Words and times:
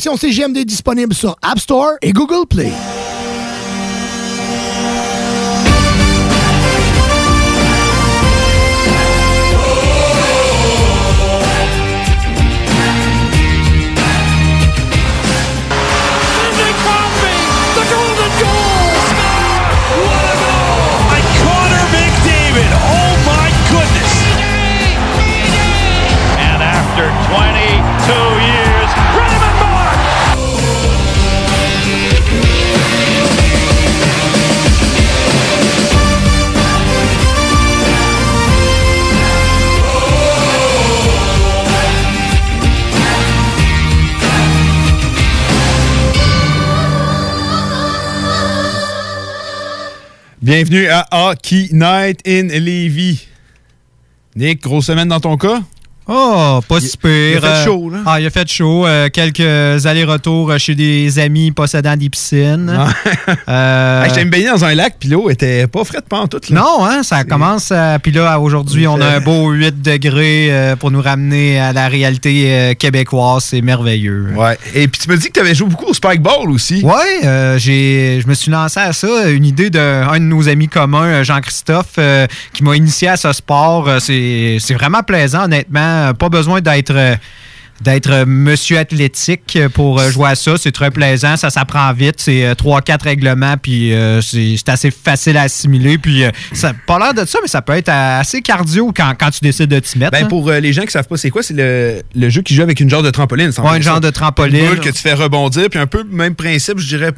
L'application 0.00 0.16
CGMD 0.16 0.64
disponible 0.64 1.12
sur 1.12 1.36
App 1.42 1.58
Store 1.58 1.98
et 2.00 2.14
Google 2.14 2.46
Play. 2.48 2.72
Bienvenue 50.50 50.88
à 50.88 51.06
Hockey 51.12 51.68
Night 51.70 52.26
in 52.26 52.48
Levy. 52.48 53.24
Nick, 54.34 54.60
grosse 54.60 54.86
semaine 54.86 55.06
dans 55.06 55.20
ton 55.20 55.36
cas? 55.36 55.62
Oh, 56.12 56.58
pas 56.66 56.80
si 56.80 56.96
pire. 56.96 57.10
Il 57.12 57.36
a 57.36 57.40
fait 57.40 57.64
chaud, 57.64 57.88
là. 57.88 57.98
Ah, 58.04 58.20
il 58.20 58.26
a 58.26 58.30
fait 58.30 58.48
chaud. 58.50 58.84
Euh, 58.84 59.08
quelques 59.10 59.86
allers-retours 59.86 60.52
chez 60.58 60.74
des 60.74 61.20
amis 61.20 61.52
possédant 61.52 61.96
des 61.96 62.10
piscines. 62.10 62.76
Euh, 63.48 64.04
J'étais 64.08 64.24
me 64.24 64.30
baigner 64.30 64.48
dans 64.48 64.64
un 64.64 64.74
lac, 64.74 64.96
puis 64.98 65.08
l'eau 65.08 65.30
était 65.30 65.68
pas 65.68 65.82
pas 66.08 66.18
en 66.18 66.26
tout. 66.26 66.40
Non, 66.50 66.84
hein, 66.84 67.04
ça 67.04 67.22
commence. 67.22 67.72
Puis 68.02 68.10
là, 68.10 68.40
aujourd'hui, 68.40 68.88
on 68.88 69.00
a 69.00 69.06
un 69.06 69.20
beau 69.20 69.50
8 69.50 69.82
degrés 69.82 70.48
euh, 70.50 70.74
pour 70.74 70.90
nous 70.90 71.00
ramener 71.00 71.60
à 71.60 71.72
la 71.72 71.86
réalité 71.86 72.74
québécoise. 72.76 73.44
C'est 73.44 73.60
merveilleux. 73.60 74.32
Ouais. 74.34 74.58
Et 74.74 74.88
puis 74.88 75.00
tu 75.00 75.08
me 75.08 75.16
dis 75.16 75.28
que 75.28 75.34
tu 75.34 75.40
avais 75.40 75.54
joué 75.54 75.68
beaucoup 75.68 75.86
au 75.86 75.94
Spikeball 75.94 76.50
aussi. 76.50 76.82
Ouais, 76.82 77.58
j'ai, 77.58 78.20
je 78.20 78.26
me 78.26 78.34
suis 78.34 78.50
lancé 78.50 78.80
à 78.80 78.92
ça. 78.92 79.30
Une 79.30 79.44
idée 79.44 79.70
d'un 79.70 80.18
de, 80.18 80.24
nos 80.24 80.48
amis 80.48 80.68
communs, 80.68 81.22
Jean-Christophe, 81.22 82.00
qui 82.52 82.64
m'a 82.64 82.74
initié 82.74 83.08
à 83.08 83.16
ce 83.16 83.32
sport. 83.32 83.88
C'est 84.00 84.74
vraiment 84.74 85.04
plaisant, 85.04 85.44
honnêtement. 85.44 85.99
Pas 86.18 86.28
besoin 86.28 86.60
d'être 86.60 86.94
euh, 86.94 87.16
d'être 87.80 88.24
monsieur 88.26 88.76
athlétique 88.76 89.58
pour 89.72 89.98
euh, 89.98 90.10
jouer 90.10 90.30
à 90.30 90.34
ça. 90.34 90.56
C'est 90.58 90.70
très 90.70 90.90
plaisant, 90.90 91.38
ça 91.38 91.48
s'apprend 91.48 91.90
vite. 91.94 92.16
C'est 92.18 92.44
euh, 92.44 92.54
trois, 92.54 92.82
quatre 92.82 93.04
règlements, 93.04 93.56
puis 93.56 93.94
c'est 94.22 94.68
assez 94.68 94.90
facile 94.90 95.38
à 95.38 95.42
assimiler. 95.42 95.96
Puis 95.96 96.24
ça 96.52 96.74
pas 96.86 96.98
l'air 96.98 97.14
de 97.14 97.24
ça, 97.24 97.38
mais 97.40 97.48
ça 97.48 97.62
peut 97.62 97.72
être 97.72 97.88
assez 97.88 98.42
cardio 98.42 98.92
quand, 98.94 99.14
tu 99.30 99.40
décides 99.40 99.70
de 99.70 99.78
t'y 99.78 99.98
mettre. 99.98 100.12
Ben, 100.12 100.24
hein. 100.24 100.28
pour 100.28 100.50
les 100.50 100.72
gens 100.72 100.82
qui 100.82 100.90
savent 100.90 101.08
pas 101.08 101.16
c'est 101.16 101.30
quoi, 101.30 101.42
c'est 101.42 101.54
le, 101.56 102.28
jeu 102.28 102.42
qui 102.42 102.54
joue 102.54 102.62
avec 102.62 102.80
une 102.80 102.90
genre 102.90 103.02
de 103.02 103.10
trampoline. 103.10 103.50
Ouais, 103.58 103.70
un 103.70 103.80
genre 103.80 104.00
de 104.00 104.10
trampoline. 104.10 104.74
Une 104.74 104.80
que 104.80 104.90
tu 104.90 105.00
fais 105.00 105.14
rebondir, 105.14 105.68
puis 105.70 105.78
un 105.78 105.86
peu 105.86 106.04
même 106.04 106.34
principe, 106.34 106.78
je 106.78 106.86
dirais, 106.86 107.12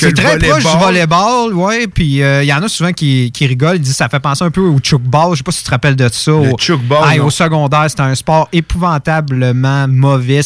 c'est 0.00 0.12
très 0.12 0.38
proche 0.38 0.64
du 0.64 0.78
volleyball, 0.78 1.54
ouais. 1.54 1.86
Puis 1.86 2.16
il 2.16 2.22
euh, 2.22 2.44
y 2.44 2.52
en 2.52 2.62
a 2.62 2.68
souvent 2.68 2.92
qui, 2.92 3.30
qui 3.32 3.46
rigolent, 3.46 3.76
ils 3.76 3.80
disent 3.80 3.96
ça 3.96 4.08
fait 4.08 4.20
penser 4.20 4.44
un 4.44 4.50
peu 4.50 4.60
au 4.60 4.78
chukball. 4.82 5.32
Je 5.32 5.38
sais 5.38 5.42
pas 5.42 5.52
si 5.52 5.58
tu 5.58 5.64
te 5.64 5.70
rappelles 5.70 5.96
de 5.96 6.08
ça. 6.10 6.30
Le 6.32 6.52
au, 6.52 7.26
au 7.26 7.30
secondaire, 7.30 7.86
c'était 7.88 8.02
un 8.02 8.14
sport 8.14 8.48
épouvantablement 8.52 9.86
mauvais. 9.88 10.40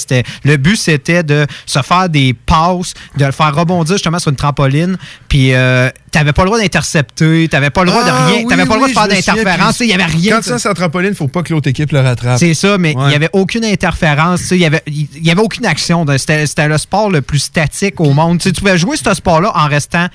Le 0.44 0.56
but, 0.56 0.76
c'était 0.76 1.22
de 1.22 1.46
se 1.66 1.80
faire 1.82 2.08
des 2.08 2.34
passes, 2.34 2.94
de 3.16 3.24
le 3.24 3.32
faire 3.32 3.54
rebondir 3.54 3.96
justement 3.96 4.18
sur 4.18 4.30
une 4.30 4.36
trampoline. 4.36 4.96
Puis 5.28 5.54
euh, 5.54 5.90
t'avais 6.14 6.32
pas 6.32 6.42
le 6.42 6.46
droit 6.46 6.60
d'intercepter, 6.60 7.48
t'avais 7.48 7.70
pas 7.70 7.82
le 7.82 7.90
droit 7.90 8.04
de 8.04 8.10
ah 8.10 8.26
rien, 8.26 8.46
t'avais 8.46 8.66
pas 8.66 8.74
le 8.74 8.80
droit 8.80 8.88
de 8.88 8.92
faire 8.92 9.08
d'interférence, 9.08 9.80
il 9.80 9.88
y 9.88 9.92
avait 9.92 10.04
rien. 10.04 10.36
Quand 10.36 10.42
ça, 10.42 10.58
c'est 10.60 10.72
trampoline, 10.74 11.12
faut 11.14 11.26
pas 11.26 11.42
que 11.42 11.52
l'autre 11.52 11.68
équipe 11.68 11.90
le 11.90 12.00
rattrape. 12.00 12.38
C'est 12.38 12.54
ça, 12.54 12.78
mais 12.78 12.92
il 12.92 13.10
y 13.10 13.14
avait 13.14 13.30
aucune 13.32 13.64
interférence, 13.64 14.52
il 14.52 14.58
y 14.58 14.64
avait, 14.64 14.82
y 14.86 15.30
avait 15.30 15.42
aucune 15.42 15.66
action. 15.66 16.06
C'était 16.16 16.68
le 16.68 16.78
sport 16.78 17.10
le 17.10 17.20
plus 17.20 17.40
statique 17.40 18.00
au 18.00 18.12
monde. 18.12 18.38
tu 18.38 18.52
pouvais 18.52 18.78
jouer 18.78 18.96
ce 18.96 19.12
sport-là 19.12 19.50
en 19.54 19.66
restant 19.66 20.06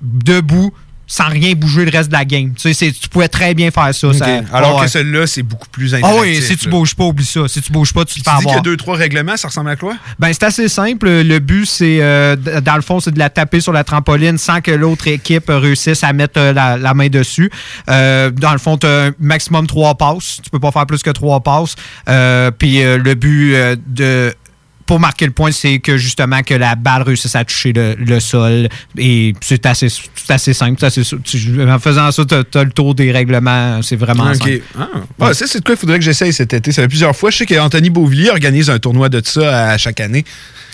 debout 0.00 0.72
sans 1.10 1.28
rien 1.28 1.54
bouger 1.54 1.86
le 1.86 1.90
reste 1.90 2.10
de 2.10 2.12
la 2.12 2.26
game. 2.26 2.52
Tu, 2.54 2.72
sais, 2.74 2.92
tu 2.92 3.08
pouvais 3.08 3.28
très 3.28 3.54
bien 3.54 3.70
faire 3.70 3.94
ça. 3.94 4.08
Alors 4.52 4.82
que 4.82 4.88
celui-là, 4.88 5.26
c'est 5.26 5.42
beaucoup 5.42 5.68
plus 5.68 5.94
interactif. 5.94 6.20
Ah 6.20 6.22
oui, 6.22 6.40
si 6.42 6.56
tu 6.56 6.68
bouges 6.68 6.94
pas, 6.94 7.04
oublie 7.04 7.24
ça. 7.24 7.48
Si 7.48 7.62
tu 7.62 7.72
bouges 7.72 7.94
pas, 7.94 8.04
tu 8.04 8.20
te 8.20 8.24
fais 8.24 8.28
avoir. 8.28 8.40
Tu 8.40 8.44
dis 8.44 8.48
qu'il 8.48 8.56
y 8.56 8.60
a 8.60 8.62
deux, 8.62 8.76
trois 8.76 8.96
règlements, 8.96 9.36
ça 9.38 9.48
ressemble 9.48 9.70
à 9.70 9.76
quoi? 9.76 9.94
Ben, 10.18 10.30
c'est 10.32 10.44
assez 10.44 10.68
simple. 10.68 11.08
Le 11.08 11.38
but, 11.38 11.64
c'est, 11.64 11.98
euh, 12.02 12.36
dans 12.36 12.76
le 12.76 12.82
fond, 12.82 13.00
c'est 13.00 13.10
de 13.10 13.18
la 13.18 13.30
taper 13.30 13.60
sur 13.60 13.72
la 13.72 13.84
trampoline 13.84 14.36
sans 14.36 14.60
que 14.60 14.70
l'autre 14.70 15.08
équipe 15.08 15.46
réussisse 15.48 16.04
à 16.04 16.12
mettre 16.12 16.38
euh, 16.38 16.52
la, 16.52 16.94
main 16.94 17.08
dessus. 17.08 17.50
Euh, 17.88 18.30
dans 18.30 18.52
le 18.52 18.58
fond, 18.58 18.76
tu 18.76 18.86
as 18.86 19.06
un 19.06 19.10
maximum 19.18 19.66
trois 19.66 19.94
passes. 19.94 20.40
Tu 20.44 20.50
peux 20.50 20.60
pas 20.60 20.72
faire 20.72 20.86
plus 20.86 21.02
que 21.02 21.10
trois 21.10 21.40
passes. 21.40 21.74
Puis 22.58 22.82
le 22.82 23.14
but 23.14 23.56
de 23.86 24.34
pour 24.88 24.98
marquer 24.98 25.26
le 25.26 25.32
point, 25.32 25.52
c'est 25.52 25.80
que 25.80 25.98
justement 25.98 26.42
que 26.42 26.54
la 26.54 26.74
balle 26.74 27.02
réussisse 27.02 27.36
à 27.36 27.44
toucher 27.44 27.74
le, 27.74 28.20
sol. 28.20 28.68
Et 28.96 29.34
c'est 29.42 29.66
assez, 29.66 29.88
assez 30.30 30.54
simple. 30.54 30.82
Assez, 30.82 31.02
en 31.02 31.78
faisant 31.78 32.10
ça, 32.10 32.24
tu 32.24 32.58
as, 32.58 32.64
le 32.64 32.70
tour 32.70 32.94
des 32.94 33.12
règlements. 33.12 33.82
C'est 33.82 33.96
vraiment 33.96 34.32
simple. 34.32 34.62
Ah. 35.20 35.34
Ça, 35.34 35.46
c'est 35.46 35.58
de 35.58 35.64
quoi 35.64 35.74
il 35.74 35.78
faudrait 35.78 35.98
que 35.98 36.04
j'essaye 36.06 36.32
cet 36.32 36.54
été. 36.54 36.72
Ça 36.72 36.80
fait 36.80 36.88
plusieurs 36.88 37.14
fois. 37.14 37.28
Je 37.28 37.36
sais 37.36 37.46
qu'Anthony 37.46 37.90
Beauvillier 37.90 38.30
organise 38.30 38.70
un 38.70 38.78
tournoi 38.78 39.10
de 39.10 39.20
ça 39.22 39.72
à 39.72 39.76
chaque 39.76 40.00
année. 40.00 40.24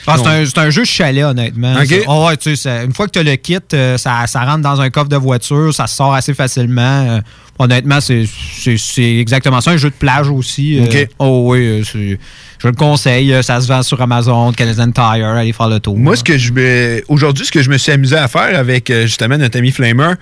Ah, 0.06 0.16
c'est, 0.44 0.58
un, 0.58 0.70
jeu 0.70 0.84
chalet, 0.84 1.24
honnêtement. 1.24 1.74
Oh, 2.06 2.26
ouais, 2.26 2.36
tu 2.36 2.56
sais, 2.56 2.84
une 2.84 2.92
fois 2.92 3.06
que 3.06 3.18
tu 3.18 3.24
le 3.24 3.36
kit, 3.36 3.58
euh, 3.72 3.96
ça, 3.96 4.26
ça, 4.26 4.44
rentre 4.44 4.62
dans 4.62 4.80
un 4.80 4.90
coffre 4.90 5.08
de 5.08 5.16
voiture, 5.16 5.72
ça 5.74 5.86
sort 5.86 6.14
assez 6.14 6.34
facilement. 6.34 6.82
Euh, 6.82 7.20
honnêtement, 7.58 7.98
c'est, 8.00 8.26
exactement 8.98 9.60
ça. 9.60 9.70
Un 9.70 9.76
jeu 9.76 9.90
de 9.90 9.94
plage 9.94 10.28
aussi. 10.28 10.78
Euh, 10.78 11.06
oh 11.18 11.44
oui, 11.50 11.82
c'est 11.90 12.18
je 12.58 12.68
le 12.68 12.74
conseille. 12.74 13.42
Ça 13.42 13.60
se 13.60 13.68
vend 13.68 13.82
sur 13.82 14.00
Amazon, 14.00 14.52
Canadian 14.52 14.90
Tire. 14.90 15.26
Allez 15.26 15.52
faire 15.52 15.68
le 15.68 15.80
tour. 15.80 15.98
Moi, 15.98 16.16
ce 16.16 16.24
que 16.24 16.38
je 16.38 17.02
aujourd'hui, 17.08 17.44
ce 17.44 17.52
que 17.52 17.62
je 17.62 17.70
me 17.70 17.76
suis 17.76 17.92
amusé 17.92 18.16
à 18.16 18.28
faire 18.28 18.58
avec 18.58 18.90
justement 19.02 19.36
notre 19.36 19.58
ami 19.58 19.70
Flamer, 19.70 20.14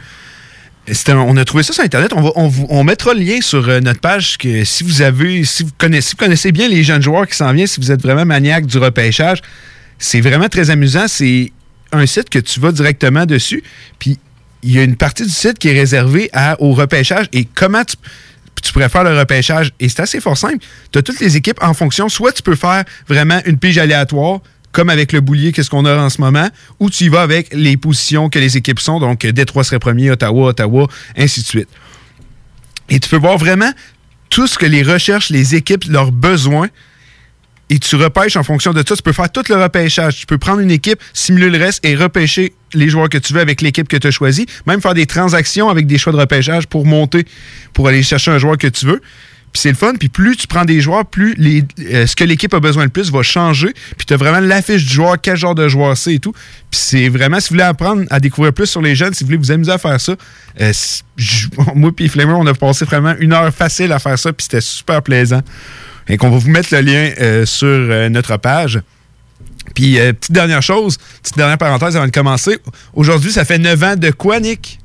on 1.08 1.36
a 1.36 1.44
trouvé 1.44 1.62
ça 1.62 1.72
sur 1.72 1.84
Internet. 1.84 2.12
On, 2.14 2.84
mettra 2.84 3.14
le 3.14 3.20
lien 3.20 3.40
sur 3.40 3.68
euh, 3.68 3.80
notre 3.80 4.00
page 4.00 4.38
que 4.38 4.64
si 4.64 4.84
vous 4.84 5.02
avez, 5.02 5.44
si 5.44 5.62
vous 5.62 5.70
connaissez, 5.78 6.16
connaissez 6.16 6.52
bien 6.52 6.68
les 6.68 6.82
jeunes 6.82 7.02
joueurs 7.02 7.26
qui 7.26 7.36
s'en 7.36 7.52
viennent, 7.52 7.66
si 7.66 7.80
vous 7.80 7.92
êtes 7.92 8.02
vraiment 8.02 8.24
maniaque 8.24 8.66
du 8.66 8.78
repêchage, 8.78 9.40
c'est 9.98 10.20
vraiment 10.20 10.48
très 10.48 10.70
amusant. 10.70 11.06
C'est 11.06 11.52
un 11.92 12.06
site 12.06 12.28
que 12.28 12.38
tu 12.38 12.58
vas 12.60 12.72
directement 12.72 13.26
dessus. 13.26 13.62
Puis 13.98 14.18
il 14.62 14.72
y 14.72 14.78
a 14.78 14.82
une 14.82 14.96
partie 14.96 15.24
du 15.24 15.30
site 15.30 15.58
qui 15.58 15.68
est 15.68 15.78
réservée 15.78 16.30
au 16.58 16.72
repêchage 16.72 17.26
et 17.32 17.44
comment 17.44 17.84
tu 17.84 17.96
tu 18.62 18.72
pourrais 18.72 18.88
faire 18.88 19.04
le 19.04 19.18
repêchage? 19.18 19.72
Et 19.80 19.88
c'est 19.88 20.00
assez 20.00 20.20
fort 20.20 20.38
simple. 20.38 20.64
Tu 20.92 20.98
as 20.98 21.02
toutes 21.02 21.20
les 21.20 21.36
équipes 21.36 21.58
en 21.62 21.74
fonction. 21.74 22.08
Soit 22.08 22.32
tu 22.32 22.42
peux 22.42 22.54
faire 22.54 22.84
vraiment 23.08 23.40
une 23.44 23.58
pige 23.58 23.76
aléatoire, 23.76 24.40
comme 24.72 24.90
avec 24.90 25.12
le 25.12 25.20
boulier, 25.20 25.52
qu'est-ce 25.52 25.70
qu'on 25.70 25.84
a 25.84 25.96
en 25.96 26.10
ce 26.10 26.20
moment, 26.20 26.48
ou 26.80 26.90
tu 26.90 27.04
y 27.04 27.08
vas 27.08 27.22
avec 27.22 27.52
les 27.52 27.76
positions 27.76 28.28
que 28.28 28.38
les 28.38 28.56
équipes 28.56 28.80
sont? 28.80 28.98
Donc, 28.98 29.24
Détroit 29.26 29.64
serait 29.64 29.78
premier, 29.78 30.10
Ottawa, 30.10 30.48
Ottawa, 30.48 30.88
ainsi 31.16 31.42
de 31.42 31.46
suite. 31.46 31.68
Et 32.88 32.98
tu 32.98 33.08
peux 33.08 33.18
voir 33.18 33.38
vraiment 33.38 33.70
tout 34.30 34.46
ce 34.46 34.58
que 34.58 34.66
les 34.66 34.82
recherches, 34.82 35.30
les 35.30 35.54
équipes, 35.54 35.84
leurs 35.84 36.10
besoins, 36.10 36.68
et 37.70 37.78
tu 37.78 37.96
repêches 37.96 38.36
en 38.36 38.42
fonction 38.42 38.74
de 38.74 38.82
ça. 38.86 38.94
Tu 38.96 39.02
peux 39.02 39.12
faire 39.12 39.32
tout 39.32 39.44
le 39.48 39.54
repêchage. 39.54 40.16
Tu 40.16 40.26
peux 40.26 40.36
prendre 40.36 40.60
une 40.60 40.70
équipe, 40.70 41.00
simuler 41.14 41.48
le 41.48 41.56
reste 41.56 41.82
et 41.86 41.94
repêcher 41.94 42.52
les 42.74 42.90
joueurs 42.90 43.08
que 43.08 43.16
tu 43.16 43.32
veux 43.32 43.40
avec 43.40 43.62
l'équipe 43.62 43.88
que 43.88 43.96
tu 43.96 44.06
as 44.06 44.10
choisie. 44.10 44.44
Même 44.66 44.82
faire 44.82 44.92
des 44.92 45.06
transactions 45.06 45.70
avec 45.70 45.86
des 45.86 45.96
choix 45.96 46.12
de 46.12 46.18
repêchage 46.18 46.66
pour 46.66 46.84
monter, 46.84 47.24
pour 47.72 47.88
aller 47.88 48.02
chercher 48.02 48.30
un 48.30 48.36
joueur 48.36 48.58
que 48.58 48.66
tu 48.66 48.84
veux. 48.84 49.00
Puis 49.52 49.60
c'est 49.60 49.68
le 49.68 49.76
fun. 49.76 49.94
Puis 49.98 50.08
plus 50.08 50.36
tu 50.36 50.46
prends 50.46 50.64
des 50.64 50.80
joueurs, 50.80 51.04
plus 51.04 51.36
euh, 51.38 52.06
ce 52.06 52.16
que 52.16 52.24
l'équipe 52.24 52.52
a 52.54 52.60
besoin 52.60 52.84
le 52.84 52.90
plus 52.90 53.10
va 53.12 53.22
changer. 53.22 53.72
Puis 53.96 54.06
tu 54.06 54.14
as 54.14 54.16
vraiment 54.16 54.40
l'affiche 54.40 54.84
du 54.84 54.94
joueur, 54.94 55.20
quel 55.20 55.36
genre 55.36 55.54
de 55.54 55.68
joueur 55.68 55.96
c'est 55.96 56.14
et 56.14 56.18
tout. 56.18 56.32
Puis 56.32 56.80
c'est 56.80 57.08
vraiment, 57.08 57.38
si 57.38 57.50
vous 57.50 57.54
voulez 57.54 57.64
apprendre 57.64 58.04
à 58.10 58.18
découvrir 58.18 58.52
plus 58.52 58.66
sur 58.66 58.80
les 58.80 58.94
jeunes, 58.94 59.12
si 59.12 59.24
vous 59.24 59.28
voulez 59.28 59.38
vous 59.38 59.52
amuser 59.52 59.72
à 59.72 59.78
faire 59.78 60.00
ça, 60.00 60.14
euh, 60.60 60.72
moi 61.74 61.90
et 61.98 62.08
Flamer, 62.08 62.34
on 62.34 62.46
a 62.46 62.54
passé 62.54 62.84
vraiment 62.84 63.14
une 63.18 63.32
heure 63.32 63.52
facile 63.52 63.92
à 63.92 63.98
faire 63.98 64.18
ça. 64.18 64.32
Puis 64.32 64.44
c'était 64.44 64.62
super 64.62 65.02
plaisant. 65.02 65.42
Et 66.08 66.16
qu'on 66.16 66.30
va 66.30 66.38
vous 66.38 66.50
mettre 66.50 66.74
le 66.74 66.80
lien 66.80 67.10
euh, 67.20 67.46
sur 67.46 68.10
notre 68.10 68.36
page. 68.38 68.80
Puis, 69.74 69.94
petite 69.94 70.32
dernière 70.32 70.60
chose, 70.60 70.98
petite 71.22 71.36
dernière 71.36 71.56
parenthèse 71.56 71.96
avant 71.96 72.06
de 72.06 72.10
commencer. 72.10 72.58
Aujourd'hui, 72.94 73.30
ça 73.30 73.44
fait 73.44 73.58
9 73.58 73.82
ans 73.84 73.96
de 73.96 74.10
quoi, 74.10 74.40
Nick? 74.40 74.81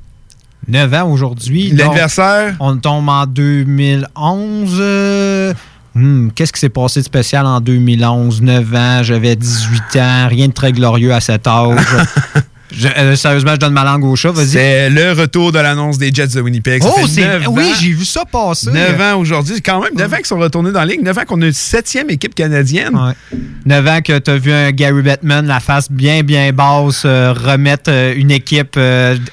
9 0.68 0.94
ans 0.94 1.10
aujourd'hui. 1.10 1.70
L'anniversaire? 1.70 2.54
On 2.60 2.76
tombe 2.76 3.08
en 3.08 3.26
2011. 3.26 5.54
Hmm, 5.94 6.28
qu'est-ce 6.34 6.52
qui 6.52 6.60
s'est 6.60 6.68
passé 6.68 7.00
de 7.00 7.04
spécial 7.04 7.46
en 7.46 7.60
2011? 7.60 8.42
9 8.42 8.74
ans, 8.74 9.02
j'avais 9.02 9.34
18 9.34 9.96
ans, 9.96 10.28
rien 10.28 10.48
de 10.48 10.52
très 10.52 10.72
glorieux 10.72 11.12
à 11.12 11.20
cet 11.20 11.46
âge. 11.46 11.80
Je- 12.70 12.88
euh, 12.88 13.16
sérieusement, 13.16 13.52
je 13.52 13.56
donne 13.56 13.72
ma 13.72 13.84
langue 13.84 14.04
au 14.04 14.14
chat, 14.16 14.30
vas-y. 14.30 14.48
C'est 14.48 14.90
le 14.90 15.12
retour 15.12 15.52
de 15.52 15.58
l'annonce 15.58 15.96
des 15.98 16.10
Jets 16.12 16.26
de 16.28 16.40
Winnipeg. 16.40 16.82
Ça 16.82 16.90
Oh, 16.96 17.06
c'est. 17.08 17.46
Oui, 17.46 17.72
j'ai 17.80 17.92
vu 17.92 18.04
ça 18.04 18.24
passer. 18.24 18.70
9 18.70 19.00
ans 19.00 19.16
aujourd'hui. 19.18 19.60
Quand 19.62 19.80
même 19.82 19.94
9 19.96 20.12
ans 20.12 20.16
qu'ils 20.16 20.26
sont 20.26 20.38
retournés 20.38 20.70
dans 20.72 20.80
la 20.80 20.86
ligue. 20.86 21.02
9 21.02 21.16
ans 21.16 21.24
qu'on 21.26 21.40
a 21.42 21.46
une 21.46 21.52
septième 21.52 22.10
équipe 22.10 22.34
canadienne. 22.34 22.94
Ouais. 22.94 23.38
9 23.64 23.86
ans 23.86 24.00
que 24.02 24.18
tu 24.18 24.30
as 24.30 24.36
vu 24.36 24.52
un 24.52 24.70
Gary 24.72 25.02
Bettman, 25.02 25.46
la 25.46 25.60
face 25.60 25.90
bien, 25.90 26.22
bien 26.22 26.52
basse, 26.52 27.02
euh, 27.04 27.32
remettre 27.32 27.90
euh, 27.90 28.14
une 28.16 28.30
équipe 28.30 28.78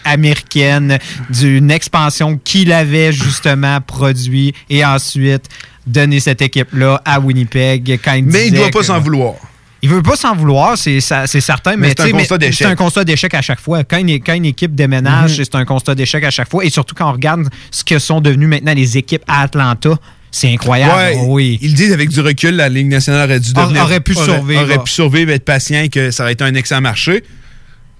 américaine 0.05 0.97
d'une 1.29 1.71
expansion 1.71 2.39
qu'il 2.43 2.71
avait 2.71 3.11
justement 3.11 3.79
produit 3.81 4.53
et 4.69 4.85
ensuite 4.85 5.45
donner 5.85 6.19
cette 6.19 6.41
équipe-là 6.41 7.01
à 7.05 7.19
Winnipeg 7.19 7.99
quand 8.03 8.13
il 8.13 8.25
Mais 8.25 8.47
il 8.47 8.53
ne 8.53 8.57
doit 8.59 8.69
pas 8.71 8.83
s'en 8.83 8.99
vouloir. 8.99 9.33
Il 9.81 9.89
veut 9.89 10.01
pas 10.01 10.15
s'en 10.15 10.35
vouloir, 10.35 10.77
c'est 10.77 10.99
certain, 10.99 11.71
mais, 11.75 11.89
Mais 11.89 11.93
c'est 11.95 12.03
un 12.03 12.11
constat 12.11 12.37
d'échec. 12.39 12.55
C'est 12.57 12.65
un 12.65 12.75
constat 12.75 13.03
d'échec 13.03 13.33
à 13.33 13.41
chaque 13.41 13.59
fois. 13.59 13.83
Quand 13.83 13.97
une, 13.97 14.09
quand 14.19 14.33
une 14.33 14.45
équipe 14.45 14.73
déménage, 14.73 15.37
Mhm. 15.37 15.43
c'est 15.45 15.55
un 15.55 15.65
constat 15.65 15.93
d'échec 15.95 16.23
à 16.23 16.31
chaque 16.31 16.49
fois. 16.49 16.65
Et 16.65 16.69
surtout 16.69 16.95
quand 16.95 17.07
on 17.09 17.13
regarde 17.13 17.47
ce 17.71 17.83
que 17.83 17.99
sont 17.99 18.19
devenues 18.21 18.47
maintenant 18.47 18.73
les 18.73 18.97
équipes 18.97 19.23
à 19.27 19.41
Atlanta, 19.43 19.91
c'est 20.31 20.51
incroyable. 20.51 20.93
Ouais, 20.95 21.17
Oh 21.21 21.25
oui. 21.35 21.59
Ils 21.61 21.75
disent 21.75 21.93
avec 21.93 22.09
du 22.09 22.19
recul, 22.19 22.55
la 22.55 22.67
Ligue 22.69 22.87
nationale 22.87 23.29
aurait 23.29 23.39
dû 23.39 23.51
Aurait- 23.55 23.63
devenir. 23.65 23.83
aurait 23.83 23.99
pu 23.99 24.15
survivre. 24.15 24.63
Aurait 24.63 24.83
pu 24.83 24.91
survivre, 24.91 25.31
être 25.31 25.45
patient, 25.45 25.87
que 25.91 26.09
ça 26.11 26.23
aurait 26.23 26.33
été 26.33 26.43
un 26.43 26.55
excellent 26.55 26.81
marché. 26.81 27.23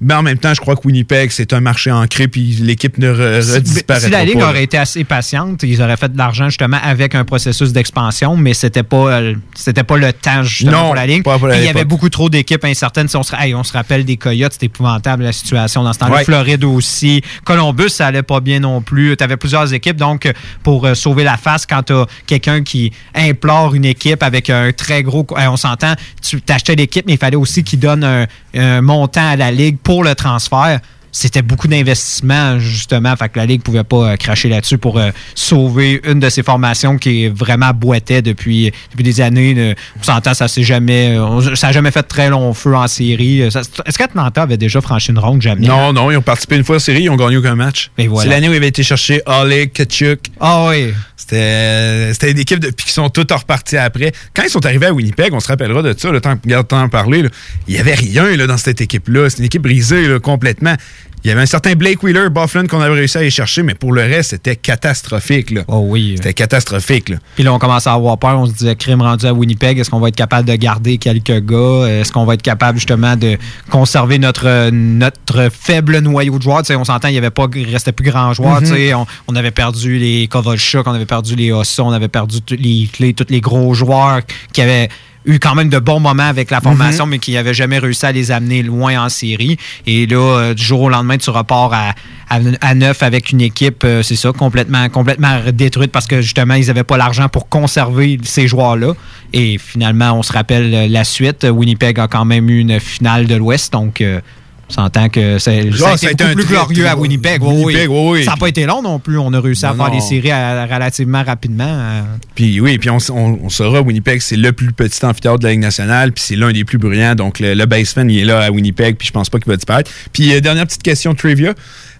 Mais 0.05 0.13
en 0.13 0.21
même 0.23 0.37
temps, 0.37 0.53
je 0.53 0.61
crois 0.61 0.75
que 0.75 0.81
Winnipeg, 0.85 1.31
c'est 1.31 1.51
un 1.51 1.59
marché 1.59 1.91
ancré, 1.91 2.27
puis 2.27 2.43
l'équipe 2.61 2.97
ne 2.99 3.11
re- 3.11 3.41
Si- 3.41 3.53
redisparaîtra 3.55 4.07
Si 4.07 4.11
la 4.13 4.23
Ligue 4.23 4.39
pas, 4.39 4.49
aurait 4.49 4.63
été 4.63 4.77
assez 4.77 5.03
patiente, 5.03 5.63
ils 5.63 5.81
auraient 5.81 5.97
fait 5.97 6.13
de 6.13 6.17
l'argent 6.17 6.47
justement 6.49 6.77
avec 6.83 7.15
un 7.15 7.25
processus 7.25 7.73
d'expansion, 7.73 8.37
mais 8.37 8.53
c'était 8.53 8.83
pas 8.83 9.07
euh, 9.13 9.33
c'était 9.55 9.83
pas 9.83 9.97
le 9.97 10.13
temps 10.13 10.43
justement 10.43 10.71
Non, 10.71 10.85
pour 10.85 10.95
la 10.95 11.07
Ligue. 11.07 11.23
pas 11.23 11.39
pour 11.39 11.51
il 11.53 11.63
y 11.63 11.67
avait 11.67 11.85
beaucoup 11.85 12.09
trop 12.09 12.29
d'équipes 12.29 12.63
incertaines. 12.65 13.07
Si 13.07 13.17
on, 13.17 13.23
se, 13.23 13.35
hey, 13.35 13.55
on 13.55 13.63
se 13.63 13.73
rappelle 13.73 14.05
des 14.05 14.17
Coyotes, 14.17 14.53
c'était 14.53 14.67
épouvantable 14.67 15.23
la 15.23 15.31
situation 15.33 15.83
dans 15.83 15.91
ce 15.93 15.99
temps-là. 15.99 16.17
Ouais. 16.17 16.23
Floride 16.23 16.63
aussi. 16.63 17.21
Columbus, 17.43 17.89
ça 17.89 18.07
allait 18.07 18.21
pas 18.23 18.39
bien 18.41 18.59
non 18.59 18.81
plus. 18.81 19.17
Tu 19.17 19.23
avais 19.23 19.37
plusieurs 19.37 19.73
équipes. 19.73 19.97
Donc, 19.97 20.31
pour 20.61 20.85
euh, 20.85 20.93
sauver 20.93 21.23
la 21.23 21.37
face, 21.37 21.65
quand 21.65 21.81
tu 21.83 21.93
as 21.93 22.05
quelqu'un 22.27 22.61
qui 22.61 22.91
implore 23.15 23.73
une 23.73 23.85
équipe 23.85 24.21
avec 24.23 24.49
un 24.49 24.71
très 24.71 25.01
gros. 25.03 25.25
hey, 25.37 25.47
on 25.47 25.57
s'entend, 25.57 25.93
tu 26.21 26.41
t'achetais 26.41 26.75
l'équipe, 26.75 27.05
mais 27.07 27.13
il 27.13 27.19
fallait 27.19 27.35
aussi 27.37 27.63
qu'il 27.63 27.79
donne 27.79 28.03
un, 28.03 28.27
un 28.55 28.81
montant 28.81 29.27
à 29.29 29.35
la 29.35 29.51
Ligue 29.51 29.77
pour 29.81 29.94
le 30.03 30.15
transfert 30.15 30.79
c'était 31.17 31.41
beaucoup 31.41 31.69
d'investissement, 31.69 32.59
justement. 32.59 33.15
Fait 33.15 33.29
que 33.29 33.39
la 33.39 33.45
Ligue 33.45 33.61
pouvait 33.61 33.85
pas 33.85 34.11
euh, 34.11 34.15
cracher 34.17 34.49
là-dessus 34.49 34.77
pour 34.77 34.99
euh, 34.99 35.11
sauver 35.33 36.01
une 36.03 36.19
de 36.19 36.27
ces 36.29 36.43
formations 36.43 36.97
qui 36.97 37.25
est 37.25 37.29
vraiment 37.29 37.71
boitait 37.73 38.21
depuis, 38.21 38.71
depuis 38.91 39.03
des 39.03 39.21
années. 39.21 39.53
là. 39.53 39.75
on 39.97 40.03
s'entend, 40.03 40.33
ça 40.33 40.49
s'est 40.49 40.63
jamais. 40.63 41.15
euh, 41.17 41.55
ça 41.55 41.67
n'a 41.67 41.73
jamais 41.73 41.91
fait 41.91 42.03
très 42.03 42.29
long 42.29 42.53
feu 42.53 42.75
en 42.75 42.87
série. 42.87 43.43
Euh, 43.43 43.47
Est-ce 43.85 43.97
qu'Atlanta 43.97 44.41
avait 44.41 44.57
déjà 44.57 44.81
franchi 44.81 45.11
une 45.11 45.19
ronde? 45.19 45.41
Jamais. 45.41 45.65
Non, 45.65 45.93
non, 45.93 46.11
ils 46.11 46.17
ont 46.17 46.21
participé 46.21 46.57
une 46.57 46.65
fois 46.65 46.75
en 46.75 46.79
série, 46.79 47.03
ils 47.03 47.09
ont 47.09 47.15
gagné 47.15 47.37
aucun 47.37 47.55
match. 47.55 47.91
Voilà. 47.97 48.23
C'est 48.23 48.29
l'année 48.35 48.49
où 48.49 48.53
ils 48.53 48.57
avaient 48.57 48.67
été 48.67 48.83
chercher 48.83 49.21
Olek, 49.25 49.71
Kachuk. 49.71 50.19
Ah 50.41 50.67
oui. 50.69 50.93
C'était 51.17 52.13
c'était 52.13 52.31
une 52.31 52.39
équipe 52.39 52.59
de, 52.59 52.69
puis 52.69 52.85
qui 52.85 52.91
sont 52.91 53.09
toutes 53.09 53.31
repartis 53.31 53.77
après. 53.77 54.11
Quand 54.35 54.43
ils 54.43 54.49
sont 54.49 54.63
arrivés 54.65 54.87
à 54.87 54.93
Winnipeg, 54.93 55.33
on 55.33 55.39
se 55.39 55.47
rappellera 55.47 55.81
de 55.81 55.95
ça, 55.97 56.11
le 56.11 56.21
temps, 56.21 56.35
regarde, 56.43 56.67
temps 56.67 56.81
en 56.81 56.89
parler, 56.89 57.23
là, 57.23 57.29
il 57.67 57.73
n'y 57.73 57.79
avait 57.79 57.95
rien 57.95 58.35
là, 58.35 58.45
dans 58.47 58.57
cette 58.57 58.81
équipe-là. 58.81 59.29
C'est 59.29 59.39
une 59.39 59.45
équipe 59.45 59.61
brisée 59.63 60.07
là, 60.07 60.19
complètement. 60.19 60.75
Il 61.25 61.29
y 61.29 61.31
avait 61.31 61.41
un 61.41 61.47
certain 61.47 61.73
Blake 61.73 62.03
Wheeler, 62.03 62.29
Bufflin, 62.29 62.67
qu'on 62.67 62.79
avait 62.81 62.93
réussi 62.93 63.17
à 63.17 63.21
aller 63.21 63.31
chercher, 63.31 63.63
mais 63.63 63.73
pour 63.73 63.91
le 63.93 64.03
reste, 64.03 64.29
c'était 64.29 64.55
catastrophique. 64.55 65.49
Là. 65.49 65.63
Oh 65.67 65.83
oui. 65.87 66.13
C'était 66.17 66.35
catastrophique. 66.35 67.09
Là. 67.09 67.17
Puis 67.33 67.43
là, 67.43 67.51
on 67.51 67.57
commençait 67.57 67.89
à 67.89 67.93
avoir 67.93 68.19
peur. 68.19 68.37
On 68.37 68.45
se 68.45 68.51
disait, 68.51 68.75
crime 68.75 69.01
rendu 69.01 69.25
à 69.25 69.33
Winnipeg, 69.33 69.79
est-ce 69.79 69.89
qu'on 69.89 69.99
va 69.99 70.09
être 70.09 70.15
capable 70.15 70.47
de 70.47 70.55
garder 70.55 70.99
quelques 70.99 71.43
gars? 71.43 71.87
Est-ce 71.87 72.11
qu'on 72.11 72.25
va 72.25 72.35
être 72.35 72.43
capable 72.43 72.77
justement 72.77 73.15
de 73.15 73.39
conserver 73.71 74.19
notre, 74.19 74.69
notre 74.69 75.49
faible 75.51 75.97
noyau 75.97 76.37
de 76.37 76.43
joueurs? 76.43 76.61
Tu 76.61 76.67
sais, 76.67 76.75
on 76.75 76.85
s'entend, 76.85 77.07
il 77.07 77.13
n'y 77.13 77.17
avait 77.17 77.31
pas, 77.31 77.47
il 77.55 77.71
restait 77.71 77.91
plus 77.91 78.07
grand 78.07 78.31
joueur. 78.33 78.59
Tu 78.59 78.67
sais, 78.67 78.93
on, 78.93 79.07
on 79.27 79.35
avait 79.35 79.49
perdu 79.49 79.97
les 79.97 80.27
Kovalchuk, 80.27 80.85
on 80.85 80.93
avait 80.93 81.07
perdu 81.07 81.35
les 81.35 81.51
Ossa, 81.51 81.83
on 81.83 81.91
avait 81.91 82.07
perdu 82.07 82.37
les 82.51 82.87
clés, 82.93 83.15
tous 83.15 83.25
les 83.29 83.41
gros 83.41 83.73
joueurs 83.73 84.21
qui 84.53 84.61
avaient 84.61 84.89
eu 85.25 85.39
quand 85.39 85.55
même 85.55 85.69
de 85.69 85.79
bons 85.79 85.99
moments 85.99 86.23
avec 86.23 86.51
la 86.51 86.61
formation, 86.61 87.05
mais 87.05 87.19
qui 87.19 87.33
n'avaient 87.33 87.53
jamais 87.53 87.79
réussi 87.79 88.05
à 88.05 88.11
les 88.11 88.31
amener 88.31 88.63
loin 88.63 89.05
en 89.05 89.09
série. 89.09 89.57
Et 89.87 90.05
là, 90.05 90.17
euh, 90.17 90.53
du 90.53 90.63
jour 90.63 90.81
au 90.81 90.89
lendemain, 90.89 91.17
tu 91.17 91.29
repars 91.29 91.73
à, 91.73 91.89
à, 92.29 92.39
à 92.61 92.75
neuf 92.75 93.03
avec 93.03 93.31
une 93.31 93.41
équipe, 93.41 93.83
euh, 93.83 94.03
c'est 94.03 94.15
ça, 94.15 94.31
complètement, 94.31 94.87
complètement 94.89 95.39
détruite 95.53 95.91
parce 95.91 96.07
que 96.07 96.21
justement, 96.21 96.53
ils 96.55 96.67
n'avaient 96.67 96.83
pas 96.83 96.97
l'argent 96.97 97.29
pour 97.29 97.49
conserver 97.49 98.19
ces 98.23 98.47
joueurs-là. 98.47 98.93
Et 99.33 99.57
finalement, 99.57 100.13
on 100.13 100.23
se 100.23 100.31
rappelle 100.31 100.91
la 100.91 101.03
suite. 101.03 101.45
Winnipeg 101.49 101.99
a 101.99 102.07
quand 102.07 102.25
même 102.25 102.49
eu 102.49 102.59
une 102.59 102.79
finale 102.79 103.27
de 103.27 103.35
l'Ouest, 103.35 103.73
donc 103.73 104.01
euh, 104.01 104.21
on 104.67 104.73
s'entend 104.73 105.09
que 105.09 105.37
c'est, 105.37 105.71
ça 105.73 105.89
a 105.89 105.91
Ah, 105.93 105.97
ça 105.97 106.07
a 106.07 106.11
été 106.11 106.23
un 106.23 106.33
plus 106.33 106.45
glorieux 106.45 106.87
à 106.87 106.95
Winnipeg. 106.97 107.39
Oui, 107.43 107.49
oui. 107.53 107.63
Winnipeg, 107.65 107.89
oui, 107.91 108.09
oui. 108.19 108.23
Ça 108.25 108.31
n'a 108.31 108.37
pas 108.37 108.47
été 108.49 108.65
long 108.65 108.81
non 108.81 108.97
plus. 108.97 109.17
On 109.19 109.31
a 109.33 109.39
réussi 109.39 109.63
à 109.65 109.69
Non, 109.73 109.75
faire 109.83 109.93
non. 109.93 109.99
des 109.99 110.01
séries 110.01 110.31
à- 110.31 110.65
relativement 110.65 111.23
rapidement. 111.23 111.65
euh. 111.67 112.01
Puis 112.33 112.59
oui, 112.59 112.77
puis 112.79 112.89
on, 112.89 112.97
on, 113.11 113.39
on 113.43 113.49
saura, 113.49 113.81
Winnipeg, 113.81 114.21
c'est 114.21 114.35
le 114.37 114.51
plus 114.53 114.71
petit 114.73 115.05
amphithéâtre 115.05 115.37
de 115.39 115.43
la 115.45 115.51
Ligue 115.51 115.61
nationale, 115.61 116.11
puis 116.11 116.23
c'est 116.25 116.35
l'un 116.35 116.51
des 116.51 116.63
plus 116.65 116.79
bruyants. 116.79 117.13
Donc 117.13 117.39
le, 117.39 117.53
le 117.53 117.65
basement, 117.67 118.05
il 118.09 118.17
est 118.17 118.25
là 118.25 118.39
à 118.41 118.49
Winnipeg, 118.49 118.97
puis 118.97 119.07
je 119.07 119.13
pense 119.13 119.29
pas 119.29 119.37
qu'il 119.37 119.47
va 119.51 119.55
disparaître. 119.55 119.91
Puis 120.11 120.33
euh, 120.33 120.41
dernière 120.41 120.65
petite 120.65 120.83
question 120.83 121.13
trivia. 121.13 121.53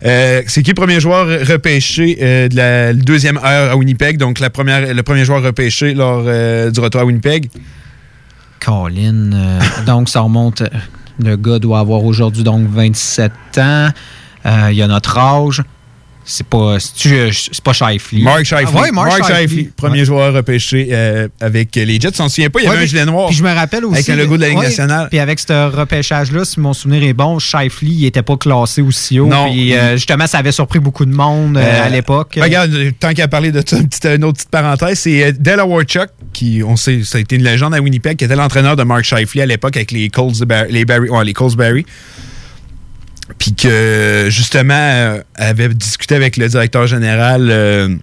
Euh, 0.04 0.42
c'est 0.48 0.64
qui 0.64 0.72
le 0.72 0.76
premier 0.76 1.00
joueur 1.00 1.28
repêché 1.48 2.18
euh, 2.22 2.48
de 2.48 2.56
la 2.56 2.94
deuxième 2.94 3.38
heure 3.38 3.72
à 3.72 3.78
Winnipeg? 3.78 4.18
Donc 4.18 4.40
la 4.40 4.50
première, 4.50 4.92
le 4.94 5.04
premier 5.04 5.24
joueur 5.24 5.44
repêché 5.44 5.94
lors 5.94 6.24
du 6.24 6.80
retour 6.80 7.02
à 7.02 7.06
Winnipeg? 7.06 7.50
Colin. 8.60 9.60
donc, 9.86 10.10
ça 10.10 10.22
remonte. 10.22 10.64
Le 11.20 11.36
gars 11.36 11.60
doit 11.60 11.80
avoir 11.80 12.04
aujourd'hui 12.04 12.44
donc 12.44 12.68
27 12.68 13.32
ans. 13.58 13.90
Euh, 14.46 14.70
il 14.72 14.82
a 14.82 14.88
notre 14.88 15.18
âge. 15.18 15.64
C'est 16.28 16.48
pas. 16.48 16.78
C'est 16.80 17.30
c'est 17.32 17.62
pas 17.64 17.74
Shifley? 17.74 18.22
Mark 18.24 18.44
Shifley. 18.46 18.66
Ah 18.76 18.82
ouais, 18.82 18.92
Mark. 18.92 19.12
Scheifele, 19.24 19.70
premier 19.78 20.00
Ouais. 20.00 20.06
joueur 20.06 20.34
repêché 20.34 20.90
euh, 20.92 21.28
avec 21.40 21.76
les 21.76 22.00
Jets. 22.00 22.10
On 22.14 22.14
s'en 22.14 22.30
souvient 22.30 22.50
pas, 22.50 22.62
il 22.62 22.64
y 22.64 22.68
avait 22.68 22.78
Ouais, 22.78 22.84
un 22.84 22.88
gilet 22.88 23.06
noir. 23.06 23.28
Puis 23.28 23.36
je 23.38 23.44
me 23.44 23.54
rappelle 23.54 23.86
aussi. 23.86 23.94
Avec 23.98 24.10
un 24.10 24.16
logo 24.16 24.36
de 24.38 24.42
la 24.42 24.50
Ligue 24.50 24.58
Ouais, 24.58 24.66
nationale. 24.66 25.08
Puis 25.10 25.20
avec 25.20 25.40
ce 25.40 25.70
repêchage-là, 25.70 26.44
si 26.44 26.60
mon 26.60 26.74
souvenir 26.74 27.04
est 27.04 27.14
bon, 27.14 27.38
Shifley, 27.38 27.92
il 27.92 28.06
était 28.06 28.24
pas 28.24 28.38
classé 28.38 28.82
aussi 28.82 29.20
haut. 29.20 29.28
Non. 29.28 29.52
Puis 29.52 29.74
euh, 29.76 29.98
justement, 29.98 30.26
ça 30.26 30.40
avait 30.40 30.52
surpris 30.52 30.80
beaucoup 30.80 31.06
de 31.06 31.14
monde 31.14 31.58
euh, 31.58 31.62
Euh, 31.62 31.86
à 31.86 31.90
l'époque. 31.90 32.40
Regarde, 32.42 32.74
euh, 32.74 32.92
tant 33.00 33.14
qu'à 33.14 33.28
parler 33.28 33.52
de 33.52 33.62
ça, 33.66 33.78
une, 33.80 33.88
petite- 33.88 34.06
une 34.06 34.24
autre 34.24 34.38
petite 34.38 34.50
parenthèse, 34.50 34.98
c'est 35.00 35.26
euh, 35.26 35.32
Delaware 35.38 35.84
Chuck, 35.84 36.10
qui, 36.34 36.64
on 36.66 36.76
sait, 36.76 37.02
ça 37.04 37.20
a 37.20 37.22
été 37.22 37.36
une 37.36 37.44
légende 37.44 37.76
à 37.76 37.80
Winnipeg, 37.82 38.18
qui 38.18 38.26
était 38.26 38.36
l'entraîneur 38.36 38.76
de 38.76 38.84
Mark 38.84 39.04
Shifley 39.04 39.44
à 39.44 39.46
l'époque 39.46 39.78
avec 39.78 39.92
les 39.92 40.10
Colts 40.10 40.40
de 40.40 40.72
les 40.72 40.86
Barry, 40.86 41.08
ouais, 41.10 41.24
les 41.24 41.34
Colts 41.34 41.56
Barry. 41.56 41.86
Puis 43.40 43.54
que, 43.54 44.28
justement, 44.30 44.74
euh, 44.74 45.22
avait 45.36 45.70
discuté 45.70 46.16
avec 46.16 46.38
le 46.38 46.48
directeur 46.48 46.88
général 46.88 47.50
euh, 47.50 47.96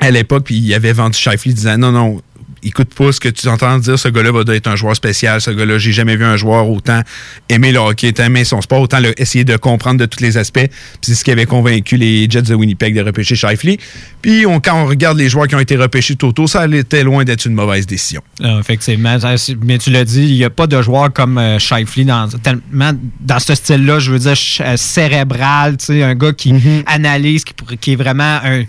à 0.00 0.10
l'époque, 0.10 0.44
puis 0.44 0.56
il 0.56 0.74
avait 0.74 0.92
vendu 0.92 1.18
Shifley 1.18 1.52
disant 1.52 1.78
non, 1.78 1.92
non, 1.92 2.22
écoute 2.62 2.94
pas 2.94 3.12
ce 3.12 3.20
que 3.20 3.28
tu 3.28 3.48
entends 3.48 3.78
dire, 3.78 3.98
ce 3.98 4.08
gars-là 4.08 4.32
va 4.32 4.54
être 4.54 4.66
un 4.66 4.76
joueur 4.76 4.94
spécial, 4.96 5.40
ce 5.40 5.50
gars-là, 5.50 5.78
j'ai 5.78 5.92
jamais 5.92 6.16
vu 6.16 6.24
un 6.24 6.36
joueur 6.36 6.68
autant 6.68 7.00
aimer 7.48 7.72
le 7.72 7.78
hockey, 7.78 8.08
autant 8.08 8.24
aimer 8.24 8.44
son 8.44 8.60
sport, 8.60 8.80
autant 8.80 9.00
le- 9.00 9.20
essayer 9.20 9.44
de 9.44 9.56
comprendre 9.56 9.98
de 10.00 10.06
tous 10.06 10.20
les 10.22 10.36
aspects. 10.36 10.58
Puis 10.68 10.70
c'est 11.02 11.14
ce 11.14 11.24
qui 11.24 11.30
avait 11.30 11.46
convaincu 11.46 11.96
les 11.96 12.28
Jets 12.28 12.42
de 12.42 12.54
Winnipeg 12.54 12.94
de 12.96 13.02
repêcher 13.02 13.36
Shifley. 13.36 13.78
Puis 14.22 14.46
on- 14.46 14.60
quand 14.60 14.82
on 14.82 14.86
regarde 14.86 15.18
les 15.18 15.28
joueurs 15.28 15.46
qui 15.46 15.54
ont 15.54 15.60
été 15.60 15.76
repêchés 15.76 16.16
tôt, 16.16 16.32
ça 16.46 16.66
était 16.66 17.04
loin 17.04 17.24
d'être 17.24 17.46
une 17.46 17.54
mauvaise 17.54 17.86
décision. 17.86 18.22
Ah, 18.42 18.58
effectivement. 18.60 19.16
Mais 19.62 19.78
tu 19.78 19.90
l'as 19.90 20.04
dit, 20.04 20.22
il 20.28 20.34
n'y 20.34 20.44
a 20.44 20.50
pas 20.50 20.66
de 20.66 20.80
joueur 20.82 21.12
comme 21.12 21.38
euh, 21.38 21.58
Shifley 21.58 22.04
dans, 22.04 22.28
tellement 22.28 22.92
dans 23.20 23.38
ce 23.38 23.54
style-là, 23.54 23.98
je 23.98 24.10
veux 24.12 24.18
dire, 24.18 24.34
euh, 24.60 24.76
cérébral, 24.76 25.76
tu 25.76 25.86
sais, 25.86 26.02
un 26.02 26.14
gars 26.14 26.32
qui 26.32 26.48
Mm-hmm. 26.52 26.82
analyse, 26.86 27.44
qui, 27.80 27.92
est 27.92 27.96
vraiment 27.96 28.38
un. 28.42 28.62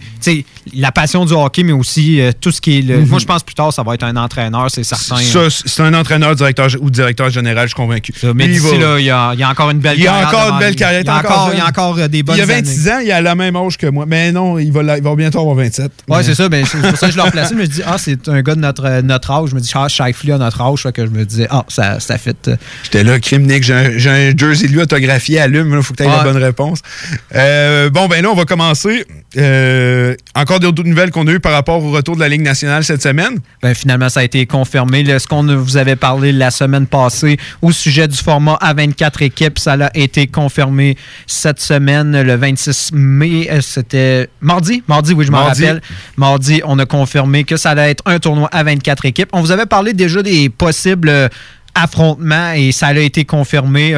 La 0.74 0.92
passion 0.92 1.26
du 1.26 1.34
hockey, 1.34 1.64
mais 1.64 1.72
aussi 1.72 2.20
euh, 2.22 2.32
tout 2.40 2.52
ce 2.52 2.62
qui 2.62 2.80
est. 2.80 2.82
le- 2.82 3.06
Moi, 3.06 3.20
je 3.20 3.26
pense 3.26 3.42
plus 3.42 3.56
tard, 3.56 3.74
ça 3.80 3.84
va 3.84 3.94
être 3.94 4.04
un 4.04 4.16
entraîneur, 4.18 4.68
c'est 4.70 4.84
certain. 4.84 5.16
Ça, 5.18 5.48
c'est 5.50 5.82
un 5.82 5.94
entraîneur 5.94 6.36
directeur 6.36 6.68
ou 6.82 6.90
directeur 6.90 7.30
général, 7.30 7.64
je 7.64 7.68
suis 7.70 7.76
convaincu. 7.76 8.12
Ça, 8.20 8.34
mais 8.36 8.48
d'ici 8.50 8.78
là, 8.78 9.00
il 9.00 9.06
y, 9.06 9.10
a, 9.10 9.32
il 9.34 9.40
y 9.40 9.44
a 9.44 9.50
encore 9.50 9.70
une 9.70 9.80
belle 9.80 9.96
Il 9.98 10.04
y 10.04 10.08
a 10.08 10.12
carrière. 10.12 10.28
encore 10.28 10.54
une 10.54 10.60
belle 10.60 10.76
carrière, 10.76 11.02
Il 11.02 11.06
y 11.08 11.10
a 11.10 11.18
encore 11.18 11.50
il 11.54 11.58
y 11.58 11.62
a 11.62 11.66
encore 11.68 11.98
euh, 11.98 12.08
des 12.10 12.24
bonnes 12.24 12.36
il 12.36 12.42
a 12.42 12.44
années. 12.44 12.54
26 12.56 12.90
ans, 12.90 13.00
il 13.04 13.12
a 13.12 13.22
la 13.22 13.36
même 13.36 13.56
âge 13.56 13.78
que 13.78 13.88
moi. 13.88 14.06
Mais 14.06 14.32
non, 14.34 14.60
il 14.60 14.72
va, 14.74 14.98
il 14.98 15.04
va 15.04 15.16
bientôt 15.16 15.40
avoir 15.40 15.56
27. 15.56 15.92
Ouais, 16.10 16.18
Mais- 16.18 16.24
c'est 16.24 16.36
ça. 16.36 16.50
Ben, 16.50 16.66
c'est 16.66 16.78
pour 16.82 16.98
ça 16.98 17.06
que 17.08 17.12
je 17.14 17.18
l'ai 17.18 17.24
replacé. 17.24 17.56
Je 17.56 17.60
me 17.60 17.68
dis, 17.68 17.82
ah, 17.86 17.96
c'est 17.98 18.28
un 18.28 18.42
gars 18.42 18.56
de 18.56 18.60
notre, 18.60 18.86
euh, 18.86 19.02
notre 19.02 19.32
âge. 19.32 19.50
Je 19.52 19.56
me 19.56 19.62
dis, 19.62 19.72
ah, 19.76 19.88
Shifley 19.88 20.34
a 20.34 20.38
notre 20.38 20.62
âge. 20.62 20.82
Fait 20.84 20.92
que 20.92 21.06
je 21.06 21.12
me 21.12 21.24
disais, 21.24 21.48
ah, 21.50 21.64
ça, 21.70 22.00
ça 22.02 22.18
fait. 22.18 22.50
euh, 22.50 22.56
J'étais 22.84 23.04
là, 23.06 23.18
crime 23.20 23.44
Nick, 23.44 23.64
j'ai 23.64 23.74
un, 23.74 24.38
jersey 24.38 24.68
lui 24.68 24.82
autographié 24.82 25.40
à 25.40 25.48
Lume, 25.48 25.74
il 25.78 25.84
faut 25.84 25.94
que 25.94 26.04
tu 26.04 26.04
aies 26.04 26.12
la 26.12 26.24
bonne 26.24 26.38
réponse. 26.44 26.80
Euh, 27.36 27.90
bon, 27.90 28.08
ben 28.08 28.22
là, 28.22 28.30
on 28.30 28.36
va 28.36 28.44
commencer. 28.46 29.06
Euh, 29.38 30.16
encore 30.36 30.60
d'autres 30.60 30.84
nouvelles 30.84 31.12
qu'on 31.12 31.26
a 31.28 31.32
eues 31.32 31.40
par 31.40 31.52
rapport 31.54 31.84
au 31.84 31.92
retour 31.92 32.16
de 32.16 32.20
la 32.20 32.28
Ligue 32.30 32.42
nationale 32.42 32.84
cette 32.84 33.02
semaine? 33.04 33.38
Ben, 33.62 33.69
finalement, 33.74 34.10
ça 34.10 34.22
a 34.22 34.24
été 34.24 34.46
confirmé. 34.46 35.04
Là, 35.04 35.20
ce 35.20 35.28
qu'on 35.28 35.44
vous 35.44 35.78
avait 35.78 35.96
parlé 35.96 36.32
la 36.32 36.52
semaine 36.52 36.88
passée 36.88 37.38
au 37.62 37.72
sujet 37.72 38.08
du 38.08 38.18
format 38.18 38.58
à 38.62 38.74
24 38.74 39.22
équipes, 39.22 39.60
ça 39.60 39.74
a 39.74 39.90
été 39.96 40.28
confirmé 40.28 40.98
cette 41.28 41.60
semaine, 41.60 42.22
le 42.22 42.36
26 42.36 42.92
mai. 42.94 43.48
Euh, 43.52 43.62
C'était 43.62 44.30
mardi? 44.42 44.84
Mardi, 44.88 45.14
oui, 45.14 45.26
je 45.26 45.32
m'en 45.32 45.44
rappelle. 45.46 45.82
Mardi, 46.18 46.62
on 46.66 46.78
a 46.80 46.86
confirmé 46.86 47.44
que 47.44 47.58
ça 47.58 47.72
allait 47.72 47.92
être 47.92 48.04
un 48.06 48.20
tournoi 48.20 48.50
à 48.52 48.64
24 48.64 49.06
équipes. 49.06 49.30
On 49.34 49.42
vous 49.42 49.52
avait 49.52 49.66
parlé 49.66 49.94
déjà 49.94 50.22
des 50.22 50.50
possibles 50.50 51.10
euh, 51.10 51.28
affrontement 51.82 52.54
et 52.54 52.72
ça 52.72 52.88
a 52.88 52.94
été 52.94 53.26
confirmé. 53.26 53.96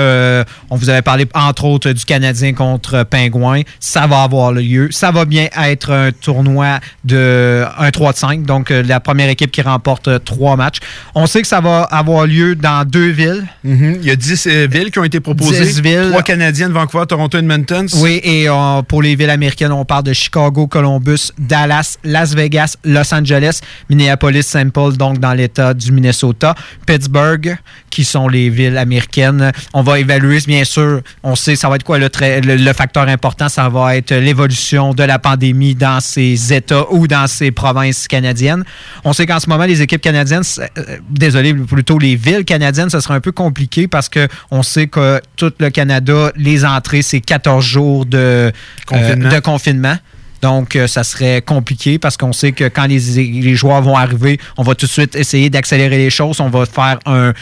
on 0.70 0.76
vous 0.76 0.90
avait 0.90 1.02
parlé 1.02 1.28
entre 1.34 1.66
autres 1.66 1.92
du 1.92 2.06
Canadien 2.06 2.54
contre 2.54 3.04
Pingouin. 3.04 3.62
Ça 3.80 4.08
va 4.08 4.24
avoir 4.24 4.52
lieu. 4.52 4.90
Ça 4.92 5.12
va 5.12 5.26
bien 5.26 5.48
être 5.58 5.92
un 5.92 6.12
tournoi 6.12 6.80
de 7.04 7.64
1 7.78 7.92
3 7.92 8.14
5, 8.14 8.44
donc 8.44 8.70
la 8.70 9.00
première 9.00 9.30
équipe 9.30 9.52
qui 9.52 9.62
remporte 9.62 10.24
trois 10.24 10.56
matchs. 10.56 10.80
On 11.16 11.26
sait 11.26 11.42
que 11.42 11.48
ça 11.48 11.62
va 11.62 11.84
avoir 11.84 12.26
lieu 12.26 12.56
dans 12.56 12.86
deux 12.88 13.10
villes. 13.10 13.46
Mm-hmm. 13.66 13.98
Il 14.02 14.06
y 14.06 14.12
a 14.12 14.16
10 14.16 14.48
villes 14.70 14.92
qui 14.92 15.00
ont 15.00 15.04
été 15.04 15.20
proposées. 15.20 15.66
10 15.66 15.82
villes. 15.82 16.08
Trois 16.10 16.24
Canadiennes, 16.24 16.72
Vancouver, 16.72 17.06
Toronto, 17.08 17.38
Edmonton. 17.38 17.88
Oui, 17.96 18.22
et 18.24 18.48
pour 18.88 19.02
les 19.02 19.16
villes 19.16 19.30
américaines, 19.30 19.72
on 19.72 19.86
parle 19.86 20.04
de 20.04 20.14
Chicago, 20.14 20.68
Columbus, 20.68 21.32
Dallas, 21.38 21.98
Las 22.04 22.34
Vegas, 22.34 22.78
Los 22.84 23.14
Angeles, 23.14 23.60
Minneapolis, 23.90 24.44
St. 24.44 24.72
Paul, 24.72 24.96
donc 24.98 25.20
dans 25.20 25.34
l'État 25.34 25.74
du 25.74 25.92
Minnesota, 25.92 26.56
Pittsburgh, 26.86 27.58
qui 27.90 28.04
sont 28.04 28.28
les 28.28 28.50
villes 28.50 28.78
américaines. 28.78 29.52
On 29.74 29.84
va 29.84 30.00
évaluer, 30.00 30.40
bien 30.48 30.64
sûr, 30.64 31.02
on 31.24 31.36
sait 31.36 31.56
ça 31.56 31.70
va 31.70 31.76
être 31.76 31.84
quoi 31.84 32.00
le, 32.00 32.10
le, 32.10 32.74
facteur 32.74 33.08
important, 33.08 33.50
ça 33.50 33.70
va 33.70 33.98
être 33.98 34.14
l'évolution 34.14 34.94
de 34.94 35.04
la 35.04 35.20
pandémie 35.20 35.76
dans 35.76 36.00
ces 36.00 36.54
États 36.54 36.92
ou 36.92 37.08
dans 37.08 37.28
ces 37.28 37.52
provinces 37.52 38.08
canadiennes. 38.08 38.64
On 39.04 39.14
sait 39.14 39.26
qu'en 39.26 39.40
ce 39.40 39.50
moment, 39.50 39.66
les 39.66 39.82
équipes 39.82 40.02
canadiennes, 40.02 40.44
euh, 40.60 40.98
désolé, 41.10 41.54
plutôt 41.54 42.00
les 42.00 42.16
villes 42.16 42.46
canadiennes, 42.46 42.90
ça 42.90 43.02
sera 43.02 43.16
un 43.16 43.20
peu 43.20 43.32
compliqué 43.32 43.88
parce 43.88 44.10
qu'on 44.10 44.64
sait 44.64 44.88
que 44.88 45.22
tout 45.36 45.52
le 45.60 45.70
Canada, 45.70 46.32
les 46.36 46.66
entrées, 46.66 47.02
c'est 47.02 47.22
14 47.22 47.64
jours 47.64 48.06
de 48.06 48.52
de 48.90 49.40
confinement. 49.40 49.98
Donc, 50.42 50.76
euh, 50.76 50.88
ça 50.88 51.04
serait 51.04 51.42
compliqué 51.42 52.00
parce 52.00 52.18
qu'on 52.18 52.34
sait 52.34 52.52
que 52.52 52.68
quand 52.68 52.86
les, 52.86 53.56
joueurs 53.56 53.82
vont 53.82 53.96
arriver, 53.96 54.40
on 54.58 54.64
va 54.64 54.76
tout 54.76 54.86
de 54.86 54.92
suite 54.92 55.16
essayer 55.16 55.50
d'accélérer 55.50 55.98
les 55.98 56.10
choses. 56.10 56.40
On 56.40 56.50
va 56.50 56.66
faire 56.66 57.00
un, 57.06 57.34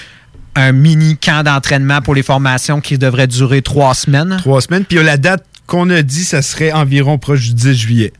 mini 0.73 1.15
camp 1.15 1.43
d'entraînement 1.43 2.01
pour 2.01 2.13
les 2.15 2.23
formations 2.23 2.81
qui 2.81 2.97
devrait 2.97 3.27
durer 3.27 3.61
trois 3.61 3.93
semaines. 3.93 4.37
Trois 4.39 4.59
semaines. 4.59 4.83
Puis 4.83 5.01
la 5.01 5.15
date 5.15 5.45
qu'on 5.67 5.89
a 5.89 6.01
dit, 6.01 6.25
ça 6.25 6.41
serait 6.41 6.73
environ 6.73 7.17
proche 7.17 7.47
du 7.47 7.53
10 7.53 7.73
juillet. 7.75 8.13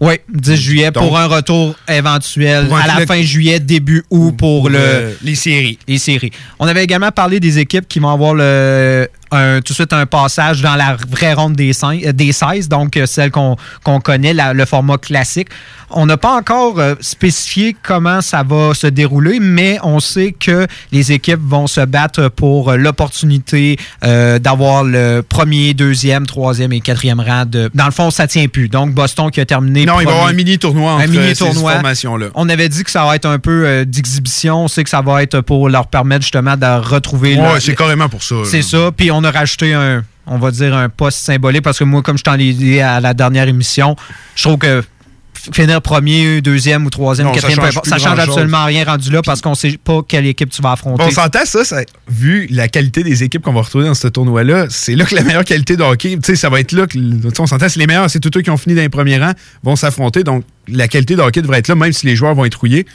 Oui, 0.00 0.14
10 0.32 0.56
juillet 0.56 0.90
pour 0.90 1.16
un 1.16 1.26
retour 1.26 1.76
éventuel 1.86 2.66
à 2.72 2.98
la 2.98 3.06
fin 3.06 3.22
juillet, 3.22 3.60
début 3.60 4.02
août 4.10 4.34
pour, 4.36 4.68
le, 4.68 5.16
les 5.22 5.34
séries. 5.34 5.78
Les 5.86 5.98
séries. 5.98 6.32
On 6.58 6.66
avait 6.66 6.82
également 6.82 7.10
parlé 7.12 7.38
des 7.38 7.58
équipes 7.58 7.86
qui 7.86 8.00
vont 8.00 8.08
avoir 8.08 8.34
le, 8.34 9.06
tout 9.32 9.72
de 9.72 9.74
suite 9.74 9.92
un 9.92 10.06
passage 10.06 10.62
dans 10.62 10.76
la 10.76 10.96
vraie 11.08 11.34
ronde 11.34 11.54
des, 11.54 11.72
16, 11.72 12.68
donc 12.68 12.96
euh, 12.96 13.06
celle 13.06 13.30
qu'on 13.30 13.56
connaît, 14.00 14.34
le 14.34 14.64
format 14.64 14.98
classique. 14.98 15.48
On 15.90 16.06
n'a 16.06 16.16
pas 16.16 16.34
encore 16.34 16.78
euh, 16.78 16.94
spécifié 17.00 17.76
comment 17.82 18.22
ça 18.22 18.42
va 18.42 18.72
se 18.72 18.86
dérouler, 18.86 19.40
mais 19.40 19.78
on 19.82 20.00
sait 20.00 20.32
que 20.32 20.66
les 20.90 21.12
équipes 21.12 21.40
vont 21.42 21.66
se 21.66 21.82
battre 21.82 22.28
pour 22.28 22.70
euh, 22.70 22.76
l'opportunité 22.76 23.78
d'avoir 24.02 24.84
le 24.84 25.22
premier, 25.22 25.74
deuxième, 25.74 26.26
troisième 26.26 26.72
et 26.72 26.80
quatrième 26.80 27.20
rang. 27.20 27.44
Dans 27.46 27.84
le 27.84 27.90
fond, 27.90 28.10
ça 28.10 28.26
tient 28.26 28.48
plus. 28.48 28.68
Donc, 28.68 28.92
Boston 28.92 29.30
qui 29.30 29.40
a 29.40 29.44
terminé. 29.44 29.84
Non, 29.84 30.00
il 30.00 30.04
va 30.06 30.10
y 30.10 30.14
avoir 30.14 30.28
un 30.28 30.32
mini 30.32 30.58
tournoi 30.58 30.92
entre 30.92 31.04
un 31.04 31.06
mini 31.06 31.32
-tournoi. 31.32 31.52
ces 31.52 31.74
formations-là. 31.74 32.26
On 32.34 32.48
avait 32.48 32.68
dit 32.68 32.84
que 32.84 32.90
ça 32.90 33.04
va 33.04 33.16
être 33.16 33.26
un 33.26 33.38
peu 33.38 33.84
d'exhibition. 33.84 34.64
On 34.64 34.68
sait 34.68 34.84
que 34.84 34.90
ça 34.90 35.02
va 35.02 35.22
être 35.22 35.40
pour 35.40 35.68
leur 35.68 35.86
permettre 35.86 36.22
justement 36.22 36.56
de 36.56 36.66
retrouver. 36.66 37.36
Oui, 37.36 37.60
c'est 37.60 37.76
carrément 37.76 38.08
pour 38.08 38.22
ça. 38.22 38.36
C'est 38.44 38.62
ça. 38.62 38.90
Puis 38.96 39.10
on 39.10 39.21
a 39.24 39.30
rajouté 39.30 39.72
un, 39.72 40.04
on 40.26 40.38
va 40.38 40.50
dire, 40.50 40.74
un 40.74 40.88
poste 40.88 41.18
symbolique 41.18 41.62
parce 41.62 41.78
que 41.78 41.84
moi, 41.84 42.02
comme 42.02 42.18
je 42.18 42.24
t'en 42.24 42.38
ai 42.38 42.52
dit 42.52 42.80
à 42.80 43.00
la 43.00 43.14
dernière 43.14 43.48
émission, 43.48 43.96
je 44.34 44.42
trouve 44.42 44.58
que 44.58 44.82
finir 45.52 45.82
premier, 45.82 46.40
deuxième 46.40 46.86
ou 46.86 46.90
troisième, 46.90 47.32
quatrième, 47.32 47.58
ça 47.60 47.70
change, 47.70 47.82
ça 47.84 47.98
change 47.98 48.18
absolument 48.18 48.64
rien 48.64 48.84
rendu 48.84 49.10
là 49.10 49.22
parce 49.22 49.40
qu'on 49.40 49.50
ne 49.50 49.54
sait 49.56 49.76
pas 49.82 50.00
quelle 50.06 50.26
équipe 50.26 50.50
tu 50.50 50.62
vas 50.62 50.72
affronter. 50.72 51.02
on 51.02 51.10
s'entend 51.10 51.44
ça, 51.44 51.64
ça, 51.64 51.80
vu 52.08 52.46
la 52.50 52.68
qualité 52.68 53.02
des 53.02 53.24
équipes 53.24 53.42
qu'on 53.42 53.52
va 53.52 53.62
retrouver 53.62 53.86
dans 53.86 53.94
ce 53.94 54.06
tournoi-là, 54.06 54.66
c'est 54.70 54.94
là 54.94 55.04
que 55.04 55.14
la 55.14 55.22
meilleure 55.22 55.44
qualité 55.44 55.76
de 55.76 55.82
hockey, 55.82 56.16
ça 56.34 56.48
va 56.48 56.60
être 56.60 56.72
là 56.72 56.86
que, 56.86 56.96
on 57.40 57.46
s'entend, 57.46 57.68
c'est 57.68 57.80
les 57.80 57.86
meilleurs, 57.86 58.08
c'est 58.08 58.20
tous 58.20 58.30
ceux 58.32 58.42
qui 58.42 58.50
ont 58.50 58.56
fini 58.56 58.74
dans 58.76 58.82
les 58.82 58.88
premiers 58.88 59.18
rangs 59.18 59.34
vont 59.64 59.74
s'affronter, 59.74 60.22
donc 60.22 60.44
la 60.68 60.86
qualité 60.86 61.16
de 61.16 61.22
hockey 61.22 61.42
devrait 61.42 61.58
être 61.58 61.68
là, 61.68 61.74
même 61.74 61.92
si 61.92 62.06
les 62.06 62.14
joueurs 62.14 62.34
vont 62.34 62.44
être 62.44 62.60
rouillés. 62.60 62.86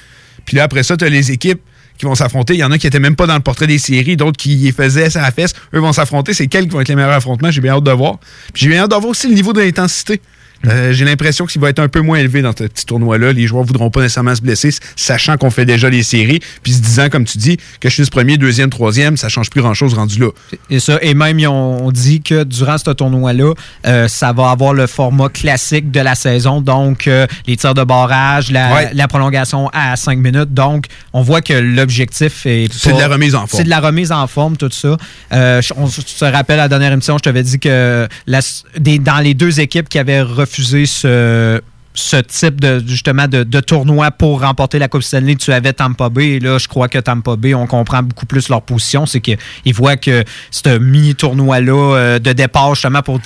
Puis 0.46 0.56
là, 0.56 0.64
après 0.64 0.84
ça, 0.84 0.96
tu 0.96 1.04
as 1.04 1.10
les 1.10 1.32
équipes 1.32 1.60
qui 1.98 2.06
vont 2.06 2.16
s'affronter. 2.16 2.54
Il 2.54 2.60
y 2.60 2.64
en 2.64 2.72
a 2.72 2.78
qui 2.78 2.88
étaient 2.88 3.00
même 3.00 3.16
pas 3.16 3.28
dans 3.28 3.36
le 3.36 3.42
portrait 3.42 3.68
des 3.68 3.78
séries, 3.78 4.18
d'autres 4.18 4.38
qui 4.38 4.56
y 4.56 4.72
faisaient 4.72 5.10
ça 5.10 5.20
à 5.20 5.24
la 5.24 5.32
fesse. 5.32 5.54
Eux 5.74 5.80
vont 5.80 5.94
s'affronter. 5.94 6.34
C'est 6.34 6.48
quels 6.48 6.66
qui 6.66 6.70
vont 6.70 6.82
être 6.82 6.90
les 6.90 6.96
meilleurs 6.96 7.12
affrontements? 7.12 7.52
J'ai 7.52 7.62
bien 7.62 7.74
hâte 7.74 7.84
de 7.84 7.92
voir. 7.92 8.20
j'ai 8.54 8.70
bien 8.70 8.84
hâte 8.84 8.92
de 8.92 8.96
voir 8.96 9.10
aussi 9.10 9.28
le 9.28 9.34
niveau 9.34 9.54
de 9.54 9.62
l'intensité. 9.62 10.22
Euh, 10.66 10.92
j'ai 10.92 11.06
l'impression 11.06 11.46
qu'il 11.46 11.62
va 11.62 11.70
être 11.70 11.80
un 11.80 11.88
peu 11.88 12.02
moins 12.02 12.18
élevé 12.18 12.42
dans 12.42 12.52
ce 12.52 12.64
petit 12.64 12.86
tournoi-là. 12.86 13.34
Les 13.34 13.48
joueurs 13.48 13.64
voudront 13.64 13.90
pas 13.90 14.02
nécessairement 14.02 14.36
se 14.36 14.42
blesser, 14.42 14.72
sachant 14.96 15.38
qu'on 15.38 15.50
fait 15.50 15.66
déjà 15.66 15.90
les 15.90 16.04
séries, 16.04 16.40
puis 16.64 16.74
se 16.74 16.82
disant, 16.82 17.10
comme 17.10 17.26
tu 17.26 17.38
dis, 17.38 17.58
que 17.80 17.90
je 17.90 18.02
suis 18.02 18.06
premier, 18.10 18.38
deuxième, 18.38 18.70
troisième, 18.70 19.18
ça 19.18 19.30
change 19.30 19.50
plus 19.50 19.62
grand-chose 19.62 19.94
rendu 19.94 20.20
là. 20.20 20.30
Et 20.70 20.80
ça, 20.80 20.98
et 21.02 21.14
même 21.14 21.38
ont 21.48 21.92
dit 21.92 22.22
que 22.22 22.44
durant 22.44 22.78
ce 22.78 22.90
tournoi-là, 22.90 23.54
euh, 23.86 24.08
ça 24.08 24.34
va 24.34 24.50
avoir 24.50 24.74
le 24.74 24.88
format 24.88 25.30
classique 25.30 25.92
de 25.92 26.00
la 26.00 26.16
saison, 26.16 26.62
donc 26.62 27.08
euh, 27.08 27.28
les 27.46 27.58
tirs 27.58 27.74
de 27.74 27.84
barrage, 27.84 28.52
la, 28.52 29.08
prolongation 29.08 29.70
à 29.74 29.96
cinq 29.96 30.18
minutes. 30.18 30.54
Donc, 30.54 30.88
on 31.14 31.22
voit 31.22 31.42
que 31.42 31.54
l'objectif 31.54 32.46
est 32.46 32.68
c'est 32.74 32.94
de 32.94 33.00
la 33.00 33.08
remise 33.08 33.36
en 33.36 33.48
forme. 33.48 33.58
C'est 33.58 33.64
de 33.64 33.70
la 33.70 33.80
remise 33.80 34.12
en 34.12 34.28
forme, 34.28 34.58
tout 34.58 34.70
ça. 34.72 34.98
on 35.32 35.88
se 35.88 36.26
rappelle 36.26 36.60
à 36.60 36.64
la 36.64 36.70
dernière 36.70 36.92
émission, 36.92 37.18
je 37.18 37.24
t'avais 37.24 37.44
dit 37.44 37.60
que 37.60 38.08
dans 38.28 39.20
les 39.20 39.34
deux 39.34 39.60
équipes 39.60 39.90
qui 39.90 40.00
avaient 40.00 40.22
refuser 40.48 40.86
ce, 40.86 41.62
ce 41.98 42.18
type 42.18 42.62
de 42.62 42.82
justement 42.86 43.28
de, 43.28 43.60
tournoi 43.60 44.12
pour 44.12 44.42
remporter 44.42 44.78
la 44.78 44.88
Coupe 44.88 45.02
Stanley, 45.02 45.36
tu 45.36 45.52
avais 45.52 45.74
Tampa 45.74 46.10
Bay. 46.10 46.36
Et 46.36 46.40
là, 46.40 46.58
je 46.60 46.68
crois 46.68 46.88
que 46.88 47.00
Tampa 47.00 47.36
Bay, 47.36 47.54
on 47.56 47.66
comprend 47.66 48.04
beaucoup 48.04 48.28
plus 48.28 48.50
leur 48.50 48.62
position. 48.62 49.06
C'est 49.06 49.20
qu'ils 49.20 49.74
voient 49.74 49.98
que 49.98 50.24
ce 50.52 50.78
mini-tournoi-là 50.78 51.96
euh, 51.96 52.20
de 52.20 52.34
départ, 52.34 52.76
justement, 52.76 53.02
pour, 53.02 53.20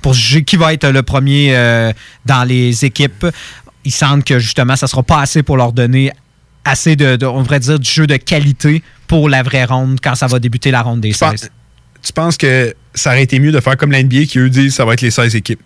pour 0.00 0.14
juger 0.14 0.44
qui 0.44 0.56
va 0.56 0.72
être 0.72 0.88
le 0.88 1.02
premier 1.02 1.54
euh, 1.54 1.92
dans 2.24 2.44
les 2.44 2.84
équipes, 2.84 3.26
ils 3.84 3.92
sentent 3.92 4.24
que 4.24 4.38
justement, 4.38 4.76
ça 4.76 4.86
ne 4.86 4.90
sera 4.90 5.02
pas 5.02 5.20
assez 5.20 5.42
pour 5.42 5.56
leur 5.56 5.72
donner 5.72 6.10
assez 6.64 6.96
de, 6.96 7.18
on 7.26 7.42
devrait 7.42 7.60
dire, 7.60 7.78
du 7.78 7.90
jeu 7.90 8.06
de 8.06 8.16
qualité 8.16 8.82
pour 9.06 9.28
la 9.28 9.42
vraie 9.42 9.64
ronde 9.64 9.98
quand 10.02 10.14
ça 10.14 10.26
va 10.26 10.38
débuter 10.38 10.70
la 10.70 10.82
ronde 10.82 11.00
des 11.00 11.12
16. 11.12 11.50
Tu 12.02 12.12
penses 12.12 12.36
que 12.36 12.74
ça 12.94 13.10
aurait 13.10 13.22
été 13.22 13.38
mieux 13.38 13.52
de 13.52 13.60
faire 13.60 13.76
comme 13.76 13.92
l'NBA 13.92 14.24
qui, 14.24 14.38
eux, 14.38 14.48
disent 14.48 14.68
que 14.68 14.76
ça 14.76 14.84
va 14.84 14.94
être 14.94 15.02
les 15.02 15.10
16 15.10 15.36
équipes? 15.36 15.60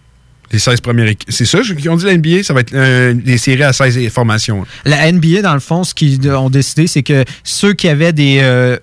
Les 0.54 0.60
16 0.60 0.80
premières 0.82 1.08
équipes. 1.08 1.28
C'est 1.32 1.46
ça 1.46 1.62
qu'ils 1.62 1.90
ont 1.90 1.96
dit 1.96 2.04
la 2.04 2.16
NBA? 2.16 2.44
Ça 2.44 2.54
va 2.54 2.60
être 2.60 2.72
euh, 2.74 3.12
des 3.12 3.38
séries 3.38 3.64
à 3.64 3.72
16 3.72 4.08
formations. 4.10 4.64
La 4.84 5.10
NBA, 5.10 5.42
dans 5.42 5.54
le 5.54 5.58
fond, 5.58 5.82
ce 5.82 5.92
qu'ils 5.92 6.30
ont 6.30 6.48
décidé, 6.48 6.86
c'est 6.86 7.02
que 7.02 7.24
ceux 7.42 7.72
qui 7.72 7.88
avaient 7.88 8.12
des. 8.12 8.78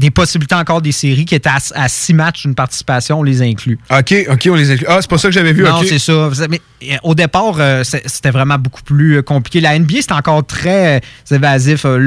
Des 0.00 0.10
possibilités 0.10 0.54
encore 0.54 0.80
des 0.80 0.92
séries 0.92 1.24
qui 1.24 1.34
étaient 1.34 1.50
à, 1.74 1.88
six 1.88 2.14
matchs 2.14 2.42
d'une 2.42 2.54
participation, 2.54 3.20
on 3.20 3.22
les 3.22 3.42
inclut. 3.42 3.78
OK, 3.90 4.14
OK, 4.30 4.48
on 4.50 4.54
les 4.54 4.70
inclut. 4.70 4.86
Ah, 4.88 4.98
c'est 5.00 5.10
pas 5.10 5.18
ça 5.18 5.28
que 5.28 5.34
j'avais 5.34 5.52
vu. 5.52 5.62
Non, 5.62 5.82
c'est 5.86 5.98
ça. 5.98 6.30
Mais 6.48 6.60
euh, 6.84 6.96
au 7.02 7.14
départ, 7.14 7.56
euh, 7.58 7.82
c'était 7.84 8.30
vraiment 8.30 8.56
beaucoup 8.56 8.82
plus 8.82 9.18
euh, 9.18 9.22
compliqué. 9.22 9.60
La 9.60 9.78
NBA, 9.78 9.96
c'est 10.00 10.12
encore 10.12 10.44
très 10.46 11.02
évasif. 11.30 11.84
non, 11.84 11.98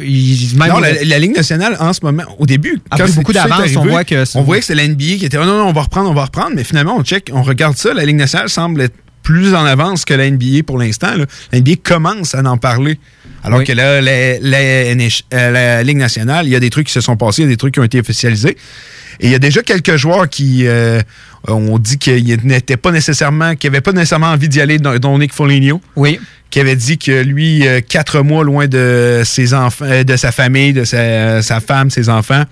la, 0.00 1.18
Ligue 1.18 1.36
nationale, 1.36 1.76
en 1.80 1.92
ce 1.92 2.00
moment, 2.02 2.24
au 2.38 2.46
début, 2.46 2.80
quand 2.90 3.14
beaucoup 3.14 3.32
d'avance, 3.32 3.76
on 3.76 3.84
voit 3.84 4.04
que... 4.04 4.24
On 4.36 4.42
voyait 4.42 4.60
que 4.60 4.66
c'était 4.66 4.82
la 4.82 4.88
NBA 4.88 5.18
qui 5.18 5.26
était 5.26 5.38
oh, 5.38 5.44
non, 5.44 5.58
non, 5.58 5.68
on 5.68 5.72
va 5.72 5.82
reprendre, 5.82 6.10
on 6.10 6.14
va 6.14 6.24
reprendre. 6.24 6.52
Mais 6.54 6.64
finalement, 6.64 6.96
on 6.96 7.04
check, 7.04 7.30
on 7.32 7.42
regarde 7.42 7.76
ça. 7.76 7.92
La 7.92 8.04
Ligue 8.04 8.16
nationale 8.16 8.48
semble 8.48 8.80
être 8.80 8.94
plus 9.24 9.54
en 9.54 9.64
avance 9.64 10.04
que 10.04 10.14
la 10.14 10.30
NBA 10.30 10.62
pour 10.64 10.78
l'instant. 10.78 11.08
La 11.50 11.60
NBA 11.60 11.76
commence 11.82 12.34
à 12.34 12.42
en 12.44 12.58
parler. 12.58 13.00
Alors 13.44 13.62
que 13.62 13.72
là, 13.72 14.00
la, 14.00 14.38
la, 15.30 15.82
Ligue 15.82 15.98
nationale, 15.98 16.46
il 16.46 16.50
y 16.50 16.56
a 16.56 16.60
des 16.60 16.70
trucs 16.70 16.86
qui 16.86 16.92
se 16.92 17.00
sont 17.00 17.16
passés, 17.16 17.42
il 17.42 17.44
y 17.44 17.48
a 17.48 17.50
des 17.50 17.56
trucs 17.56 17.74
qui 17.74 17.80
ont 17.80 17.84
été 17.84 18.00
officialisés. 18.00 18.56
Et 19.20 19.26
il 19.26 19.30
y 19.30 19.34
a 19.34 19.38
déjà 19.38 19.62
quelques 19.62 19.96
joueurs 19.96 20.28
qui 20.28 20.66
euh, 20.66 21.00
ont 21.46 21.78
dit 21.78 21.98
qu'ils 21.98 22.38
n'étaient 22.44 22.76
pas 22.76 22.90
nécessairement, 22.90 23.54
qui 23.54 23.66
n'avaient 23.66 23.80
pas 23.80 23.92
nécessairement 23.92 24.28
envie 24.28 24.48
d'y 24.48 24.60
aller, 24.60 24.78
dont 24.78 25.18
Nick 25.18 25.32
Foligno. 25.32 25.80
Oui. 25.94 26.18
Qui 26.50 26.60
avait 26.60 26.76
dit 26.76 26.98
que 26.98 27.22
lui, 27.22 27.66
euh, 27.66 27.80
quatre 27.80 28.22
mois 28.22 28.44
loin 28.44 28.66
de 28.66 29.22
ses 29.24 29.54
enfants, 29.54 29.84
euh, 29.84 30.04
de 30.04 30.16
sa 30.16 30.32
famille, 30.32 30.72
de 30.72 30.84
sa, 30.84 31.42
sa 31.42 31.60
femme, 31.60 31.90
ses 31.90 32.08
enfants, 32.08 32.44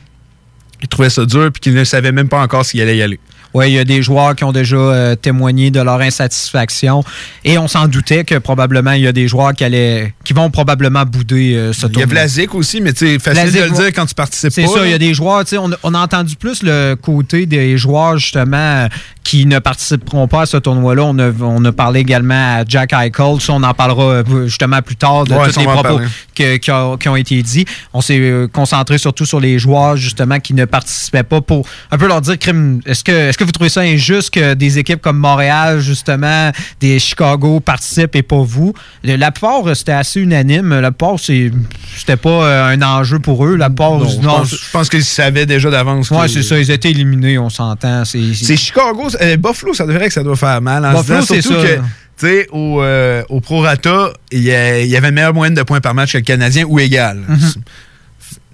il 0.82 0.88
trouvait 0.88 1.10
ça 1.10 1.24
dur 1.24 1.50
puis 1.52 1.60
qu'il 1.60 1.74
ne 1.74 1.84
savait 1.84 2.12
même 2.12 2.28
pas 2.28 2.42
encore 2.42 2.64
s'il 2.64 2.80
allait 2.80 2.96
y 2.96 3.02
aller. 3.02 3.18
Oui, 3.54 3.68
il 3.70 3.74
y 3.74 3.78
a 3.78 3.84
des 3.84 4.02
joueurs 4.02 4.34
qui 4.34 4.44
ont 4.44 4.52
déjà 4.52 4.76
euh, 4.76 5.14
témoigné 5.14 5.70
de 5.70 5.80
leur 5.80 6.00
insatisfaction 6.00 7.04
et 7.44 7.58
on 7.58 7.68
s'en 7.68 7.86
doutait 7.86 8.24
que 8.24 8.36
probablement 8.38 8.92
il 8.92 9.02
y 9.02 9.06
a 9.06 9.12
des 9.12 9.28
joueurs 9.28 9.52
qui, 9.52 9.64
allaient, 9.64 10.14
qui 10.24 10.32
vont 10.32 10.50
probablement 10.50 11.04
bouder 11.04 11.54
euh, 11.54 11.72
ce 11.72 11.82
tournoi. 11.82 11.96
Il 11.96 12.00
y 12.00 12.02
a 12.02 12.06
Vlasic 12.06 12.54
aussi, 12.54 12.80
mais 12.80 12.92
c'est 12.94 13.18
facile 13.18 13.52
de 13.52 13.64
le 13.64 13.70
dire 13.70 13.86
quand 13.94 14.06
tu 14.06 14.14
participes 14.14 14.48
pas. 14.48 14.54
C'est 14.54 14.66
ça, 14.66 14.84
il 14.84 14.90
y 14.90 14.94
a 14.94 14.98
des 14.98 15.14
joueurs, 15.14 15.44
on, 15.58 15.70
on 15.82 15.94
a 15.94 15.98
entendu 15.98 16.36
plus 16.36 16.62
le 16.62 16.94
côté 16.94 17.46
des 17.46 17.76
joueurs 17.76 18.18
justement 18.18 18.88
qui 19.24 19.46
ne 19.46 19.58
participeront 19.60 20.26
pas 20.26 20.42
à 20.42 20.46
ce 20.46 20.56
tournoi-là. 20.56 21.04
On 21.04 21.18
a, 21.18 21.30
on 21.40 21.64
a 21.64 21.72
parlé 21.72 22.00
également 22.00 22.58
à 22.58 22.64
Jack 22.66 22.92
Eichel. 22.92 23.40
Ça, 23.40 23.52
on 23.52 23.62
en 23.62 23.72
parlera 23.74 24.02
euh, 24.04 24.46
justement 24.46 24.82
plus 24.82 24.96
tard 24.96 25.24
de 25.24 25.32
Ouais, 25.34 25.48
tous 25.50 25.60
les 25.60 25.66
propos 25.66 26.00
que- 26.34 26.56
qui, 26.56 26.70
ont, 26.72 26.96
qui 26.96 27.08
ont 27.08 27.14
été 27.16 27.40
dits. 27.42 27.64
On 27.92 28.00
s'est 28.00 28.48
concentré 28.52 28.98
surtout 28.98 29.24
sur 29.24 29.38
les 29.38 29.58
joueurs 29.60 29.96
justement 29.96 30.40
qui 30.40 30.54
ne 30.54 30.64
participaient 30.64 31.22
pas 31.22 31.40
pour 31.40 31.66
un 31.92 31.98
peu 31.98 32.08
leur 32.08 32.20
dire 32.20 32.36
crime. 32.38 32.80
Est-ce 32.84 33.04
que, 33.04 33.12
est-ce 33.12 33.38
que 33.42 33.46
vous 33.46 33.52
trouvez 33.52 33.68
ça 33.68 33.82
injuste 33.82 34.30
que 34.30 34.54
des 34.54 34.78
équipes 34.78 35.00
comme 35.02 35.18
Montréal, 35.18 35.80
justement, 35.80 36.50
des 36.80 36.98
Chicago 36.98 37.60
participent 37.60 38.16
et 38.16 38.22
pas 38.22 38.42
vous? 38.42 38.72
Le- 39.04 39.16
La 39.16 39.30
plupart, 39.30 39.66
euh, 39.68 39.74
c'était 39.74 39.92
assez 39.92 40.20
unanime. 40.20 40.80
La 40.80 40.90
plupart, 40.90 41.16
c'était 41.18 42.16
pas 42.16 42.28
euh, 42.46 42.66
un 42.74 42.82
enjeu 42.82 43.18
pour 43.18 43.44
eux. 43.46 43.56
La 43.56 43.68
plupart, 43.68 43.98
Non, 43.98 44.08
je, 44.08 44.16
non, 44.16 44.22
pense, 44.38 44.50
je 44.50 44.70
pense 44.72 44.88
qu'ils 44.88 45.04
savaient 45.04 45.46
déjà 45.46 45.70
d'avance. 45.70 46.08
Que- 46.08 46.28
c'est 46.28 46.42
ça. 46.42 46.58
Ils 46.58 46.70
étaient 46.70 46.90
éliminés, 46.90 47.38
on 47.38 47.50
s'entend. 47.50 48.04
C'est, 48.04 48.32
Chicago. 48.56 49.08
euh, 49.20 49.36
Buffalo, 49.36 49.74
ça 49.74 49.86
devrait 49.86 50.08
que 50.08 50.14
ça 50.14 50.22
doit 50.22 50.36
faire 50.36 50.60
mal. 50.62 50.84
En 50.84 50.92
Buffalo, 51.00 51.22
c'est 51.26 51.42
ça. 51.42 51.54
que, 51.54 51.76
tu 51.76 51.82
sais, 52.16 52.46
au, 52.52 52.82
euh, 52.82 53.22
au 53.28 53.40
prorata, 53.40 54.12
il 54.30 54.42
y, 54.42 54.50
avait 54.52 55.08
une 55.08 55.14
meilleure 55.14 55.34
moyenne 55.34 55.54
de 55.54 55.62
points 55.62 55.80
par 55.80 55.94
match 55.94 56.12
que 56.12 56.18
le 56.18 56.22
Canadien 56.24 56.64
ou 56.66 56.78
égal. 56.78 57.18
Mhm. 57.28 57.38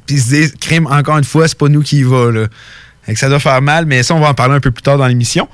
Puis 0.07 0.16
ils 0.16 0.23
se 0.23 0.28
disent, 0.28 0.54
crime, 0.59 0.87
encore 0.87 1.18
une 1.18 1.25
fois, 1.25 1.47
c'est 1.49 1.59
pas 1.59 1.68
nous 1.68 1.83
qui 1.83 1.99
y 1.99 2.02
va. 2.02 2.30
Là. 2.33 2.47
Que 3.12 3.19
ça 3.19 3.29
doit 3.29 3.41
faire 3.41 3.62
mal, 3.62 3.87
mais 3.87 4.03
ça, 4.03 4.15
on 4.15 4.21
va 4.21 4.29
en 4.29 4.35
parler 4.35 4.55
un 4.55 4.61
peu 4.61 4.71
plus 4.71 4.83
tard 4.83 4.99
dans 4.99 5.07
l'émission. 5.07 5.49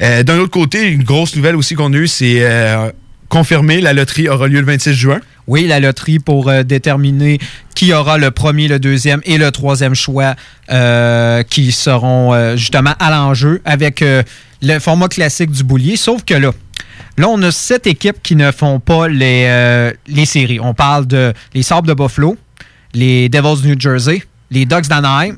Euh, 0.00 0.22
D'un 0.22 0.38
autre 0.38 0.50
côté, 0.50 0.88
une 0.88 1.04
grosse 1.04 1.36
nouvelle 1.36 1.54
aussi 1.54 1.74
qu'on 1.74 1.92
a 1.92 1.96
eue, 1.96 2.08
c'est 2.08 2.38
euh, 2.40 2.90
confirmé, 3.28 3.80
la 3.80 3.92
loterie 3.92 4.28
aura 4.28 4.48
lieu 4.48 4.58
le 4.58 4.66
26 4.66 4.94
juin. 4.94 5.20
Oui, 5.46 5.66
la 5.66 5.78
loterie 5.80 6.18
pour 6.18 6.48
euh, 6.48 6.62
déterminer 6.64 7.38
qui 7.74 7.92
aura 7.92 8.18
le 8.18 8.30
premier, 8.32 8.66
le 8.68 8.78
deuxième 8.80 9.20
et 9.24 9.38
le 9.38 9.50
troisième 9.50 9.94
choix 9.94 10.34
qui 11.48 11.72
seront 11.72 12.56
justement 12.56 12.94
à 12.98 13.10
l'enjeu 13.10 13.60
avec 13.64 14.02
le 14.02 14.78
format 14.78 15.08
classique 15.08 15.50
du 15.50 15.64
boulier. 15.64 15.96
Sauf 15.96 16.24
que 16.24 16.34
là, 16.34 16.52
là, 17.18 17.28
on 17.28 17.42
a 17.42 17.50
sept 17.50 17.86
équipes 17.86 18.22
qui 18.22 18.36
ne 18.36 18.52
font 18.52 18.78
pas 18.78 19.08
les, 19.08 19.90
les 20.06 20.24
séries. 20.26 20.60
On 20.60 20.74
parle 20.74 21.06
de 21.06 21.32
les 21.54 21.62
Sabres 21.62 21.88
de 21.88 21.94
Buffalo, 21.94 22.36
les 22.94 23.28
Devils 23.28 23.62
de 23.62 23.68
New 23.68 23.80
Jersey, 23.80 24.22
les 24.50 24.64
Ducks 24.64 24.86
d'Anaheim, 24.88 25.36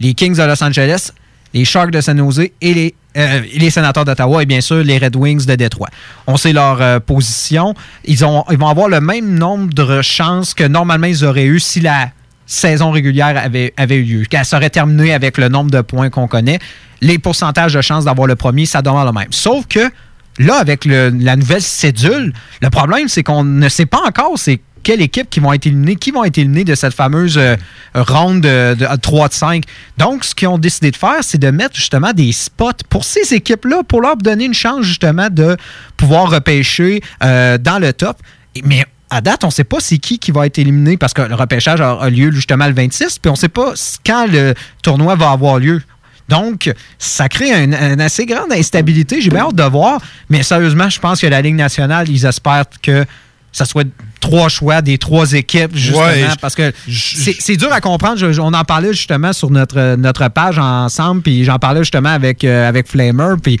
les 0.00 0.14
Kings 0.14 0.36
de 0.36 0.42
Los 0.42 0.62
Angeles, 0.62 1.12
les 1.54 1.64
Sharks 1.64 1.90
de 1.90 2.00
San 2.00 2.18
Jose 2.18 2.48
et 2.60 2.74
les, 2.74 2.94
euh, 3.16 3.40
les 3.54 3.70
Sénateurs 3.70 4.04
d'Ottawa 4.04 4.42
et 4.42 4.46
bien 4.46 4.60
sûr 4.60 4.82
les 4.82 4.98
Red 4.98 5.16
Wings 5.16 5.46
de 5.46 5.54
Détroit. 5.54 5.88
On 6.26 6.36
sait 6.36 6.52
leur 6.52 6.80
euh, 6.82 7.00
position. 7.00 7.74
Ils, 8.04 8.24
ont, 8.24 8.44
ils 8.50 8.58
vont 8.58 8.68
avoir 8.68 8.88
le 8.88 9.00
même 9.00 9.34
nombre 9.34 9.72
de 9.72 10.02
chances 10.02 10.54
que 10.54 10.64
normalement 10.64 11.06
ils 11.06 11.24
auraient 11.24 11.46
eu 11.46 11.60
si 11.60 11.80
la 11.80 12.10
saison 12.46 12.90
régulière 12.90 13.36
avait, 13.36 13.72
eu 13.96 14.02
lieu, 14.02 14.24
qu'elle 14.24 14.44
serait 14.44 14.70
terminée 14.70 15.12
avec 15.12 15.38
le 15.38 15.48
nombre 15.48 15.70
de 15.70 15.80
points 15.80 16.10
qu'on 16.10 16.28
connaît. 16.28 16.58
Les 17.00 17.18
pourcentages 17.18 17.74
de 17.74 17.80
chances 17.80 18.04
d'avoir 18.04 18.26
le 18.26 18.36
premier, 18.36 18.66
ça 18.66 18.82
demeure 18.82 19.04
le 19.04 19.12
même. 19.12 19.26
Sauf 19.30 19.66
que 19.66 19.90
là, 20.38 20.56
avec 20.56 20.84
la 20.84 21.36
nouvelle 21.36 21.62
cédule, 21.62 22.32
le 22.62 22.70
problème, 22.70 23.08
c'est 23.08 23.22
qu'on 23.22 23.44
ne 23.44 23.68
sait 23.68 23.86
pas 23.86 24.02
encore 24.06 24.34
c'est 24.36 24.60
quelle 24.86 25.02
équipe 25.02 25.28
qui 25.28 25.40
vont 25.40 25.52
être 25.52 25.66
éliminées, 25.66 25.96
qui 25.96 26.12
vont 26.12 26.22
être 26.22 26.38
éliminés 26.38 26.62
de 26.62 26.76
cette 26.76 26.94
fameuse 26.94 27.36
euh, 27.38 27.56
ronde 27.92 28.42
de, 28.42 28.74
de- 28.74 28.96
3 28.96 29.28
de 29.28 29.32
5. 29.32 29.64
Donc, 29.98 30.22
ce 30.22 30.32
qu'ils 30.32 30.46
ont 30.46 30.58
décidé 30.58 30.92
de 30.92 30.96
faire, 30.96 31.18
c'est 31.22 31.38
de 31.38 31.50
mettre 31.50 31.74
justement 31.74 32.12
des 32.12 32.30
spots 32.30 32.70
pour 32.88 33.04
ces 33.04 33.34
équipes-là, 33.34 33.82
pour 33.82 34.00
leur 34.00 34.16
donner 34.16 34.44
une 34.44 34.54
chance 34.54 34.84
justement 34.84 35.26
de 35.28 35.56
pouvoir 35.96 36.30
repêcher 36.30 37.02
euh, 37.24 37.58
dans 37.58 37.80
le 37.80 37.92
top. 37.92 38.18
Mais 38.62 38.84
à 39.10 39.20
date, 39.20 39.42
on 39.42 39.48
ne 39.48 39.52
sait 39.52 39.64
pas 39.64 39.78
c'est 39.80 39.98
qui 39.98 40.20
qui 40.20 40.30
va 40.30 40.46
être 40.46 40.58
éliminé 40.58 40.96
parce 40.96 41.12
que 41.12 41.22
le 41.22 41.34
repêchage 41.34 41.80
a, 41.80 42.08
lieu 42.08 42.30
justement 42.30 42.68
le 42.68 42.74
26, 42.74 43.18
puis 43.18 43.28
on 43.28 43.32
ne 43.32 43.38
sait 43.38 43.48
pas 43.48 43.72
quand 44.06 44.28
le 44.30 44.54
tournoi 44.84 45.16
va 45.16 45.32
avoir 45.32 45.58
lieu. 45.58 45.82
Donc, 46.28 46.72
ça 47.00 47.28
crée 47.28 47.50
une, 47.52 47.74
une 47.74 48.00
assez 48.00 48.24
grande 48.24 48.52
instabilité. 48.52 49.20
J'ai 49.20 49.30
bien 49.30 49.46
hâte 49.46 49.56
de 49.56 49.62
voir. 49.64 50.00
Mais 50.30 50.44
sérieusement, 50.44 50.88
je 50.88 51.00
pense 51.00 51.20
que 51.20 51.26
la 51.26 51.42
Ligue 51.42 51.56
nationale, 51.56 52.08
ils 52.08 52.24
espèrent 52.24 52.66
que 52.80 53.04
ça 53.50 53.64
soit 53.64 53.88
trois 54.30 54.48
choix 54.48 54.82
des 54.82 54.98
trois 54.98 55.32
équipes, 55.32 55.74
justement, 55.76 56.04
Ouais, 56.06 56.26
je- 56.30 56.36
parce 56.40 56.54
que 56.54 56.72
c'est 56.88 57.56
dur 57.56 57.72
à 57.72 57.80
comprendre. 57.80 58.16
Je- 58.32 58.40
on 58.40 58.52
en 58.52 58.64
parlait 58.64 58.92
justement 58.92 59.32
sur 59.32 59.50
notre, 59.50 59.96
notre 59.96 60.28
page 60.28 60.58
ensemble, 60.58 61.22
puis 61.22 61.44
j'en 61.44 61.58
parlais 61.58 61.80
justement 61.80 62.08
avec, 62.10 62.42
euh, 62.44 62.68
avec 62.68 62.88
Flamer, 62.88 63.34
puis 63.42 63.58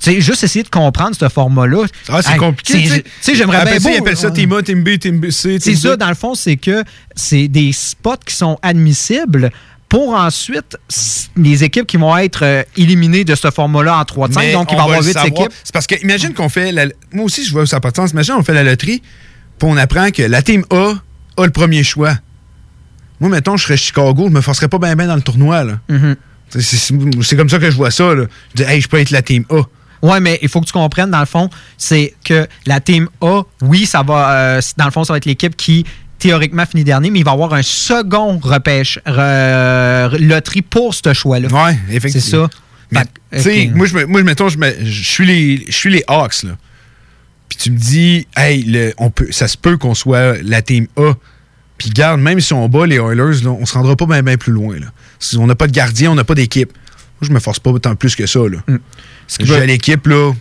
tu 0.00 0.12
sais, 0.12 0.20
juste 0.20 0.44
essayer 0.44 0.62
de 0.62 0.68
comprendre 0.68 1.16
ce 1.18 1.28
format-là. 1.28 1.84
Ah, 2.08 2.20
c'est 2.22 2.32
Hey, 2.32 2.38
compliqué. 2.38 2.88
c'est- 2.88 3.02
tu 3.02 3.10
sais. 3.20 3.34
J'aimerais 3.34 3.64
bien 3.64 3.80
ça, 3.80 3.88
beau- 3.88 3.94
Ils 3.94 3.98
appellent 3.98 4.16
ça. 4.16 4.30
Team 4.30 4.52
A, 4.52 4.62
Team 4.62 4.82
B, 4.84 4.98
Team 4.98 5.18
B, 5.18 5.30
C. 5.30 5.58
C'est 5.60 5.74
ça, 5.74 5.96
dans 5.96 6.08
le 6.08 6.14
fond, 6.14 6.34
c'est 6.34 6.56
que 6.56 6.84
c'est 7.16 7.48
des 7.48 7.72
spots 7.72 8.14
qui 8.24 8.34
sont 8.34 8.58
admissibles 8.62 9.50
pour 9.88 10.14
ensuite 10.14 10.76
les 11.36 11.64
équipes 11.64 11.86
qui 11.86 11.96
vont 11.96 12.16
être 12.16 12.44
euh, 12.44 12.62
éliminées 12.76 13.24
de 13.24 13.34
ce 13.34 13.50
format-là 13.50 13.98
en 13.98 14.04
3 14.04 14.28
de 14.28 14.34
5. 14.34 14.40
Mais 14.40 14.52
Donc, 14.52 14.68
il 14.70 14.76
va 14.76 14.82
y 14.82 14.84
avoir 14.84 15.00
le 15.00 15.06
8 15.06 15.12
savoir. 15.14 15.26
équipes. 15.46 15.52
C'est 15.64 15.72
parce 15.72 15.86
que, 15.86 15.96
imagine 16.02 16.32
qu'on 16.34 16.48
fait. 16.48 16.70
La, 16.72 16.86
moi 17.12 17.24
aussi, 17.24 17.44
je 17.44 17.50
vois 17.52 17.66
sa 17.66 17.78
importance. 17.78 18.12
Imagine, 18.12 18.34
on 18.38 18.42
fait 18.44 18.54
la 18.54 18.62
loterie, 18.64 19.02
puis 19.58 19.68
on 19.70 19.76
apprend 19.76 20.10
que 20.10 20.22
la 20.22 20.42
team 20.42 20.64
A 20.70 20.92
a 21.36 21.44
le 21.44 21.50
premier 21.50 21.82
choix. 21.84 22.14
Moi, 23.20 23.30
mettons, 23.30 23.56
je 23.56 23.64
serais 23.64 23.76
Chicago, 23.76 24.26
je 24.28 24.32
me 24.32 24.40
forcerais 24.40 24.68
pas 24.68 24.78
bien 24.78 24.94
bien 24.94 25.06
dans 25.06 25.16
le 25.16 25.22
tournoi. 25.22 25.64
là. 25.64 25.78
Mhm. 25.88 26.16
C'est- 26.50 26.62
C'est 26.62 26.94
c'est 27.22 27.36
comme 27.36 27.48
ça 27.48 27.58
que 27.58 27.70
je 27.70 27.76
vois 27.76 27.90
ça. 27.90 28.14
Là. 28.14 28.24
Je 28.54 28.62
dis, 28.62 28.70
hey, 28.70 28.80
je 28.80 28.88
peux 28.88 28.98
être 28.98 29.10
la 29.10 29.22
team 29.22 29.44
A. 29.50 29.62
Ouais, 30.00 30.20
mais 30.20 30.38
il 30.42 30.48
faut 30.48 30.60
que 30.60 30.66
tu 30.66 30.72
comprennes, 30.72 31.10
dans 31.10 31.18
le 31.20 31.26
fond, 31.26 31.50
c'est 31.76 32.14
que 32.24 32.46
la 32.66 32.80
team 32.80 33.08
A, 33.20 33.42
oui, 33.62 33.84
ça 33.84 34.02
va. 34.02 34.30
euh, 34.32 34.60
dans 34.76 34.84
le 34.84 34.90
fond, 34.92 35.02
ça 35.04 35.12
va 35.12 35.16
être 35.16 35.26
l'équipe 35.26 35.56
qui 35.56 35.84
théoriquement 36.20 36.64
finit 36.66 36.84
dernier, 36.84 37.10
mais 37.10 37.18
il 37.20 37.24
va 37.24 37.32
y 37.32 37.34
avoir 37.34 37.52
un 37.54 37.62
second 37.62 38.38
repêche 38.42 38.98
re- 39.06 40.16
loterie 40.18 40.62
pour 40.62 40.94
ce 40.94 41.12
choix-là. 41.12 41.48
C'est 41.88 41.94
effectivement. 41.96 42.48
ça. 42.48 42.58
Mais, 43.32 43.40
sais, 43.40 43.68
ok. 43.68 43.74
moi, 43.76 43.86
je 43.86 44.04
moi, 44.06 44.22
mettons, 44.22 44.48
je, 44.48 44.56
me- 44.58 44.74
je 44.84 45.02
suis 45.04 45.26
les, 45.26 45.64
je 45.68 45.72
suis 45.76 45.90
les 45.90 46.04
Hawks, 46.08 46.44
là. 46.44 46.52
Tu 47.58 47.70
me 47.72 47.76
dis, 47.78 48.26
hey, 48.36 48.62
le- 48.62 48.94
on 48.98 49.10
peut, 49.10 49.28
ça 49.32 49.48
se 49.48 49.56
peut 49.56 49.76
qu'on 49.76 49.94
soit 49.94 50.40
la 50.42 50.62
team 50.62 50.86
A. 50.96 51.12
Puis 51.76 51.90
garde, 51.90 52.20
même 52.20 52.40
si 52.40 52.52
on 52.52 52.68
bat 52.68 52.86
les 52.86 52.96
Oilers, 52.96 53.42
là, 53.44 53.50
on 53.50 53.66
se 53.66 53.74
rendra 53.74 53.94
pas 53.96 54.06
bien 54.22 54.36
plus 54.36 54.52
loin. 54.52 54.78
Là. 54.78 54.86
Si 55.18 55.36
on 55.38 55.46
n'a 55.46 55.54
pas 55.54 55.66
de 55.66 55.72
gardien, 55.72 56.10
on 56.10 56.14
n'a 56.14 56.24
pas 56.24 56.34
d'équipe. 56.34 56.72
Moi, 57.20 57.28
je 57.28 57.32
me 57.32 57.40
force 57.40 57.58
pas 57.60 57.72
tant 57.80 57.94
plus 57.96 58.14
que 58.16 58.26
ça. 58.26 58.40
Là. 58.40 58.58
Ce 59.26 59.38
qui 59.38 59.46
J'ai 59.46 59.58
va- 59.58 59.66
l'équipe, 59.66 60.06
là. 60.06 60.32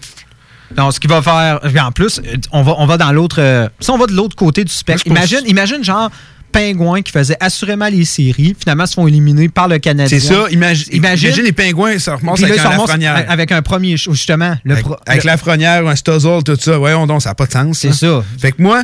Non, 0.77 0.91
ce 0.91 0.99
qui 0.99 1.07
va 1.07 1.21
faire. 1.21 1.59
En 1.81 1.91
plus, 1.91 2.19
euh, 2.19 2.35
on 2.51 2.61
va, 2.61 2.75
on 2.77 2.85
va 2.85 2.97
dans 2.97 3.11
l'autre. 3.11 3.37
euh, 3.39 3.69
si 3.79 3.89
on 3.89 3.97
va 3.97 4.05
de 4.05 4.13
l'autre 4.13 4.35
côté 4.35 4.63
du 4.63 4.71
spectre, 4.71 5.03
pense- 5.05 5.11
imagine, 5.15 5.39
imagine 5.47 5.83
genre 5.83 6.11
Pingouin 6.59 7.01
qui 7.01 7.11
faisait 7.11 7.37
assurément 7.39 7.87
les 7.87 8.05
séries, 8.05 8.55
finalement 8.59 8.85
se 8.85 8.93
font 8.95 9.07
éliminer 9.07 9.47
par 9.49 9.67
le 9.67 9.77
Canadien. 9.79 10.19
C'est 10.19 10.25
ça. 10.25 10.47
Imagine, 10.49 10.85
Imagine- 10.91 11.27
imagine 11.29 11.43
les 11.45 11.51
pingouins, 11.51 11.99
ça 11.99 12.15
remonte 12.15 12.41
avec 12.41 12.57
un 12.59 12.69
Lafrenière. 12.69 13.25
avec 13.29 13.51
un 13.51 13.61
premier 13.61 13.95
justement. 13.97 14.55
Le 14.63 14.73
Avec, 14.73 14.85
pro- 14.85 14.97
avec 15.05 15.23
le- 15.23 15.27
Lafrenière, 15.29 15.87
un 15.87 15.95
Stuzzle, 15.95 16.43
tout 16.43 16.57
ça. 16.59 16.77
Voyons 16.77 17.05
donc, 17.07 17.21
ça 17.21 17.29
n'a 17.29 17.35
pas 17.35 17.45
de 17.45 17.51
sens. 17.51 17.77
C'est 17.79 17.93
ça. 17.93 18.23
Fait 18.39 18.51
que 18.51 18.61
moi, 18.61 18.83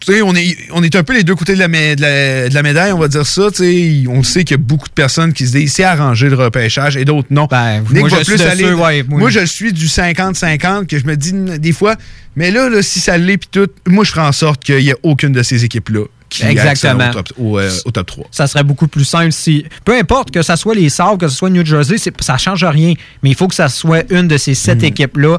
tu 0.00 0.12
sais, 0.12 0.22
on 0.22 0.32
est, 0.36 0.56
on 0.72 0.82
est 0.84 0.94
un 0.94 1.02
peu 1.02 1.12
les 1.12 1.24
deux 1.24 1.34
côtés 1.34 1.54
de 1.54 1.58
la, 1.58 1.66
mé- 1.66 1.96
de 1.96 2.02
la, 2.02 2.48
de 2.48 2.54
la 2.54 2.62
médaille, 2.62 2.92
on 2.92 2.98
va 2.98 3.08
dire 3.08 3.26
ça. 3.26 3.50
tu 3.50 3.56
sais. 3.64 4.04
On 4.08 4.22
sait 4.22 4.44
qu'il 4.44 4.56
y 4.56 4.60
a 4.60 4.62
beaucoup 4.62 4.86
de 4.86 4.92
personnes 4.92 5.32
qui 5.32 5.44
se 5.46 5.52
disent 5.56 5.72
c'est 5.72 5.82
arrangé 5.82 6.28
le 6.28 6.36
repêchage 6.36 6.96
et 6.96 7.04
d'autres 7.04 7.26
non. 7.30 7.46
Ben, 7.50 7.80
Nick 7.90 8.00
moi, 8.00 8.08
va 8.08 8.18
je 8.18 8.22
suis 8.24 8.34
plus 8.36 8.42
aller- 8.46 8.62
ceux, 8.62 8.74
ouais, 8.74 9.02
moi- 9.02 9.18
moi, 9.20 9.30
je 9.30 9.44
suis 9.44 9.72
du 9.72 9.88
50-50 9.88 10.86
que 10.86 10.98
je 11.00 11.04
me 11.04 11.16
dis 11.16 11.32
des 11.58 11.72
fois, 11.72 11.96
mais 12.36 12.52
là, 12.52 12.68
là 12.68 12.80
si 12.82 13.00
ça 13.00 13.18
l'est 13.18 13.38
puis 13.38 13.48
tout, 13.50 13.66
moi, 13.88 14.04
je 14.04 14.10
ferai 14.12 14.22
en 14.26 14.32
sorte 14.32 14.62
qu'il 14.62 14.76
n'y 14.78 14.90
ait 14.90 14.96
aucune 15.02 15.32
de 15.32 15.42
ces 15.42 15.64
équipes-là 15.64 16.04
qui 16.44 16.50
Exactement. 16.52 17.04
accède 17.04 17.10
au 17.10 17.22
top, 17.22 17.32
au, 17.38 17.58
euh, 17.58 17.70
au 17.84 17.90
top 17.90 18.06
3. 18.06 18.26
ça 18.30 18.46
serait 18.46 18.64
beaucoup 18.64 18.88
plus 18.88 19.04
simple 19.04 19.32
si. 19.32 19.64
Peu 19.84 19.96
importe 19.98 20.30
que 20.30 20.42
ça 20.42 20.56
soit 20.56 20.74
les 20.74 20.88
Sabres, 20.88 21.18
que 21.18 21.28
ce 21.28 21.36
soit 21.36 21.50
New 21.50 21.64
Jersey, 21.64 21.96
ça 22.20 22.36
change 22.38 22.64
rien. 22.64 22.94
Mais 23.22 23.30
il 23.30 23.34
faut 23.36 23.48
que 23.48 23.54
ça 23.54 23.68
soit 23.68 24.04
une 24.12 24.28
de 24.28 24.36
ces 24.36 24.52
Mm. 24.52 24.54
sept 24.54 24.82
équipes-là 24.82 25.38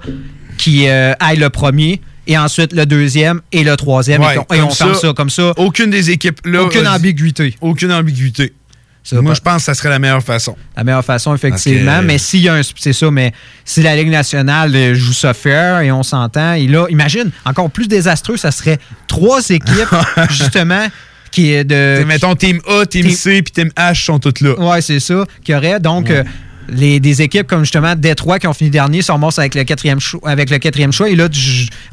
qui 0.57 0.87
euh, 0.87 1.13
aille 1.19 1.37
le 1.37 1.49
premier, 1.49 2.01
et 2.27 2.37
ensuite 2.37 2.73
le 2.73 2.85
deuxième 2.85 3.41
et 3.51 3.63
le 3.63 3.75
troisième. 3.75 4.21
Ouais, 4.21 4.35
et 4.51 4.57
et, 4.57 4.61
on 4.61 4.69
ferme 4.69 4.93
ça, 4.93 4.99
ça 5.01 5.13
comme 5.13 5.29
ça. 5.29 5.53
Aucune 5.57 5.89
des 5.89 6.11
équipes-là. 6.11 6.63
Aucune 6.63 6.81
a 6.85 6.91
dit- 6.91 6.95
ambiguïté. 7.07 7.55
Aucune 7.61 7.91
ambiguïté. 7.91 8.53
Ça, 9.03 9.21
moi, 9.21 9.33
je 9.33 9.39
pense 9.39 9.57
que 9.57 9.61
ça 9.63 9.73
serait 9.73 9.89
la 9.89 9.97
meilleure 9.97 10.21
façon. 10.21 10.55
la 10.77 10.83
meilleure 10.83 11.03
façon, 11.05 11.33
effectivement. 11.33 11.99
Que- 11.99 12.05
Mais 12.05 12.17
s'il 12.17 12.41
y 12.41 12.49
a 12.49 12.53
un. 12.55 12.61
C'est 12.75 12.93
ça, 12.93 13.09
mais 13.09 13.33
si 13.65 13.81
la 13.81 13.95
Ligue 13.95 14.09
nationale 14.09 14.75
euh, 14.75 14.93
joue 14.93 15.13
ça 15.13 15.33
fair 15.33 15.79
et 15.79 15.91
on 15.91 16.03
s'entend, 16.03 16.53
et 16.53 16.67
là, 16.67 16.85
imagine, 16.89 17.31
encore 17.45 17.71
plus 17.71 17.87
désastreux, 17.87 18.37
ça 18.37 18.51
serait 18.51 18.77
trois 19.07 19.41
équipes, 19.49 19.95
justement, 20.29 20.85
qui 21.31 21.51
est 21.53 21.63
de. 21.63 21.95
T'sais, 21.97 22.05
mettons, 22.05 22.35
Team 22.35 22.59
A, 22.67 22.85
Team 22.85 23.05
Team- 23.07 23.15
C 23.15 23.41
puis 23.41 23.51
Team 23.53 23.69
H 23.75 24.03
sont 24.05 24.19
toutes 24.19 24.41
là. 24.41 24.59
Ouais, 24.59 24.81
c'est 24.81 24.99
ça. 24.99 25.25
Qu'il 25.43 25.55
y 25.55 25.57
aurait 25.57 25.79
donc 25.79 26.11
euh, 26.11 26.23
les, 26.71 26.99
des 26.99 27.21
équipes 27.21 27.47
comme 27.47 27.61
justement 27.61 27.95
Détroit 27.95 28.39
qui 28.39 28.47
ont 28.47 28.53
fini 28.53 28.69
dernier 28.69 29.01
se 29.01 29.11
ramassent 29.11 29.39
avec 29.39 29.55
le 29.55 29.63
quatrième 29.63 29.99
choix. 29.99 30.21
Avec 30.29 30.49
le 30.49 30.57
quatrième 30.57 30.91
choix 30.91 31.09
et 31.09 31.15
là, 31.15 31.27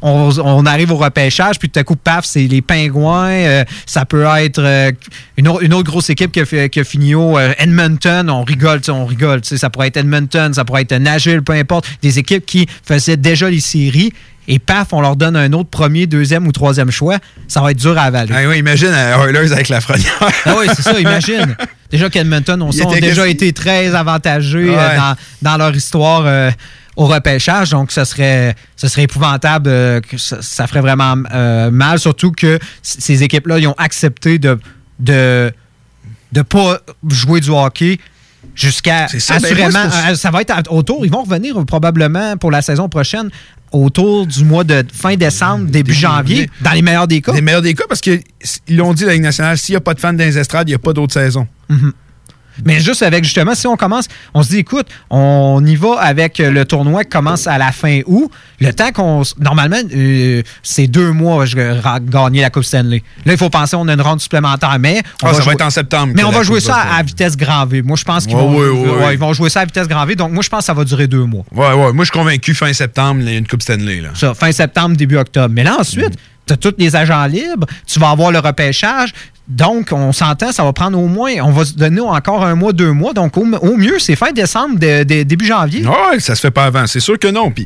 on, 0.01 0.29
on 0.43 0.65
arrive 0.65 0.91
au 0.91 0.97
repêchage, 0.97 1.59
puis 1.59 1.69
tout 1.69 1.79
à 1.79 1.83
coup, 1.83 1.95
paf, 1.95 2.25
c'est 2.25 2.41
les 2.47 2.61
Pingouins. 2.61 3.29
euh, 3.29 3.63
ça 3.85 4.05
peut 4.05 4.25
être 4.39 4.59
euh, 4.59 4.91
une, 5.37 5.49
une 5.61 5.73
autre 5.73 5.89
grosse 5.89 6.09
équipe 6.09 6.31
qui 6.31 6.41
a, 6.41 6.45
fait- 6.45 6.69
qui 6.69 6.79
a 6.79 6.83
fini 6.83 7.15
au 7.15 7.37
euh, 7.37 7.53
Edmonton. 7.57 8.29
On 8.29 8.43
rigole, 8.43 8.81
on 8.89 9.05
rigole. 9.05 9.41
Ça 9.43 9.69
pourrait 9.69 9.87
être 9.87 9.97
Edmonton, 9.97 10.53
ça 10.53 10.65
pourrait 10.65 10.83
être 10.83 10.93
Nashville, 10.97 11.41
peu 11.41 11.53
importe. 11.53 11.85
Des 12.01 12.19
équipes 12.19 12.45
qui 12.45 12.67
faisaient 12.83 13.17
déjà 13.17 13.49
les 13.49 13.59
séries. 13.59 14.11
Et 14.49 14.59
paf, 14.59 14.93
on 14.93 15.01
leur 15.01 15.17
donne 15.17 15.35
un 15.35 15.51
autre 15.51 15.69
premier, 15.69 16.07
deuxième 16.07 16.47
ou 16.47 16.53
troisième 16.53 16.89
choix. 16.89 17.17
Ça 17.49 17.59
va 17.61 17.71
être 17.71 17.79
dur 17.79 17.97
à 17.97 18.03
avaler. 18.03 18.31
Ah 18.33 18.47
oui, 18.47 18.59
imagine 18.59 18.87
Oilers 18.93 19.51
avec 19.51 19.67
la 19.67 19.81
frenière. 19.81 20.17
Ah 20.45 20.55
oui, 20.57 20.67
c'est 20.73 20.83
ça, 20.83 20.97
imagine. 20.99 21.55
déjà 21.91 22.09
qu'Edmonton, 22.09 22.61
on 22.61 22.71
sait, 22.71 22.85
ont 22.85 22.91
déjà 22.91 23.27
été 23.27 23.53
très 23.53 23.93
avantagés 23.95 24.69
euh, 24.69 24.75
Ouais. 24.77 24.95
dans, 24.97 25.15
dans 25.41 25.57
leur 25.57 25.75
histoire 25.75 26.23
euh, 26.25 26.51
au 26.95 27.05
repêchage. 27.05 27.69
Donc, 27.71 27.91
ce 27.91 28.03
serait, 28.05 28.55
ce 28.75 28.87
serait 28.87 29.03
épouvantable. 29.03 29.69
euh, 29.69 30.01
que 30.01 30.17
ça, 30.17 30.41
ça 30.41 30.67
ferait 30.67 30.81
vraiment 30.81 31.15
euh, 31.33 31.69
mal. 31.71 31.99
Surtout 31.99 32.31
que 32.31 32.59
ces 32.81 33.23
équipes-là, 33.23 33.59
ils 33.59 33.67
ont 33.67 33.75
accepté 33.77 34.39
de 34.39 34.59
de 34.99 35.51
de 36.31 36.41
pas 36.41 36.79
jouer 37.09 37.39
du 37.39 37.49
hockey 37.51 37.99
jusqu'à 38.55 39.07
ben, 39.11 39.35
assurément 39.35 39.71
moi, 39.71 40.11
euh, 40.11 40.15
ça 40.15 40.31
va 40.31 40.41
être 40.41 40.71
autour 40.71 41.05
ils 41.05 41.11
vont 41.11 41.23
revenir 41.23 41.63
probablement 41.65 42.37
pour 42.37 42.51
la 42.51 42.61
saison 42.61 42.89
prochaine 42.89 43.29
autour 43.71 44.25
du 44.27 44.43
mois 44.43 44.63
de 44.63 44.83
fin 44.93 45.15
décembre 45.15 45.65
début 45.65 45.77
Début 45.77 45.93
janvier 45.93 46.49
dans 46.61 46.71
les 46.71 46.81
meilleurs 46.81 47.07
des 47.07 47.21
cas. 47.21 47.33
Les 47.33 47.41
meilleurs 47.41 47.61
des 47.61 47.73
cas, 47.73 47.83
parce 47.87 48.01
qu'ils 48.01 48.21
l'ont 48.69 48.93
dit, 48.93 49.05
la 49.05 49.13
Ligue 49.13 49.23
nationale, 49.23 49.57
s'il 49.57 49.73
n'y 49.73 49.77
a 49.77 49.81
pas 49.81 49.93
de 49.93 49.99
fans 49.99 50.13
dans 50.13 50.23
les 50.23 50.37
estrades, 50.37 50.67
il 50.69 50.71
n'y 50.71 50.75
a 50.75 50.79
pas 50.79 50.93
d'autre 50.93 51.13
saison. 51.13 51.47
Mais 52.65 52.79
juste 52.79 53.03
avec, 53.03 53.23
justement, 53.23 53.55
si 53.55 53.67
on 53.67 53.75
commence, 53.75 54.07
on 54.33 54.43
se 54.43 54.49
dit, 54.49 54.57
écoute, 54.59 54.87
on 55.09 55.63
y 55.65 55.75
va 55.75 55.99
avec 55.99 56.39
euh, 56.39 56.51
le 56.51 56.65
tournoi 56.65 57.03
qui 57.03 57.09
commence 57.09 57.47
à 57.47 57.57
la 57.57 57.71
fin 57.71 58.01
août. 58.05 58.31
Le 58.59 58.71
temps 58.73 58.91
qu'on. 58.91 59.21
Normalement, 59.39 59.77
euh, 59.93 60.41
c'est 60.63 60.87
deux 60.87 61.11
mois 61.11 61.45
je 61.45 61.55
gagner 62.09 62.41
la 62.41 62.49
Coupe 62.49 62.63
Stanley. 62.63 63.03
Là, 63.25 63.33
il 63.33 63.37
faut 63.37 63.49
penser 63.49 63.75
on 63.75 63.87
a 63.87 63.93
une 63.93 64.01
ronde 64.01 64.19
supplémentaire, 64.21 64.77
mais. 64.79 65.01
On 65.23 65.27
Ah, 65.27 65.31
ça 65.33 65.37
va 65.39 65.43
jouer- 65.43 65.53
être 65.53 65.61
en 65.61 65.69
septembre. 65.69 66.13
Mais 66.15 66.23
on 66.23 66.31
va 66.31 66.43
jouer 66.43 66.59
ça 66.59 66.73
va 66.73 66.95
à, 66.95 66.99
se- 66.99 67.05
vitesse 67.05 67.37
grand 67.37 67.65
V. 67.65 67.81
Moi, 67.81 67.95
je 67.97 68.03
pense 68.03 68.25
qu'ils 68.25 68.35
Ouais, 68.35 68.41
vont, 68.41 68.97
ouais, 69.05 69.13
ils 69.13 69.19
vont 69.19 69.33
jouer 69.33 69.49
ça 69.49 69.61
à 69.61 69.65
vitesse 69.65 69.87
grand 69.87 70.05
V. 70.05 70.15
Donc, 70.15 70.31
moi, 70.31 70.41
je 70.43 70.49
pense 70.49 70.59
que 70.59 70.65
ça 70.65 70.73
va 70.73 70.83
durer 70.83 71.07
deux 71.07 71.23
mois. 71.25 71.43
Ouais, 71.53 71.67
ouais. 71.73 71.93
Moi, 71.93 72.03
je 72.05 72.11
suis 72.11 72.19
convaincu, 72.19 72.53
fin 72.55 72.71
septembre, 72.73 73.21
il 73.23 73.31
y 73.31 73.35
a 73.35 73.37
une 73.37 73.47
Coupe 73.47 73.61
Stanley. 73.61 74.01
Là. 74.01 74.09
Ça, 74.15 74.33
fin 74.33 74.51
septembre, 74.51 74.95
début 74.97 75.17
octobre. 75.17 75.53
Mais 75.53 75.63
là, 75.63 75.77
ensuite, 75.79 76.13
tu 76.47 76.53
as 76.53 76.57
tous 76.57 76.73
les 76.77 76.95
agents 76.95 77.25
libres, 77.25 77.67
tu 77.85 77.99
vas 77.99 78.09
avoir 78.09 78.31
le 78.31 78.39
repêchage. 78.39 79.13
Donc, 79.47 79.89
on 79.93 80.11
s'entend, 80.11 80.51
ça 80.51 80.63
va 80.63 80.73
prendre 80.73 80.99
au 80.99 81.07
moins, 81.07 81.31
on 81.41 81.51
va 81.51 81.63
se 81.63 81.73
donner 81.73 82.01
encore 82.01 82.43
un 82.45 82.55
mois, 82.55 82.73
deux 82.73 82.91
mois. 82.91 83.13
Donc, 83.13 83.37
au, 83.37 83.45
au 83.61 83.77
mieux, 83.77 83.97
c'est 83.99 84.15
fin 84.17 84.31
décembre, 84.33 84.77
de- 84.77 85.03
de- 85.03 85.23
début 85.23 85.45
janvier. 85.45 85.85
Ouais, 85.85 86.19
ça 86.19 86.35
se 86.35 86.41
fait 86.41 86.51
pas 86.51 86.65
avant. 86.65 86.85
C'est 86.87 86.99
sûr 86.99 87.17
que 87.17 87.27
non. 87.29 87.51
Puis 87.51 87.65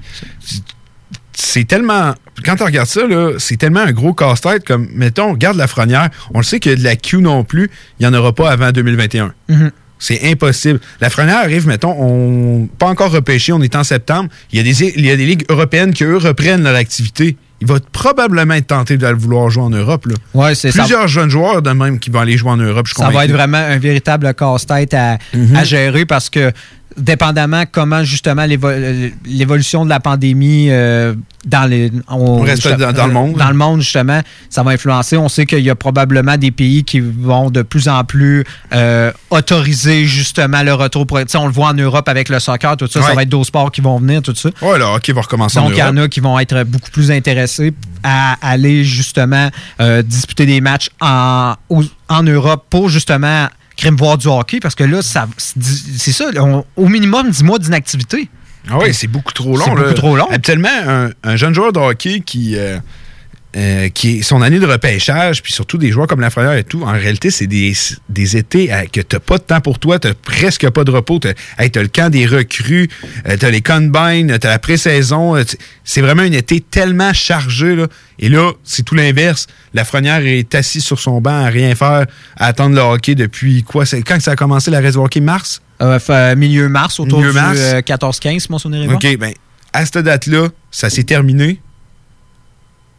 c'est 1.34 1.66
tellement. 1.68 2.14
Quand 2.46 2.56
tu 2.56 2.64
regardes 2.64 2.88
ça, 2.88 3.02
c'est 3.40 3.58
tellement 3.58 3.82
un 3.82 3.92
gros 3.92 4.14
casse-tête 4.14 4.66
comme, 4.66 4.88
mettons, 4.94 5.32
regarde 5.32 5.58
la 5.58 5.68
frenière. 5.68 6.10
On 6.34 6.40
le 6.40 6.44
sait 6.44 6.60
que 6.60 6.70
de 6.70 6.84
la 6.84 6.96
Q 6.96 7.18
non 7.18 7.44
plus, 7.44 7.70
il 8.00 8.08
n'y 8.08 8.16
en 8.16 8.18
aura 8.18 8.34
pas 8.34 8.52
avant 8.52 8.72
2021. 8.72 9.34
Mhm. 9.50 9.72
C'est 10.00 10.32
impossible. 10.32 10.80
La 11.00 11.10
frenière 11.12 11.38
arrive, 11.38 11.68
mettons, 11.68 11.96
on 12.00 12.66
pas 12.68 12.88
encore 12.88 13.12
repêché, 13.12 13.54
on 13.54 13.62
est 13.62 13.76
en 13.76 13.84
septembre. 13.84 14.30
Il 14.52 14.58
y 14.58 14.60
a 14.60 14.64
des, 14.64 14.84
il 14.98 15.06
y 15.06 15.12
a 15.12 15.16
des 15.16 15.26
ligues 15.28 15.46
européennes 15.50 15.94
qui, 15.94 16.04
eux, 16.04 16.18
reprennent 16.18 16.64
leur 16.64 16.76
activité. 16.76 17.38
Il 17.62 17.68
va 17.68 17.76
probablement 17.92 18.56
être 18.56 18.68
tenté 18.68 18.98
de 18.98 19.08
vouloir 19.08 19.50
jouer 19.52 19.64
en 19.64 19.70
Europe. 19.70 20.08
Là. 20.08 20.16
Ouais, 20.34 20.56
c'est 20.56 20.72
ça. 20.72 20.80
Plusieurs 20.80 21.08
jeunes 21.08 21.30
joueurs 21.30 21.62
de 21.62 21.70
même 21.72 22.00
qui 22.00 22.10
vont 22.10 22.20
aller 22.20 22.36
jouer 22.36 22.50
en 22.52 22.58
Europe. 22.58 22.88
je 22.88 22.96
Ça 22.96 23.10
va 23.10 23.26
être 23.26 23.32
vraiment 23.32 23.58
un 23.60 23.78
véritable 23.78 24.34
casse-tête 24.34 24.94
à, 24.96 25.18
Mhm. 25.34 25.56
à 25.56 25.64
gérer 25.64 26.06
parce 26.06 26.30
que, 26.30 26.52
dépendamment 26.98 27.64
comment 27.72 28.04
justement 28.04 28.46
l'évo- 28.46 28.70
l'évolution 29.26 29.86
de 29.86 29.90
la 29.90 30.00
pandémie 30.00 30.68
euh, 30.70 31.14
dans 31.46 31.70
les 31.70 31.92
On 32.10 32.42
reste 32.42 32.68
dans- 32.68 32.92
dans 32.92 33.08
le 33.08 33.14
monde. 33.14 33.38
dans 33.38 33.48
le 33.50 33.56
monde 33.56 33.82
justement 33.82 34.22
ça 34.50 34.64
va 34.64 34.72
influencer. 34.72 35.18
On 35.18 35.30
sait 35.30 35.46
qu'il 35.46 35.60
y 35.60 35.70
a 35.70 35.76
probablement 35.76 36.38
des 36.38 36.52
pays 36.52 36.84
qui 36.84 37.00
vont 37.00 37.50
de 37.50 37.62
plus 37.62 37.88
en 37.88 38.04
plus 38.04 38.44
euh, 38.74 39.12
autoriser 39.30 40.06
justement 40.06 40.64
le 40.64 40.74
retour 40.74 41.08
pour 41.08 41.18
on 41.36 41.46
le 41.46 41.52
voit 41.52 41.70
en 41.70 41.74
Europe 41.74 42.08
avec 42.10 42.30
le 42.30 42.40
soccer 42.40 42.76
tout 42.78 42.88
ça. 42.88 43.02
Ça 43.02 43.14
va 43.14 43.24
être 43.24 43.30
d'autres 43.30 43.48
sports 43.48 43.72
qui 43.72 43.82
vont 43.82 43.98
venir 44.00 44.22
tout 44.22 44.36
ça. 44.36 44.50
Ouais, 44.62 44.78
le 44.78 44.84
hockey 44.86 45.14
va 45.14 45.22
recommencer 45.22 45.60
en 45.60 45.64
donc, 45.66 45.74
il 45.74 45.80
y 45.80 45.84
en 45.84 45.98
a 45.98 46.08
qui 46.08 46.20
vont 46.20 46.38
être 46.40 46.64
beaucoup 46.64 46.92
plus 46.92 47.10
intéressés 47.12 47.74
à 48.04 48.36
aller 48.42 48.84
justement 48.84 49.50
euh, 49.80 50.02
disputer 50.02 50.46
des 50.46 50.62
matchs 50.62 50.90
en, 51.00 51.54
en 52.10 52.24
Europe 52.24 52.66
pour 52.70 52.90
justement 52.90 53.48
crime 53.82 53.96
voir 53.96 54.18
du 54.18 54.28
hockey 54.28 54.60
parce 54.60 54.76
que 54.76 54.84
là, 54.84 55.02
ça- 55.02 55.28
c'est 55.38 55.62
c'est 55.98 56.12
ça, 56.12 56.26
on- 56.38 56.64
au 56.76 56.88
minimum 56.88 57.30
10 57.30 57.44
mois 57.44 57.60
d'inactivité. 57.60 58.30
Ah 58.70 58.78
oui, 58.80 58.94
c'est 58.94 59.08
beaucoup 59.08 59.34
trop 59.34 59.58
long. 59.58 59.66
C'est 59.66 59.72
beaucoup 59.76 59.94
trop 59.94 60.16
long. 60.16 60.28
Habituellement, 60.30 60.70
un, 60.88 61.10
un 61.24 61.36
jeune 61.36 61.54
joueur 61.54 61.74
de 61.74 61.80
hockey 61.80 62.20
qui, 62.22 62.56
euh, 62.58 62.78
euh, 63.58 63.90
qui 63.90 64.20
est 64.20 64.22
son 64.22 64.42
année 64.42 64.60
de 64.60 64.66
repêchage, 64.66 65.42
puis 65.44 65.52
surtout 65.52 65.78
des 65.78 65.92
joueurs 65.92 66.08
comme 66.08 66.22
Lafrenière 66.22 66.54
et 66.54 66.64
tout, 66.64 66.84
en 66.84 66.92
réalité, 66.94 67.32
c'est 67.32 67.48
des, 67.48 67.74
des 68.10 68.38
étés 68.38 68.74
euh, 68.74 68.84
que 68.92 69.02
tu 69.02 69.20
pas 69.20 69.38
de 69.38 69.44
temps 69.44 69.60
pour 69.62 69.78
toi, 69.80 70.00
tu 70.00 70.08
presque 70.14 70.70
pas 70.70 70.84
de 70.84 70.92
repos. 70.92 71.20
Tu 71.20 71.28
as, 71.28 71.82
le 71.82 71.88
camp 71.88 72.10
des 72.10 72.26
recrues, 72.26 72.90
tu 73.40 73.46
as 73.46 73.50
les 73.50 73.62
combines, 73.62 74.38
tu 74.40 74.48
as 74.48 74.50
la 74.50 74.60
pré-saison. 74.60 75.36
euh, 75.36 75.44
C'est 75.84 76.02
vraiment 76.02 76.22
un 76.22 76.32
été 76.32 76.62
tellement 76.62 77.12
chargé. 77.14 77.76
Là. 77.76 77.88
Et 78.20 78.30
là, 78.30 78.52
c'est 78.64 78.84
tout 78.84 78.96
l'inverse. 78.96 79.48
Lafrenière 79.74 80.26
est 80.26 80.54
assis 80.56 80.80
sur 80.82 81.00
son 81.00 81.20
banc 81.22 81.44
à 81.44 81.48
rien 81.48 81.76
faire, 81.76 82.06
à 82.38 82.46
attendre 82.46 82.76
le 82.76 82.82
hockey 82.82 83.16
depuis 83.16 83.64
quoi? 83.64 83.84
Quand 84.06 84.20
ça 84.22 84.32
a 84.32 84.36
commencé 84.36 84.72
la 84.72 84.80
race 84.82 84.96
hockey? 84.96 85.20
Mars? 85.20 85.62
Euh, 85.82 86.36
milieu 86.36 86.70
mars, 86.70 87.00
autour 87.00 87.20
Milieu 87.20 87.32
du 87.32 87.36
mars. 87.36 87.58
euh, 87.60 87.82
14-15, 87.82 88.46
mon 88.50 88.60
souvenir. 88.60 88.90
OK, 88.94 89.18
ben, 89.18 89.34
à 89.74 89.86
cette 89.86 89.98
date-là, 89.98 90.48
ça 90.70 90.90
s'est 90.90 91.04
terminé. 91.04 91.60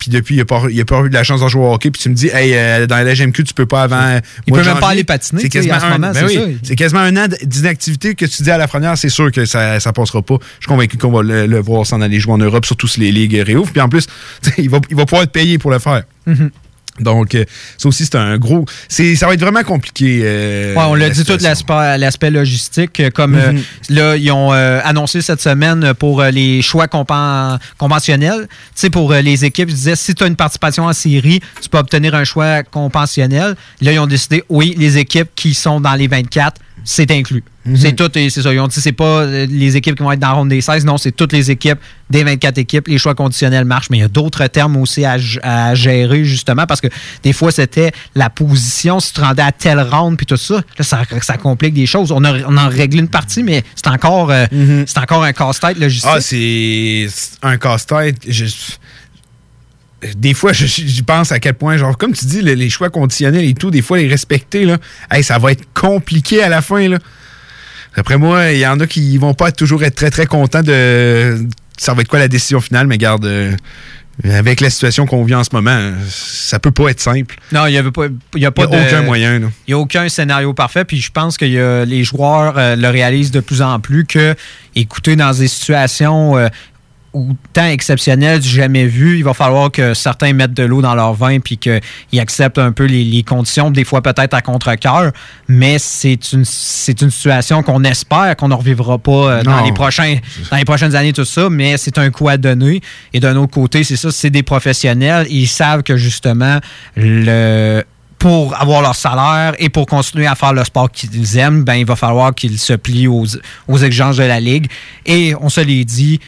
Puis 0.03 0.11
depuis, 0.11 0.35
il 0.35 0.39
n'a 0.39 0.45
pas, 0.45 0.63
il 0.69 0.85
pas 0.85 1.01
eu 1.05 1.11
de 1.11 1.15
la 1.15 1.23
chance 1.23 1.41
de 1.41 1.47
jouer 1.47 1.63
au 1.63 1.73
hockey. 1.73 1.93
Puis 1.93 2.03
tu 2.03 2.09
me 2.09 2.15
dis, 2.15 2.27
hey, 2.27 2.55
euh, 2.55 2.89
dans 2.89 2.97
la 2.97 3.05
LGMQ, 3.05 3.45
tu 3.45 3.55
peux 3.55 3.67
pas 3.67 3.85
avant. 3.85 4.19
Il 4.49 4.53
mois 4.53 4.61
peut 4.65 4.69
même 4.69 4.81
pas 4.81 4.89
aller 4.89 5.05
patiner, 5.05 5.43
C'est 5.43 5.49
quasiment, 5.49 5.75
un, 5.75 5.91
moment, 5.91 6.11
ben 6.13 6.15
c'est 6.15 6.25
oui, 6.25 6.35
ça. 6.35 6.59
c'est 6.65 6.75
quasiment 6.75 7.03
un 7.03 7.17
an 7.17 7.29
d'inactivité 7.45 8.17
que 8.17 8.27
tu 8.27 8.43
dis 8.43 8.51
à 8.51 8.59
la 8.59 8.67
première. 8.67 8.99
C'est 8.99 9.11
sûr 9.11 9.31
que 9.31 9.45
ça, 9.45 9.79
ça 9.79 9.93
passera 9.93 10.21
pas. 10.21 10.39
Je 10.59 10.65
suis 10.65 10.67
convaincu 10.67 10.99
qu'on 10.99 11.13
va 11.13 11.23
le, 11.23 11.47
le 11.47 11.59
voir 11.61 11.87
s'en 11.87 12.01
aller 12.01 12.19
jouer 12.19 12.33
en 12.33 12.39
Europe, 12.39 12.67
surtout 12.67 12.89
si 12.89 12.99
les 12.99 13.13
ligues 13.13 13.41
réouvrent. 13.47 13.71
Puis 13.71 13.81
en 13.81 13.89
plus, 13.89 14.09
il 14.59 14.69
va, 14.69 14.81
il 14.91 14.97
va 14.97 15.05
pouvoir 15.07 15.23
être 15.23 15.31
payé 15.31 15.59
pour 15.59 15.71
le 15.71 15.79
faire. 15.79 16.03
Mhm. 16.27 16.51
Donc, 17.01 17.35
euh, 17.35 17.45
ça 17.79 17.89
aussi, 17.89 18.05
c'est 18.05 18.17
un 18.17 18.37
gros. 18.37 18.67
Ça 18.89 19.03
va 19.27 19.35
être 19.35 19.41
vraiment 19.41 19.63
compliqué. 19.63 20.21
euh, 20.23 20.75
Ouais, 20.75 20.83
on 20.87 20.95
l'a 20.95 21.09
dit, 21.11 21.25
tout 21.25 21.39
l'aspect 21.41 22.31
logistique. 22.31 23.01
euh, 23.01 23.11
Comme 23.11 23.35
euh, 23.35 23.53
Mhm. 23.53 23.63
là, 23.91 24.17
ils 24.17 24.31
ont 24.31 24.53
euh, 24.53 24.81
annoncé 24.85 25.23
cette 25.23 25.41
semaine 25.41 25.95
pour 25.95 26.23
les 26.23 26.61
choix 26.63 26.87
conventionnels. 27.79 28.47
Tu 28.49 28.57
sais, 28.75 28.91
pour 28.91 29.13
les 29.13 29.45
équipes, 29.45 29.69
ils 29.71 29.75
disaient 29.75 29.97
si 29.97 30.15
tu 30.15 30.25
as 30.25 30.27
une 30.27 30.37
participation 30.37 30.85
en 30.85 30.93
série, 30.93 31.41
tu 31.61 31.69
peux 31.69 31.79
obtenir 31.79 32.15
un 32.15 32.25
choix 32.25 32.63
conventionnel. 32.63 33.55
Là, 33.81 33.93
ils 33.93 33.99
ont 33.99 34.07
décidé, 34.07 34.45
oui, 34.49 34.75
les 34.79 34.99
équipes 34.99 35.31
qui 35.35 35.55
sont 35.55 35.81
dans 35.81 35.95
les 35.95 36.09
24, 36.09 36.61
c'est 36.85 37.11
inclus. 37.11 37.45
Mhm. 37.65 37.77
C'est 37.77 37.93
tout, 37.95 38.11
et 38.19 38.29
c'est 38.29 38.43
ça. 38.43 38.53
Ils 38.53 38.59
ont 38.59 38.67
dit, 38.67 38.81
c'est 38.81 38.91
pas 38.91 39.21
euh, 39.21 39.47
les 39.49 39.77
équipes 39.77 39.95
qui 39.97 40.03
vont 40.03 40.11
être 40.11 40.19
dans 40.19 40.29
la 40.29 40.33
ronde 40.35 40.49
des 40.49 40.61
16, 40.61 40.85
non, 40.85 40.99
c'est 40.99 41.13
toutes 41.13 41.33
les 41.33 41.49
équipes 41.53 41.79
des 42.11 42.25
24 42.25 42.59
équipes. 42.59 42.89
Les 42.89 42.99
choix 42.99 43.15
conditionnels 43.15 43.65
marchent, 43.65 43.89
mais 43.89 43.99
il 43.99 44.01
y 44.01 44.05
a 44.05 44.09
d'autres 44.09 44.45
termes 44.49 44.77
aussi 44.77 45.05
à, 45.05 45.17
à 45.45 45.75
gérer, 45.77 46.25
justement, 46.25 46.67
parce 46.67 46.81
que 46.81 46.89
des 47.23 47.33
fois, 47.33 47.53
c'était 47.53 47.93
la 48.17 48.31
position, 48.31 48.99
si 48.99 49.13
tu 49.13 49.21
te 49.21 49.25
rendais 49.25 49.43
à 49.43 49.53
telle 49.53 49.81
ronde, 49.81 50.17
puis 50.17 50.27
tout 50.27 50.37
ça. 50.37 50.55
Là, 50.77 50.85
ça, 50.85 51.03
ça 51.21 51.37
complique 51.37 51.75
des 51.75 51.87
choses. 51.87 52.11
On, 52.11 52.25
a, 52.25 52.33
on 52.49 52.57
en 52.57 52.69
règle 52.69 52.99
une 52.99 53.09
partie, 53.09 53.45
mais 53.45 53.63
c'est 53.77 53.87
encore, 53.89 54.31
euh, 54.33 54.47
Mhm. 54.51 54.85
c'est 54.89 54.99
encore 54.99 55.23
un 55.23 55.33
casse-tête 55.33 55.79
logistique. 55.79 56.11
Ah, 56.13 56.21
c'est 56.21 57.07
c'est 57.11 57.39
un 57.43 57.57
casse-tête. 57.59 58.17
Je- 58.29 58.45
Des 60.17 60.35
fois, 60.35 60.53
je- 60.53 60.67
j'y 60.67 61.03
pense 61.03 61.31
à 61.33 61.39
quel 61.39 61.55
point, 61.55 61.77
genre, 61.77 61.97
comme 61.97 62.13
tu 62.13 62.27
dis, 62.27 62.43
le- 62.43 62.55
les 62.55 62.71
choix 62.71 62.91
conditionnels 62.91 63.45
et 63.45 63.55
tout, 63.55 63.71
des 63.71 63.83
fois, 63.83 63.99
les 63.99 64.09
respecter, 64.09 64.65
là, 64.65 64.79
hey, 65.11 65.23
ça 65.23 65.39
va 65.39 65.53
être 65.53 65.65
compliqué 65.75 66.43
à 66.43 66.49
la 66.49 66.61
fin, 66.63 66.89
là. 66.89 66.99
Après 67.95 68.17
moi, 68.17 68.51
il 68.53 68.59
y 68.59 68.67
en 68.67 68.81
a 68.81 68.87
qui 68.87 69.17
vont 69.19 69.35
pas 69.35 69.53
toujours 69.53 69.85
être 69.85 69.95
très, 69.95 70.11
très 70.11 70.27
contents 70.27 70.63
de. 70.63 71.47
Ça 71.77 71.95
va 71.95 72.03
être 72.03 72.09
quoi 72.09 72.19
la 72.19 72.29
décision 72.29 72.61
finale, 72.61 72.87
mais 72.87 72.99
garde. 72.99 73.25
euh, 73.27 73.53
avec 74.25 74.61
la 74.61 74.69
situation 74.69 75.07
qu'on 75.07 75.25
vit 75.25 75.35
en 75.35 75.43
ce 75.43 75.49
moment, 75.53 75.91
ça 76.11 76.59
peut 76.59 76.71
pas 76.71 76.91
être 76.91 77.01
simple. 77.01 77.35
non, 77.51 77.67
il 77.67 77.73
n'y 77.73 77.79
a 77.79 77.83
pas, 77.91 78.07
il 78.37 78.43
y 78.43 78.47
a 78.47 78.51
pas 78.51 78.67
n'y 78.67 78.75
a 78.77 78.81
de- 78.81 78.87
aucun 78.87 79.03
moyen. 79.03 79.37
Il 79.67 79.69
n'y 79.69 79.75
a 79.75 79.79
aucun 79.79 80.07
scénario 80.11 80.53
parfait. 80.53 80.85
Puis 80.85 81.01
je 81.01 81.11
pense 81.11 81.39
que 81.39 81.47
y 81.47 81.59
a- 81.59 81.87
les 81.87 82.05
joueurs 82.05 82.55
euh, 82.59 82.77
le 82.77 82.89
réalisent 82.89 83.31
de 83.31 83.41
plus 83.41 83.63
en 83.63 83.81
plus 83.81 84.05
que, 84.05 84.35
écoutez, 84.77 85.17
dans 85.17 85.33
des 85.33 85.49
situations 85.49 86.37
euh, 86.37 86.49
autant 87.13 87.67
exceptionnelles 87.67 88.41
du 88.41 88.49
jamais 88.49 88.87
vu, 88.87 89.19
il 89.19 89.25
va 89.25 89.35
falloir 89.35 89.71
que 89.71 89.95
certains 89.95 90.33
mettent 90.33 90.55
de 90.55 90.63
l'eau 90.63 90.81
dans 90.83 90.95
leur 90.95 91.13
vin 91.15 91.41
puis 91.41 91.59
qu'ils 91.59 91.81
acceptent 92.19 92.59
un 92.59 92.73
peu 92.73 92.85
les, 92.85 93.05
les 93.05 93.23
conditions, 93.23 93.71
des 93.71 93.85
fois 93.85 94.03
peut-être 94.03 94.35
à 94.35 94.41
contre-cœur. 94.41 95.13
Mais 95.49 95.79
c'est 95.79 96.33
une, 96.33 96.45
c'est 96.45 97.01
une 97.03 97.11
situation 97.11 97.63
qu'on 97.63 97.85
espère 97.85 98.35
qu'on 98.37 98.49
ne 98.49 98.55
revivra 98.55 98.99
pas 98.99 99.11
euh, 99.13 99.43
dans 99.43 99.59
Non. 99.59 99.65
les, 99.65 99.73
prochains, 99.73 100.17
dans 100.51 100.57
les 100.57 100.65
prochaines 100.65 100.95
années, 100.95 101.13
tout 101.13 101.25
ça. 101.25 101.51
Mais 101.51 101.77
c'est 101.77 101.99
un 101.99 102.11
coup 102.11 102.29
à 102.29 102.37
donner. 102.37 102.81
Et 103.13 103.21
d'un 103.21 103.37
autre 103.37 103.53
côté, 103.53 103.85
c'est 103.85 103.97
ça, 103.97 104.11
c'est 104.11 104.31
des 104.31 104.43
professionnels. 104.43 105.27
Ils 105.31 105.49
savent 105.49 105.83
que 105.83 105.97
justement, 105.97 106.59
le 106.97 107.83
pour 108.19 108.55
avoir 108.61 108.83
leur 108.83 108.95
salaire 108.95 109.53
et 109.59 109.69
pour 109.69 109.85
continuer 109.87 110.29
à 110.29 110.37
faire 110.37 110.53
le 110.53 110.63
sport 110.63 110.89
qu'ils 110.93 111.39
aiment, 111.39 111.65
ben, 111.65 111.75
il 111.75 111.85
va 111.85 111.97
falloir 111.97 112.33
qu'ils 112.33 112.57
se 112.61 112.73
plient 112.73 113.09
aux, 113.09 113.25
aux 113.67 113.79
exigences 113.79 114.17
de 114.17 114.23
la 114.23 114.39
Ligue. 114.39 114.69
Et 115.07 115.35
on 115.41 115.49
se 115.49 115.61
l'est 115.61 115.85
dit, 115.85 116.21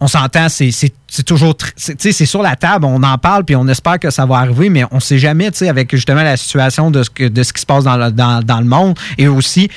on 0.00 0.08
s'entend, 0.08 0.48
c'est 0.48 1.22
toujours. 1.24 1.56
c'est- 1.76 2.26
sur 2.26 2.42
la 2.42 2.56
table, 2.56 2.84
on 2.84 3.02
en 3.02 3.18
parle, 3.18 3.44
puis 3.44 3.56
on 3.56 3.66
espère 3.68 3.98
que 3.98 4.10
ça 4.10 4.26
va 4.26 4.36
arriver, 4.36 4.68
mais 4.68 4.84
on 4.90 4.96
ne 4.96 5.00
sait 5.00 5.18
jamais, 5.18 5.50
tu 5.50 5.58
sais, 5.58 5.68
avec 5.68 5.94
justement 5.94 6.22
la 6.22 6.36
situation 6.36 6.90
de 6.90 7.02
ce, 7.02 7.10
qui 7.10 7.60
se 7.60 7.66
passe 7.66 7.84
dans 7.84 7.96
le, 7.96 8.64
monde. 8.64 8.98
Et 9.16 9.28
aussi, 9.28 9.70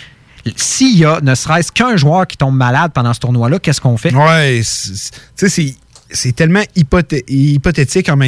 s'il 0.55 0.97
y 0.97 1.05
a 1.05 1.19
ne 1.21 1.36
serait-ce 1.36 1.71
qu'un 1.71 1.95
joueur 1.95 2.27
qui 2.27 2.38
tombe 2.38 2.55
malade 2.55 2.91
pendant 2.93 3.13
ce 3.13 3.19
tournoi-là, 3.19 3.60
qu'est-ce 3.60 3.82
qu'on 3.82 3.97
fait? 3.97 4.13
Ouais, 4.13 4.62
tu 4.62 5.49
sais, 5.49 5.75
c'est- 6.12 6.32
tellement 6.34 6.63
hypothétique 6.75 8.10
en, 8.10 8.19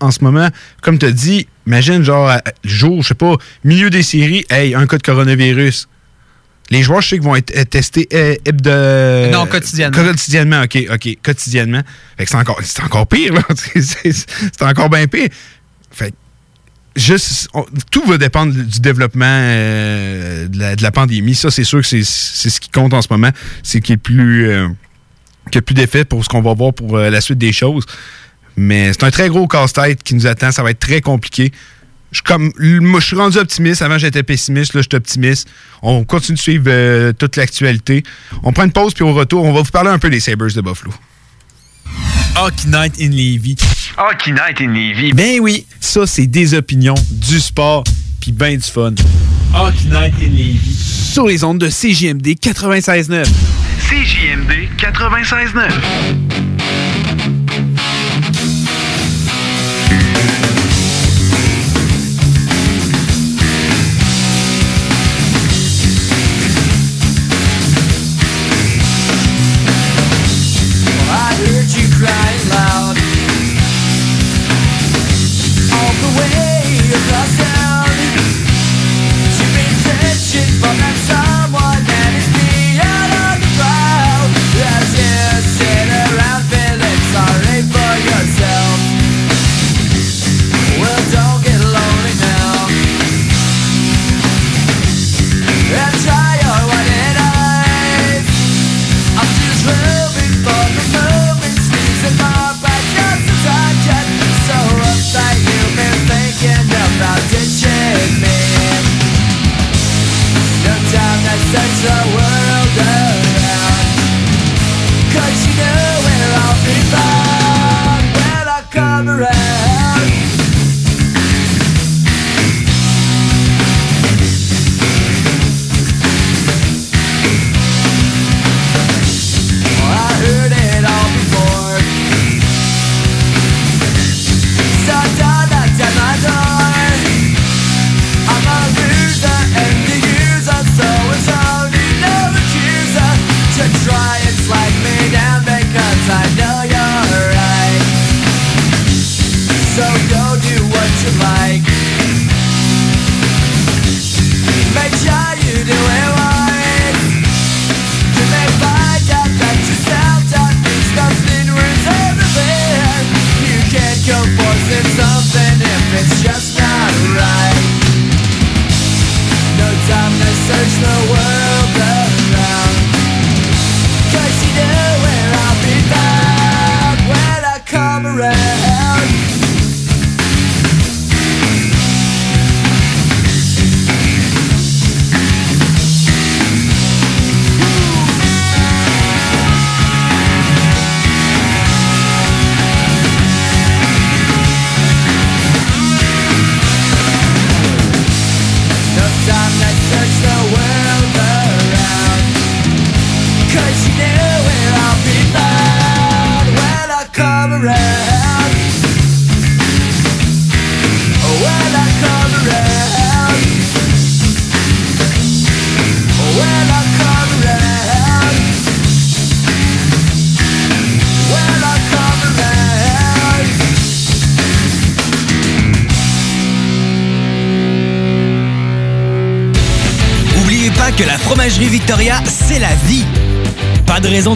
en, 0.00 0.10
ce 0.10 0.24
moment. 0.24 0.48
Comme 0.82 0.98
tu 0.98 1.06
as 1.06 1.12
dit, 1.12 1.46
imagine, 1.66 2.02
genre, 2.02 2.30
jour, 2.64 3.02
je 3.02 3.08
sais 3.08 3.14
pas, 3.14 3.36
milieu 3.64 3.88
des 3.88 4.02
séries, 4.02 4.44
hey, 4.50 4.74
un 4.74 4.86
cas 4.86 4.98
de 4.98 5.02
coronavirus. 5.02 5.88
Les 6.70 6.82
joueurs, 6.82 7.02
je 7.02 7.08
sais 7.08 7.16
qu'ils 7.16 7.24
vont 7.24 7.36
être 7.36 7.52
testés 7.68 8.08
hebdo... 8.46 8.70
Non, 9.30 9.46
quotidiennement. 9.46 10.04
Quotidiennement, 10.04 10.62
OK, 10.62 10.78
OK, 10.90 11.18
quotidiennement. 11.22 11.82
Fait 12.16 12.24
que 12.24 12.30
c'est 12.30 12.36
encore, 12.36 12.60
encore 12.82 13.06
pire, 13.06 13.34
là. 13.34 13.42
c'est 13.54 14.62
encore 14.62 14.88
bien 14.88 15.06
pire. 15.06 15.28
Fait 15.90 16.14
juste, 16.96 17.48
tout 17.90 18.04
va 18.04 18.18
dépendre 18.18 18.52
du 18.52 18.80
développement 18.80 19.24
euh, 19.26 20.48
de, 20.48 20.82
la, 20.82 20.90
pandémie. 20.90 21.34
Ça, 21.34 21.50
c'est 21.50 21.64
sûr 21.64 21.80
que 21.80 21.86
c'est 21.86 22.02
ce 22.02 22.60
qui 22.60 22.68
compte 22.68 22.94
en 22.94 23.02
ce 23.02 23.08
moment. 23.10 23.30
C'est 23.62 23.80
qui 23.80 23.92
est 23.92 23.96
plus, 23.96 24.48
euh, 24.48 24.68
qui 25.50 25.58
a 25.58 25.62
plus 25.62 25.74
d'effet 25.74 26.04
pour 26.04 26.24
ce 26.24 26.28
qu'on 26.28 26.42
va 26.42 26.54
voir 26.54 26.72
pour 26.72 26.96
euh, 26.96 27.10
la 27.10 27.20
suite 27.20 27.38
des 27.38 27.52
choses. 27.52 27.84
Mais 28.56 28.92
c'est 28.92 29.04
un 29.04 29.10
très 29.10 29.28
gros 29.28 29.46
casse-tête 29.46 30.02
qui 30.02 30.14
nous 30.14 30.26
attend. 30.26 30.52
Ça 30.52 30.62
va 30.62 30.70
être 30.70 30.80
très 30.80 31.00
compliqué. 31.00 31.52
Je, 32.12 32.22
comme, 32.22 32.52
moi, 32.58 33.00
je 33.00 33.06
suis 33.06 33.16
rendu 33.16 33.38
optimiste. 33.38 33.82
Avant, 33.82 33.98
j'étais 33.98 34.22
pessimiste. 34.22 34.74
Là, 34.74 34.82
je 34.82 34.88
suis 34.88 34.96
optimiste. 34.96 35.48
On 35.82 36.04
continue 36.04 36.36
de 36.36 36.42
suivre 36.42 37.12
toute 37.12 37.36
l'actualité. 37.36 38.02
On 38.42 38.52
prend 38.52 38.64
une 38.64 38.72
pause, 38.72 38.94
puis 38.94 39.02
au 39.02 39.12
retour, 39.12 39.44
on 39.44 39.52
va 39.52 39.62
vous 39.62 39.70
parler 39.70 39.90
un 39.90 39.98
peu 39.98 40.10
des 40.10 40.20
Sabres 40.20 40.52
de 40.52 40.60
Buffalo. 40.60 40.92
Hockey 42.36 42.68
Night 42.68 42.94
in 43.00 43.10
Levy. 43.10 43.56
Hockey 43.98 44.32
Night 44.32 44.60
in 44.60 44.72
Levy. 44.72 45.12
Ben 45.12 45.40
oui, 45.40 45.66
ça, 45.80 46.06
c'est 46.06 46.26
des 46.26 46.54
opinions, 46.54 46.94
du 47.10 47.40
sport, 47.40 47.84
puis 48.20 48.32
ben 48.32 48.56
du 48.56 48.62
fun. 48.62 48.94
Hockey 49.54 49.84
Night 49.90 50.14
in 50.20 50.30
Levy. 50.30 50.74
Sur 51.12 51.26
les 51.26 51.44
ondes 51.44 51.58
de 51.58 51.68
CJMD 51.68 52.26
96.9. 52.40 53.26
CJMD 53.88 54.68
96.9. 54.78 56.31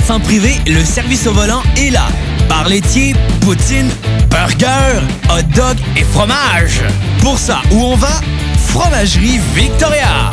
S'en 0.06 0.20
priver, 0.20 0.54
le 0.68 0.84
service 0.84 1.26
au 1.26 1.32
volant 1.32 1.64
est 1.76 1.90
là. 1.90 2.06
Bar 2.48 2.68
laitier, 2.68 3.16
poutine, 3.40 3.90
burger, 4.30 5.00
hot 5.28 5.42
dog 5.56 5.76
et 5.96 6.04
fromage. 6.04 6.80
Pour 7.22 7.36
ça, 7.40 7.60
où 7.72 7.82
on 7.82 7.96
va? 7.96 8.20
Fromagerie 8.68 9.40
Victoria. 9.56 10.30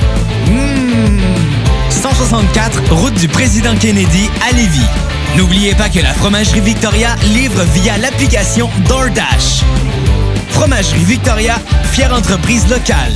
164, 1.90 2.82
hmm. 2.82 2.94
route 2.94 3.16
du 3.16 3.28
président 3.28 3.76
Kennedy 3.76 4.30
à 4.48 4.54
Lévis. 4.54 4.86
N'oubliez 5.38 5.74
pas 5.74 5.90
que 5.90 6.02
la 6.02 6.14
Fromagerie 6.14 6.62
Victoria 6.62 7.16
livre 7.34 7.64
via 7.74 7.98
l'application 7.98 8.70
DoorDash. 8.88 9.64
Fromagerie 10.50 11.04
Victoria, 11.04 11.56
fière 11.92 12.14
entreprise 12.14 12.68
locale. 12.70 13.14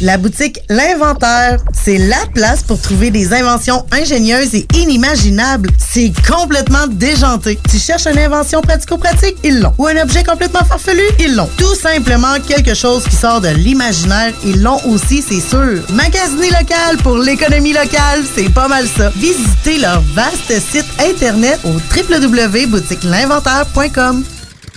La 0.00 0.16
boutique 0.16 0.60
L'Inventaire, 0.68 1.58
c'est 1.86 1.98
la 1.98 2.26
place 2.34 2.62
pour 2.64 2.80
trouver 2.80 3.12
des 3.12 3.32
inventions 3.32 3.86
ingénieuses 3.92 4.56
et 4.56 4.66
inimaginables. 4.74 5.70
C'est 5.78 6.12
complètement 6.26 6.88
déjanté. 6.88 7.60
Tu 7.70 7.78
cherches 7.78 8.08
une 8.08 8.18
invention 8.18 8.60
pratico-pratique? 8.60 9.36
Ils 9.44 9.60
l'ont. 9.60 9.72
Ou 9.78 9.86
un 9.86 10.02
objet 10.02 10.24
complètement 10.24 10.64
farfelu? 10.64 11.04
Ils 11.20 11.36
l'ont. 11.36 11.48
Tout 11.56 11.76
simplement 11.76 12.40
quelque 12.44 12.74
chose 12.74 13.04
qui 13.04 13.14
sort 13.14 13.40
de 13.40 13.50
l'imaginaire? 13.50 14.32
Ils 14.44 14.64
l'ont 14.64 14.84
aussi, 14.86 15.22
c'est 15.22 15.38
sûr. 15.38 15.80
Magasiner 15.92 16.50
local 16.50 16.96
pour 17.04 17.18
l'économie 17.18 17.72
locale, 17.72 18.24
c'est 18.34 18.52
pas 18.52 18.66
mal 18.66 18.88
ça. 18.88 19.12
Visitez 19.14 19.78
leur 19.78 20.00
vaste 20.12 20.60
site 20.60 20.86
internet 20.98 21.60
au 21.62 21.70
www.boutiquelinventaire.com. 21.70 24.24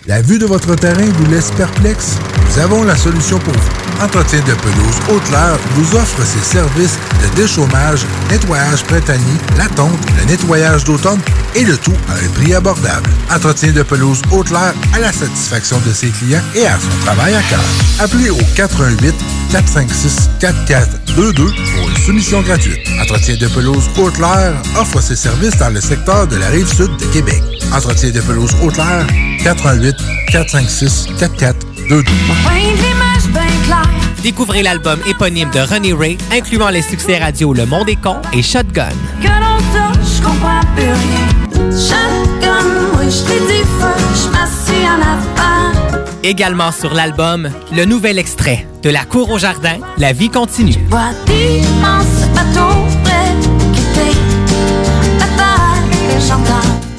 La 0.05 0.21
vue 0.21 0.37
de 0.37 0.45
votre 0.45 0.75
terrain 0.75 1.09
vous 1.11 1.25
laisse 1.25 1.49
perplexe? 1.57 2.17
Nous 2.51 2.59
avons 2.59 2.83
la 2.83 2.95
solution 2.95 3.39
pour 3.39 3.53
vous. 3.53 3.88
Entretien 4.01 4.39
de 4.39 4.53
pelouse 4.53 4.95
Haute-Lair 5.09 5.57
vous 5.75 5.95
offre 5.95 6.23
ses 6.25 6.39
services 6.39 6.97
de 7.21 7.35
déchaummage, 7.35 8.05
nettoyage 8.29 8.83
printanier, 8.83 9.37
la 9.57 9.67
tonte, 9.67 9.99
le 10.17 10.25
nettoyage 10.25 10.85
d'automne 10.85 11.19
et 11.55 11.65
le 11.65 11.77
tout 11.77 11.93
à 12.07 12.13
un 12.13 12.29
prix 12.29 12.53
abordable. 12.53 13.09
Entretien 13.33 13.71
de 13.71 13.83
pelouse 13.83 14.21
Haute-Lair 14.31 14.73
à 14.93 14.99
la 14.99 15.11
satisfaction 15.11 15.79
de 15.85 15.91
ses 15.91 16.09
clients 16.09 16.41
et 16.55 16.65
à 16.65 16.79
son 16.79 17.05
travail 17.05 17.35
à 17.35 17.41
cœur. 17.43 17.59
Appelez 17.99 18.29
au 18.29 18.37
88 18.55 19.13
456 19.51 20.29
4422 20.39 21.33
pour 21.33 21.89
une 21.89 21.97
soumission 21.97 22.41
gratuite. 22.41 22.79
Entretien 23.01 23.35
de 23.35 23.47
pelouse 23.47 23.89
Haute-Lair 23.97 24.53
offre 24.79 25.01
ses 25.01 25.17
services 25.17 25.57
dans 25.57 25.73
le 25.73 25.81
secteur 25.81 26.25
de 26.27 26.37
la 26.37 26.47
rive 26.47 26.67
sud 26.67 26.95
de 26.97 27.05
Québec. 27.07 27.43
Entretien 27.73 28.11
de 28.11 28.21
pelouse 28.21 28.55
Haute-Lair 28.63 29.05
88 29.43 29.95
456 30.31 31.07
4422. 31.19 32.03
Découvrez 34.29 34.61
l'album 34.61 34.99
éponyme 35.07 35.49
de 35.49 35.59
Ronnie 35.59 35.91
Ray, 35.91 36.15
incluant 36.31 36.69
les 36.69 36.83
succès 36.83 37.17
radio 37.17 37.51
Le 37.51 37.65
Monde 37.65 37.89
est 37.89 37.99
con 37.99 38.17
et 38.31 38.43
Shotgun. 38.43 38.89
Également 46.23 46.71
sur 46.71 46.93
l'album, 46.93 47.49
le 47.71 47.85
nouvel 47.85 48.19
extrait 48.19 48.67
de 48.83 48.91
La 48.91 49.03
cour 49.03 49.31
au 49.31 49.39
jardin, 49.39 49.79
La 49.97 50.13
vie 50.13 50.29
continue. 50.29 50.75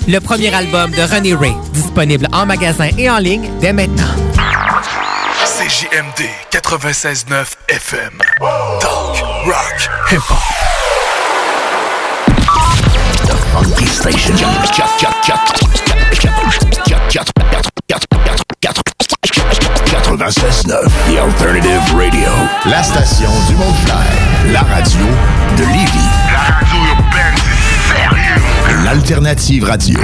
Le 0.08 0.18
premier 0.18 0.52
album 0.52 0.90
de 0.90 1.14
Ronnie 1.14 1.34
Ray, 1.34 1.54
disponible 1.72 2.26
en 2.32 2.44
magasin 2.44 2.88
et 2.98 3.08
en 3.08 3.18
ligne 3.18 3.48
dès 3.60 3.72
maintenant. 3.72 4.29
CJMD 5.80 6.28
96.9 6.50 7.56
FM. 7.68 8.20
Talk, 8.80 9.16
rock, 9.46 9.76
hip-hop. 10.10 10.42
The 13.24 13.36
Funky 13.50 13.86
Station. 13.86 14.36
96.9 19.86 20.90
The 21.08 21.16
Alternative 21.18 21.80
Radio. 21.96 22.28
La 22.66 22.82
station 22.82 23.30
du 23.48 23.54
mont 23.54 23.74
La 24.52 24.60
radio 24.60 25.06
de 25.56 25.62
Lévis. 25.62 26.10
La 26.30 26.40
radio 26.56 26.78
urbaine, 26.90 27.38
c'est 27.38 27.96
sérieux. 27.96 28.84
L'alternative 28.84 29.64
radio. 29.64 29.98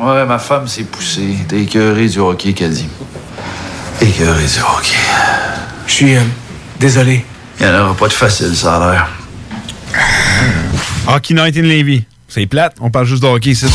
Ouais, 0.00 0.24
ma 0.24 0.38
femme 0.38 0.66
s'est 0.66 0.84
poussée. 0.84 1.36
T'es 1.46 1.60
écœuré 1.60 2.08
du 2.08 2.20
hockey, 2.20 2.54
qu'elle 2.54 2.72
dit. 2.72 2.88
Écœuré 4.00 4.44
du 4.46 4.58
hockey. 4.60 4.96
Je 5.86 5.92
suis 5.92 6.16
euh, 6.16 6.22
désolé. 6.78 7.22
Il 7.58 7.66
n'y 7.66 7.72
en 7.72 7.84
aura 7.84 7.94
pas 7.94 8.08
de 8.08 8.14
facile, 8.14 8.56
ça 8.56 8.76
a 8.76 8.92
l'air. 8.92 9.08
Hockey 11.06 11.34
Night 11.34 11.54
in 11.58 11.62
Levy. 11.62 12.04
C'est 12.28 12.46
plate, 12.46 12.76
on 12.80 12.90
parle 12.90 13.04
juste 13.04 13.22
de 13.22 13.28
hockey 13.28 13.50
ici. 13.50 13.66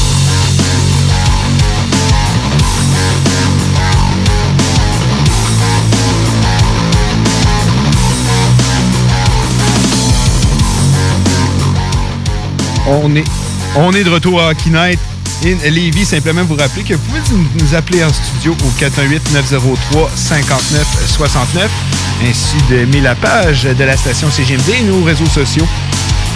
On 12.87 13.15
est, 13.15 13.23
on 13.75 13.93
est 13.93 14.03
de 14.03 14.09
retour 14.09 14.41
à 14.41 14.49
Hockey 14.49 14.71
Night 14.71 14.99
in. 15.45 15.57
Simplement 16.05 16.43
vous 16.43 16.55
rappeler 16.55 16.83
que 16.83 16.93
vous 16.93 17.03
pouvez 17.03 17.21
nous 17.59 17.75
appeler 17.75 18.03
en 18.03 18.11
studio 18.11 18.55
au 18.63 18.71
418-903-5969 18.81 21.69
ainsi 22.23 22.57
d'aimer 22.69 23.01
la 23.01 23.15
page 23.15 23.63
de 23.63 23.83
la 23.83 23.97
station 23.97 24.29
CGMD 24.29 24.69
et 24.79 24.83
nos 24.83 25.03
réseaux 25.03 25.25
sociaux, 25.25 25.67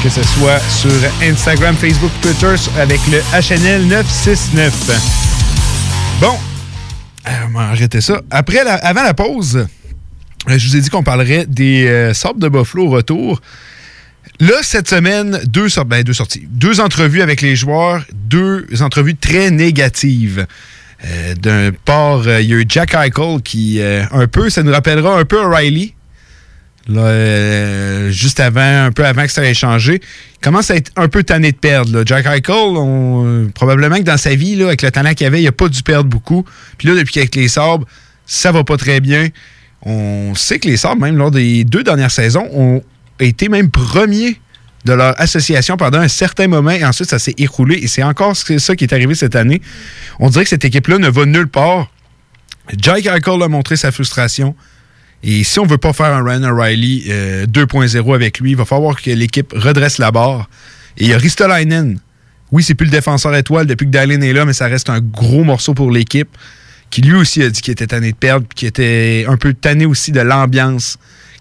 que 0.04 0.10
ce 0.10 0.22
soit 0.24 0.60
sur 0.70 0.92
Instagram, 1.24 1.76
Facebook, 1.76 2.12
Twitter 2.22 2.56
avec 2.80 3.00
le 3.08 3.20
HNL 3.34 3.88
969. 3.88 4.74
Bon, 6.20 6.36
euh, 7.28 7.32
on 7.48 7.58
va 7.58 7.70
arrêter 7.70 8.02
ça. 8.02 8.22
Après 8.30 8.64
la, 8.64 8.76
avant 8.76 9.04
la 9.04 9.14
pause, 9.14 9.68
euh, 10.50 10.58
je 10.58 10.68
vous 10.68 10.76
ai 10.76 10.82
dit 10.82 10.90
qu'on 10.90 11.04
parlerait 11.04 11.46
des 11.48 11.88
euh, 11.88 12.14
sortes 12.14 12.40
de 12.40 12.50
Buffalo 12.50 12.88
au 12.88 12.90
retour. 12.90 13.42
Là, 14.40 14.54
cette 14.62 14.88
semaine, 14.88 15.42
deux, 15.48 15.68
ben, 15.86 16.02
deux 16.04 16.14
sorties. 16.14 16.48
Deux 16.50 16.80
entrevues 16.80 17.22
avec 17.22 17.42
les 17.42 17.58
joueurs, 17.58 18.06
deux 18.14 18.66
entrevues 18.80 19.16
très 19.16 19.52
négatives. 19.52 20.48
Euh, 21.06 21.36
D'un 21.36 21.72
part, 21.72 22.24
il 22.40 22.48
y 22.48 22.54
a 22.54 22.58
eu 22.58 22.66
Jack 22.68 22.94
Eichel 22.94 23.42
qui, 23.44 23.82
euh, 23.82 24.04
un 24.12 24.28
peu, 24.28 24.50
ça 24.50 24.64
nous 24.64 24.72
rappellera 24.72 25.20
un 25.20 25.26
peu 25.26 25.38
O'Reilly. 25.44 25.94
Euh, 26.90 28.10
juste 28.12 28.40
avant, 28.40 28.86
un 28.86 28.92
peu 28.94 29.06
avant 29.06 29.24
que 29.26 29.32
ça 29.32 29.44
ait 29.44 29.54
changé. 29.54 30.02
Il 30.02 30.40
commence 30.42 30.72
à 30.72 30.78
être 30.78 30.92
un 30.96 31.10
peu 31.10 31.24
tanné 31.24 31.52
de 31.52 31.58
perdre. 31.58 32.04
Jack 32.06 32.26
Eichel, 32.26 33.52
probablement 33.54 33.98
que 33.98 34.04
dans 34.04 34.18
sa 34.18 34.36
vie, 34.36 34.56
là, 34.56 34.68
avec 34.68 34.82
le 34.82 34.90
talent 34.90 35.14
qu'il 35.14 35.28
avait, 35.28 35.42
il 35.42 35.46
n'a 35.46 35.52
pas 35.52 35.68
dû 35.68 35.84
perdre 35.84 36.10
beaucoup. 36.10 36.46
Puis 36.78 36.88
là, 36.88 36.96
depuis 36.96 37.14
qu'avec 37.14 37.36
les 37.36 37.50
sabres, 37.50 37.86
ça 38.26 38.54
va 38.54 38.64
pas 38.64 38.78
très 38.78 39.02
bien. 39.02 39.28
On 39.82 40.34
sait 40.34 40.60
que 40.60 40.68
les 40.70 40.78
sabres, 40.78 41.02
même 41.02 41.18
lors 41.18 41.32
des 41.32 41.66
deux 41.66 41.84
dernières 41.84 42.12
saisons, 42.12 42.48
ont 42.54 42.82
été 43.26 43.50
même 43.50 43.70
premiers 43.70 44.40
de 44.86 44.94
leur 44.94 45.20
association 45.20 45.78
pendant 45.78 46.00
un 46.00 46.08
certain 46.08 46.48
moment 46.48 46.72
et 46.72 46.86
ensuite 46.86 47.10
ça 47.10 47.20
s'est 47.20 47.36
écroulé 47.38 47.76
et 47.76 47.88
c'est 47.88 48.04
encore 48.04 48.36
ça 48.36 48.76
qui 48.76 48.84
est 48.84 48.94
arrivé 48.94 49.14
cette 49.16 49.36
année. 49.36 49.62
On 50.20 50.30
dirait 50.30 50.46
que 50.46 50.50
cette 50.50 50.66
équipe-là 50.66 50.98
ne 50.98 51.10
va 51.10 51.26
nulle 51.26 51.50
part. 51.50 51.92
Jack 52.78 53.06
Eichel 53.06 53.44
a 53.44 53.48
montré 53.48 53.76
sa 53.76 53.92
frustration 53.92 54.56
et 55.22 55.44
si 55.44 55.60
on 55.60 55.66
veut 55.66 55.78
pas 55.78 55.92
faire 55.92 56.14
un 56.14 56.24
Ryan 56.24 56.44
O'Reilly 56.44 57.10
2.0 57.10 58.16
avec 58.16 58.40
lui, 58.40 58.52
il 58.52 58.58
va 58.58 58.66
falloir 58.66 59.02
que 59.02 59.12
l'équipe 59.12 59.52
redresse 59.54 59.98
la 59.98 60.12
barre. 60.12 60.50
Et 60.98 61.06
il 61.06 61.10
y 61.10 61.14
a 61.14 61.18
Ristolainen. 61.18 62.00
Oui, 62.52 62.64
c'est 62.64 62.74
plus 62.74 62.86
le 62.86 62.92
défenseur 62.92 63.36
étoile 63.36 63.68
depuis 63.68 63.86
que 63.86 63.92
Dallin 63.92 64.22
est 64.22 64.34
là, 64.34 64.46
mais 64.46 64.54
ça 64.54 64.68
reste 64.68 64.90
un 64.90 65.02
gros 65.02 65.44
morceau 65.44 65.74
pour 65.74 65.92
l'équipe 65.92 66.30
qui 66.90 67.02
lui 67.02 67.14
aussi 67.14 67.44
a 67.44 67.50
dit 67.50 67.62
qu'il 67.62 67.72
était 67.72 67.88
tanné 67.88 68.12
de 68.12 68.18
perdre, 68.18 68.48
qui 68.56 68.66
était 68.66 69.26
un 69.28 69.38
peu 69.38 69.54
tanné 69.54 69.86
aussi 69.86 70.12
de 70.12 70.22
l'ambiance 70.22 70.98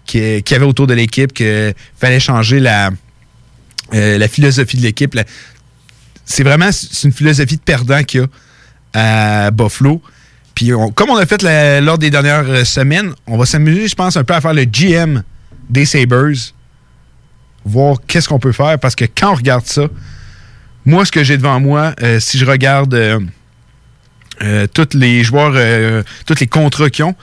qu'il 0.09 0.43
y 0.49 0.53
avait 0.53 0.65
autour 0.65 0.87
de 0.87 0.93
l'équipe, 0.93 1.33
qu'il 1.33 1.73
fallait 1.97 2.19
changer 2.19 2.59
la, 2.59 2.91
euh, 3.93 4.17
la 4.17 4.27
philosophie 4.27 4.77
de 4.77 4.81
l'équipe. 4.81 5.17
C'est 6.25 6.43
vraiment 6.43 6.69
une 7.03 7.11
philosophie 7.11 7.57
de 7.57 7.61
perdant 7.61 8.03
qu'il 8.03 8.21
y 8.21 8.23
a 8.97 9.45
à 9.45 9.51
Buffalo. 9.51 10.01
Puis 10.55 10.71
comme 10.95 11.09
on 11.09 11.17
a 11.17 11.25
fait 11.25 11.41
lors 11.81 11.97
des 11.97 12.09
dernières 12.09 12.65
semaines, 12.65 13.13
on 13.27 13.37
va 13.37 13.45
s'amuser, 13.45 13.87
je 13.87 13.95
pense, 13.95 14.17
un 14.17 14.23
peu 14.23 14.33
à 14.33 14.41
faire 14.41 14.53
le 14.53 14.65
GM 14.65 15.23
des 15.69 15.85
Sabres. 15.85 16.53
Voir 17.65 17.97
qu'est-ce 18.07 18.27
qu'on 18.27 18.39
peut 18.39 18.51
faire. 18.51 18.79
Parce 18.79 18.95
que 18.95 19.05
quand 19.05 19.31
on 19.31 19.35
regarde 19.35 19.65
ça, 19.65 19.87
moi, 20.85 21.05
ce 21.05 21.11
que 21.11 21.23
j'ai 21.23 21.37
devant 21.37 21.59
moi, 21.59 21.93
euh, 22.01 22.19
si 22.19 22.37
je 22.37 22.45
regarde 22.45 22.93
euh, 22.93 23.19
euh, 24.41 24.67
tous 24.73 24.97
les 24.97 25.23
joueurs, 25.23 25.53
euh, 25.55 26.01
tous 26.25 26.39
les 26.39 26.47
contrats 26.47 26.89
qu'ils 26.89 27.05
ont, 27.05 27.15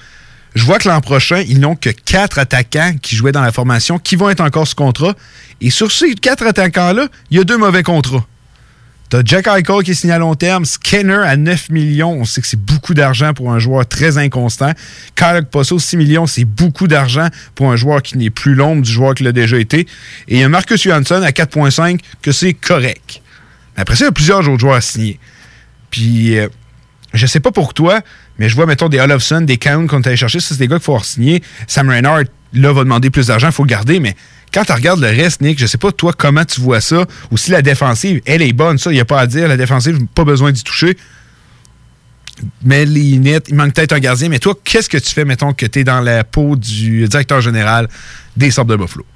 je 0.57 0.65
vois 0.65 0.79
que 0.79 0.89
l'an 0.89 1.03
prochain, 1.03 1.45
ils 1.47 1.61
n'ont 1.61 1.77
que 1.77 1.91
quatre 1.91 2.39
attaquants 2.39 2.95
qui 3.03 3.15
jouaient 3.15 3.31
dans 3.31 3.43
la 3.43 3.53
formation 3.53 3.99
qui 3.99 4.17
vont 4.17 4.31
être 4.31 4.41
encore 4.41 4.67
sous 4.67 4.75
contrat. 4.75 5.15
Et 5.61 5.69
sur 5.69 5.93
ces 5.93 6.15
quatre 6.15 6.47
attaquants-là, 6.47 7.09
il 7.31 7.37
y 7.37 7.41
a 7.41 7.45
deux 7.45 7.59
mauvais 7.59 7.83
contrats. 7.83 8.27
T'as 9.11 9.21
Jack 9.23 9.49
Eichel 9.49 9.83
qui 9.85 9.91
est 9.91 9.95
signé 9.95 10.15
à 10.15 10.19
long 10.19 10.35
terme, 10.35 10.65
Skinner 10.65 11.21
à 11.27 11.37
9 11.37 11.69
millions, 11.69 12.13
on 12.13 12.25
sait 12.25 12.41
que 12.41 12.47
c'est 12.47 12.61
beaucoup 12.61 12.95
d'argent 12.95 13.35
pour 13.35 13.53
un 13.53 13.59
joueur 13.59 13.87
très 13.87 14.17
inconstant. 14.17 14.73
Kyle 15.15 15.45
Posso, 15.49 15.79
6 15.79 15.99
millions, 15.99 16.27
c'est 16.27 16.47
beaucoup 16.47 16.89
d'argent 16.89 17.29
pour 17.55 17.71
un 17.71 17.77
joueur 17.77 18.01
qui 18.01 18.17
n'est 18.17 18.31
plus 18.31 18.55
l'ombre 18.55 18.81
du 18.81 18.91
joueur 18.91 19.15
qu'il 19.15 19.29
a 19.29 19.33
déjà 19.33 19.59
été. 19.59 19.87
Et 20.27 20.41
il 20.41 20.49
Marcus 20.49 20.83
Johansson 20.83 21.23
à 21.23 21.33
4.5 21.33 22.01
que 22.23 22.33
c'est 22.33 22.55
correct. 22.55 23.21
Mais 23.77 23.83
après 23.83 23.95
ça, 23.95 24.05
il 24.05 24.07
y 24.07 24.09
a 24.09 24.13
plusieurs 24.13 24.41
autres 24.49 24.59
joueurs 24.59 24.77
à 24.77 24.81
signer. 24.81 25.21
Puis, 25.91 26.39
euh, 26.39 26.49
je 27.13 27.27
sais 27.27 27.41
pas 27.41 27.53
pour 27.53 27.75
toi, 27.75 28.01
mais 28.39 28.49
je 28.49 28.55
vois, 28.55 28.67
mettons, 28.67 28.89
des 28.89 29.01
Olofsson, 29.01 29.43
des 29.43 29.57
Count 29.57 29.87
qu'on 29.87 30.01
allé 30.03 30.17
chercher. 30.17 30.41
Ça, 30.41 30.49
c'est 30.51 30.59
des 30.59 30.69
gars 30.69 30.77
qu'il 30.77 30.85
faut 30.85 30.99
signer. 31.03 31.43
Sam 31.67 31.89
Reinhardt, 31.89 32.25
là, 32.53 32.73
va 32.73 32.85
demander 32.85 33.11
plus 33.11 33.29
d'argent, 33.29 33.49
il 33.49 33.53
faut 33.53 33.65
le 33.65 33.69
garder, 33.69 34.01
mais 34.01 34.15
quand 34.53 34.65
tu 34.65 34.73
regardes 34.73 35.01
le 35.01 35.09
reste, 35.09 35.41
Nick, 35.41 35.59
je 35.59 35.67
sais 35.67 35.79
pas 35.79 35.93
toi 35.93 36.13
comment 36.17 36.45
tu 36.45 36.61
vois 36.61 36.81
ça, 36.81 37.05
ou 37.31 37.37
si 37.37 37.51
la 37.51 37.63
défensive, 37.63 38.21
elle 38.27 38.43
est 38.43 38.53
bonne, 38.53 38.79
ça, 38.79 38.91
il 38.91 38.95
n'y 38.95 39.01
a 39.01 39.05
pas 39.05 39.21
à 39.21 39.27
dire. 39.27 39.49
La 39.49 39.57
défensive, 39.57 39.99
pas 40.15 40.25
besoin 40.25 40.53
d'y 40.53 40.63
toucher. 40.63 40.97
Mais 42.63 42.85
les 42.85 43.01
il 43.01 43.55
manque 43.55 43.73
peut-être 43.73 43.93
un 43.93 43.99
gardien. 43.99 44.29
Mais 44.29 44.39
toi, 44.39 44.55
qu'est-ce 44.63 44.89
que 44.89 44.99
tu 44.99 45.13
fais, 45.13 45.25
mettons, 45.25 45.53
que 45.53 45.67
tu 45.67 45.81
es 45.81 45.85
dans 45.85 46.01
la 46.01 46.23
peau 46.23 46.55
du 46.57 47.09
directeur 47.09 47.41
général 47.41 47.89
des 48.37 48.51
Sabres 48.51 48.71
de 48.71 48.77
Buffalo? 48.77 49.07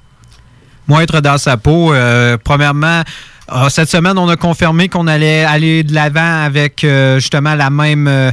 Moi, 0.87 1.03
être 1.03 1.21
dans 1.21 1.37
sa 1.37 1.57
peau, 1.57 1.93
euh, 1.93 2.37
premièrement, 2.43 3.03
euh, 3.51 3.69
cette 3.69 3.89
semaine, 3.89 4.17
on 4.17 4.29
a 4.29 4.35
confirmé 4.35 4.89
qu'on 4.89 5.07
allait 5.07 5.43
aller 5.43 5.83
de 5.83 5.93
l'avant 5.93 6.43
avec 6.43 6.83
euh, 6.83 7.19
justement 7.19 7.55
la 7.55 7.69
même 7.69 8.07
euh, 8.07 8.31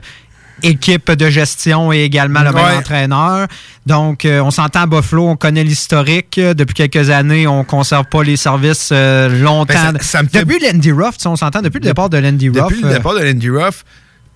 équipe 0.62 1.10
de 1.12 1.30
gestion 1.30 1.92
et 1.92 2.02
également 2.02 2.42
le 2.42 2.50
Ouais. 2.50 2.62
même 2.62 2.78
entraîneur. 2.78 3.46
Donc, 3.86 4.24
euh, 4.24 4.40
on 4.40 4.50
s'entend 4.50 4.80
à 4.82 4.86
Buffalo, 4.86 5.28
on 5.28 5.36
connaît 5.36 5.64
l'historique. 5.64 6.38
Depuis 6.40 6.74
quelques 6.74 7.10
années, 7.10 7.46
on 7.46 7.64
conserve 7.64 8.06
pas 8.10 8.22
les 8.22 8.36
services 8.36 8.90
euh, 8.92 9.28
longtemps. 9.42 9.74
Ben, 9.92 9.98
ça- 10.00 10.18
ça 10.18 10.22
me 10.22 10.28
fait- 10.28 10.40
Depuis 10.44 10.58
Landy 10.64 10.92
Ruff, 10.92 11.16
on 11.24 11.36
s'entend 11.36 11.62
depuis 11.62 11.78
le 11.80 11.84
départ 11.86 12.10
de 12.10 12.18
Landy 12.18 12.48
Ruff. 12.48 12.58
Depuis 12.68 12.82
le 12.82 12.88
euh, 12.88 12.94
départ 12.94 13.14
de 13.14 13.20
Landy 13.24 13.50
Ruff, 13.50 13.84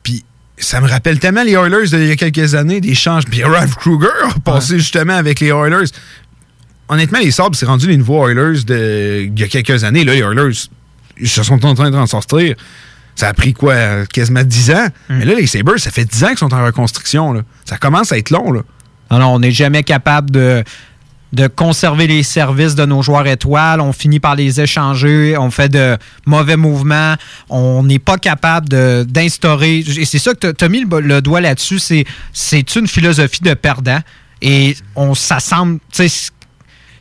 puis 0.03 0.25
ça 0.57 0.81
me 0.81 0.89
rappelle 0.89 1.18
tellement 1.18 1.43
les 1.43 1.53
Oilers 1.53 1.87
d'il 1.89 2.07
y 2.07 2.11
a 2.12 2.16
quelques 2.16 2.55
années, 2.55 2.81
des 2.81 2.95
changes. 2.95 3.25
Puis 3.25 3.43
Ralph 3.43 3.75
Kruger 3.77 4.07
a 4.37 4.39
passé 4.41 4.79
justement 4.79 5.14
avec 5.16 5.41
les 5.41 5.49
Oilers. 5.49 5.87
Honnêtement, 6.89 7.18
les 7.20 7.31
Sabres, 7.31 7.57
c'est 7.57 7.66
rendu 7.66 7.87
les 7.89 7.97
nouveaux 7.97 8.29
Oilers 8.29 8.64
de, 8.64 9.23
il 9.33 9.39
y 9.41 9.45
a 9.45 9.49
quelques 9.49 9.83
années. 9.85 10.05
Là, 10.05 10.12
les 10.14 10.20
Oilers, 10.20 10.57
ils 11.18 11.29
se 11.29 11.43
sont 11.43 11.64
en 11.64 11.75
train 11.75 11.91
de 11.91 12.07
sortir. 12.07 12.55
Ça 13.15 13.29
a 13.29 13.35
pris 13.35 13.53
quoi, 13.53 14.07
quasiment 14.07 14.43
10 14.43 14.71
ans? 14.71 14.87
Mais 15.11 15.25
là, 15.25 15.35
les 15.35 15.47
Sabres, 15.47 15.79
ça 15.79 15.91
fait 15.91 16.05
10 16.05 16.25
ans 16.25 16.29
qu'ils 16.29 16.39
sont 16.39 16.55
en 16.55 16.65
reconstruction. 16.65 17.33
Là. 17.33 17.43
Ça 17.65 17.77
commence 17.77 18.11
à 18.13 18.19
être 18.19 18.31
long. 18.31 18.53
Là. 18.53 18.63
Non, 19.11 19.19
non, 19.19 19.27
on 19.35 19.39
n'est 19.41 19.51
jamais 19.51 19.83
capable 19.83 20.31
de, 20.31 20.65
de 21.35 21.47
conserver 21.47 22.07
les 22.07 22.23
services 22.23 22.75
de 22.75 22.87
nos 22.87 23.03
joueurs 23.03 23.27
étoiles. 23.27 23.81
On 23.81 23.93
finit 23.93 24.21
par 24.21 24.35
les 24.35 24.61
échanger. 24.61 25.37
On 25.37 25.51
fait 25.51 25.69
de 25.69 25.99
mauvais 26.27 26.57
mouvements. 26.57 27.15
On 27.51 27.83
n'est 27.83 27.99
pas 27.99 28.17
capable 28.17 28.69
d'instaurer. 29.07 29.79
Et 29.79 30.05
c'est 30.07 30.19
ça 30.19 30.33
que 30.35 30.51
tu 30.53 30.65
as 30.65 30.69
mis 30.69 30.85
le, 30.85 31.01
le 31.01 31.21
doigt 31.21 31.41
là-dessus. 31.43 31.79
C'est, 31.79 32.05
c'est 32.33 32.75
une 32.77 32.87
philosophie 32.89 33.43
de 33.43 33.55
perdant. 33.55 34.01
Et 34.41 34.75
on, 34.97 35.15
ça 35.15 35.39
semble. 35.39 35.79
tu 35.93 36.09
sais, 36.09 36.31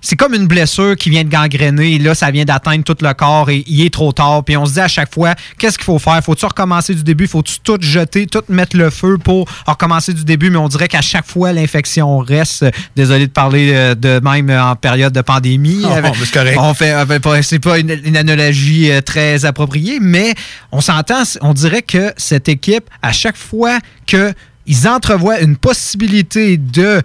c'est 0.01 0.15
comme 0.15 0.33
une 0.33 0.47
blessure 0.47 0.95
qui 0.95 1.09
vient 1.09 1.23
de 1.23 1.29
gangréner. 1.29 1.93
Et 1.93 1.99
là, 1.99 2.15
ça 2.15 2.31
vient 2.31 2.43
d'atteindre 2.45 2.83
tout 2.83 2.97
le 3.01 3.13
corps 3.13 3.49
et 3.49 3.63
il 3.67 3.85
est 3.85 3.93
trop 3.93 4.11
tard. 4.11 4.43
Puis 4.43 4.57
on 4.57 4.65
se 4.65 4.73
dit 4.73 4.79
à 4.79 4.87
chaque 4.87 5.13
fois, 5.13 5.35
qu'est-ce 5.59 5.77
qu'il 5.77 5.85
faut 5.85 5.99
faire? 5.99 6.19
Faut-tu 6.23 6.45
recommencer 6.45 6.95
du 6.95 7.03
début? 7.03 7.27
Faut-tu 7.27 7.59
tout 7.63 7.77
jeter, 7.79 8.25
tout 8.27 8.41
mettre 8.49 8.75
le 8.75 8.89
feu 8.89 9.17
pour 9.17 9.47
recommencer 9.67 10.13
du 10.13 10.23
début? 10.25 10.49
Mais 10.49 10.57
on 10.57 10.67
dirait 10.67 10.87
qu'à 10.87 11.01
chaque 11.01 11.25
fois, 11.27 11.53
l'infection 11.53 12.17
reste. 12.19 12.65
Désolé 12.95 13.27
de 13.27 13.31
parler 13.31 13.71
euh, 13.73 13.95
de 13.95 14.19
même 14.23 14.49
en 14.49 14.75
période 14.75 15.13
de 15.13 15.21
pandémie. 15.21 15.81
Oh, 15.85 15.89
Euh, 15.91 16.01
mais 16.01 16.11
c'est 16.19 16.31
correct. 16.33 16.57
On 16.59 16.73
fait, 16.73 16.93
euh, 16.93 17.05
ben, 17.05 17.19
pas- 17.19 17.41
c'est 17.43 17.59
pas 17.59 17.77
une, 17.79 17.95
une 18.03 18.17
analogie 18.17 18.89
très 19.05 19.45
appropriée, 19.45 19.99
mais 20.01 20.33
on 20.71 20.81
s'entend, 20.81 21.21
on 21.41 21.53
dirait 21.53 21.81
que 21.83 22.11
cette 22.17 22.49
équipe, 22.49 22.85
à 23.01 23.11
chaque 23.11 23.37
fois 23.37 23.77
qu'ils 24.05 24.87
entrevoient 24.87 25.39
une 25.41 25.57
possibilité 25.57 26.57
de 26.57 27.01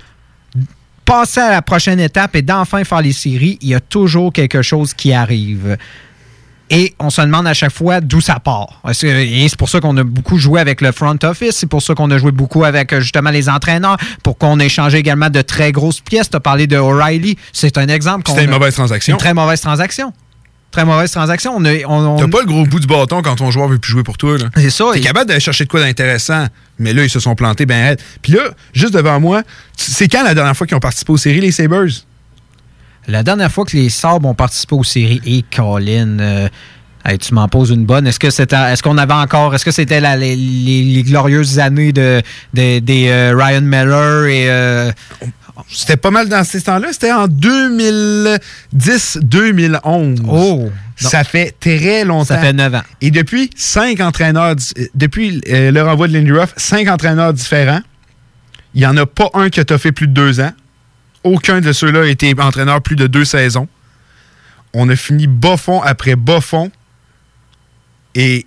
passer 1.07 1.41
à 1.41 1.51
la 1.51 1.63
prochaine 1.63 2.01
étape 2.01 2.37
et 2.37 2.43
d'enfin 2.43 2.85
faire 2.85 3.01
les 3.01 3.13
séries, 3.15 3.57
il 3.63 3.69
y 3.69 3.75
a 3.75 3.81
toujours 3.81 4.31
quelque 4.33 4.61
chose 4.61 4.93
qui 4.93 5.15
arrive. 5.15 5.79
Et 6.69 6.95
on 6.99 7.11
se 7.11 7.21
demande 7.21 7.47
à 7.47 7.55
chaque 7.55 7.71
fois 7.73 8.01
d'où 8.01 8.21
ça 8.21 8.41
part. 8.41 8.83
Et 8.89 9.49
c'est 9.49 9.57
pour 9.57 9.69
ça 9.69 9.79
qu'on 9.79 9.97
a 9.99 10.03
beaucoup 10.03 10.37
joué 10.37 10.61
avec 10.61 10.81
le 10.81 10.91
front 10.91 11.17
office. 11.23 11.53
C'est 11.53 11.69
pour 11.69 11.81
ça 11.81 11.95
qu'on 11.95 12.11
a 12.11 12.19
joué 12.19 12.33
beaucoup 12.33 12.65
avec 12.65 12.93
euh, 12.93 13.01
justement 13.01 13.31
les 13.31 13.49
entraîneurs. 13.49 13.97
Pour 14.25 14.37
qu'on 14.37 14.59
ait 14.59 14.67
échangé 14.67 14.99
également 14.99 15.31
de 15.31 15.43
très 15.43 15.71
grosses 15.71 16.01
pièces. 16.01 16.29
Tu 16.29 16.37
as 16.37 16.41
parlé 16.41 16.67
de 16.67 16.77
O'Reilly. 16.77 17.37
C'est 17.53 17.79
un 17.79 17.87
exemple. 17.87 18.25
C'était 18.29 18.43
une 18.45 18.51
a- 18.51 18.59
mauvaise 18.59 18.75
transaction. 18.75 19.15
Une 19.15 19.19
très 19.21 19.33
mauvaise 19.33 19.61
transaction. 19.61 20.13
Très 20.77 20.85
mauvaise 20.85 21.11
transaction. 21.11 21.55
On 21.57 21.65
a- 21.65 21.87
on- 21.89 22.05
on- 22.05 22.17
T'as 22.19 22.29
pas 22.29 22.41
le 22.41 22.47
gros 22.47 22.67
bout 22.67 22.79
du 22.81 22.87
bâton 22.87 23.23
quand 23.23 23.35
ton 23.37 23.51
joueur 23.51 23.67
veut 23.69 23.79
plus 23.79 23.93
jouer 23.93 24.03
pour 24.03 24.19
toi. 24.19 24.37
C'est 24.59 24.69
ça. 24.69 24.85
T'es 24.93 24.99
et- 24.99 25.03
capable 25.03 25.25
d'aller 25.25 25.41
chercher 25.41 25.65
de 25.65 25.71
quoi 25.71 25.81
d'intéressant. 25.81 26.49
Mais 26.79 26.93
là, 26.93 27.03
ils 27.03 27.09
se 27.09 27.19
sont 27.19 27.35
plantés 27.35 27.65
ben 27.65 27.83
raide. 27.83 28.01
Puis 28.21 28.35
là, 28.35 28.43
juste 28.75 28.93
devant 28.93 29.19
moi, 29.19 29.43
c'est 29.75 30.07
quand 30.07 30.23
la 30.23 30.35
dernière 30.35 30.55
fois 30.55 30.67
qu'ils 30.67 30.77
ont 30.77 30.81
participé 30.81 31.13
aux 31.15 31.17
séries, 31.17 31.41
les 31.41 31.51
Sabres? 31.51 31.87
La 33.09 33.23
dernière 33.23 33.51
fois 33.51 33.65
que 33.65 33.75
les 33.75 33.89
Sabres 33.89 34.29
ont 34.29 34.35
participé 34.35 34.75
aux 34.75 34.85
séries, 34.85 35.23
et 35.25 35.43
Colin, 35.51 36.19
euh, 36.19 36.49
hey, 37.07 37.17
tu 37.17 37.33
m'en 37.33 37.49
poses 37.49 37.71
une 37.71 37.87
bonne. 37.87 38.07
Est-ce 38.07 38.21
que 38.21 38.29
c'était, 38.29 38.57
est-ce 38.71 38.83
qu'on 38.83 38.99
avait 38.99 39.15
encore, 39.15 39.55
est-ce 39.55 39.65
que 39.65 39.71
c'était 39.71 40.03
les, 40.19 41.03
glorieuses 41.05 41.59
années 41.59 41.93
de, 41.95 42.21
de- 42.53 42.81
des 42.81 43.09
euh, 43.09 43.35
Ryan 43.35 43.63
Miller 43.63 44.27
et 44.27 44.51
euh, 44.51 44.93
C'était 45.69 45.97
pas 45.97 46.11
mal 46.11 46.29
dans 46.29 46.43
ces 46.45 46.61
temps-là. 46.63 46.93
C'était 46.93 47.13
en 47.13 47.29
2010-2011. 47.29 50.23
Oh! 50.29 50.69
Ça 50.97 51.25
fait 51.25 51.55
très 51.61 52.05
longtemps. 52.05 52.25
Ça 52.25 52.39
fait 52.39 52.53
9 52.53 52.75
ans. 52.75 52.83
Et 53.01 53.11
depuis, 53.11 53.51
cinq 53.55 54.01
entraîneurs, 54.01 54.57
euh, 54.79 54.87
depuis 54.95 55.41
euh, 55.49 55.71
le 55.71 55.83
renvoi 55.83 56.09
de 56.09 56.15
Lindy 56.15 56.33
Ruff, 56.33 56.55
cinq 56.57 56.89
entraîneurs 56.89 57.35
différents. 57.35 57.81
Il 58.75 58.81
n'y 58.81 58.87
en 58.87 58.97
a 58.97 59.07
pas 59.07 59.31
un 59.35 59.51
qui 59.51 59.61
a 59.61 59.65
toffé 59.65 59.93
plus 59.93 60.09
de 60.09 60.13
deux 60.13 60.41
ans. 60.41 60.53
Aucun 61.25 61.61
de 61.61 61.73
ceux-là 61.73 62.03
a 62.03 62.07
été 62.07 62.35
entraîneur 62.39 62.81
plus 62.81 62.97
de 62.97 63.07
deux 63.07 63.25
saisons. 63.25 63.69
On 64.75 64.89
a 64.89 64.97
fini 64.97 65.27
bas 65.27 65.57
fond 65.57 65.81
après 65.83 66.17
bas 66.17 66.41
fond. 66.41 66.71
Et 68.15 68.47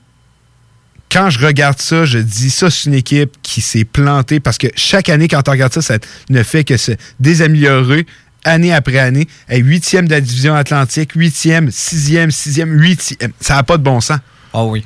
quand 1.12 1.30
je 1.30 1.44
regarde 1.44 1.80
ça, 1.80 2.06
je 2.06 2.20
dis 2.20 2.52
ça, 2.52 2.70
c'est 2.70 2.86
une 2.86 2.94
équipe 2.94 3.36
qui 3.42 3.62
s'est 3.62 3.86
plantée 3.86 4.40
parce 4.40 4.58
que 4.58 4.68
chaque 4.76 5.10
année, 5.10 5.28
quand 5.28 5.48
on 5.48 5.52
regarde 5.52 5.74
ça, 5.74 5.82
ça 5.82 5.98
ne 6.30 6.44
fait 6.44 6.64
que 6.64 6.78
se 6.78 6.92
désaméliorer 7.20 8.06
année 8.46 8.74
après 8.74 9.00
année. 9.00 9.28
Huitième 9.50 10.08
de 10.08 10.12
la 10.12 10.22
division 10.22 10.56
atlantique, 10.56 11.14
huitième, 11.14 11.72
sixième, 11.72 12.32
sixième, 12.32 12.72
huitième. 12.80 13.32
Ça 13.40 13.56
n'a 13.56 13.64
pas 13.64 13.78
de 13.78 13.84
bon 13.84 14.02
sens. 14.02 14.20
Ah 14.54 14.64
oui. 14.64 14.86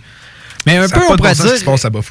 Mais 0.65 0.77
un 0.77 0.87
Ça 0.87 0.95
peu, 0.95 1.01
on 1.09 1.15
pourrait 1.17 1.33
dire. 1.33 1.53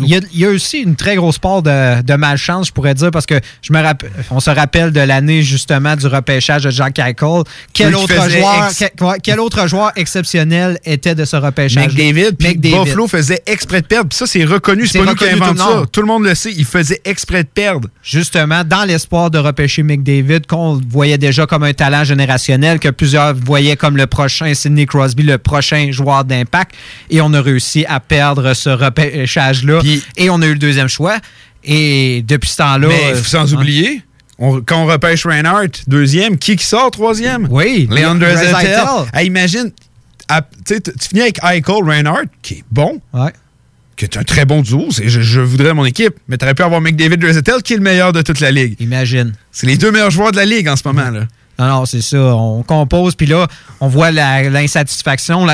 Il 0.00 0.08
y, 0.08 0.16
a, 0.16 0.20
il 0.32 0.40
y 0.40 0.44
a 0.44 0.48
aussi 0.48 0.80
une 0.80 0.96
très 0.96 1.16
grosse 1.16 1.38
part 1.38 1.62
de, 1.62 2.02
de 2.02 2.14
malchance, 2.14 2.68
je 2.68 2.72
pourrais 2.72 2.94
dire, 2.94 3.10
parce 3.10 3.26
que 3.26 3.40
je 3.62 3.72
me 3.72 3.80
rappelle, 3.80 4.10
on 4.30 4.40
se 4.40 4.50
rappelle 4.50 4.92
de 4.92 5.00
l'année 5.00 5.42
justement 5.42 5.96
du 5.96 6.06
repêchage 6.06 6.64
de 6.64 6.70
Jack 6.70 6.98
Eichel. 6.98 7.42
Quel 7.72 7.94
autre, 7.94 8.30
joueur, 8.30 8.66
ex- 8.66 8.84
quel, 9.22 9.40
autre 9.40 9.66
joueur 9.68 9.92
exceptionnel 9.96 10.78
était 10.84 11.14
de 11.14 11.24
ce 11.24 11.36
repêchage? 11.36 11.86
McDavid, 11.86 12.32
puis. 12.38 12.54
Buffalo 12.54 13.06
faisait 13.06 13.42
exprès 13.46 13.80
de 13.80 13.86
perdre. 13.86 14.08
Puis 14.08 14.18
ça, 14.18 14.26
c'est 14.26 14.44
reconnu. 14.44 14.86
C'est 14.86 14.98
pas 14.98 15.04
nous 15.04 15.14
qui 15.14 15.28
inventons 15.28 15.80
ça. 15.80 15.82
Tout 15.90 16.00
le 16.00 16.06
monde 16.06 16.24
le 16.24 16.34
sait. 16.34 16.52
Il 16.56 16.64
faisait 16.64 17.00
exprès 17.04 17.42
de 17.44 17.48
perdre. 17.48 17.88
Justement, 18.02 18.62
dans 18.64 18.84
l'espoir 18.84 19.30
de 19.30 19.38
repêcher 19.38 19.82
McDavid, 19.82 20.46
qu'on 20.46 20.80
voyait 20.88 21.18
déjà 21.18 21.46
comme 21.46 21.62
un 21.62 21.72
talent 21.72 22.04
générationnel, 22.04 22.78
que 22.78 22.88
plusieurs 22.88 23.34
voyaient 23.34 23.76
comme 23.76 23.96
le 23.96 24.06
prochain 24.06 24.52
Sidney 24.54 24.86
Crosby, 24.86 25.22
le 25.22 25.38
prochain 25.38 25.90
joueur 25.90 26.24
d'impact. 26.24 26.74
Et 27.10 27.20
on 27.20 27.32
a 27.34 27.40
réussi 27.40 27.84
à 27.86 28.00
perdre 28.00 28.41
ce 28.54 28.70
repêchage-là. 28.70 29.80
Et 30.16 30.30
on 30.30 30.40
a 30.42 30.46
eu 30.46 30.52
le 30.52 30.58
deuxième 30.58 30.88
choix. 30.88 31.18
Et 31.64 32.24
depuis 32.26 32.50
ce 32.50 32.56
temps-là. 32.58 32.88
Mais 32.88 33.12
euh, 33.12 33.22
sans 33.22 33.52
hein. 33.52 33.56
oublier, 33.56 34.02
on- 34.38 34.60
quand 34.60 34.82
on 34.82 34.86
repêche 34.86 35.24
Reinhardt, 35.26 35.70
deuxième, 35.86 36.36
qui 36.36 36.56
qui 36.56 36.64
sort 36.66 36.90
troisième? 36.90 37.46
Oui, 37.50 37.86
Draisaitl. 37.86 38.18
Draisaitl. 38.18 38.86
Ah, 39.12 39.22
imagine, 39.22 39.70
à- 40.28 40.42
tu 40.66 40.74
finis 41.08 41.20
avec 41.22 41.38
Eichel, 41.44 41.84
Reinhardt, 41.84 42.26
qui 42.42 42.54
est 42.54 42.64
bon, 42.70 43.00
qui 43.96 44.04
est 44.06 44.16
un 44.16 44.24
très 44.24 44.44
bon 44.44 44.62
duo. 44.62 44.88
c'est- 44.90 45.08
Je, 45.08 45.20
je 45.20 45.40
voudrais 45.40 45.72
mon 45.74 45.84
équipe, 45.84 46.14
mais 46.26 46.36
tu 46.36 46.44
aurais 46.44 46.54
pu 46.54 46.62
avoir 46.62 46.80
McDavid 46.80 47.18
Draisaitl, 47.18 47.62
qui 47.62 47.74
est 47.74 47.76
le 47.76 47.82
meilleur 47.82 48.12
de 48.12 48.22
toute 48.22 48.40
la 48.40 48.50
ligue. 48.50 48.74
Imagine. 48.80 49.32
C'est 49.52 49.66
les 49.68 49.76
deux 49.76 49.92
meilleurs 49.92 50.10
joueurs 50.10 50.32
de 50.32 50.36
la 50.38 50.44
ligue 50.46 50.68
en 50.68 50.74
ce 50.76 50.82
moment. 50.86 51.10
là. 51.10 51.26
Non, 51.62 51.80
non, 51.80 51.86
c'est 51.86 52.00
ça. 52.02 52.18
On 52.18 52.62
compose, 52.62 53.14
puis 53.14 53.26
là, 53.26 53.46
on 53.80 53.88
voit 53.88 54.10
l'insatisfaction. 54.10 55.46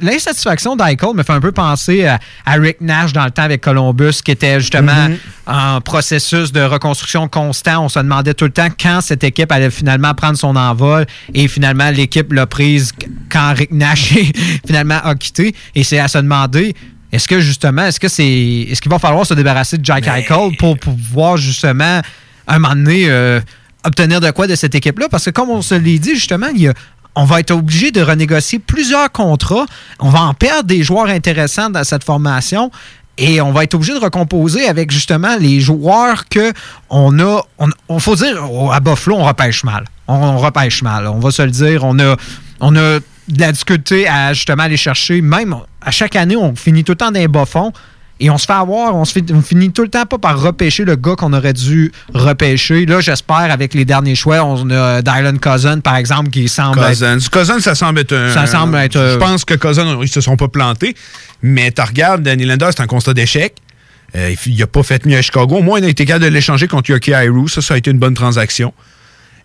L'insatisfaction 0.00 0.76
d'Eichel 0.76 1.14
me 1.14 1.22
fait 1.22 1.32
un 1.32 1.40
peu 1.40 1.52
penser 1.52 2.06
à, 2.06 2.18
à 2.44 2.52
Rick 2.54 2.80
Nash 2.80 3.12
dans 3.12 3.24
le 3.24 3.30
temps 3.30 3.42
avec 3.44 3.60
Columbus, 3.60 4.20
qui 4.24 4.30
était 4.32 4.60
justement 4.60 5.08
Mhm. 5.08 5.18
en 5.46 5.80
processus 5.80 6.52
de 6.52 6.60
reconstruction 6.60 7.28
constant. 7.28 7.84
On 7.84 7.88
se 7.88 7.98
demandait 7.98 8.34
tout 8.34 8.44
le 8.46 8.50
temps 8.52 8.68
quand 8.80 9.00
cette 9.00 9.24
équipe 9.24 9.50
allait 9.52 9.70
finalement 9.70 10.14
prendre 10.14 10.36
son 10.36 10.56
envol, 10.56 11.06
et 11.34 11.48
finalement, 11.48 11.90
l'équipe 11.90 12.32
l'a 12.32 12.46
prise 12.46 12.92
quand 13.30 13.54
Rick 13.54 13.70
Nash 13.72 14.14
finalement 14.66 15.00
a 15.02 15.14
quitté. 15.14 15.54
Et 15.74 15.84
c'est 15.84 15.98
à 15.98 16.08
se 16.08 16.18
demander. 16.18 16.74
Est-ce 17.12 17.28
que 17.28 17.40
justement, 17.40 17.84
est-ce 17.86 18.00
que 18.00 18.08
c'est. 18.08 18.26
Est-ce 18.68 18.82
qu'il 18.82 18.90
va 18.90 18.98
falloir 18.98 19.24
se 19.24 19.34
débarrasser 19.34 19.78
de 19.78 19.84
Jack 19.84 20.06
Eichel 20.06 20.56
pour 20.58 20.76
pouvoir 20.78 21.36
justement, 21.36 22.00
à 22.46 22.54
un 22.54 22.58
moment 22.58 22.74
donné, 22.74 23.04
euh, 23.08 23.40
obtenir 23.86 24.20
de 24.20 24.30
quoi 24.30 24.46
de 24.46 24.54
cette 24.54 24.74
équipe-là? 24.74 25.08
Parce 25.08 25.24
que 25.26 25.30
comme 25.30 25.50
on 25.50 25.62
se 25.62 25.74
l'est 25.74 25.98
dit, 25.98 26.14
justement, 26.14 26.48
on 27.14 27.24
va 27.24 27.40
être 27.40 27.50
obligé 27.50 27.90
de 27.90 28.02
renégocier 28.02 28.58
plusieurs 28.58 29.10
contrats. 29.10 29.66
On 30.00 30.10
va 30.10 30.22
en 30.22 30.34
perdre 30.34 30.64
des 30.64 30.82
joueurs 30.82 31.06
intéressants 31.06 31.70
dans 31.70 31.84
cette 31.84 32.04
formation. 32.04 32.70
Et 33.18 33.40
on 33.40 33.52
va 33.52 33.64
être 33.64 33.74
obligé 33.74 33.94
de 33.94 33.98
recomposer 33.98 34.68
avec 34.68 34.90
justement 34.90 35.36
les 35.40 35.60
joueurs 35.60 36.28
que 36.28 36.52
on 36.90 37.18
a. 37.18 37.42
On, 37.88 37.98
faut 37.98 38.14
dire, 38.14 38.44
à 38.70 38.80
Buffalo, 38.80 39.16
on 39.16 39.24
repêche 39.24 39.64
mal. 39.64 39.84
On, 40.06 40.14
on 40.14 40.38
repêche 40.38 40.82
mal. 40.82 41.06
On 41.06 41.18
va 41.18 41.30
se 41.30 41.40
le 41.40 41.50
dire. 41.50 41.82
On 41.84 41.98
a, 41.98 42.16
on 42.60 42.76
a 42.76 42.98
de 43.28 43.40
la 43.40 43.52
difficulté 43.52 44.06
à 44.06 44.34
justement 44.34 44.64
aller 44.64 44.76
chercher. 44.76 45.22
Même 45.22 45.56
à 45.80 45.90
chaque 45.90 46.16
année, 46.16 46.36
on 46.36 46.54
finit 46.54 46.84
tout 46.84 46.92
le 46.92 46.96
temps 46.96 47.10
dans 47.10 47.18
les 47.18 47.28
bas 47.28 47.46
fonds. 47.46 47.72
Et 48.18 48.30
on 48.30 48.38
se 48.38 48.46
fait 48.46 48.54
avoir, 48.54 48.94
on, 48.96 49.04
se 49.04 49.12
fait, 49.12 49.30
on 49.30 49.42
finit 49.42 49.70
tout 49.72 49.82
le 49.82 49.88
temps 49.88 50.06
pas 50.06 50.16
par 50.16 50.40
repêcher 50.40 50.84
le 50.86 50.96
gars 50.96 51.16
qu'on 51.16 51.34
aurait 51.34 51.52
dû 51.52 51.92
repêcher. 52.14 52.86
Là, 52.86 53.00
j'espère, 53.00 53.36
avec 53.50 53.74
les 53.74 53.84
derniers 53.84 54.14
choix, 54.14 54.42
on 54.42 54.70
a 54.70 55.02
Dylan 55.02 55.38
Cousin, 55.38 55.80
par 55.80 55.96
exemple, 55.96 56.30
qui 56.30 56.48
semble 56.48 56.78
être- 56.78 56.88
Cousins. 56.88 57.18
Cousins, 57.30 57.60
ça 57.60 57.74
semble 57.74 57.98
être 58.00 58.14
un. 58.14 58.32
Ça 58.32 58.46
semble 58.46 58.76
être, 58.78 58.96
euh, 58.96 59.12
Je 59.14 59.18
pense 59.18 59.44
que 59.44 59.52
Cousins, 59.54 59.98
ils 60.00 60.08
se 60.08 60.22
sont 60.22 60.36
pas 60.36 60.48
plantés. 60.48 60.96
Mais 61.42 61.70
tu 61.72 61.82
regardes, 61.82 62.22
Danny 62.22 62.46
Lander, 62.46 62.68
c'est 62.70 62.80
un 62.82 62.86
constat 62.86 63.12
d'échec. 63.12 63.54
Euh, 64.14 64.34
il 64.46 64.56
n'a 64.56 64.66
pas 64.66 64.82
fait 64.82 65.04
mieux 65.04 65.18
à 65.18 65.20
Chicago. 65.22 65.56
Au 65.56 65.62
moins, 65.62 65.78
il 65.78 65.84
a 65.84 65.88
été 65.88 66.06
capable 66.06 66.24
de 66.24 66.30
l'échanger 66.30 66.68
contre 66.68 66.90
Yoki 66.90 67.10
Airu. 67.10 67.48
Ça, 67.50 67.60
ça 67.60 67.74
a 67.74 67.76
été 67.76 67.90
une 67.90 67.98
bonne 67.98 68.14
transaction. 68.14 68.72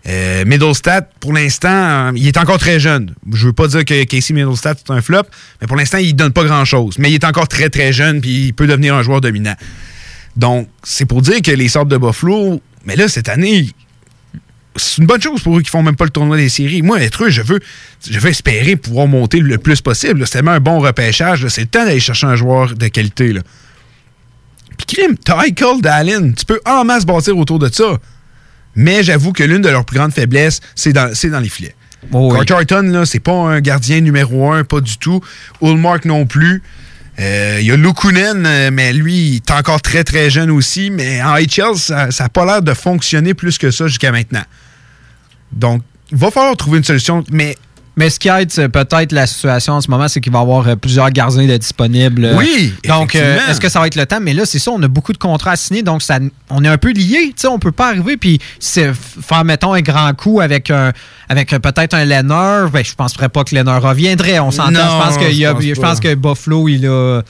Euh, 0.08 0.44
Middlestat, 0.44 1.02
pour 1.20 1.32
l'instant, 1.32 1.68
euh, 1.68 2.12
il 2.16 2.26
est 2.26 2.36
encore 2.36 2.58
très 2.58 2.80
jeune. 2.80 3.14
Je 3.32 3.46
veux 3.46 3.52
pas 3.52 3.68
dire 3.68 3.84
que 3.84 4.02
Casey 4.04 4.34
Middlestat, 4.34 4.74
c'est 4.78 4.92
un 4.92 5.00
flop, 5.00 5.22
mais 5.60 5.66
pour 5.68 5.76
l'instant, 5.76 5.98
il 5.98 6.14
donne 6.14 6.32
pas 6.32 6.44
grand-chose. 6.44 6.96
Mais 6.98 7.10
il 7.10 7.14
est 7.14 7.24
encore 7.24 7.46
très, 7.46 7.68
très 7.68 7.92
jeune, 7.92 8.20
puis 8.20 8.46
il 8.46 8.54
peut 8.54 8.66
devenir 8.66 8.94
un 8.94 9.02
joueur 9.02 9.20
dominant. 9.20 9.54
Donc, 10.36 10.68
c'est 10.82 11.04
pour 11.04 11.22
dire 11.22 11.40
que 11.42 11.52
les 11.52 11.68
Sabres 11.68 11.90
de 11.90 11.96
Buffalo, 11.98 12.60
mais 12.84 12.96
là, 12.96 13.06
cette 13.06 13.28
année, 13.28 13.68
c'est 14.74 14.98
une 14.98 15.06
bonne 15.06 15.20
chose 15.20 15.42
pour 15.42 15.58
eux 15.58 15.62
qui 15.62 15.70
font 15.70 15.82
même 15.82 15.96
pas 15.96 16.04
le 16.04 16.10
tournoi 16.10 16.36
des 16.36 16.48
séries. 16.48 16.82
Moi, 16.82 17.00
être 17.02 17.24
eux, 17.24 17.30
je 17.30 17.42
veux, 17.42 17.60
je 18.08 18.18
veux 18.18 18.30
espérer 18.30 18.76
pouvoir 18.76 19.06
monter 19.06 19.38
le 19.38 19.58
plus 19.58 19.80
possible. 19.82 20.26
C'est 20.26 20.32
tellement 20.32 20.52
un 20.52 20.60
bon 20.60 20.80
repêchage. 20.80 21.46
C'est 21.48 21.62
le 21.62 21.66
temps 21.66 21.84
d'aller 21.84 22.00
chercher 22.00 22.26
un 22.26 22.36
joueur 22.36 22.74
de 22.74 22.88
qualité. 22.88 23.32
Là. 23.32 23.42
Puis, 24.78 24.96
crime, 24.96 25.16
Eichel 25.44 25.80
Dallin. 25.80 26.32
Tu 26.32 26.44
peux 26.44 26.60
en 26.64 26.84
masse 26.84 27.04
bâtir 27.04 27.36
autour 27.36 27.58
de 27.58 27.68
ça. 27.70 27.98
Mais 28.74 29.02
j'avoue 29.02 29.32
que 29.32 29.42
l'une 29.42 29.62
de 29.62 29.68
leurs 29.68 29.84
plus 29.84 29.98
grandes 29.98 30.12
faiblesses, 30.12 30.60
c'est 30.74 30.92
dans, 30.92 31.10
les 31.40 31.48
filets. 31.48 31.74
Oh 32.12 32.32
oui. 32.32 32.46
C'est 33.06 33.20
pas 33.20 33.32
un 33.32 33.60
gardien 33.60 34.00
numéro 34.00 34.50
un, 34.52 34.64
pas 34.64 34.80
du 34.80 34.96
tout. 34.98 35.20
Ulmark 35.60 36.04
non 36.04 36.26
plus. 36.26 36.62
Euh, 37.20 37.58
Il 37.60 37.66
y 37.66 37.70
a 37.70 37.76
Lukunen, 37.76 38.46
euh, 38.46 38.70
mais 38.72 38.92
lui, 38.92 39.14
il 39.14 39.36
est 39.36 39.50
encore 39.50 39.82
très 39.82 40.02
très 40.02 40.30
jeune 40.30 40.50
aussi. 40.50 40.90
Mais 40.90 41.22
en 41.22 41.36
HL, 41.36 41.76
ça 41.76 42.08
n'a 42.08 42.28
pas 42.28 42.46
l'air 42.46 42.62
de 42.62 42.74
fonctionner 42.74 43.34
plus 43.34 43.58
que 43.58 43.70
ça 43.70 43.86
jusqu'à 43.86 44.10
maintenant. 44.10 44.44
Donc, 45.52 45.82
il 46.10 46.16
va 46.16 46.30
falloir 46.30 46.56
trouver 46.56 46.78
une 46.78 46.84
solution. 46.84 47.22
Mais 47.30 47.56
Mais 47.94 48.08
ce 48.08 48.18
qui 48.18 48.28
aide 48.28 48.50
c'est 48.50 48.68
peut-être 48.70 49.12
la 49.12 49.26
situation 49.26 49.74
en 49.74 49.80
ce 49.82 49.90
moment, 49.90 50.08
c'est 50.08 50.20
qu'il 50.22 50.32
va 50.32 50.38
y 50.38 50.42
avoir 50.42 50.66
euh, 50.66 50.76
plusieurs 50.76 51.10
gardiens 51.10 51.46
de 51.46 51.56
disponibles. 51.58 52.24
euh, 52.24 52.36
Oui, 52.38 52.72
Donc, 52.88 53.14
euh, 53.14 53.38
est-ce 53.50 53.60
que 53.60 53.68
ça 53.68 53.80
va 53.80 53.86
être 53.86 53.96
le 53.96 54.06
temps? 54.06 54.18
Mais 54.20 54.32
là, 54.32 54.46
c'est 54.46 54.58
ça, 54.58 54.70
on 54.70 54.82
a 54.82 54.88
beaucoup 54.88 55.12
de 55.12 55.18
contrats 55.18 55.50
à 55.52 55.56
signer, 55.56 55.82
donc 55.82 56.00
ça, 56.00 56.18
on 56.48 56.64
est 56.64 56.68
un 56.68 56.78
peu 56.78 56.92
sais, 57.36 57.48
on 57.48 57.58
peut 57.58 57.70
pas 57.72 57.88
arriver 57.88 58.16
puis 58.16 58.38
c'est- 58.58 58.92
faire, 58.94 59.44
mettons, 59.44 59.74
un 59.74 59.82
grand 59.82 60.12
coup 60.16 60.40
avec, 60.40 60.70
un, 60.70 60.92
avec 61.28 61.52
euh, 61.52 61.58
peut-être 61.58 61.92
un 61.94 62.04
Lenner. 62.06 62.68
Ben, 62.72 62.82
je 62.82 62.94
penserais 62.94 63.28
pas 63.28 63.44
que 63.44 63.54
Lenner 63.54 63.76
reviendrait. 63.76 64.38
On 64.40 64.50
s'entend. 64.50 64.70
Je 64.72 65.04
pense, 65.06 65.18
qu'il 65.18 65.36
y 65.36 65.44
a- 65.44 65.50
je 65.50 65.54
pense 65.54 65.62
je 65.64 65.80
pas. 65.80 65.88
pense 65.88 66.00
que 66.00 66.14
Buffalo, 66.14 66.68
il 66.68 66.86
a. 66.86 67.20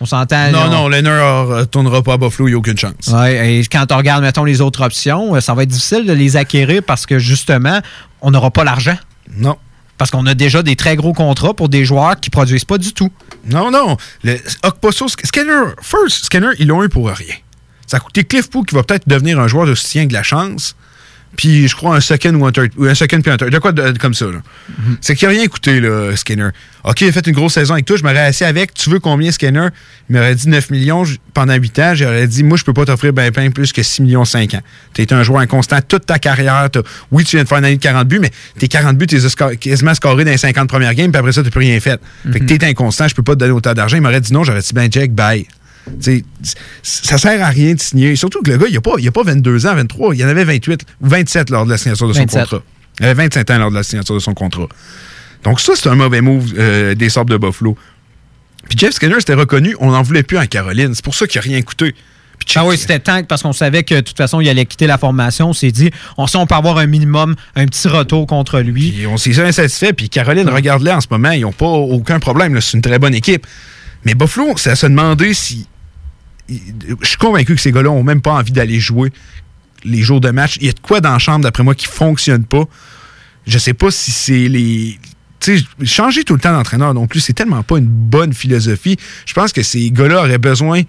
On 0.00 0.06
s'entend. 0.06 0.50
non, 0.52 0.64
on- 0.66 0.70
non, 0.70 0.88
Leonard 0.88 1.46
ne 1.48 1.64
tournera 1.64 2.02
pas 2.02 2.14
à 2.14 2.16
Buffalo, 2.18 2.48
il 2.48 2.52
n'y 2.52 2.54
a 2.56 2.58
aucune 2.58 2.76
chance. 2.78 3.08
Ouais, 3.12 3.58
et 3.58 3.64
quand 3.64 3.90
on 3.90 3.96
regarde, 3.96 4.22
mettons, 4.22 4.44
les 4.44 4.60
autres 4.60 4.84
options, 4.84 5.40
ça 5.40 5.54
va 5.54 5.62
être 5.64 5.70
difficile 5.70 6.04
de 6.06 6.12
les 6.12 6.36
acquérir 6.36 6.82
parce 6.86 7.06
que 7.06 7.18
justement, 7.18 7.80
on 8.20 8.30
n'aura 8.30 8.50
pas 8.50 8.64
l'argent. 8.64 8.96
Non. 9.36 9.56
Parce 9.98 10.10
qu'on 10.10 10.26
a 10.26 10.34
déjà 10.34 10.62
des 10.62 10.76
très 10.76 10.96
gros 10.96 11.12
contrats 11.12 11.54
pour 11.54 11.68
des 11.68 11.84
joueurs 11.84 12.18
qui 12.18 12.30
produisent 12.30 12.64
pas 12.64 12.78
du 12.78 12.92
tout. 12.92 13.10
Non, 13.46 13.70
non. 13.70 13.96
Le 14.22 14.38
Okposo, 14.64 15.06
Scanner, 15.08 15.72
first, 15.80 16.24
Scanner, 16.24 16.50
ils 16.58 16.66
l'ont 16.66 16.82
eu 16.82 16.88
pour 16.88 17.08
rien. 17.08 17.34
Ça 17.86 17.98
a 17.98 18.00
coûté 18.00 18.24
Cliff 18.24 18.50
Poole 18.50 18.66
qui 18.66 18.74
va 18.74 18.82
peut-être 18.82 19.08
devenir 19.08 19.38
un 19.38 19.46
joueur 19.46 19.66
de 19.66 19.74
soutien 19.74 20.06
de 20.06 20.12
la 20.12 20.22
chance. 20.22 20.74
Puis, 21.36 21.68
je 21.68 21.74
crois, 21.76 21.96
un 21.96 22.00
second 22.00 22.34
ou 22.34 22.46
un 22.46 22.52
third. 22.52 22.70
Ou 22.76 22.84
un 22.86 22.94
second 22.94 23.20
puis 23.20 23.30
un 23.30 23.36
third. 23.36 23.50
De 23.50 23.58
quoi 23.58 23.72
de- 23.72 23.96
comme 23.98 24.14
ça, 24.14 24.26
là. 24.26 24.42
C'est 25.00 25.14
qu'il 25.14 25.28
n'a 25.28 25.34
rien 25.34 25.46
coûté, 25.48 25.80
là, 25.80 26.14
Skinner. 26.16 26.48
OK, 26.84 27.00
il 27.00 27.08
a 27.08 27.12
fait 27.12 27.26
une 27.26 27.32
grosse 27.34 27.54
saison 27.54 27.72
avec 27.74 27.86
toi. 27.86 27.96
Je 27.96 28.02
m'aurais 28.02 28.18
assis 28.18 28.44
avec. 28.44 28.74
Tu 28.74 28.90
veux 28.90 29.00
combien, 29.00 29.30
Skinner? 29.32 29.68
Il 30.10 30.16
m'aurait 30.16 30.34
dit 30.34 30.48
9 30.48 30.70
millions 30.70 31.04
pendant 31.32 31.54
8 31.54 31.78
ans. 31.78 31.92
J'aurais 31.94 32.26
dit, 32.26 32.42
moi, 32.44 32.56
je 32.58 32.64
peux 32.64 32.72
pas 32.74 32.84
t'offrir 32.84 33.12
ben, 33.12 33.30
ben 33.30 33.52
plus 33.52 33.72
que 33.72 33.82
6 33.82 34.02
millions 34.02 34.24
5 34.24 34.54
ans. 34.54 34.60
Tu 34.92 35.02
été 35.02 35.14
un 35.14 35.22
joueur 35.22 35.40
inconstant 35.40 35.78
toute 35.86 36.06
ta 36.06 36.18
carrière. 36.18 36.68
Oui, 37.10 37.24
tu 37.24 37.36
viens 37.36 37.44
de 37.44 37.48
faire 37.48 37.58
une 37.58 37.64
année 37.64 37.76
de 37.76 37.82
40 37.82 38.06
buts, 38.06 38.18
mais 38.20 38.30
tes 38.58 38.68
40 38.68 38.96
buts, 38.98 39.06
tu 39.06 39.16
les 39.16 39.56
quasiment 39.56 39.94
scorés 39.94 40.24
dans 40.24 40.30
les 40.30 40.36
50 40.38 40.68
premières 40.68 40.94
games, 40.94 41.10
puis 41.10 41.18
après 41.18 41.32
ça, 41.32 41.40
tu 41.40 41.46
n'as 41.46 41.50
plus 41.50 41.60
rien 41.60 41.80
fait. 41.80 42.00
Fait 42.32 42.38
que 42.38 42.44
Mhm. 42.44 42.58
t'es 42.58 42.66
inconstant, 42.66 43.08
je 43.08 43.14
peux 43.14 43.22
pas 43.22 43.34
te 43.34 43.38
donner 43.40 43.52
autant 43.52 43.72
d'argent. 43.72 43.96
Il 43.96 44.02
m'aurait 44.02 44.20
dit 44.20 44.32
non, 44.32 44.44
j'aurais 44.44 44.60
dit, 44.60 44.72
ben, 44.74 44.88
Jack, 44.90 45.10
bye. 45.12 45.46
Tu 45.86 45.92
sais, 46.00 46.24
ça 46.82 47.18
sert 47.18 47.42
à 47.42 47.48
rien 47.48 47.74
de 47.74 47.80
signer. 47.80 48.16
Surtout 48.16 48.42
que 48.42 48.50
le 48.50 48.56
gars, 48.56 48.66
il 48.68 48.74
n'a 48.74 48.80
pas, 48.80 48.92
il 48.98 49.06
a 49.06 49.12
pas 49.12 49.22
22 49.22 49.66
ans, 49.66 49.74
23, 49.74 50.14
il 50.14 50.24
en 50.24 50.28
avait 50.28 50.44
28 50.44 50.84
ou 51.02 51.08
27 51.08 51.50
lors 51.50 51.64
de 51.64 51.70
la 51.70 51.78
signature 51.78 52.08
de 52.08 52.12
son 52.12 52.20
27. 52.20 52.42
contrat. 52.42 52.62
Il 53.00 53.06
avait 53.06 53.22
25 53.22 53.50
ans 53.50 53.58
lors 53.58 53.70
de 53.70 53.76
la 53.76 53.82
signature 53.82 54.14
de 54.14 54.20
son 54.20 54.34
contrat. 54.34 54.68
Donc 55.42 55.60
ça, 55.60 55.72
c'est 55.76 55.88
un 55.88 55.94
mauvais 55.94 56.20
move 56.20 56.54
euh, 56.56 56.94
des 56.94 57.10
Sabres 57.10 57.30
de 57.30 57.36
Buffalo. 57.36 57.76
Puis 58.68 58.78
Jeff 58.78 58.94
Skinner, 58.94 59.16
c'était 59.18 59.34
reconnu, 59.34 59.76
on 59.78 59.90
n'en 59.90 60.02
voulait 60.02 60.22
plus 60.22 60.38
en 60.38 60.46
Caroline. 60.46 60.94
C'est 60.94 61.04
pour 61.04 61.14
ça 61.14 61.26
qu'il 61.26 61.38
n'a 61.38 61.44
rien 61.44 61.62
coûté. 61.62 61.94
Ah 62.56 62.64
oui, 62.64 62.76
c'était 62.76 62.98
temps 62.98 63.22
parce 63.24 63.42
qu'on 63.42 63.52
savait 63.52 63.84
que 63.84 63.94
de 63.94 64.00
toute 64.00 64.16
façon, 64.16 64.40
il 64.40 64.48
allait 64.48 64.66
quitter 64.66 64.86
la 64.86 64.98
formation. 64.98 65.50
On 65.50 65.52
s'est 65.52 65.70
dit, 65.70 65.90
on 66.18 66.26
sait 66.26 66.38
on 66.38 66.46
peut 66.46 66.54
avoir 66.54 66.78
un 66.78 66.86
minimum, 66.86 67.36
un 67.56 67.66
petit 67.66 67.88
retour 67.88 68.26
contre 68.26 68.60
lui. 68.60 68.92
Puis 68.92 69.06
on 69.06 69.16
s'est 69.16 69.38
insatisfait. 69.40 69.92
Puis 69.92 70.08
Caroline, 70.08 70.48
regarde-les 70.48 70.92
en 70.92 71.00
ce 71.00 71.06
moment, 71.10 71.30
ils 71.30 71.42
n'ont 71.42 71.52
pas 71.52 71.66
aucun 71.66 72.20
problème. 72.20 72.60
C'est 72.60 72.76
une 72.76 72.82
très 72.82 72.98
bonne 72.98 73.14
équipe. 73.14 73.46
Mais 74.04 74.14
Buffalo, 74.14 74.54
c'est 74.56 74.70
à 74.70 74.76
se 74.76 74.86
demander 74.86 75.34
si. 75.34 75.66
Je 76.48 77.06
suis 77.06 77.16
convaincu 77.16 77.54
que 77.54 77.60
ces 77.60 77.72
gars-là 77.72 77.90
n'ont 77.90 78.02
même 78.02 78.20
pas 78.20 78.32
envie 78.32 78.52
d'aller 78.52 78.80
jouer 78.80 79.12
les 79.84 80.02
jours 80.02 80.20
de 80.20 80.30
match. 80.30 80.56
Il 80.60 80.66
y 80.66 80.70
a 80.70 80.72
de 80.72 80.80
quoi 80.80 81.00
dans 81.00 81.12
la 81.12 81.18
chambre, 81.18 81.42
d'après 81.42 81.62
moi, 81.62 81.74
qui 81.74 81.86
ne 81.86 81.92
fonctionne 81.92 82.44
pas. 82.44 82.64
Je 83.46 83.58
sais 83.58 83.74
pas 83.74 83.90
si 83.90 84.10
c'est 84.10 84.48
les. 84.48 84.98
Tu 85.40 85.58
sais, 85.58 85.64
changer 85.84 86.24
tout 86.24 86.34
le 86.34 86.40
temps 86.40 86.52
d'entraîneur 86.52 86.94
non 86.94 87.06
plus, 87.06 87.20
c'est 87.20 87.34
tellement 87.34 87.62
pas 87.62 87.78
une 87.78 87.86
bonne 87.86 88.32
philosophie. 88.32 88.96
Je 89.26 89.34
pense 89.34 89.52
que 89.52 89.62
ces 89.62 89.90
gars-là 89.90 90.20
auraient 90.20 90.38
besoin. 90.38 90.82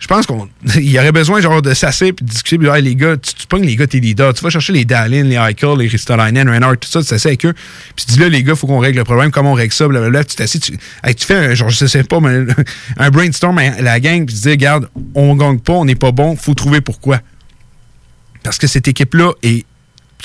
Je 0.00 0.06
pense 0.06 0.26
qu'on 0.26 0.48
il 0.76 0.90
y 0.90 0.98
aurait 0.98 1.12
besoin 1.12 1.40
genre 1.40 1.60
de 1.60 1.74
s'asseoir 1.74 2.08
et 2.08 2.12
de 2.12 2.24
discuter. 2.24 2.58
Puis, 2.58 2.68
Hey, 2.68 2.82
les 2.82 2.96
gars, 2.96 3.16
tu, 3.18 3.34
tu 3.34 3.46
pognes 3.46 3.66
les 3.66 3.76
gars, 3.76 3.86
tes 3.86 4.00
leaders. 4.00 4.32
Tu 4.32 4.42
vas 4.42 4.50
chercher 4.50 4.72
les 4.72 4.86
Dallin, 4.86 5.24
les 5.24 5.36
Eichel, 5.36 5.78
les 5.78 5.88
Ristolainen, 5.88 6.48
Reinhardt, 6.48 6.78
tout 6.78 6.88
ça, 6.88 7.02
tu 7.02 7.08
t'assieds 7.08 7.28
avec 7.28 7.44
eux. 7.44 7.52
Puis 7.94 8.06
tu 8.06 8.12
dis 8.14 8.18
là, 8.18 8.28
les 8.28 8.42
gars, 8.42 8.54
faut 8.54 8.66
qu'on 8.66 8.78
règle 8.78 8.98
le 8.98 9.04
problème. 9.04 9.30
Comment 9.30 9.52
on 9.52 9.54
règle 9.54 9.74
ça? 9.74 9.86
Blablabla. 9.86 10.24
Tu 10.24 10.36
t'assieds, 10.36 10.58
tu 10.60 10.76
fais 11.18 11.34
un, 11.34 11.54
genre, 11.54 11.68
je 11.68 11.84
sais 11.84 12.02
pas, 12.02 12.18
mais 12.18 12.46
un 12.96 13.10
brainstorm 13.10 13.58
à 13.58 13.82
la 13.82 14.00
gang, 14.00 14.24
puis 14.24 14.34
tu 14.34 14.40
dis, 14.40 14.50
regarde, 14.50 14.88
on 15.14 15.36
gagne 15.36 15.58
pas, 15.58 15.74
on 15.74 15.84
n'est 15.84 15.94
pas 15.94 16.12
bon, 16.12 16.34
faut 16.34 16.54
trouver 16.54 16.80
pourquoi. 16.80 17.20
Parce 18.42 18.56
que 18.56 18.66
cette 18.66 18.88
équipe-là 18.88 19.32
est 19.42 19.66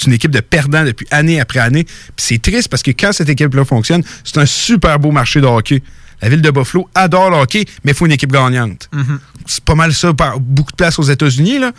une 0.06 0.14
équipe 0.14 0.32
de 0.32 0.40
perdants 0.40 0.84
depuis 0.84 1.08
année 1.12 1.40
après 1.40 1.60
année. 1.60 1.84
Puis 1.84 2.14
c'est 2.18 2.42
triste 2.42 2.70
parce 2.70 2.84
que 2.84 2.92
quand 2.92 3.12
cette 3.12 3.30
équipe-là 3.30 3.66
fonctionne, 3.66 4.04
c'est 4.24 4.38
un 4.38 4.46
super 4.46 5.00
beau 5.00 5.12
marché 5.12 5.42
de 5.42 5.46
hockey. 5.46 5.82
La 6.22 6.30
ville 6.30 6.42
de 6.42 6.50
Buffalo 6.50 6.90
adore 6.96 7.30
le 7.30 7.38
hockey, 7.38 7.66
mais 7.84 7.92
il 7.92 7.96
faut 7.96 8.06
une 8.06 8.12
équipe 8.14 8.32
gagnante. 8.32 8.90
C'est 9.46 9.64
pas 9.64 9.76
mal 9.76 9.94
ça, 9.94 10.14
par 10.14 10.40
beaucoup 10.40 10.72
de 10.72 10.78
place 10.78 10.98
aux 10.98 11.04
États-Unis, 11.04 11.60
là. 11.60 11.72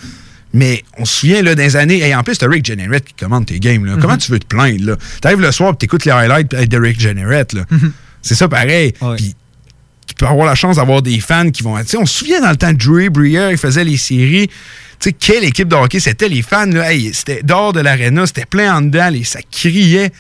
Mais 0.53 0.85
on 0.97 1.05
se 1.05 1.21
souvient, 1.21 1.43
là, 1.43 1.55
les 1.55 1.77
années. 1.77 1.99
Et 1.99 2.15
en 2.15 2.23
plus, 2.23 2.39
t'as 2.39 2.49
Rick 2.49 2.65
Jenneret 2.65 3.01
qui 3.01 3.13
commande 3.15 3.47
tes 3.47 3.59
games, 3.59 3.85
là. 3.85 3.97
Comment 4.01 4.17
tu 4.17 4.31
veux 4.31 4.39
te 4.39 4.47
plaindre, 4.47 4.85
là? 4.87 4.97
T'arrives 5.21 5.41
le 5.41 5.53
soir 5.53 5.73
et 5.73 5.77
t'écoutes 5.77 6.05
les 6.05 6.13
highlights 6.13 6.49
de 6.55 6.79
Rick 6.79 7.01
Jenneret, 7.01 7.47
là. 7.53 7.65
C'est 8.23 8.35
ça 8.35 8.49
pareil. 8.49 8.93
Puis 9.17 9.35
tu 10.07 10.15
peux 10.15 10.27
avoir 10.27 10.47
la 10.47 10.55
chance 10.55 10.77
d'avoir 10.77 11.03
des 11.03 11.19
fans 11.21 11.51
qui 11.51 11.63
vont. 11.63 11.77
Tu 11.79 11.87
sais, 11.87 11.97
on 11.97 12.07
se 12.07 12.19
souvient 12.19 12.41
dans 12.41 12.51
le 12.51 12.57
temps 12.57 12.73
de 12.73 12.79
Drew 12.79 13.11
Breer, 13.11 13.51
il 13.51 13.59
faisait 13.59 13.85
les 13.85 13.97
séries. 13.97 14.49
Tu 14.49 14.55
sais, 15.11 15.13
quelle 15.13 15.45
équipe 15.45 15.69
de 15.69 15.75
hockey 15.75 16.01
c'était, 16.01 16.29
les 16.29 16.43
fans, 16.43 16.67
là? 16.67 16.93
Hey, 16.93 17.13
c'était 17.13 17.43
dehors 17.43 17.73
de 17.73 17.81
l'aréna, 17.81 18.27
c'était 18.27 18.47
plein 18.47 18.77
en 18.77 18.83
dedans, 18.83 19.13
et 19.13 19.25
ça 19.25 19.41
criait. 19.51 20.13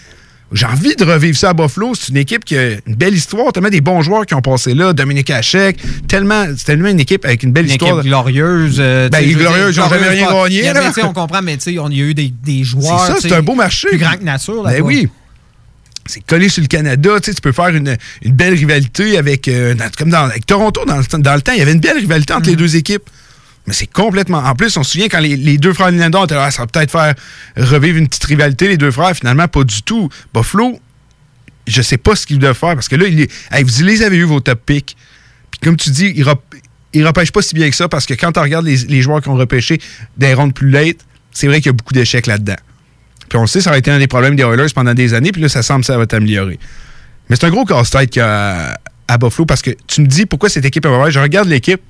J'ai 0.52 0.66
envie 0.66 0.94
de 0.94 1.04
revivre 1.04 1.36
ça 1.36 1.50
à 1.50 1.54
Buffalo. 1.54 1.94
C'est 1.98 2.10
une 2.10 2.18
équipe 2.18 2.44
qui 2.44 2.56
a 2.56 2.74
une 2.86 2.94
belle 2.94 3.14
histoire, 3.14 3.52
tellement 3.52 3.68
des 3.68 3.80
bons 3.80 4.00
joueurs 4.00 4.24
qui 4.26 4.34
ont 4.34 4.40
passé 4.40 4.74
là. 4.74 4.92
Dominique 4.92 5.28
Hachek, 5.30 5.76
tellement, 6.06 6.44
c'est 6.56 6.64
tellement 6.66 6.88
une 6.88 7.00
équipe 7.00 7.24
avec 7.24 7.42
une 7.42 7.50
belle 7.52 7.64
Une 7.64 7.72
histoire. 7.72 7.98
équipe 7.98 8.06
glorieuse. 8.06 8.76
euh, 8.78 9.08
Ben, 9.08 9.28
glorieuse, 9.28 9.74
ils 9.76 9.80
ont 9.80 9.88
jamais 9.88 10.08
rien 10.08 10.26
pas- 10.28 10.44
gagné, 10.44 10.62
là. 10.72 10.92
On 11.02 11.12
comprend, 11.12 11.42
mais 11.42 11.56
tu 11.56 11.72
sais, 11.74 11.78
on- 11.80 11.90
il 11.90 11.98
y 11.98 12.00
a 12.02 12.04
eu 12.04 12.14
des, 12.14 12.32
des 12.44 12.62
joueurs. 12.62 13.06
C'est 13.06 13.12
ça, 13.14 13.18
c'est 13.20 13.32
un 13.34 13.42
beau 13.42 13.54
marché. 13.56 13.88
Plus 13.88 13.98
grand 13.98 14.16
que 14.16 14.22
nature. 14.24 14.62
Ben 14.62 14.80
oui. 14.82 15.08
C'est 16.08 16.24
collé 16.24 16.48
sur 16.48 16.62
le 16.62 16.68
Canada. 16.68 17.18
Tu, 17.18 17.30
sais, 17.30 17.34
tu 17.34 17.40
peux 17.40 17.50
faire 17.50 17.68
une, 17.70 17.96
une 18.22 18.32
belle 18.32 18.54
rivalité 18.54 19.18
avec. 19.18 19.48
euh, 19.48 19.74
dans- 19.74 19.90
comme 19.98 20.10
dans, 20.10 20.26
avec 20.26 20.46
Toronto, 20.46 20.84
dans 20.84 20.98
le, 20.98 21.18
dans 21.22 21.34
le 21.34 21.40
temps, 21.40 21.52
il 21.52 21.58
y 21.58 21.62
avait 21.62 21.72
une 21.72 21.80
belle 21.80 21.98
rivalité 21.98 22.32
entre 22.32 22.46
Mm. 22.46 22.50
les 22.50 22.56
deux 22.56 22.76
équipes. 22.76 23.02
Mais 23.66 23.72
c'est 23.72 23.86
complètement. 23.86 24.38
En 24.38 24.54
plus, 24.54 24.76
on 24.76 24.82
se 24.82 24.92
souvient 24.92 25.08
quand 25.08 25.18
les, 25.18 25.58
deux 25.58 25.72
frères 25.72 25.90
Lindor 25.90 26.24
étaient 26.24 26.34
là, 26.34 26.44
Ah, 26.46 26.50
ça 26.50 26.62
va 26.62 26.66
peut-être 26.66 26.90
faire 26.90 27.14
revivre 27.56 27.98
une 27.98 28.08
petite 28.08 28.24
rivalité, 28.24 28.68
les 28.68 28.76
deux 28.76 28.90
frères. 28.90 29.14
Finalement, 29.14 29.48
pas 29.48 29.64
du 29.64 29.82
tout. 29.82 30.08
Buffalo, 30.32 30.78
je 31.66 31.82
sais 31.82 31.98
pas 31.98 32.14
ce 32.14 32.26
qu'ils 32.26 32.38
doivent 32.38 32.56
faire 32.56 32.74
parce 32.74 32.88
que 32.88 32.96
là, 32.96 33.06
il 33.08 33.28
vous 33.64 33.84
les 33.84 34.02
avez 34.02 34.16
eu 34.16 34.24
vos 34.24 34.40
top 34.40 34.60
picks. 34.64 34.96
Puis 35.50 35.60
comme 35.62 35.76
tu 35.76 35.90
dis, 35.90 36.12
ils, 36.14 36.22
rep- 36.22 36.38
repêchent 36.94 37.32
pas 37.32 37.42
si 37.42 37.54
bien 37.54 37.68
que 37.68 37.76
ça 37.76 37.88
parce 37.88 38.06
que 38.06 38.14
quand 38.14 38.32
tu 38.32 38.40
regardes 38.40 38.66
les, 38.66 39.02
joueurs 39.02 39.20
qui 39.20 39.28
ont 39.28 39.34
repêché 39.36 39.80
des 40.16 40.32
rondes 40.34 40.54
plus 40.54 40.70
late, 40.70 40.98
c'est 41.32 41.48
vrai 41.48 41.56
qu'il 41.56 41.66
y 41.66 41.70
a 41.70 41.72
beaucoup 41.72 41.94
d'échecs 41.94 42.26
là-dedans. 42.26 42.56
Puis 43.28 43.38
on 43.38 43.46
sait, 43.46 43.60
ça 43.60 43.72
a 43.72 43.78
été 43.78 43.90
un 43.90 43.98
des 43.98 44.06
problèmes 44.06 44.36
des 44.36 44.44
Oilers 44.44 44.72
pendant 44.72 44.94
des 44.94 45.12
années, 45.12 45.32
puis 45.32 45.42
là, 45.42 45.48
ça 45.48 45.62
semble 45.62 45.80
que 45.80 45.86
ça 45.86 45.98
va 45.98 46.06
t'améliorer. 46.06 46.60
Mais 47.28 47.34
c'est 47.34 47.46
un 47.46 47.50
gros 47.50 47.64
casse-tête 47.64 48.16
a 48.18 48.78
à 49.08 49.18
Buffalo 49.18 49.46
parce 49.46 49.62
que 49.62 49.70
tu 49.86 50.00
me 50.00 50.06
dis 50.06 50.26
pourquoi 50.26 50.48
cette 50.48 50.64
équipe 50.64 50.84
est 50.84 50.88
mauvaise. 50.88 51.12
Je 51.12 51.20
regarde 51.20 51.48
l'équipe, 51.48 51.80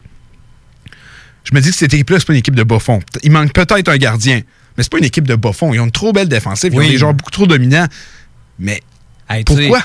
je 1.49 1.55
me 1.55 1.61
dis 1.61 1.71
que 1.71 1.77
cette 1.77 1.95
équipe-là, 1.95 2.19
c'est 2.19 2.27
pas 2.27 2.33
une 2.33 2.41
équipe 2.41 2.57
de 2.57 2.65
bas 2.65 2.79
fond. 2.79 3.01
Il 3.23 3.31
manque 3.31 3.53
peut-être 3.53 3.89
un 3.89 3.97
gardien, 3.97 4.41
mais 4.77 4.83
c'est 4.83 4.91
pas 4.91 4.99
une 4.99 5.05
équipe 5.05 5.29
de 5.29 5.37
bas 5.37 5.53
fond. 5.53 5.73
Ils 5.73 5.81
ont 5.81 5.85
une 5.85 5.93
trop 5.93 6.13
belle 6.13 6.29
défensive, 6.29 6.73
ils 6.75 6.79
ont 6.79 6.83
des 6.89 6.99
joueurs 6.99 7.15
beaucoup 7.15 7.31
trop 7.31 7.47
dominants. 7.47 7.87
Mais 8.59 8.83
Hey, 9.29 9.45
pourquoi? 9.45 9.81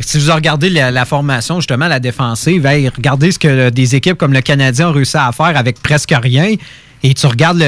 Si 0.00 0.18
vous 0.18 0.32
regardez 0.32 0.68
la, 0.68 0.90
la 0.90 1.04
formation, 1.04 1.60
justement, 1.60 1.86
la 1.86 2.00
défensive, 2.00 2.66
hey, 2.66 2.88
regardez 2.88 3.30
ce 3.30 3.38
que 3.38 3.70
des 3.70 3.94
équipes 3.94 4.18
comme 4.18 4.32
le 4.32 4.40
Canadien 4.40 4.88
ont 4.88 4.92
réussi 4.92 5.16
à 5.16 5.30
faire 5.32 5.56
avec 5.56 5.80
presque 5.80 6.12
rien. 6.14 6.54
Et 7.02 7.14
tu 7.14 7.26
regardes, 7.26 7.58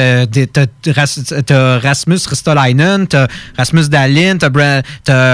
t'as, 0.53 0.67
Ras- 0.93 1.43
t'as 1.47 1.79
Rasmus 1.79 2.19
Ristolainen, 2.29 3.07
t'as 3.07 3.27
Rasmus 3.57 3.89
Dahlin, 3.89 4.37
t'as, 4.39 4.49
Bra- 4.49 4.83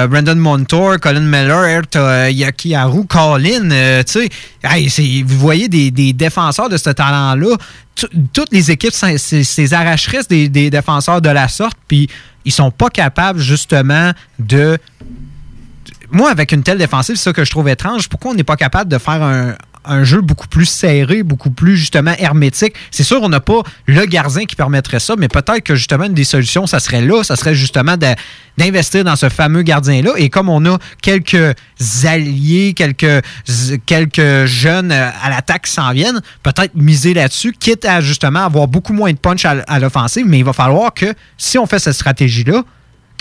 Brandon 0.09 0.35
Montour, 0.37 0.97
Colin 1.01 1.21
Miller, 1.21 1.83
t'as 1.89 2.29
Yaki 2.29 2.75
Haru, 2.75 3.07
Colin. 3.07 3.71
euh, 3.71 4.03
tu 4.03 4.29
sais, 4.91 5.23
vous 5.25 5.39
voyez 5.39 5.69
des, 5.69 6.13
défenseurs 6.13 6.69
de 6.69 6.77
ce 6.77 6.91
talent-là. 6.91 7.57
Toutes 8.33 8.53
les 8.53 8.71
équipes, 8.71 8.93
des 9.57 9.75
arracheresses 9.75 10.29
des 10.29 10.49
défenseurs 10.49 11.21
de 11.23 11.29
la 11.31 11.49
sorte, 11.49 11.77
puis 11.89 12.09
ils 12.45 12.53
sont 12.53 12.71
pas 12.73 12.91
capables, 12.91 13.41
justement, 13.41 14.13
de 14.39 14.77
moi, 16.11 16.31
avec 16.31 16.53
une 16.53 16.63
telle 16.63 16.79
défensive, 16.79 17.17
c'est 17.17 17.25
ça 17.25 17.33
que 17.33 17.45
je 17.45 17.51
trouve 17.51 17.69
étrange. 17.69 18.09
Pourquoi 18.09 18.33
on 18.33 18.35
n'est 18.35 18.45
pas 18.45 18.57
capable 18.57 18.91
de 18.91 18.99
faire 18.99 19.23
un, 19.23 19.55
un 19.85 20.05
jeu 20.05 20.21
beaucoup 20.21 20.49
plus 20.49 20.67
serré, 20.67 21.23
beaucoup 21.23 21.51
plus 21.51 21.77
justement 21.77 22.15
hermétique? 22.19 22.75
C'est 22.91 23.03
sûr, 23.03 23.23
on 23.23 23.29
n'a 23.29 23.41
pas 23.41 23.63
le 23.87 24.05
gardien 24.07 24.45
qui 24.45 24.57
permettrait 24.57 25.01
ça, 25.01 25.15
mais 25.17 25.29
peut-être 25.29 25.61
que 25.61 25.75
justement, 25.75 26.05
une 26.05 26.15
des 26.15 26.25
solutions, 26.25 26.67
ça 26.67 26.81
serait 26.81 27.03
là, 27.03 27.23
ça 27.23 27.37
serait 27.37 27.55
justement 27.55 27.97
d'investir 28.57 29.05
dans 29.05 29.17
ce 29.17 29.29
fameux 29.29 29.63
gardien-là. 29.63 30.13
Et 30.17 30.31
comme 30.31 30.49
on 30.49 30.65
a 30.67 30.79
quelques 31.03 31.55
alliés, 32.05 32.75
quelques, 32.75 33.25
quelques 33.87 34.45
jeunes 34.47 34.93
euh, 34.93 35.11
à 35.23 35.31
l'attaque 35.31 35.63
qui 35.63 35.73
s'en 35.73 35.93
viennent, 35.93 36.21
peut-être 36.43 36.75
miser 36.75 37.15
là-dessus, 37.15 37.55
quitte 37.59 37.85
à 37.85 38.01
justement 38.01 38.45
avoir 38.45 38.69
beaucoup 38.69 38.93
moins 38.93 39.13
de 39.13 39.19
punch 39.19 39.45
à, 39.45 39.63
à 39.67 39.79
l'offensive, 39.79 40.25
mais 40.27 40.39
il 40.39 40.45
va 40.45 40.53
falloir 40.53 40.95
que 40.95 41.15
si 41.37 41.59
on 41.59 41.67
fait 41.67 41.79
cette 41.79 41.95
stratégie-là, 41.95 42.65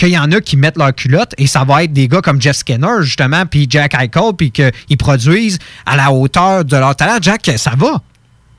qu'il 0.04 0.14
y 0.14 0.20
en 0.20 0.32
a 0.32 0.42
qui 0.42 0.58
mettent 0.58 0.78
leur 0.78 0.94
culotte 0.94 1.34
et 1.38 1.48
ça 1.48 1.64
va 1.64 1.84
être 1.84 1.94
des 1.94 2.08
gars 2.08 2.22
comme 2.22 2.42
Jeff 2.42 2.58
Skinner, 2.58 3.02
justement, 3.02 3.46
puis 3.46 3.68
Jack 3.70 3.94
Eichel, 3.94 4.34
puis 4.38 4.52
qu'ils 4.52 4.98
produisent 4.98 5.60
à 5.86 5.96
la 5.96 6.12
hauteur 6.12 6.66
de 6.66 6.76
leur 6.76 6.96
talent. 6.96 7.18
Jack, 7.22 7.50
ça 7.56 7.72
va. 7.78 8.02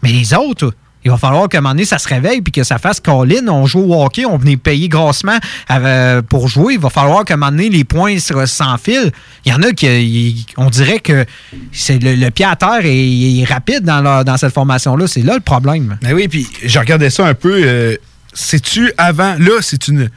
Mais 0.03 0.11
les 0.11 0.33
autres, 0.33 0.73
il 1.05 1.11
va 1.11 1.19
falloir 1.19 1.51
qu'à 1.51 1.59
un 1.59 1.61
moment 1.61 1.75
donné, 1.75 1.85
ça 1.85 1.99
se 1.99 2.09
réveille 2.09 2.41
puis 2.41 2.51
que 2.51 2.65
ça 2.65 2.79
fasse 2.79 2.99
Colin. 2.99 3.47
On 3.49 3.67
joue 3.67 3.81
au 3.81 4.03
hockey, 4.03 4.25
on 4.25 4.39
venait 4.39 4.57
payer 4.57 4.89
grossement 4.89 5.37
euh, 5.71 6.23
pour 6.23 6.49
jouer. 6.49 6.75
Il 6.75 6.81
va 6.81 6.89
falloir 6.89 7.27
qu'à 7.27 7.35
un 7.35 7.37
moment 7.37 7.53
donné, 7.53 7.69
les 7.69 7.85
points 7.85 8.19
s'enfilent. 8.19 9.13
Il 9.45 9.53
y 9.53 9.55
en 9.55 9.63
a 9.63 9.73
qui, 9.73 10.47
on 10.57 10.71
dirait 10.71 11.01
que 11.01 11.27
c'est 11.73 11.99
le, 12.03 12.31
pied 12.31 12.47
à 12.47 12.57
terre 12.57 12.81
est, 12.85 13.45
rapide 13.45 13.83
dans, 13.83 14.25
dans 14.25 14.37
cette 14.39 14.55
formation-là. 14.55 15.07
C'est 15.07 15.23
là 15.23 15.35
le 15.35 15.41
problème. 15.41 15.99
Mais 16.03 16.15
oui, 16.15 16.27
puis 16.27 16.49
je 16.65 16.79
regardais 16.79 17.11
ça 17.11 17.27
un 17.27 17.35
peu. 17.35 17.61
Euh, 17.63 17.97
C'est-tu 18.33 18.91
avant. 18.97 19.37
Là, 19.39 19.59
c'est 19.61 19.89
une. 19.89 20.09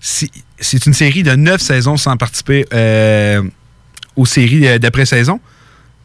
C'est 0.00 0.86
une 0.86 0.94
série 0.94 1.22
de 1.22 1.34
neuf 1.34 1.60
saisons 1.60 1.96
sans 1.96 2.16
participer 2.16 2.66
euh, 2.72 3.42
aux 4.16 4.26
séries 4.26 4.78
d'après-saison. 4.78 5.40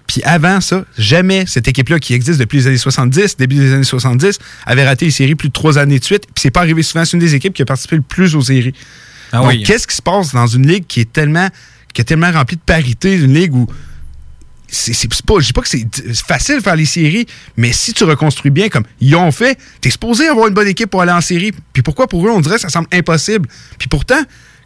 Puis 0.08 0.22
avant 0.24 0.62
ça, 0.62 0.84
jamais 0.98 1.46
cette 1.48 1.68
équipe-là 1.68 2.00
qui 2.00 2.14
existe 2.14 2.39
depuis 2.39 2.58
les 2.58 2.68
années 2.68 2.78
70, 2.78 3.38
début 3.38 3.56
des 3.56 3.74
années 3.74 3.84
70, 3.84 4.38
avait 4.66 4.86
raté 4.86 5.06
les 5.06 5.12
séries 5.12 5.36
plus 5.36 5.48
de 5.48 5.54
trois 5.54 5.78
années 5.78 6.00
de 6.00 6.04
suite. 6.04 6.26
Puis 6.26 6.41
c'est 6.41 6.52
pas 6.52 6.62
arrivé 6.62 6.84
souvent. 6.84 7.06
C'est 7.06 7.14
une 7.14 7.20
des 7.20 7.36
équipes 7.36 7.54
qui 7.54 7.62
a 7.62 7.66
participé 7.66 7.96
le 7.96 8.02
plus 8.02 8.36
aux 8.36 8.41
séries. 8.41 8.74
Ah 9.32 9.39
Donc, 9.39 9.64
qu'est-ce 9.64 9.88
qui 9.88 9.96
se 9.96 10.02
passe 10.02 10.34
dans 10.34 10.48
une 10.48 10.68
ligue 10.68 10.86
qui 10.88 11.00
est 11.00 11.12
tellement, 11.12 11.48
qui 11.94 12.02
est 12.02 12.06
tellement 12.06 12.32
remplie 12.32 12.58
de 12.58 12.62
parité, 12.62 13.16
une 13.16 13.34
ligue 13.34 13.56
où 13.56 13.68
c'est 14.74 15.07
pas, 15.24 15.36
je 15.39 15.47
dis 15.47 15.53
pas 15.53 15.61
que 15.61 15.67
c'est 15.67 15.88
facile 16.26 16.57
de 16.57 16.61
faire 16.61 16.76
les 16.76 16.86
séries, 16.86 17.28
mais 17.57 17.71
si 17.71 17.93
tu 17.93 18.03
reconstruis 18.03 18.51
bien 18.51 18.69
comme 18.69 18.84
ils 18.99 19.15
ont 19.15 19.32
fait, 19.32 19.57
t'es 19.82 19.89
supposé 19.89 20.28
avoir 20.28 20.47
une 20.47 20.53
bonne 20.53 20.67
équipe 20.67 20.89
pour 20.89 21.01
aller 21.01 21.11
en 21.11 21.21
série. 21.21 21.51
Puis 21.74 21.84
pourquoi 21.84 22.07
pour 22.07 22.28
eux, 22.28 22.32
on 22.32 22.41
dirait 22.41 22.55
que 22.55 22.61
ça 22.61 22.69
semble 22.69 22.88
impossible. 22.91 23.47
Puis 23.78 23.88
pourtant, 23.88 24.21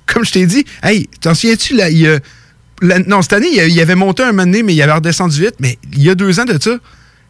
comme 0.06 0.24
je 0.24 0.32
t'ai 0.32 0.46
dit, 0.46 0.66
hey, 0.82 1.10
t'en 1.22 1.34
souviens-tu, 1.34 1.76
là, 1.76 1.90
il 1.90 1.98
y 2.00 2.08
a 2.08 2.20
non, 2.82 3.22
cette 3.22 3.34
année, 3.34 3.48
il 3.52 3.82
avait 3.82 3.96
monté 3.96 4.24
un 4.24 4.32
moment 4.32 4.62
mais 4.64 4.74
il 4.74 4.82
avait 4.82 4.94
redescendu 4.94 5.42
vite. 5.42 5.56
Mais 5.60 5.80
il 5.94 6.04
y 6.04 6.10
a 6.10 6.16
deux 6.16 6.40
ans 6.40 6.46
de 6.46 6.62
ça, 6.62 6.78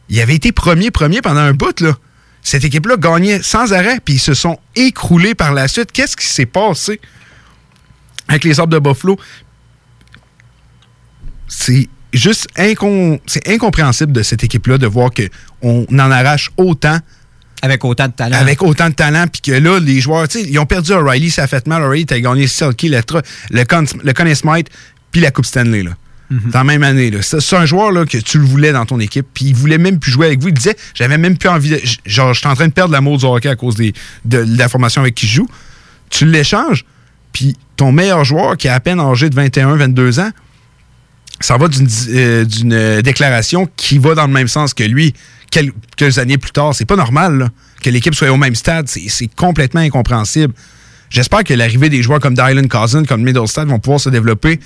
il 0.10 0.20
avait 0.20 0.36
été 0.36 0.52
premier, 0.52 0.92
premier 0.92 1.22
pendant 1.22 1.40
un 1.40 1.54
bout. 1.54 1.80
Là. 1.82 1.98
Cette 2.44 2.64
équipe-là 2.64 2.98
gagnait 2.98 3.42
sans 3.42 3.74
arrêt, 3.74 4.00
puis 4.04 4.16
ils 4.16 4.20
se 4.20 4.34
sont 4.34 4.60
écroulés 4.76 5.36
par 5.36 5.54
la 5.54 5.68
suite. 5.68 5.92
Qu'est-ce 5.92 6.18
qui 6.18 6.26
s'est 6.26 6.46
passé 6.46 7.00
avec 8.28 8.44
les 8.44 8.60
arbres 8.60 8.74
de 8.74 8.80
Buffalo? 8.80 9.18
C'est 11.48 11.88
juste 12.18 12.48
c'est 12.56 13.48
incompréhensible 13.50 14.12
de 14.12 14.24
cette 14.24 14.44
équipe-là 14.44 14.78
de 14.78 14.88
voir 14.88 15.10
qu'on 15.12 15.86
en 15.92 16.12
arrache 16.12 16.52
autant. 16.58 16.98
Avec 17.62 17.84
autant 17.84 18.08
de 18.08 18.14
talent. 18.14 18.38
Avec 18.38 18.62
autant 18.62 18.90
de 18.90 18.94
talent, 18.94 19.26
puis 19.28 19.42
que 19.42 19.52
là, 19.52 19.80
les 19.80 20.00
joueurs, 20.00 20.28
ils 20.36 20.60
ont 20.60 20.66
perdu 20.66 20.92
O'Reilly, 20.92 21.32
ça 21.32 21.44
a 21.44 21.48
fait 21.48 21.66
mal. 21.68 21.82
O'Reilly, 21.82 22.06
t'as 22.06 22.20
gagné 22.20 22.46
Selkie, 22.48 22.90
le, 22.90 23.02
le, 23.50 23.64
le 24.04 24.14
Conn 24.14 24.36
Smite, 24.36 24.70
puis 25.12 25.22
la 25.22 25.32
Coupe 25.32 25.46
Stanley. 25.46 25.84
Là. 25.84 25.92
Mhm. 26.30 26.52
Dans 26.52 26.60
la 26.60 26.64
même 26.66 26.84
année. 26.84 27.12
C'est 27.22 27.56
un 27.56 27.66
joueur 27.66 27.92
là, 27.92 28.06
que 28.06 28.18
tu 28.18 28.38
le 28.38 28.46
voulais 28.46 28.74
dans 28.74 28.86
ton 28.86 29.00
équipe, 29.00 29.28
puis 29.34 29.46
il 29.46 29.56
voulait 29.56 29.78
même 29.78 29.98
plus 29.98 30.12
jouer 30.12 30.28
avec 30.28 30.42
vous. 30.42 30.50
Il 30.50 30.54
disait 30.54 30.76
J'avais 30.94 31.18
même 31.18 31.38
plus 31.38 31.50
envie 31.50 31.70
de. 31.70 31.82
Genre, 32.06 32.34
je 32.34 32.40
suis 32.40 32.48
en 32.48 32.56
train 32.56 32.68
de 32.68 32.74
perdre 32.74 32.92
l'amour 32.92 33.18
du 33.18 33.26
hockey 33.26 33.50
à 33.50 33.56
cause 33.56 33.76
des, 33.76 33.94
de, 34.26 34.44
la 34.58 34.68
formation 34.68 35.02
avec 35.02 35.16
qui 35.16 35.26
je 35.26 35.36
joue. 35.36 35.48
Tu 36.10 36.26
l'échanges, 36.26 36.86
puis 37.32 37.56
ton 37.78 37.92
meilleur 37.92 38.26
joueur 38.26 38.58
qui 38.58 38.68
a 38.68 38.74
à 38.74 38.80
peine 38.80 39.00
âgé 39.00 39.30
de 39.30 39.36
21, 39.36 39.76
22 39.76 40.20
ans, 40.20 40.32
ça 41.40 41.58
va 41.58 41.68
d'une 41.68 41.88
euh, 42.10 42.46
euh, 42.72 43.02
déclaration 43.02 43.70
qui 43.76 44.00
va 44.00 44.16
dans 44.16 44.26
le 44.26 44.34
même 44.34 44.48
sens 44.48 44.74
que 44.74 44.84
lui 44.84 45.14
quelques 45.52 46.18
années 46.18 46.38
plus 46.38 46.52
tard. 46.52 46.74
C'est 46.74 46.86
pas 46.86 46.96
normal 46.96 47.50
que 47.82 47.90
l'équipe 47.90 48.16
soit 48.16 48.30
au 48.30 48.38
même 48.38 48.56
stade. 48.56 48.88
C'est 48.88 49.28
complètement 49.36 49.82
incompréhensible. 49.82 50.54
J'espère 51.10 51.44
que 51.44 51.54
l'arrivée 51.54 51.90
des 51.90 52.02
joueurs 52.02 52.20
comme 52.20 52.34
Dylan 52.34 52.68
Cousin, 52.68 53.06
comme 53.06 53.24
Middlestad 53.24 53.68
vont 53.68 53.80
pouvoir 53.80 54.00
se 54.00 54.10
développer. 54.10 54.60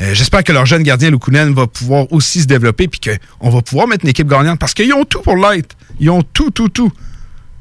Euh, 0.00 0.12
j'espère 0.12 0.44
que 0.44 0.52
leur 0.52 0.66
jeune 0.66 0.82
gardien 0.82 1.10
Lukunen 1.10 1.54
va 1.54 1.66
pouvoir 1.66 2.12
aussi 2.12 2.42
se 2.42 2.46
développer 2.46 2.88
puis 2.88 3.00
qu'on 3.00 3.50
va 3.50 3.62
pouvoir 3.62 3.88
mettre 3.88 4.04
une 4.04 4.10
équipe 4.10 4.28
gagnante 4.28 4.58
parce 4.58 4.74
qu'ils 4.74 4.92
ont 4.92 5.04
tout 5.04 5.22
pour 5.22 5.36
l'être. 5.36 5.76
Ils 5.98 6.10
ont 6.10 6.22
tout, 6.22 6.50
tout, 6.50 6.68
tout. 6.68 6.92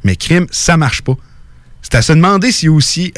Mais 0.03 0.15
crime, 0.15 0.45
ça 0.51 0.77
marche 0.77 1.01
pas. 1.01 1.15
C'est 1.81 1.95
à 1.95 2.01
se 2.01 2.11
demander 2.11 2.51
si 2.51 2.67
aussi 2.67 3.13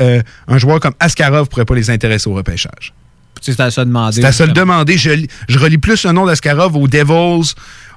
un 0.47 0.57
joueur 0.57 0.79
comme 0.79 0.93
Askarov 0.99 1.47
pourrait 1.47 1.65
pas 1.65 1.75
les 1.75 1.89
intéresser 1.89 2.29
au 2.29 2.33
repêchage. 2.33 2.93
C'est 3.41 3.59
à 3.59 3.71
se 3.71 3.81
demander. 3.81 4.21
C'est 4.21 4.27
à 4.27 4.31
se 4.31 4.43
le 4.43 4.53
demander. 4.53 4.97
Je, 4.97 5.25
je, 5.47 5.59
relis 5.59 5.77
plus 5.77 6.05
le 6.05 6.11
nom 6.11 6.25
d'Askarov 6.25 6.75
aux 6.75 6.87
Devils, 6.87 7.53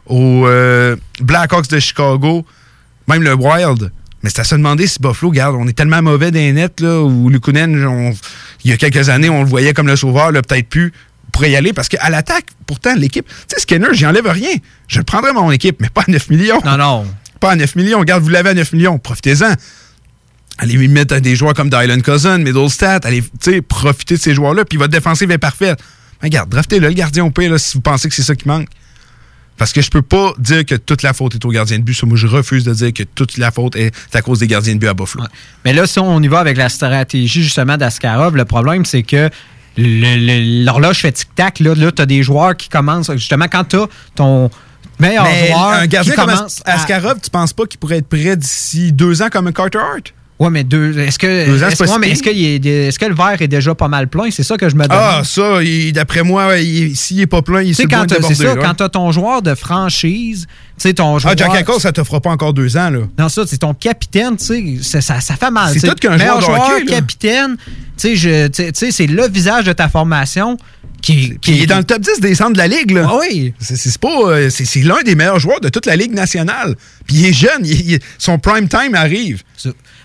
aux 0.07 0.47
euh, 0.47 0.97
Blackhawks 1.21 1.69
de 1.69 1.79
Chicago, 1.79 2.45
même 3.09 3.23
le 3.23 3.35
Wild. 3.35 3.91
Mais 4.23 4.31
c'est 4.31 4.41
à 4.41 4.45
se 4.45 4.55
demander 4.55 4.87
si 4.87 4.99
Buffalo, 5.01 5.31
regarde, 5.31 5.57
on 5.59 5.67
est 5.67 5.73
tellement 5.73 6.01
mauvais 6.01 6.31
des 6.31 6.53
nets, 6.53 6.81
là, 6.81 7.01
où 7.03 7.29
Lukunen, 7.29 8.15
il 8.65 8.71
y 8.71 8.73
a 8.73 8.77
quelques 8.77 9.09
années, 9.09 9.29
on 9.29 9.43
le 9.43 9.49
voyait 9.49 9.75
comme 9.75 9.89
le 9.89 9.97
sauveur, 9.97 10.31
là, 10.31 10.43
peut-être 10.43 10.69
plus, 10.69 10.93
pourrait 11.33 11.51
y 11.51 11.57
aller, 11.57 11.73
parce 11.73 11.89
qu'à 11.89 12.09
l'attaque, 12.09 12.47
pourtant, 12.67 12.95
l'équipe, 12.95 13.27
tu 13.27 13.35
sais, 13.49 13.61
Skinner, 13.61 13.89
j'y 13.93 14.07
enlève 14.07 14.29
rien. 14.29 14.55
Je 14.87 14.99
le 14.99 15.05
prendrais 15.05 15.33
mon 15.33 15.51
équipe, 15.51 15.79
mais 15.81 15.89
pas 15.89 16.03
à 16.03 16.11
9 16.11 16.31
millions. 16.31 16.61
Non, 16.65 16.77
non. 16.77 17.07
Pas 17.41 17.53
à 17.53 17.57
9 17.57 17.75
millions. 17.75 17.99
Regarde, 17.99 18.23
vous 18.23 18.29
l'avez 18.29 18.51
à 18.51 18.55
9 18.55 18.73
millions, 18.75 18.99
profitez-en. 18.99 19.55
Allez 20.63 20.87
mettre 20.87 21.19
des 21.19 21.35
joueurs 21.35 21.55
comme 21.55 21.69
Dylan 21.69 22.03
Cousin, 22.03 22.39
Middlestat, 22.39 23.01
allez, 23.03 23.23
tu 23.23 23.29
sais, 23.41 23.63
profiter 23.63 24.15
de 24.15 24.21
ces 24.21 24.33
joueurs-là, 24.33 24.65
puis 24.65 24.79
votre 24.79 24.93
défensive 24.93 25.29
est 25.33 25.39
parfaite. 25.39 25.83
regarde, 26.23 26.49
draftez-le, 26.51 26.87
le 26.87 26.95
gardien 26.95 27.25
au 27.25 27.31
pays, 27.33 27.49
là, 27.49 27.59
si 27.59 27.75
vous 27.75 27.81
pensez 27.81 28.09
que 28.09 28.15
c'est 28.15 28.23
ça 28.23 28.37
qui 28.37 28.47
manque. 28.47 28.69
Parce 29.57 29.73
que 29.73 29.83
je 29.83 29.91
peux 29.91 30.03
pas 30.03 30.33
dire 30.39 30.65
que 30.65 30.77
toute 30.77 31.03
la 31.03 31.15
faute 31.15 31.35
est 31.35 31.45
au 31.45 31.49
gardien 31.49 31.81
de 31.81 31.83
but. 31.83 32.01
moi, 32.05 32.17
je 32.17 32.29
refuse 32.29 32.63
de 32.63 32.73
dire 32.75 32.93
que 32.93 33.03
toute 33.03 33.39
la 33.39 33.51
faute 33.51 33.75
est 33.75 33.93
à 34.15 34.23
cause 34.23 34.39
des 34.39 34.47
gardiens 34.47 34.75
de 34.75 34.79
but 34.79 34.87
à 34.87 34.95
Buffalo. 34.95 35.25
Mais 35.65 35.73
là, 35.73 35.85
si 35.89 35.99
on 35.99 36.23
y 36.23 36.29
va 36.29 36.39
avec 36.39 36.57
la 36.57 36.69
stratégie 36.69 37.43
justement 37.43 37.77
d'Askarov, 37.77 38.37
le 38.37 38.45
problème, 38.45 38.85
c'est 38.85 39.03
que 39.03 39.31
l'horloge 39.77 40.99
fait 40.99 41.11
tic-tac. 41.11 41.59
Là, 41.59 41.75
là 41.75 41.91
tu 41.91 42.03
as 42.03 42.07
des 42.07 42.23
joueurs 42.23 42.57
qui 42.57 42.69
commencent. 42.69 43.11
Justement, 43.13 43.47
quand 43.51 43.65
tu 43.65 43.77
as 43.77 43.89
ton 44.15 44.49
meilleur 45.01 45.27
joueur. 45.27 45.69
Un 45.71 45.87
gardien 45.89 46.15
comme 46.15 46.31
Askarov, 46.67 47.19
tu 47.21 47.31
penses 47.31 47.53
pas 47.53 47.67
qu'il 47.67 47.81
pourrait 47.81 47.99
être 47.99 48.09
prêt 48.09 48.37
d'ici 48.37 48.93
deux 48.93 49.23
ans 49.23 49.29
comme 49.31 49.49
un 49.49 49.53
Carter 49.53 49.79
Hart? 49.79 50.15
Ouais, 50.39 50.51
mais 50.51 50.65
deux. 50.65 50.99
Est-ce 50.99 51.19
que, 51.19 51.27
est-ce, 51.27 51.83
est 51.85 52.99
que 52.99 53.05
le 53.07 53.15
verre 53.15 53.41
est 53.41 53.49
déjà 53.49 53.75
pas 53.75 53.89
mal 53.89 54.09
plein? 54.09 54.31
C'est 54.31 54.43
ça 54.43 54.57
que 54.57 54.69
je 54.69 54.75
me 54.75 54.85
demande. 54.85 54.99
Ah, 55.01 55.23
ça, 55.25 55.59
d'après 55.93 56.23
moi, 56.23 56.57
s'il 56.95 57.19
n'est 57.19 57.27
pas 57.27 57.43
plein, 57.43 57.63
il 57.63 57.71
est 57.71 57.75
sur 57.75 57.89
quand 57.89 58.07
C'est 58.09 58.35
ça, 58.35 58.57
quand 58.57 58.75
tu 58.75 58.83
as 58.83 58.89
ton 58.89 59.13
joueur 59.13 59.43
de 59.43 59.55
franchise, 59.55 60.47
tu 60.49 60.73
sais, 60.79 60.95
ton 60.95 61.19
joueur. 61.19 61.35
Ah, 61.35 61.37
Jack 61.37 61.55
Eichel, 61.55 61.81
ça 61.81 61.93
te 61.93 62.03
fera 62.03 62.21
pas 62.21 62.31
encore 62.31 62.55
deux 62.55 62.77
ans, 62.77 62.91
là. 62.91 63.01
Non, 63.19 63.29
ça, 63.29 63.43
c'est 63.47 63.59
ton 63.59 63.75
capitaine, 63.75 64.37
tu 64.37 64.83
sais, 64.83 65.01
ça, 65.01 65.21
ça 65.21 65.37
fait 65.37 65.51
mal. 65.51 65.73
C'est 65.73 65.87
tout 65.87 65.95
qu'un 65.95 66.19
joueur, 66.19 66.39
de 66.39 66.45
joueur 66.45 66.85
capitaine, 66.89 67.57
tu 67.97 68.17
sais, 68.17 68.91
c'est 68.91 69.07
le 69.07 69.29
visage 69.29 69.65
de 69.65 69.73
ta 69.73 69.89
formation. 69.89 70.57
Qui, 71.03 71.37
qui, 71.41 71.63
est 71.63 71.67
dans 71.67 71.79
le 71.79 71.85
top 71.85 72.01
10 72.01 72.21
des 72.21 72.37
centres 72.37 72.53
de 72.53 72.59
la 72.59 72.69
Ligue. 72.69 72.93
Là. 72.93 73.09
Ah 73.11 73.17
oui. 73.19 73.53
C'est 73.59 73.99
pas. 73.99 74.09
Euh, 74.09 74.51
c'est 74.51 74.83
l'un 74.83 75.03
des 75.03 75.17
meilleurs 75.17 75.41
joueurs 75.41 75.61
de 75.61 75.69
toute 75.69 75.87
la 75.87 75.97
Ligue 75.97 76.15
nationale. 76.15 76.77
Puis 77.07 77.17
il 77.17 77.27
est 77.27 77.33
jeune. 77.33 77.67
son 78.19 78.39
prime 78.39 78.69
time 78.69 78.95
arrive. 78.95 79.43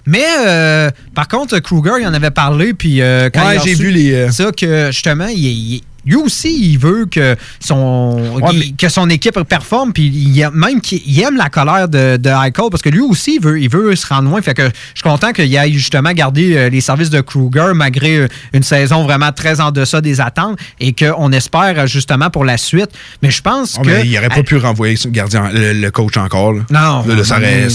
Mais 0.07 0.23
euh, 0.47 0.89
par 1.13 1.27
contre, 1.27 1.59
Kruger, 1.59 1.95
il 1.99 2.07
en 2.07 2.13
avait 2.13 2.31
parlé, 2.31 2.73
puis 2.73 3.01
euh, 3.01 3.29
quand 3.29 3.51
j'ai 3.63 3.73
vu 3.73 3.91
les. 3.91 4.13
Euh, 4.13 4.31
ça, 4.31 4.51
que 4.53 4.87
justement, 4.89 5.27
il, 5.27 5.81
lui 6.07 6.15
aussi, 6.15 6.71
il 6.71 6.79
veut 6.79 7.05
que 7.05 7.35
son, 7.59 8.41
que 8.77 8.89
son 8.89 9.09
équipe 9.09 9.39
performe, 9.43 9.93
puis 9.93 10.07
il, 10.07 10.49
même 10.53 10.81
qu'il 10.81 11.21
aime 11.21 11.37
la 11.37 11.49
colère 11.49 11.87
de, 11.87 12.17
de 12.17 12.29
parce 12.69 12.81
que 12.81 12.89
lui 12.89 13.01
aussi, 13.01 13.35
il 13.35 13.41
veut, 13.41 13.59
il 13.59 13.69
veut 13.69 13.95
se 13.95 14.07
rendre 14.07 14.29
loin. 14.29 14.41
Fait 14.41 14.53
que 14.53 14.63
je 14.63 14.69
suis 14.95 15.03
content 15.03 15.31
qu'il 15.33 15.55
aille 15.57 15.73
justement 15.73 16.11
garder 16.11 16.55
euh, 16.55 16.69
les 16.69 16.81
services 16.81 17.09
de 17.09 17.21
Kruger, 17.21 17.73
malgré 17.75 18.17
euh, 18.17 18.27
une 18.53 18.63
saison 18.63 19.03
vraiment 19.03 19.31
très 19.31 19.59
en 19.59 19.71
deçà 19.71 20.01
des 20.01 20.21
attentes, 20.21 20.57
et 20.79 20.93
qu'on 20.93 21.31
espère 21.31 21.77
euh, 21.77 21.87
justement 21.87 22.29
pour 22.29 22.45
la 22.45 22.57
suite. 22.57 22.89
Mais 23.21 23.31
je 23.31 23.41
pense 23.41 23.77
oh, 23.79 23.83
que. 23.83 24.05
il 24.05 24.11
n'aurait 24.13 24.29
pas 24.29 24.43
pu 24.43 24.57
renvoyer 24.57 24.95
son 24.95 25.09
gardien, 25.09 25.49
le, 25.53 25.89
coach 25.89 26.17
encore. 26.17 26.53
Non. 26.69 27.03
ça 27.23 27.37
aurait, 27.37 27.67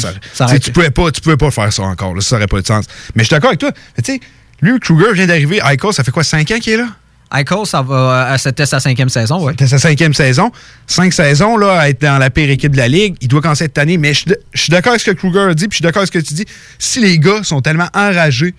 tu 0.59 0.72
tu 0.72 1.20
pouvais 1.20 1.37
pas 1.37 1.51
faire 1.51 1.72
ça 1.72 1.83
encore. 1.83 2.20
ça 2.22 2.37
n'aurait 2.37 2.47
pas 2.47 2.61
de 2.61 2.66
sens. 2.66 2.87
Mais 3.14 3.22
je 3.22 3.28
suis 3.28 3.35
d'accord 3.35 3.51
avec 3.51 3.61
toi. 3.61 3.72
Tu 4.03 4.12
sais, 4.12 4.20
lui, 4.61 4.78
Kruger 4.80 5.12
vient 5.12 5.26
d'arriver. 5.26 5.59
Eichel, 5.59 5.93
ça 5.93 6.05
fait 6.05 6.11
quoi, 6.11 6.24
5 6.24 6.51
ans 6.51 6.59
qu'il 6.59 6.74
est 6.74 6.76
là? 6.76 6.89
Eichel, 7.33 7.64
ça 7.64 7.83
va, 7.83 8.33
euh, 8.33 8.39
c'était 8.39 8.66
sa 8.66 8.80
cinquième 8.80 9.09
saison, 9.09 9.45
oui. 9.45 9.53
C'était 9.53 9.66
sa 9.66 9.78
cinquième 9.78 10.14
saison. 10.14 10.51
Cinq 10.87 11.12
saisons, 11.12 11.57
là, 11.57 11.80
à 11.80 11.89
être 11.89 12.03
dans 12.03 12.18
la 12.18 12.30
pire 12.30 12.51
équipe 12.51 12.72
de 12.72 12.76
la 12.76 12.89
Ligue. 12.89 13.16
Il 13.20 13.28
doit 13.28 13.41
commencer 13.41 13.64
cette 13.64 13.78
année. 13.78 13.97
Mais 13.97 14.14
je, 14.14 14.24
suis 14.55 14.70
d'accord 14.70 14.93
avec 14.93 15.01
ce 15.01 15.11
que 15.11 15.16
Kruger 15.16 15.51
a 15.51 15.55
dit, 15.55 15.68
puis 15.68 15.72
je 15.72 15.76
suis 15.76 15.83
d'accord 15.83 16.03
avec 16.03 16.12
ce 16.12 16.18
que 16.18 16.24
tu 16.24 16.35
dis. 16.35 16.45
Si 16.78 17.01
les 17.01 17.18
gars 17.18 17.43
sont 17.43 17.61
tellement 17.61 17.89
enragés 17.95 18.55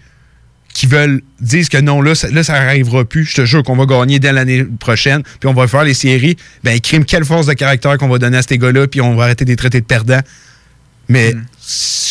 qu'ils 0.74 0.90
veulent 0.90 1.22
dire 1.40 1.70
que 1.70 1.78
non, 1.78 2.02
là, 2.02 2.16
ça, 2.16 2.30
là, 2.30 2.44
plus. 3.06 3.26
Je 3.26 3.36
te 3.36 3.46
jure 3.46 3.64
qu'on 3.64 3.76
va 3.76 3.86
gagner 3.86 4.20
dès 4.20 4.34
l'année 4.34 4.64
prochaine, 4.64 5.22
puis 5.40 5.48
on 5.48 5.54
va 5.54 5.68
faire 5.68 5.84
les 5.84 5.94
séries. 5.94 6.36
Ben, 6.64 6.80
crime, 6.80 7.06
quelle 7.06 7.26
force 7.26 7.46
de 7.46 7.54
caractère 7.54 7.98
qu'on 7.98 8.10
va 8.10 8.18
donner 8.18 8.38
à 8.38 8.42
ces 8.42 8.58
gars-là, 8.58 8.88
puis 8.88 9.02
on 9.02 9.16
va 9.16 9.26
arrêter 9.26 9.46
des 9.46 9.56
traités 9.56 9.82
de 9.82 9.86
perdants. 9.86 10.22
Mais 11.10 11.34
mm. 11.34 11.46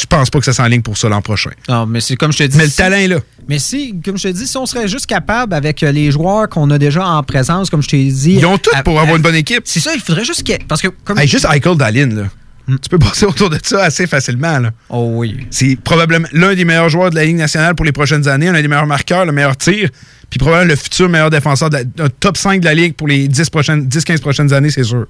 je 0.01 0.07
pense 0.07 0.31
pas 0.31 0.39
que 0.39 0.45
ça 0.45 0.53
s'enligne 0.53 0.83
pour 0.83 0.97
ça 0.97 1.09
l'an 1.09 1.23
prochain. 1.23 1.51
Non, 1.69 1.87
mais 1.87 2.01
c'est 2.01 2.17
comme 2.17 2.33
je 2.33 2.39
te 2.39 2.43
dis. 2.45 2.57
Mais 2.57 2.67
le 2.67 2.71
talent 2.71 2.97
est 2.97 3.09
là. 3.09 3.19
Mais 3.49 3.59
si, 3.59 3.95
comme 4.05 4.19
je 4.19 4.29
te 4.29 4.33
dis, 4.33 4.47
si 4.47 4.57
on 4.57 4.67
serait 4.67 4.89
juste 4.89 5.07
capable 5.07 5.55
avec 5.55 5.83
euh, 5.83 5.91
les 5.91 6.11
joueurs 6.11 6.49
qu'on 6.49 6.71
a 6.71 6.79
déjà 6.79 7.07
en 7.07 7.23
présence, 7.23 7.71
comme 7.71 7.83
je 7.83 7.89
t'ai 7.89 8.05
dit. 8.05 8.35
Ils 8.35 8.47
ont 8.47 8.59
tout 8.59 8.71
pour 8.85 9.01
avoir 9.01 9.17
une 9.17 9.23
bonne 9.23 9.35
équipe. 9.35 9.63
C'est 9.65 9.81
ça, 9.81 9.93
il 9.95 10.01
faudrait 10.01 10.25
juste 10.25 10.47
que. 10.47 10.63
Parce 10.69 10.83
que. 10.83 10.89
Comme... 11.05 11.19
juste 11.27 11.47
Eichel 11.51 11.77
Dallin, 11.77 12.15
là. 12.15 12.25
Tu 12.69 12.89
peux 12.89 12.99
passer 12.99 13.27
autour 13.27 13.51
de 13.51 13.59
ça 13.63 13.83
assez 13.83 14.07
facilement. 14.07 14.59
Là. 14.59 14.71
Oh 14.89 15.11
oui. 15.15 15.47
C'est 15.51 15.77
probablement 15.77 16.29
l'un 16.33 16.55
des 16.55 16.65
meilleurs 16.65 16.89
joueurs 16.89 17.11
de 17.11 17.17
la 17.17 17.25
Ligue 17.25 17.37
nationale 17.37 17.75
pour 17.75 17.85
les 17.85 17.93
prochaines 17.93 18.29
années, 18.29 18.47
l'un 18.53 18.63
des 18.63 18.69
meilleurs 18.69 18.87
marqueurs, 18.87 19.25
le 19.25 19.33
meilleur 19.33 19.57
tir, 19.57 19.91
puis 20.31 20.39
probablement 20.39 20.71
le 20.71 20.77
futur 20.77 21.09
meilleur 21.09 21.31
défenseur, 21.31 21.71
de 21.71 21.79
la, 21.97 22.09
top 22.09 22.37
5 22.37 22.61
de 22.61 22.65
la 22.65 22.75
Ligue 22.75 22.95
pour 22.95 23.09
les 23.09 23.29
10-15 23.29 23.51
prochaines, 23.51 23.87
10, 23.87 24.21
prochaines 24.21 24.53
années, 24.53 24.71
c'est 24.71 24.85
sûr. 24.85 25.07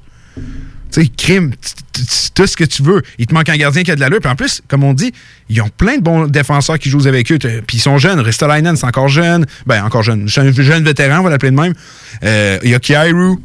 Tu 0.93 1.03
sais, 1.03 1.09
crime, 1.17 1.53
tout 2.35 2.47
ce 2.47 2.57
que 2.57 2.65
tu 2.65 2.83
veux. 2.83 3.03
Il 3.19 3.27
te 3.27 3.33
manque 3.35 3.49
un 3.49 3.57
gardien 3.57 3.83
qui 3.83 3.91
a 3.91 3.95
de 3.95 4.01
l'allure. 4.01 4.21
Puis 4.21 4.31
en 4.31 4.37
plus, 4.37 4.61
comme 4.69 4.85
on 4.85 4.93
dit, 4.93 5.13
ils 5.49 5.61
ont 5.63 5.71
plein 5.71 5.97
de 5.97 6.03
bons 6.03 6.27
défenseurs 6.27 6.79
qui 6.79 6.91
jouent 6.91 7.07
avec 7.07 7.33
eux. 7.33 7.39
Puis 7.39 7.79
ils 7.79 7.81
sont 7.81 7.97
jeunes. 7.99 8.21
Ristolainen, 8.21 8.77
c'est 8.77 8.87
encore 8.87 9.09
jeune. 9.09 9.47
Ben, 9.67 9.83
encore 9.85 10.03
jeune. 10.03 10.29
Jeune, 10.29 10.53
jeune 10.53 10.85
vétéran, 10.85 11.21
on 11.21 11.23
va 11.23 11.31
l'appeler 11.31 11.51
de 11.53 11.57
même. 11.57 11.73
Euh, 12.25 12.59
il 12.63 12.71
y 12.71 12.75
a 12.75 12.79
Kairu. 12.79 13.37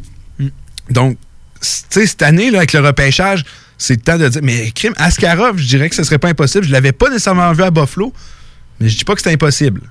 Donc, 0.89 1.18
tu 1.62 1.68
sais, 1.89 2.06
cette 2.06 2.22
année, 2.22 2.52
là, 2.52 2.60
avec 2.60 2.74
le 2.74 2.82
repêchage, 2.82 3.43
c'est 3.78 3.95
le 3.95 4.02
temps 4.02 4.18
de 4.18 4.28
dire. 4.28 4.41
Mais 4.43 4.72
crime, 4.72 4.93
Askarov, 4.98 5.58
je 5.58 5.68
dirais 5.68 5.89
que 5.89 5.95
ce 5.95 6.04
serait 6.04 6.18
pas 6.20 6.30
impossible. 6.30 6.66
Je 6.66 6.72
l'avais 6.72 6.91
pas 6.91 7.10
nécessairement 7.10 7.52
vu 7.54 7.64
à 7.64 7.72
Buffalo, 7.72 8.14
mais 8.80 8.89
je 8.89 8.98
dis 8.98 9.06
pas 9.06 9.16
que 9.16 9.22
c'est 9.22 9.32
impossible. 9.32 9.82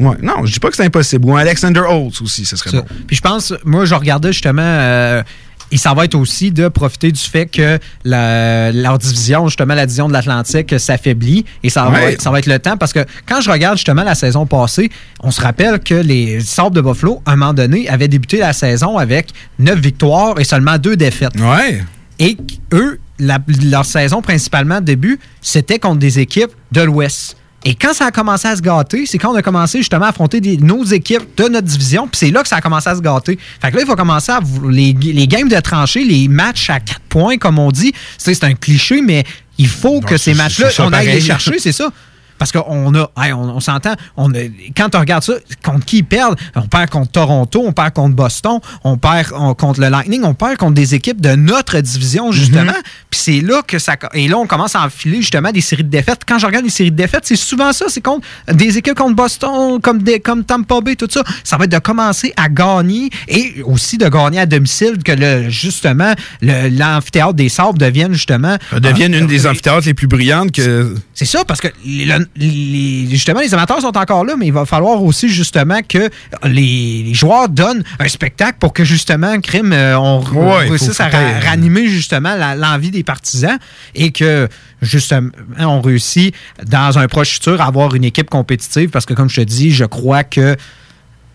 Ouais, 0.00 0.16
non, 0.22 0.44
je 0.44 0.52
dis 0.52 0.60
pas 0.60 0.70
que 0.70 0.76
c'est 0.76 0.84
impossible. 0.84 1.24
Ou 1.26 1.36
un 1.36 1.40
Alexander 1.40 1.82
Holtz 1.88 2.20
aussi, 2.20 2.44
ce 2.44 2.56
serait 2.56 2.70
Ça. 2.70 2.80
bon. 2.80 2.86
Puis 3.06 3.16
je 3.16 3.20
pense, 3.20 3.54
moi, 3.64 3.84
je 3.84 3.94
regardais 3.94 4.32
justement. 4.32 4.62
euh, 4.62 5.22
et 5.70 5.76
ça 5.76 5.92
va 5.94 6.04
être 6.04 6.14
aussi 6.14 6.50
de 6.52 6.68
profiter 6.68 7.10
du 7.12 7.20
fait 7.20 7.46
que 7.46 7.78
la- 8.04 8.70
leur 8.72 8.98
division, 8.98 9.48
justement, 9.48 9.74
la 9.74 9.86
division 9.86 10.08
de 10.08 10.12
l'Atlantique, 10.12 10.78
s'affaiblit. 10.78 11.44
Et 11.62 11.70
ça 11.70 11.84
va, 11.84 12.02
être, 12.12 12.22
ça 12.22 12.30
va 12.30 12.38
être 12.38 12.46
le 12.46 12.58
temps 12.58 12.76
parce 12.76 12.92
que 12.92 13.04
quand 13.26 13.40
je 13.40 13.50
regarde 13.50 13.76
justement 13.76 14.04
la 14.04 14.14
saison 14.14 14.46
passée, 14.46 14.90
on 15.20 15.30
se 15.30 15.40
rappelle 15.40 15.80
que 15.80 15.94
les 15.94 16.40
Sabres 16.40 16.70
de 16.70 16.80
Buffalo, 16.80 17.22
à 17.26 17.32
un 17.32 17.36
moment 17.36 17.54
donné, 17.54 17.88
avaient 17.88 18.08
débuté 18.08 18.38
la 18.38 18.52
saison 18.52 18.98
avec 18.98 19.30
neuf 19.58 19.78
victoires 19.80 20.38
et 20.38 20.44
seulement 20.44 20.78
deux 20.78 20.96
défaites. 20.96 21.38
Ouais. 21.40 21.82
Et 22.18 22.36
eux, 22.72 23.00
la- 23.18 23.38
leur 23.64 23.84
saison 23.84 24.22
principalement 24.22 24.80
début, 24.80 25.18
c'était 25.40 25.78
contre 25.78 25.98
des 25.98 26.18
équipes 26.20 26.52
de 26.72 26.82
l'Ouest. 26.82 27.36
Et 27.66 27.74
quand 27.74 27.94
ça 27.94 28.06
a 28.06 28.10
commencé 28.10 28.46
à 28.46 28.54
se 28.56 28.60
gâter, 28.60 29.06
c'est 29.06 29.16
quand 29.18 29.32
on 29.32 29.36
a 29.36 29.42
commencé 29.42 29.78
justement 29.78 30.04
à 30.04 30.08
affronter 30.08 30.40
des- 30.40 30.58
nos 30.58 30.84
équipes 30.84 31.22
de 31.36 31.44
notre 31.48 31.66
division, 31.66 32.06
puis 32.06 32.18
c'est 32.18 32.30
là 32.30 32.42
que 32.42 32.48
ça 32.48 32.56
a 32.56 32.60
commencé 32.60 32.90
à 32.90 32.94
se 32.94 33.00
gâter. 33.00 33.38
Fait 33.60 33.70
que 33.70 33.76
là, 33.76 33.82
il 33.82 33.86
faut 33.86 33.96
commencer 33.96 34.32
à 34.32 34.40
les, 34.68 34.92
les 34.92 35.26
games 35.26 35.48
de 35.48 35.58
tranchées, 35.60 36.04
les 36.04 36.28
matchs 36.28 36.68
à 36.70 36.80
quatre 36.80 37.00
points, 37.08 37.38
comme 37.38 37.58
on 37.58 37.70
dit. 37.70 37.92
C'est 38.18 38.44
un 38.44 38.54
cliché, 38.54 39.00
mais 39.00 39.24
il 39.56 39.68
faut 39.68 40.00
que 40.00 40.16
ces 40.18 40.34
matchs-là, 40.34 40.68
on 40.86 40.92
aille 40.92 41.06
les 41.06 41.20
chercher, 41.26 41.58
c'est 41.58 41.72
ça. 41.72 41.90
Parce 42.38 42.50
qu'on 42.52 42.94
a, 42.94 43.10
hey, 43.18 43.32
on, 43.32 43.42
on 43.56 43.60
s'entend, 43.60 43.94
on 44.16 44.32
a- 44.34 44.38
quand 44.76 44.94
on 44.94 45.00
regarde 45.00 45.22
ça, 45.22 45.34
contre 45.64 45.84
qui 45.84 45.98
ils 45.98 46.04
perdent, 46.04 46.36
on 46.56 46.62
perd 46.66 46.90
contre 46.90 47.10
Toronto, 47.12 47.62
on 47.64 47.72
perd 47.72 47.92
contre 47.92 48.14
Boston, 48.16 48.58
on 48.82 48.96
perd 48.98 49.28
on- 49.34 49.54
contre 49.54 49.80
le 49.80 49.88
Lightning, 49.88 50.22
on 50.24 50.34
perd 50.34 50.56
contre 50.56 50.74
des 50.74 50.94
équipes 50.94 51.20
de 51.20 51.34
notre 51.36 51.78
division, 51.80 52.32
justement. 52.32 52.72
Puis 53.10 53.20
c'est 53.22 53.40
là 53.40 53.62
que 53.66 53.78
ça. 53.78 53.94
Et 54.14 54.26
là, 54.28 54.36
on 54.38 54.46
commence 54.46 54.74
à 54.74 54.84
enfiler 54.84 55.18
justement 55.18 55.52
des 55.52 55.60
séries 55.60 55.84
de 55.84 55.88
défaites. 55.88 56.22
Quand 56.26 56.38
je 56.38 56.46
regarde 56.46 56.64
les 56.64 56.70
séries 56.70 56.90
de 56.90 56.96
défaites, 56.96 57.24
c'est 57.24 57.36
souvent 57.36 57.72
ça, 57.72 57.86
c'est 57.88 58.00
contre 58.00 58.26
des 58.52 58.76
équipes 58.78 58.94
contre 58.96 59.14
Boston, 59.16 59.80
comme, 59.80 60.02
des, 60.02 60.18
comme 60.20 60.44
Tampa 60.44 60.80
Bay, 60.80 60.96
tout 60.96 61.08
ça. 61.10 61.22
Ça 61.44 61.56
va 61.56 61.64
être 61.64 61.72
de 61.72 61.78
commencer 61.78 62.32
à 62.36 62.48
gagner 62.48 63.10
et 63.28 63.62
aussi 63.64 63.96
de 63.98 64.08
gagner 64.08 64.40
à 64.40 64.46
domicile, 64.46 64.98
que 65.04 65.12
le, 65.12 65.48
justement, 65.50 66.12
le- 66.42 66.68
l'amphithéâtre 66.68 67.34
des 67.34 67.48
Sables 67.48 67.78
devienne 67.78 68.12
justement. 68.12 68.56
Ça 68.70 68.80
devienne 68.80 69.14
euh, 69.14 69.20
une 69.20 69.26
des 69.26 69.46
amphithéâtres 69.46 69.86
les 69.86 69.94
plus 69.94 70.06
brillantes 70.08 70.50
que. 70.52 70.94
c'est 71.14 71.24
ça, 71.24 71.44
parce 71.44 71.60
que 71.60 71.68
le- 71.86 72.23
les- 72.36 73.06
justement, 73.10 73.40
les 73.40 73.52
amateurs 73.54 73.80
sont 73.80 73.96
encore 73.96 74.24
là, 74.24 74.34
mais 74.38 74.46
il 74.46 74.52
va 74.52 74.64
falloir 74.66 75.02
aussi 75.02 75.28
justement 75.28 75.80
que 75.88 76.08
les, 76.44 77.02
les 77.06 77.14
joueurs 77.14 77.48
donnent 77.48 77.82
un 77.98 78.08
spectacle 78.08 78.58
pour 78.58 78.72
que 78.72 78.84
justement, 78.84 79.40
crime, 79.40 79.72
euh, 79.72 79.98
on 79.98 80.20
Ouais, 80.20 80.68
réussisse 80.68 81.00
à 81.00 81.08
ra- 81.08 81.40
ranimer 81.44 81.86
justement 81.88 82.34
l'envie 82.56 82.90
des 82.90 83.02
partisans 83.02 83.58
et 83.94 84.10
que 84.12 84.48
justement, 84.82 85.30
on 85.58 85.80
réussit 85.80 86.34
dans 86.66 86.98
un 86.98 87.06
proche 87.08 87.30
futur 87.32 87.60
à 87.60 87.66
avoir 87.66 87.94
une 87.94 88.04
équipe 88.04 88.30
compétitive 88.30 88.90
parce 88.90 89.06
que, 89.06 89.14
comme 89.14 89.28
je 89.30 89.36
te 89.36 89.46
dis, 89.46 89.70
je 89.70 89.84
crois 89.84 90.24
que 90.24 90.56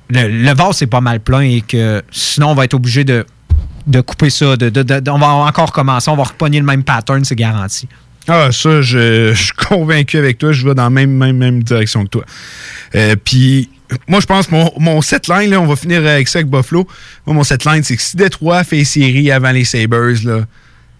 le, 0.10 0.28
le 0.28 0.54
vase 0.54 0.82
est 0.82 0.88
pas 0.88 1.02
mal 1.02 1.20
plein 1.20 1.42
et 1.42 1.62
que 1.62 2.02
sinon, 2.12 2.50
on 2.50 2.56
va 2.56 2.66
être 2.66 2.74
obligé 2.74 3.04
de, 3.04 3.26
de 3.88 4.02
couper 4.02 4.30
ça. 4.30 4.56
De, 4.58 4.70
de- 4.70 4.84
de- 4.84 5.10
on 5.12 5.20
va 5.20 5.28
encore 5.28 5.72
commencer, 5.72 6.10
on 6.10 6.16
va 6.16 6.24
repogner 6.24 6.60
le 6.60 6.66
même 6.66 6.84
pattern, 6.84 7.24
c'est 7.24 7.36
garanti. 7.36 7.88
Ah, 8.30 8.50
ça, 8.52 8.82
je, 8.82 9.34
je 9.34 9.44
suis 9.44 9.52
convaincu 9.54 10.18
avec 10.18 10.38
toi. 10.38 10.52
Je 10.52 10.66
vais 10.68 10.76
dans 10.76 10.84
la 10.84 10.90
même, 10.90 11.12
même, 11.12 11.38
même 11.38 11.64
direction 11.64 12.04
que 12.06 12.10
toi. 12.10 12.24
Euh, 12.96 13.16
Puis, 13.24 13.70
moi, 14.08 14.20
je 14.20 14.26
pense 14.28 14.48
que 14.48 14.52
mon, 14.52 14.72
mon 14.78 15.02
set 15.02 15.28
line, 15.28 15.50
là, 15.50 15.60
on 15.60 15.66
va 15.66 15.76
finir 15.76 16.06
avec 16.06 16.28
ça 16.28 16.40
avec 16.40 16.50
Buffalo. 16.50 16.88
Moi, 17.26 17.36
mon 17.36 17.44
set 17.44 17.66
line, 17.66 17.84
c'est 17.84 17.96
que 17.96 18.02
si 18.04 18.16
Détroit 18.16 18.64
fait 18.64 18.84
série 18.84 19.32
avant 19.32 19.52
les 19.52 19.66
Sabres, 19.66 20.14
là, 20.26 20.46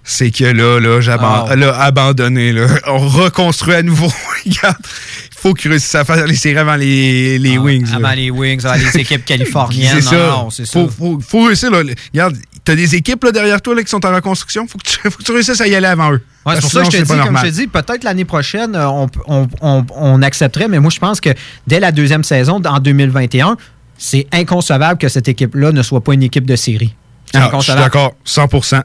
c'est 0.04 0.32
que 0.32 0.46
là, 0.46 0.80
là, 0.80 1.00
aban- 1.02 1.74
Ah. 1.78 1.84
abandonné. 1.86 2.52
Là. 2.52 2.66
On 2.88 2.98
reconstruit 3.08 3.76
à 3.76 3.84
nouveau. 3.84 4.08
Regarde, 4.46 4.78
il 4.82 5.38
faut 5.42 5.54
qu'ils 5.54 5.70
réussissent 5.72 5.94
à 5.96 6.04
faire 6.04 6.26
les 6.26 6.36
séries 6.36 6.58
avant 6.58 6.76
les, 6.78 7.38
les 7.38 7.58
Wings. 7.60 7.86
là. 7.86 7.92
Ah, 7.94 7.98
Avant 8.08 8.16
les 8.16 8.32
Wings, 8.32 8.66
avant 8.66 8.76
les 8.84 9.00
équipes 9.02 9.24
californiennes. 9.26 9.92
C'est 9.96 10.02
ça. 10.02 10.16
Non, 10.18 10.44
non, 10.46 10.50
c'est 10.50 10.66
ça. 10.66 10.80
Faut, 10.80 10.90
faut, 10.90 11.20
faut 11.20 11.46
réussir. 11.46 11.70
Là. 11.70 11.84
Regarde, 12.14 12.36
t'as 12.70 12.76
des 12.76 12.96
équipes 12.96 13.24
là, 13.24 13.32
derrière 13.32 13.62
toi 13.62 13.74
là, 13.76 13.84
qui 13.84 13.90
sont 13.90 14.06
en 14.06 14.14
reconstruction? 14.14 14.68
Faut 14.68 14.78
que 14.78 14.84
tu, 14.84 15.00
faut 15.00 15.10
que 15.18 15.24
tu 15.24 15.32
réussisses 15.32 15.60
à 15.62 15.68
y 15.68 15.74
aller 15.76 15.88
avant 15.88 16.12
eux. 16.14 16.22
Ouais, 16.46 16.54
c'est 16.56 16.62
pour 16.62 16.72
ça 16.72 16.80
que 16.82 16.86
je 16.86 16.98
te 16.98 17.04
dis, 17.04 17.08
comme 17.26 17.38
je 17.38 17.42
te 17.50 17.56
dis, 17.56 17.68
peut-être 17.68 18.04
l'année 18.04 18.26
prochaine, 18.26 18.76
euh, 18.76 18.88
on, 18.90 19.08
on- 19.28 19.48
on- 19.62 19.86
on 19.96 20.22
accepterait, 20.22 20.68
mais 20.68 20.80
moi, 20.80 20.92
je 20.94 21.00
pense 21.00 21.20
que 21.20 21.30
dès 21.68 21.80
la 21.80 21.92
deuxième 21.92 22.24
saison, 22.24 22.62
en 22.64 22.80
2021, 22.80 23.58
c'est 23.98 24.28
inconcevable 24.32 24.98
que 25.00 25.10
cette 25.10 25.28
équipe-là 25.28 25.72
ne 25.72 25.82
soit 25.84 26.04
pas 26.04 26.14
une 26.14 26.24
équipe 26.24 26.46
de 26.46 26.56
série. 26.56 26.96
Ah, 27.34 27.50
je 27.60 27.64
suis 27.64 27.74
d'accord, 27.84 28.14
100%. 28.26 28.84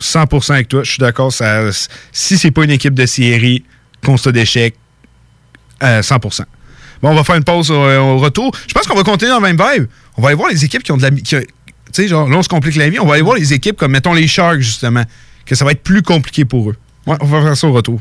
100% 0.00 0.52
avec 0.54 0.68
toi. 0.68 0.82
Je 0.82 0.90
suis 0.90 0.98
d'accord. 1.00 1.32
Si 2.12 2.36
c'est 2.38 2.50
pas 2.50 2.64
une 2.64 2.70
équipe 2.70 2.94
de 2.94 3.06
série, 3.06 3.64
constat 4.04 4.32
d'échec, 4.32 4.74
euh, 5.82 6.02
100%. 6.02 6.42
Bon, 7.02 7.10
on 7.10 7.14
va 7.14 7.24
faire 7.24 7.36
une 7.36 7.44
pause 7.44 7.70
au, 7.70 7.74
au 7.76 8.18
retour. 8.18 8.50
Je 8.66 8.72
pense 8.74 8.86
qu'on 8.86 8.96
va 8.96 9.02
continuer 9.04 9.30
dans 9.30 9.40
le 9.40 9.54
même 9.54 9.56
vibe. 9.58 9.86
On 10.16 10.22
va 10.22 10.28
aller 10.28 10.36
voir 10.36 10.48
les 10.50 10.64
équipes 10.64 10.82
qui 10.82 10.92
ont 10.92 10.96
de 10.96 11.02
la... 11.02 11.10
qui- 11.10 11.36
Tu 11.92 12.02
sais, 12.02 12.08
genre, 12.08 12.28
là, 12.28 12.36
on 12.36 12.42
se 12.42 12.48
complique 12.48 12.76
la 12.76 12.88
vie. 12.88 12.98
On 12.98 13.06
va 13.06 13.14
aller 13.14 13.22
voir 13.22 13.36
les 13.36 13.52
équipes 13.52 13.76
comme, 13.76 13.92
mettons, 13.92 14.12
les 14.12 14.26
Sharks, 14.26 14.60
justement, 14.60 15.04
que 15.44 15.54
ça 15.54 15.64
va 15.64 15.72
être 15.72 15.82
plus 15.82 16.02
compliqué 16.02 16.44
pour 16.44 16.70
eux. 16.70 16.76
Ouais, 17.06 17.16
on 17.20 17.26
va 17.26 17.42
faire 17.42 17.56
ça 17.56 17.66
au 17.68 17.72
retour. 17.72 18.00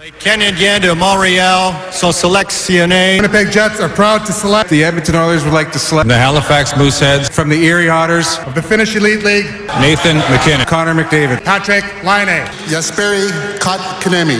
Les 0.00 0.12
Canadiens 0.12 0.78
de 0.78 0.92
Montréal 0.92 1.72
sont 1.90 2.12
sélectionnés. 2.12 3.16
Winnipeg 3.16 3.50
Jets 3.50 3.80
are 3.82 3.90
proud 3.92 4.24
to 4.24 4.32
select. 4.32 4.70
The 4.70 4.84
Edmonton 4.84 5.16
Oilers 5.16 5.42
would 5.42 5.52
like 5.52 5.72
to 5.72 5.78
select. 5.78 6.08
The 6.08 6.14
Halifax 6.14 6.76
Mooseheads. 6.76 7.28
From 7.32 7.50
the 7.50 7.60
Erie 7.64 7.90
Otters. 7.90 8.38
Of 8.46 8.54
the 8.54 8.62
Finnish 8.62 8.94
Elite 8.94 9.24
League. 9.24 9.46
Nathan 9.80 10.20
McKinnon. 10.30 10.64
Connor 10.66 10.94
McDavid. 10.94 11.42
Patrick 11.44 11.84
Laine. 12.04 12.44
Yasperi 12.70 13.28
Kotkaniemi. 13.58 14.38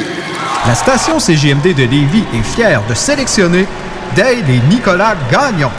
La 0.64 0.76
station 0.76 1.18
CGMD 1.18 1.74
de 1.74 1.82
Lévis 1.82 2.24
est 2.34 2.54
fière 2.54 2.86
de 2.88 2.94
sélectionner 2.94 3.66
Dale 4.14 4.48
et 4.48 4.60
Nicolas 4.68 5.16
Gagnon. 5.30 5.70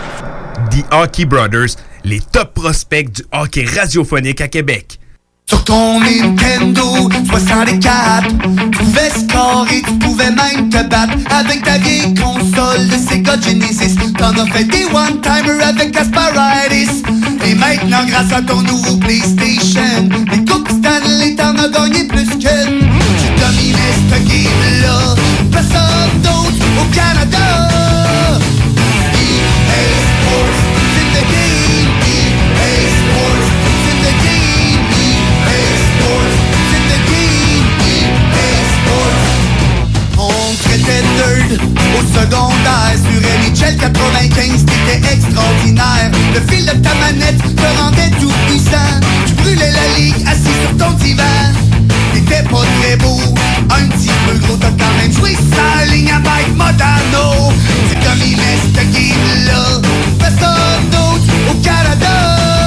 The 0.72 0.84
Hockey 0.92 1.26
Brothers, 1.26 1.76
les 2.04 2.20
top 2.20 2.54
prospects 2.54 3.12
du 3.12 3.24
hockey 3.32 3.66
radiophonique 3.66 4.42
à 4.42 4.48
Québec. 4.48 5.00
Sur 5.50 5.64
ton 5.64 6.00
Nintendo 6.00 7.10
64, 7.28 8.28
tu 8.28 8.70
pouvais 8.70 9.10
scorer, 9.10 9.82
tu 9.82 9.94
pouvais 9.94 10.30
même 10.30 10.70
te 10.70 10.84
battre 10.88 11.18
avec 11.32 11.64
ta 11.64 11.78
vieille 11.80 12.14
console 12.14 12.88
de 12.88 12.98
Sega 13.10 13.40
Genesis. 13.42 13.96
T'en 14.18 14.32
as 14.38 14.46
fait 14.48 14.66
des 14.66 14.86
one-timers 14.86 15.68
avec 15.68 15.96
Asparitis. 15.98 17.04
Et 17.48 17.56
maintenant, 17.56 18.06
grâce 18.08 18.32
à 18.32 18.44
ton 18.44 18.62
nouveau 18.62 18.98
PlayStation, 18.98 20.08
les 20.32 20.46
Coupes 20.46 20.70
Stanley, 20.70 21.36
t'en 21.36 21.56
as 21.58 21.70
gagné 21.70 22.04
plus 22.04 22.28
que 22.28 22.36
tu 22.36 23.30
dominais 23.42 23.96
ce 24.12 24.20
game-là. 24.30 25.16
Personne 25.52 26.22
d'autre 26.22 26.64
au 26.80 26.86
Canada. 26.94 27.70
Au 41.52 42.02
secondaire 42.14 42.94
sur 42.94 43.22
NHL 43.22 43.78
95, 43.78 44.66
t'étais 44.66 45.14
extraordinaire. 45.14 46.12
Le 46.34 46.42
fil 46.52 46.66
de 46.66 46.72
ta 46.72 46.94
manette 46.96 47.38
te 47.56 47.82
rendait 47.82 48.12
tout 48.20 48.32
puissant. 48.48 49.00
Tu 49.26 49.34
brûlais 49.34 49.72
la 49.72 50.00
ligue 50.00 50.28
assis 50.28 50.54
sur 50.62 50.78
ton 50.78 50.92
divan. 50.94 51.24
T'étais 52.14 52.44
pas 52.44 52.66
très 52.82 52.96
beau, 52.98 53.20
un 53.72 53.88
petit 53.88 54.12
peu 54.28 54.38
gros, 54.46 54.58
t'as 54.58 54.68
quand 54.68 54.94
même 55.02 55.12
joué 55.12 55.36
sa 55.36 55.86
ligne 55.86 56.12
avec 56.12 56.56
Modano. 56.56 57.52
C'est 57.90 58.00
comme 58.00 58.22
il 58.26 58.40
est 58.40 58.60
ce 58.74 58.84
game-là, 58.94 59.82
personne 60.20 60.90
d'autre 60.92 61.34
au 61.50 61.54
Canada. 61.64 62.59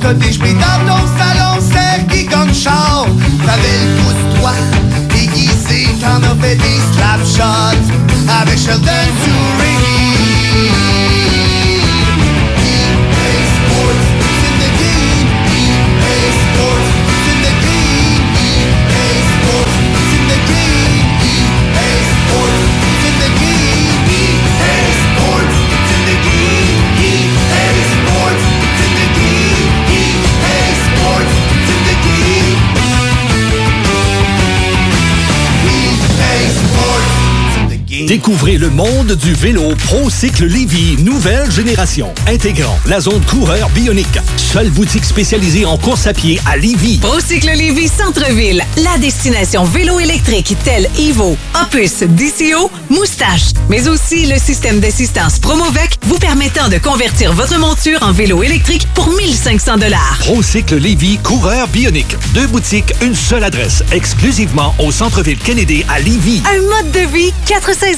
cotige 0.00 0.38
pis 0.38 0.54
dans 0.54 0.80
ton 0.86 1.02
salon, 1.18 1.60
celle 1.60 2.06
qui 2.06 2.26
gagne 2.26 2.54
char. 2.54 3.06
T'avais 3.44 3.78
le 3.84 3.96
pouce-toi, 4.02 4.52
déguisé, 5.14 5.88
t'en 6.00 6.22
as 6.22 6.36
fait 6.40 6.56
des 6.56 6.80
slap 6.92 7.20
shots. 7.24 7.92
Avec 8.40 8.58
Sheldon 8.58 9.08
Souris. 9.24 9.77
Découvrez 38.08 38.56
le 38.56 38.70
monde 38.70 39.12
du 39.16 39.34
vélo 39.34 39.74
ProCycle 39.84 40.46
Lévy, 40.46 40.96
nouvelle 41.02 41.50
génération, 41.50 42.14
intégrant 42.26 42.78
la 42.86 43.00
zone 43.00 43.20
coureur 43.26 43.68
bionique. 43.68 44.18
Seule 44.38 44.70
boutique 44.70 45.04
spécialisée 45.04 45.66
en 45.66 45.76
course 45.76 46.06
à 46.06 46.14
pied 46.14 46.40
à 46.46 46.56
Lévy. 46.56 46.96
Procycle 47.00 47.50
Lévis 47.50 47.88
Centre-Ville, 47.88 48.64
la 48.78 48.96
destination 48.96 49.64
vélo 49.64 50.00
électrique 50.00 50.56
telle 50.64 50.88
Evo, 50.98 51.36
Opus, 51.62 51.98
DCO, 52.00 52.70
Moustache, 52.88 53.50
mais 53.68 53.88
aussi 53.88 54.24
le 54.24 54.38
système 54.38 54.80
d'assistance 54.80 55.38
Promovec 55.38 55.98
vous 56.06 56.18
permettant 56.18 56.70
de 56.70 56.78
convertir 56.78 57.34
votre 57.34 57.58
monture 57.58 58.02
en 58.02 58.12
vélo 58.12 58.42
électrique 58.42 58.88
pour 58.94 59.12
1500 59.12 59.76
dollars. 59.76 60.16
ProCycle 60.20 60.76
Lévy, 60.76 61.18
coureur 61.18 61.68
bionique. 61.68 62.16
Deux 62.32 62.46
boutiques, 62.46 62.94
une 63.02 63.14
seule 63.14 63.44
adresse, 63.44 63.82
exclusivement 63.92 64.74
au 64.78 64.92
centre-ville 64.92 65.38
Kennedy 65.38 65.84
à 65.90 66.00
Lévy. 66.00 66.40
Un 66.50 66.62
mode 66.62 66.90
de 66.92 67.06
vie, 67.14 67.34
quatre 67.44 67.74
saisons. 67.74 67.97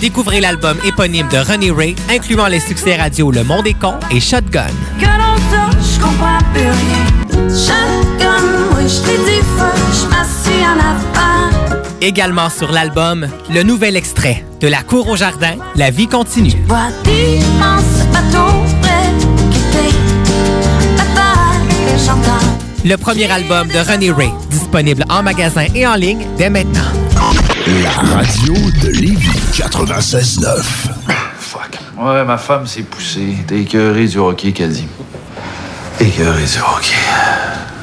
Découvrez 0.00 0.40
l'album 0.40 0.76
éponyme 0.84 1.26
de 1.28 1.38
Ronnie 1.38 1.72
Ray, 1.72 1.96
incluant 2.08 2.46
les 2.46 2.60
succès 2.60 2.94
radio 2.94 3.32
Le 3.32 3.42
Monde 3.42 3.66
est 3.66 3.74
con 3.74 3.94
et 4.12 4.20
Shotgun. 4.20 4.66
Que 5.00 5.04
dans 5.04 5.36
ça, 5.50 5.70
je 5.72 6.00
comprends 6.00 6.38
plus 6.54 6.62
rien. 6.62 7.48
Shotgun, 7.48 8.76
oui, 8.76 8.84
je 8.86 9.00
t'ai 9.02 9.18
dit 9.18 9.40
fuck, 9.56 9.74
je 9.92 10.06
m'assis 10.08 10.64
en 10.64 10.78
avant. 10.78 11.88
Également 12.00 12.48
sur 12.48 12.70
l'album, 12.70 13.26
le 13.50 13.62
nouvel 13.64 13.96
extrait 13.96 14.44
de 14.60 14.68
La 14.68 14.84
cour 14.84 15.08
au 15.08 15.16
jardin, 15.16 15.56
La 15.74 15.90
vie 15.90 16.06
continue. 16.06 16.52
Le 22.84 22.96
premier 22.96 23.30
album 23.30 23.66
de 23.66 23.78
Ronnie 23.78 24.12
Ray, 24.12 24.30
disponible 24.48 25.04
en 25.10 25.24
magasin 25.24 25.66
et 25.74 25.86
en 25.86 25.96
ligne 25.96 26.24
dès 26.38 26.50
maintenant. 26.50 26.97
La 27.68 27.90
radio 27.90 28.54
de 28.82 28.88
Lévis 28.88 29.28
96.9. 29.52 30.62
Fuck. 31.38 31.78
Ouais, 31.98 32.24
ma 32.24 32.38
femme 32.38 32.66
s'est 32.66 32.80
poussée. 32.82 33.36
T'es 33.46 33.60
écœuré 33.60 34.06
du 34.06 34.16
hockey, 34.16 34.52
qu'elle 34.52 34.72
dit. 34.72 34.88
Écœuré 36.00 36.44
du 36.44 36.58
hockey. 36.60 36.96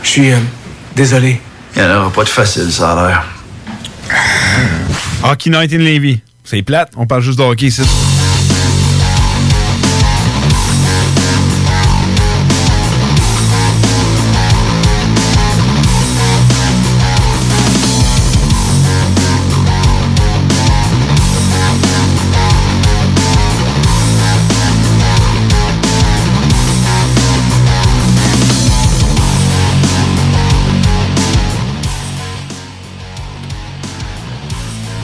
Je 0.02 0.10
suis 0.10 0.32
euh, 0.32 0.40
désolé. 0.96 1.40
Il 1.76 1.84
n'y 1.84 1.88
en 1.88 1.98
aura 2.00 2.10
pas 2.10 2.24
de 2.24 2.30
facile, 2.30 2.72
ça 2.72 2.94
a 2.94 3.08
l'air. 3.08 3.26
Hockey 5.24 5.52
Night 5.52 5.72
in 5.72 5.78
Levy. 5.78 6.20
C'est 6.44 6.64
plate, 6.64 6.92
on 6.98 7.06
parle 7.06 7.22
juste 7.22 7.38
de 7.38 7.44
hockey 7.44 7.68
ici. 7.68 7.84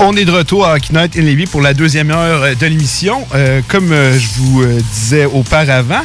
On 0.03 0.15
est 0.15 0.25
de 0.25 0.31
retour 0.31 0.65
à 0.65 0.73
Hockey 0.73 0.93
Night 0.93 1.15
in 1.15 1.21
Levy 1.21 1.45
pour 1.45 1.61
la 1.61 1.75
deuxième 1.75 2.09
heure 2.09 2.55
de 2.55 2.65
l'émission. 2.65 3.23
Euh, 3.35 3.61
comme 3.67 3.91
euh, 3.91 4.17
je 4.17 4.27
vous 4.35 4.63
euh, 4.63 4.79
disais 4.95 5.25
auparavant, 5.25 6.01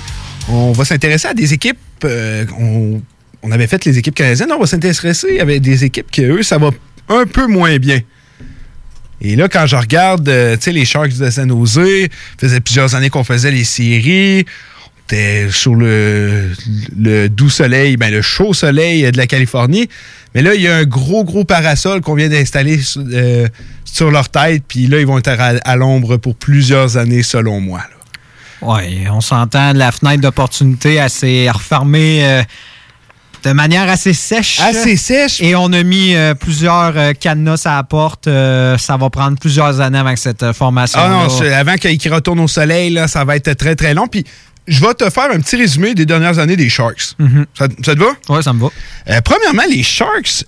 on 0.50 0.72
va 0.72 0.84
s'intéresser 0.84 1.28
à 1.28 1.32
des 1.32 1.54
équipes. 1.54 1.78
on, 2.04 3.00
avait 3.50 3.66
fait 3.66 3.86
les 3.86 3.96
équipes 3.96 4.14
canadiennes, 4.14 4.52
on 4.52 4.60
va 4.60 4.66
s'intéresser 4.66 5.40
à 5.40 5.46
des 5.46 5.84
équipes 5.84 6.10
que 6.10 6.20
eux, 6.20 6.42
ça 6.42 6.58
va 6.58 6.72
un 7.08 7.24
peu 7.24 7.46
moins 7.46 7.78
bien. 7.78 8.00
Et 9.22 9.34
là, 9.34 9.48
quand 9.48 9.66
je 9.66 9.76
regarde, 9.76 10.26
tu 10.26 10.60
sais, 10.60 10.72
les 10.72 10.84
Sharks 10.84 11.16
de 11.16 11.30
San 11.30 11.48
Jose, 11.48 12.08
faisait 12.38 12.60
plusieurs 12.60 12.94
années 12.96 13.08
qu'on 13.08 13.24
faisait 13.24 13.50
les 13.50 13.64
séries. 13.64 14.44
On 14.44 15.14
était 15.14 15.48
sur 15.50 15.74
le, 15.74 16.50
doux 17.30 17.48
soleil, 17.48 17.96
ben 17.96 18.12
le 18.12 18.20
chaud 18.20 18.52
soleil 18.52 19.10
de 19.10 19.16
la 19.16 19.26
Californie. 19.26 19.88
Mais 20.34 20.42
là, 20.42 20.54
il 20.54 20.60
y 20.60 20.68
a 20.68 20.76
un 20.76 20.84
gros, 20.84 21.24
gros 21.24 21.44
parasol 21.44 22.02
qu'on 22.02 22.14
vient 22.14 22.28
d'installer 22.28 22.78
sur 23.96 24.10
leur 24.10 24.28
tête. 24.28 24.62
Puis 24.68 24.86
là, 24.86 25.00
ils 25.00 25.06
vont 25.06 25.18
être 25.18 25.28
à, 25.28 25.54
à 25.64 25.76
l'ombre 25.76 26.16
pour 26.16 26.36
plusieurs 26.36 26.96
années, 26.96 27.22
selon 27.22 27.60
moi. 27.60 27.80
Oui, 28.62 29.06
on 29.10 29.20
s'entend, 29.20 29.72
la 29.74 29.92
fenêtre 29.92 30.22
d'opportunité 30.22 30.94
elle 30.94 31.10
s'est 31.10 31.50
refermée 31.50 32.24
euh, 32.24 32.42
de 33.44 33.52
manière 33.52 33.88
assez 33.88 34.12
sèche. 34.12 34.60
Assez 34.60 34.96
sèche. 34.96 35.40
Et 35.40 35.54
on 35.54 35.72
a 35.72 35.82
mis 35.82 36.14
euh, 36.14 36.34
plusieurs 36.34 36.96
euh, 36.96 37.12
cadenas 37.12 37.62
à 37.66 37.76
la 37.76 37.82
porte. 37.84 38.26
Euh, 38.26 38.78
ça 38.78 38.96
va 38.96 39.10
prendre 39.10 39.38
plusieurs 39.38 39.80
années 39.80 39.98
avant 39.98 40.14
que 40.14 40.20
cette 40.20 40.52
formation. 40.52 40.98
Ah 41.02 41.08
non, 41.28 41.52
avant 41.52 41.74
qu'il 41.76 42.12
retourne 42.12 42.40
au 42.40 42.48
soleil, 42.48 42.90
là, 42.90 43.08
ça 43.08 43.24
va 43.24 43.36
être 43.36 43.52
très, 43.52 43.76
très 43.76 43.94
long. 43.94 44.08
Puis 44.08 44.24
je 44.66 44.80
vais 44.80 44.94
te 44.94 45.08
faire 45.10 45.30
un 45.30 45.38
petit 45.38 45.56
résumé 45.56 45.94
des 45.94 46.06
dernières 46.06 46.38
années 46.38 46.56
des 46.56 46.68
Sharks. 46.68 47.14
ça, 47.54 47.68
ça 47.84 47.94
te 47.94 47.98
va? 47.98 48.12
Oui, 48.30 48.42
ça 48.42 48.52
me 48.52 48.60
va. 48.60 49.20
Premièrement, 49.22 49.62
les 49.70 49.82
Sharks, 49.82 50.44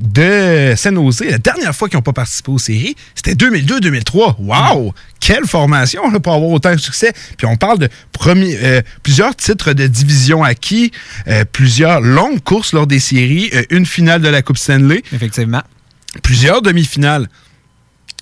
de 0.00 0.74
San 0.76 0.94
Jose, 0.94 1.24
la 1.28 1.38
dernière 1.38 1.74
fois 1.74 1.88
qu'ils 1.88 1.96
n'ont 1.96 2.02
pas 2.02 2.12
participé 2.12 2.52
aux 2.52 2.58
séries, 2.58 2.94
c'était 3.14 3.34
2002-2003. 3.34 4.36
Wow! 4.38 4.94
Quelle 5.20 5.44
formation 5.46 6.08
là, 6.10 6.20
pour 6.20 6.32
avoir 6.34 6.50
autant 6.50 6.72
de 6.72 6.80
succès. 6.80 7.12
Puis 7.36 7.46
on 7.46 7.56
parle 7.56 7.78
de 7.78 7.88
premier- 8.12 8.56
euh, 8.62 8.82
plusieurs 9.02 9.34
titres 9.34 9.72
de 9.72 9.86
division 9.88 10.44
acquis, 10.44 10.92
euh, 11.26 11.44
plusieurs 11.50 12.00
longues 12.00 12.40
courses 12.40 12.72
lors 12.72 12.86
des 12.86 13.00
séries, 13.00 13.50
euh, 13.54 13.62
une 13.70 13.86
finale 13.86 14.22
de 14.22 14.28
la 14.28 14.42
Coupe 14.42 14.58
Stanley. 14.58 15.02
Effectivement. 15.12 15.62
Plusieurs 16.22 16.62
demi-finales. 16.62 17.28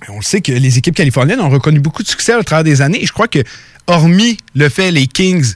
On 0.09 0.17
le 0.17 0.23
sait 0.23 0.41
que 0.41 0.53
les 0.53 0.79
équipes 0.79 0.95
californiennes 0.95 1.41
ont 1.41 1.49
reconnu 1.51 1.81
beaucoup 1.81 2.03
de 2.03 2.09
succès 2.09 2.35
au 2.35 2.43
travers 2.43 2.65
des 2.65 2.81
années. 2.83 3.03
Et 3.03 3.07
je 3.07 3.13
crois 3.13 3.29
que, 3.29 3.39
hormis 3.87 4.37
le 4.55 4.69
fait 4.69 4.91
les 4.91 5.07
Kings 5.07 5.55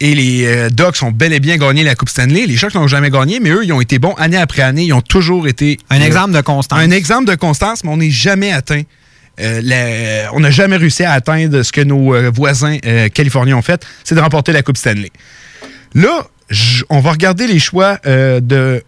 et 0.00 0.14
les 0.14 0.46
euh, 0.46 0.68
Ducks 0.70 1.02
ont 1.02 1.10
bel 1.10 1.32
et 1.32 1.40
bien 1.40 1.56
gagné 1.58 1.82
la 1.82 1.94
Coupe 1.94 2.08
Stanley, 2.08 2.46
les 2.46 2.56
Sharks 2.56 2.74
n'ont 2.74 2.88
jamais 2.88 3.10
gagné, 3.10 3.38
mais 3.40 3.50
eux, 3.50 3.64
ils 3.64 3.72
ont 3.72 3.80
été 3.80 3.98
bons 3.98 4.14
année 4.14 4.36
après 4.38 4.62
année. 4.62 4.84
Ils 4.84 4.92
ont 4.94 5.02
toujours 5.02 5.46
été. 5.46 5.78
Un 5.90 6.00
euh, 6.00 6.04
exemple 6.04 6.32
de 6.32 6.40
constance. 6.40 6.78
Un 6.78 6.90
exemple 6.90 7.26
de 7.30 7.34
constance, 7.34 7.84
mais 7.84 7.90
on 7.90 7.98
n'est 7.98 8.10
jamais 8.10 8.52
atteint. 8.52 8.82
euh, 9.40 9.60
la- 9.62 10.32
on 10.34 10.40
n'a 10.40 10.50
jamais 10.50 10.76
réussi 10.76 11.04
à 11.04 11.12
atteindre 11.12 11.62
ce 11.62 11.72
que 11.72 11.80
nos 11.82 12.30
voisins 12.32 12.78
californiens 13.12 13.56
ont 13.56 13.62
fait, 13.62 13.86
c'est 14.04 14.14
de 14.14 14.20
remporter 14.20 14.52
la 14.52 14.62
Coupe 14.62 14.76
Stanley. 14.76 15.10
Là, 15.94 16.26
on 16.88 17.00
va 17.00 17.12
regarder 17.12 17.46
les 17.46 17.58
choix 17.58 17.98
de 18.04 18.82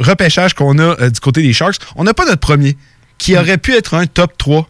repêchage 0.00 0.54
qu'on 0.54 0.78
a 0.78 1.10
du 1.10 1.20
côté 1.20 1.42
des 1.42 1.52
Sharks. 1.52 1.76
On 1.96 2.04
n'a 2.04 2.14
pas 2.14 2.24
notre 2.24 2.40
premier, 2.40 2.76
qui 3.18 3.36
aurait 3.36 3.58
pu 3.58 3.74
être 3.74 3.94
un 3.94 4.06
top 4.06 4.36
3. 4.38 4.68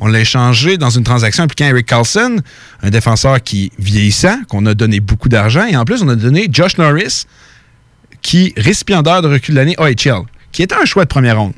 On 0.00 0.06
l'a 0.06 0.20
échangé 0.20 0.76
dans 0.76 0.90
une 0.90 1.02
transaction 1.02 1.44
impliquant 1.44 1.66
Eric 1.66 1.86
Carlson, 1.86 2.36
un 2.82 2.90
défenseur 2.90 3.42
qui 3.42 3.72
vieillissant, 3.78 4.38
qu'on 4.48 4.64
a 4.66 4.74
donné 4.74 5.00
beaucoup 5.00 5.28
d'argent. 5.28 5.64
Et 5.66 5.76
en 5.76 5.84
plus, 5.84 6.02
on 6.02 6.08
a 6.08 6.14
donné 6.14 6.48
Josh 6.50 6.78
Norris, 6.78 7.24
qui 8.22 8.52
récipiendaire 8.56 9.22
de 9.22 9.28
recul 9.28 9.54
de 9.54 9.60
l'année 9.60 9.76
AHL, 9.78 10.22
qui 10.52 10.62
était 10.62 10.74
un 10.74 10.84
choix 10.84 11.04
de 11.04 11.08
première 11.08 11.38
ronde. 11.38 11.54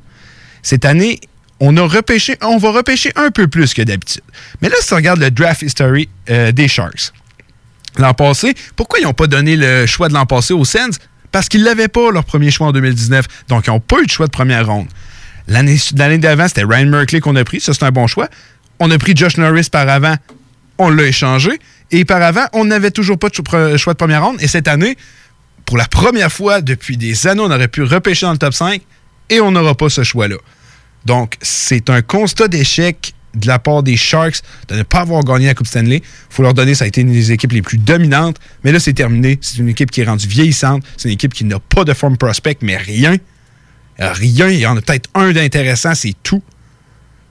Cette 0.62 0.84
année, 0.84 1.20
on 1.60 1.76
a 1.76 1.82
repêché, 1.82 2.36
on 2.42 2.56
va 2.56 2.70
repêcher 2.70 3.12
un 3.16 3.30
peu 3.30 3.46
plus 3.46 3.74
que 3.74 3.82
d'habitude. 3.82 4.22
Mais 4.62 4.68
là, 4.68 4.76
si 4.80 4.88
tu 4.88 4.94
regardes 4.94 5.20
le 5.20 5.30
draft 5.30 5.62
history 5.62 6.08
euh, 6.30 6.52
des 6.52 6.68
Sharks, 6.68 7.12
l'an 7.98 8.14
passé, 8.14 8.54
pourquoi 8.76 8.98
ils 8.98 9.04
n'ont 9.04 9.12
pas 9.12 9.26
donné 9.26 9.56
le 9.56 9.86
choix 9.86 10.08
de 10.08 10.14
l'an 10.14 10.26
passé 10.26 10.54
aux 10.54 10.64
Sens? 10.64 10.96
Parce 11.32 11.48
qu'ils 11.48 11.62
n'avaient 11.62 11.88
pas 11.88 12.10
leur 12.10 12.24
premier 12.24 12.50
choix 12.50 12.68
en 12.68 12.72
2019. 12.72 13.26
Donc, 13.48 13.66
ils 13.66 13.70
n'ont 13.70 13.80
pas 13.80 14.00
eu 14.00 14.06
de 14.06 14.10
choix 14.10 14.26
de 14.26 14.32
première 14.32 14.66
ronde. 14.66 14.88
L'année 15.48 16.18
d'avant, 16.18 16.48
c'était 16.48 16.64
Ryan 16.64 16.86
Merkley 16.86 17.20
qu'on 17.20 17.36
a 17.36 17.44
pris. 17.44 17.60
Ça, 17.60 17.72
c'est 17.74 17.82
un 17.84 17.90
bon 17.90 18.06
choix. 18.06 18.28
On 18.78 18.90
a 18.90 18.98
pris 18.98 19.14
Josh 19.16 19.36
Norris 19.36 19.68
par 19.70 19.88
avant. 19.88 20.14
On 20.78 20.88
l'a 20.90 21.04
échangé. 21.04 21.50
Et 21.90 22.04
par 22.04 22.22
avant, 22.22 22.46
on 22.52 22.64
n'avait 22.64 22.90
toujours 22.90 23.18
pas 23.18 23.28
de 23.28 23.34
cho- 23.34 23.76
choix 23.76 23.92
de 23.94 23.98
première 23.98 24.24
ronde. 24.24 24.36
Et 24.40 24.48
cette 24.48 24.68
année, 24.68 24.96
pour 25.66 25.76
la 25.76 25.86
première 25.86 26.32
fois 26.32 26.60
depuis 26.60 26.96
des 26.96 27.26
années, 27.26 27.42
on 27.42 27.50
aurait 27.50 27.68
pu 27.68 27.82
repêcher 27.82 28.26
dans 28.26 28.32
le 28.32 28.38
top 28.38 28.54
5 28.54 28.80
et 29.28 29.40
on 29.40 29.50
n'aura 29.50 29.74
pas 29.74 29.88
ce 29.88 30.02
choix-là. 30.02 30.36
Donc, 31.04 31.34
c'est 31.42 31.90
un 31.90 32.02
constat 32.02 32.48
d'échec 32.48 33.14
de 33.34 33.46
la 33.46 33.58
part 33.58 33.82
des 33.82 33.96
Sharks 33.96 34.40
de 34.68 34.74
ne 34.76 34.82
pas 34.82 35.00
avoir 35.00 35.22
gagné 35.22 35.46
la 35.46 35.54
Coupe 35.54 35.66
Stanley. 35.68 35.96
Il 35.98 36.34
faut 36.34 36.42
leur 36.42 36.52
donner, 36.54 36.74
ça 36.74 36.84
a 36.84 36.88
été 36.88 37.00
une 37.02 37.12
des 37.12 37.30
équipes 37.32 37.52
les 37.52 37.62
plus 37.62 37.78
dominantes. 37.78 38.36
Mais 38.64 38.72
là, 38.72 38.80
c'est 38.80 38.92
terminé. 38.92 39.38
C'est 39.40 39.58
une 39.58 39.68
équipe 39.68 39.90
qui 39.90 40.00
est 40.00 40.04
rendue 40.04 40.26
vieillissante. 40.26 40.82
C'est 40.96 41.08
une 41.08 41.14
équipe 41.14 41.32
qui 41.34 41.44
n'a 41.44 41.58
pas 41.60 41.84
de 41.84 41.92
forme 41.92 42.16
prospect, 42.16 42.58
mais 42.62 42.76
rien. 42.76 43.16
Euh, 44.00 44.12
Rien. 44.12 44.48
Il 44.48 44.58
y 44.58 44.66
en 44.66 44.76
a 44.76 44.80
peut-être 44.80 45.08
un 45.14 45.32
d'intéressant, 45.32 45.94
c'est 45.94 46.14
tout. 46.22 46.42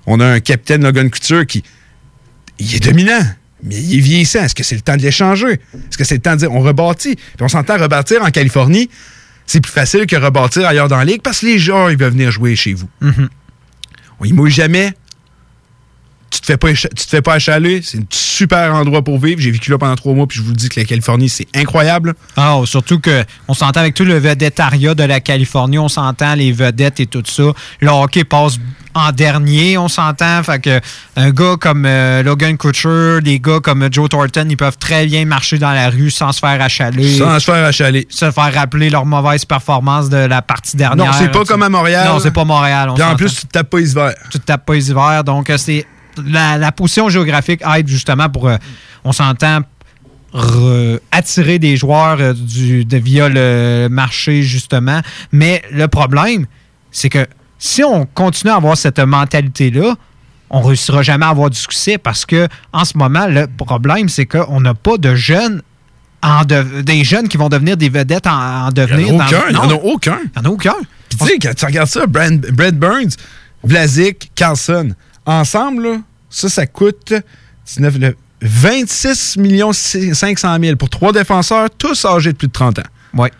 On 0.06 0.20
a 0.20 0.26
un 0.26 0.40
capitaine 0.40 0.84
Logan 0.84 1.10
Couture 1.10 1.46
qui 1.46 1.64
il 2.58 2.76
est 2.76 2.80
dominant, 2.80 3.22
mais 3.64 3.76
il 3.76 3.98
est 3.98 4.02
vieillissant. 4.02 4.44
Est-ce 4.44 4.56
que 4.56 4.64
c'est 4.64 4.76
le 4.76 4.82
temps 4.82 4.98
de 4.98 5.02
l'échanger? 5.02 5.54
Est-ce 5.74 5.98
que 5.98 6.04
c'est 6.04 6.16
le 6.16 6.22
temps 6.22 6.34
de 6.34 6.38
dire 6.38 6.52
on 6.52 6.60
rebâtit? 6.62 7.16
Puis 7.16 7.42
on 7.42 7.48
s'entend 7.48 7.78
rebâtir 7.78 8.24
en 8.24 8.32
Californie, 8.32 8.90
c'est 9.46 9.62
plus 9.62 9.72
facile 9.72 10.06
que 10.06 10.16
rebâtir 10.16 10.68
ailleurs 10.68 10.88
dans 10.90 10.98
la 10.98 11.06
ligue 11.06 11.22
parce 11.22 11.40
que 11.40 11.46
les 11.46 11.60
gens, 11.60 11.88
ils 11.90 11.98
veulent 11.98 12.12
venir 12.12 12.32
jouer 12.32 12.56
chez 12.56 12.74
vous. 12.74 12.90
On 14.20 14.26
y 14.26 14.34
mouille 14.34 14.52
jamais. 14.52 14.94
Tu 16.32 16.42
te 16.42 16.46
fais 16.46 16.58
pas, 16.58 16.74
tu 16.74 16.88
te 16.88 17.10
fais 17.10 17.22
pas 17.22 17.34
achaler. 17.34 17.82
C'est 17.84 17.98
un 17.98 18.04
super 18.10 18.74
endroit 18.74 19.02
pour 19.04 19.20
vivre. 19.20 19.42
J'ai 19.42 19.52
vécu 19.52 19.72
là 19.72 19.78
pendant 19.78 19.96
trois 19.96 20.14
mois, 20.14 20.28
puis 20.28 20.38
je 20.38 20.44
vous 20.44 20.52
le 20.52 20.56
dis 20.56 20.70
que 20.70 20.80
la 20.80 20.86
Californie, 20.86 21.30
c'est 21.30 21.48
incroyable. 21.56 22.14
Ah, 22.38 22.60
surtout 22.66 23.00
que 23.00 23.24
on 23.48 23.54
s'entend 23.54 23.80
avec 23.82 23.94
tout 23.94 24.06
le 24.06 24.18
vedettariat 24.18 24.96
de 24.96 25.04
la 25.04 25.20
Californie, 25.20 25.80
on 25.80 25.90
s'entend 25.90 26.36
les 26.36 26.52
vedettes 26.52 27.00
et 27.00 27.06
tout 27.06 27.24
ça. 27.26 27.52
Le 27.80 27.90
hockey 27.90 28.24
passe 28.24 28.60
en 28.94 29.12
dernier, 29.12 29.78
on 29.78 29.88
s'entend. 29.88 30.44
Fait 30.44 30.60
que 30.60 30.80
un 31.16 31.32
gars 31.32 31.56
comme 31.60 31.86
euh, 31.86 32.24
Logan 32.24 32.58
Couture, 32.58 33.22
des 33.22 33.40
gars 33.40 33.60
comme 33.62 33.88
Joe 33.92 34.10
Thornton, 34.10 34.48
ils 34.50 34.58
peuvent 34.58 34.78
très 34.78 35.06
bien 35.06 35.26
marcher 35.26 35.58
dans 35.58 35.72
la 35.72 35.90
rue 35.90 36.12
sans 36.12 36.32
se 36.32 36.40
faire 36.40 36.62
achaler. 36.62 37.18
Sans 37.18 37.40
se 37.40 37.46
faire 37.46 37.66
achaler. 37.66 38.08
Se 38.10 38.32
faire 38.32 38.54
rappeler 38.54 38.90
leur 38.90 39.06
mauvaise 39.06 39.46
performance 39.46 40.10
de 40.10 40.18
la 40.18 40.42
partie 40.42 40.78
dernière. 40.78 41.06
Non, 41.06 41.12
c'est 41.18 41.32
pas 41.32 41.46
comme 41.46 41.64
à 41.64 41.70
Montréal. 41.70 42.08
Non, 42.08 42.20
c'est 42.20 42.32
pas 42.32 42.46
Montréal. 42.46 42.90
on 42.90 43.02
en 43.02 43.16
plus, 43.16 43.36
tu 43.36 43.48
te 43.48 43.52
tapes 43.52 43.70
pas 43.70 43.80
les 43.80 43.92
hivers. 43.92 44.14
tu 44.30 44.40
te 44.40 44.46
tapes 44.46 44.66
pas 44.66 44.74
les 44.74 44.90
hivers. 44.90 45.24
Donc, 45.24 45.50
euh, 45.50 45.58
c'est 45.58 45.86
la, 46.26 46.58
la 46.58 46.72
position 46.72 47.10
géographique 47.10 47.62
aide 47.76 47.88
justement 47.88 48.30
pour, 48.30 48.48
euh, 48.48 48.58
on 49.04 49.12
s'entend, 49.12 49.60
re- 50.34 51.00
attirer 51.12 51.60
des 51.60 51.78
joueurs 51.78 52.18
euh, 52.20 52.34
du, 52.34 52.86
de, 52.86 52.98
via 52.98 53.30
le 53.30 53.88
marché, 53.90 54.44
justement. 54.44 55.02
Mais 55.32 55.62
le 55.72 55.88
problème, 55.88 56.46
c'est 56.92 57.10
que 57.10 57.26
si 57.58 57.84
on 57.84 58.06
continue 58.06 58.52
à 58.52 58.56
avoir 58.56 58.78
cette 58.78 59.00
mentalité-là, 59.00 59.96
on 60.52 60.62
ne 60.62 60.66
réussira 60.66 61.04
jamais 61.04 61.26
à 61.26 61.30
avoir 61.30 61.50
du 61.50 61.58
succès 61.60 61.98
parce 61.98 62.26
que 62.26 62.48
en 62.74 62.84
ce 62.86 62.98
moment, 62.98 63.28
le 63.28 63.48
problème, 63.48 64.10
c'est 64.10 64.26
qu'on 64.26 64.62
n'a 64.62 64.74
pas 64.74 64.98
de 64.98 65.16
jeunes. 65.16 65.62
En 66.22 66.44
de- 66.44 66.82
des 66.82 67.06
jeunes 67.06 67.30
qui 67.30 67.38
vont 67.38 67.48
devenir 67.48 67.78
des 67.78 67.88
vedettes 67.88 68.28
en, 68.28 68.66
en 68.68 68.72
devenir. 68.72 69.08
Il 69.08 69.14
n'y 69.14 69.22
en 69.22 69.22
a 69.22 69.26
aucun. 69.26 69.44
Il 69.50 69.54
n'y 69.54 69.58
en 69.58 69.70
a 69.70 69.74
aucun. 69.74 70.18
il 70.36 70.40
en 70.40 70.44
a 70.44 70.50
aucun. 70.50 70.74
Puis 71.10 71.18
tu 71.18 71.26
sais, 71.26 71.40
quand 71.40 71.54
tu 71.56 71.66
regardes 71.66 71.88
ça, 71.88 72.06
Brad, 72.08 72.42
Brad 72.52 72.76
Burns, 72.78 73.12
Vlasic, 73.64 74.30
Carlson, 74.36 74.96
ensemble, 75.26 75.84
là, 75.84 75.98
ça, 76.30 76.50
ça 76.50 76.66
coûte 76.68 77.14
19, 77.66 77.98
le 78.00 78.16
26 78.42 79.38
500 80.14 80.58
000 80.62 80.76
pour 80.76 80.90
trois 80.90 81.12
défenseurs, 81.12 81.70
tous 81.78 82.06
âgés 82.06 82.32
de 82.32 82.38
plus 82.38 82.48
de 82.48 82.54
30 82.54 82.80
ans. 82.80 82.84
Ouais. 83.14 83.32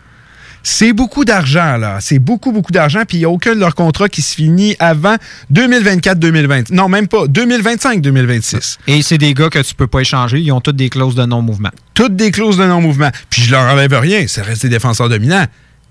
C'est 0.62 0.92
beaucoup 0.92 1.24
d'argent, 1.24 1.78
là. 1.78 1.98
C'est 2.00 2.18
beaucoup, 2.18 2.52
beaucoup 2.52 2.72
d'argent. 2.72 3.04
Puis 3.08 3.16
il 3.16 3.20
n'y 3.20 3.24
a 3.24 3.30
aucun 3.30 3.54
de 3.54 3.60
leurs 3.60 3.74
contrats 3.74 4.10
qui 4.10 4.20
se 4.20 4.34
finit 4.34 4.76
avant 4.78 5.16
2024-2020. 5.52 6.72
Non, 6.72 6.88
même 6.88 7.08
pas. 7.08 7.24
2025-2026. 7.26 8.78
Et 8.86 9.00
c'est 9.02 9.16
des 9.16 9.32
gars 9.32 9.48
que 9.48 9.60
tu 9.60 9.74
peux 9.74 9.86
pas 9.86 10.00
échanger. 10.00 10.38
Ils 10.40 10.52
ont 10.52 10.60
toutes 10.60 10.76
des 10.76 10.90
clauses 10.90 11.14
de 11.14 11.24
non-mouvement. 11.24 11.70
Toutes 11.94 12.14
des 12.14 12.30
clauses 12.30 12.58
de 12.58 12.66
non-mouvement. 12.66 13.10
Puis 13.30 13.42
je 13.42 13.50
leur 13.52 13.62
enlève 13.62 13.94
rien. 13.94 14.26
Ça 14.26 14.42
reste 14.42 14.62
des 14.62 14.68
défenseurs 14.68 15.08
dominants. 15.08 15.46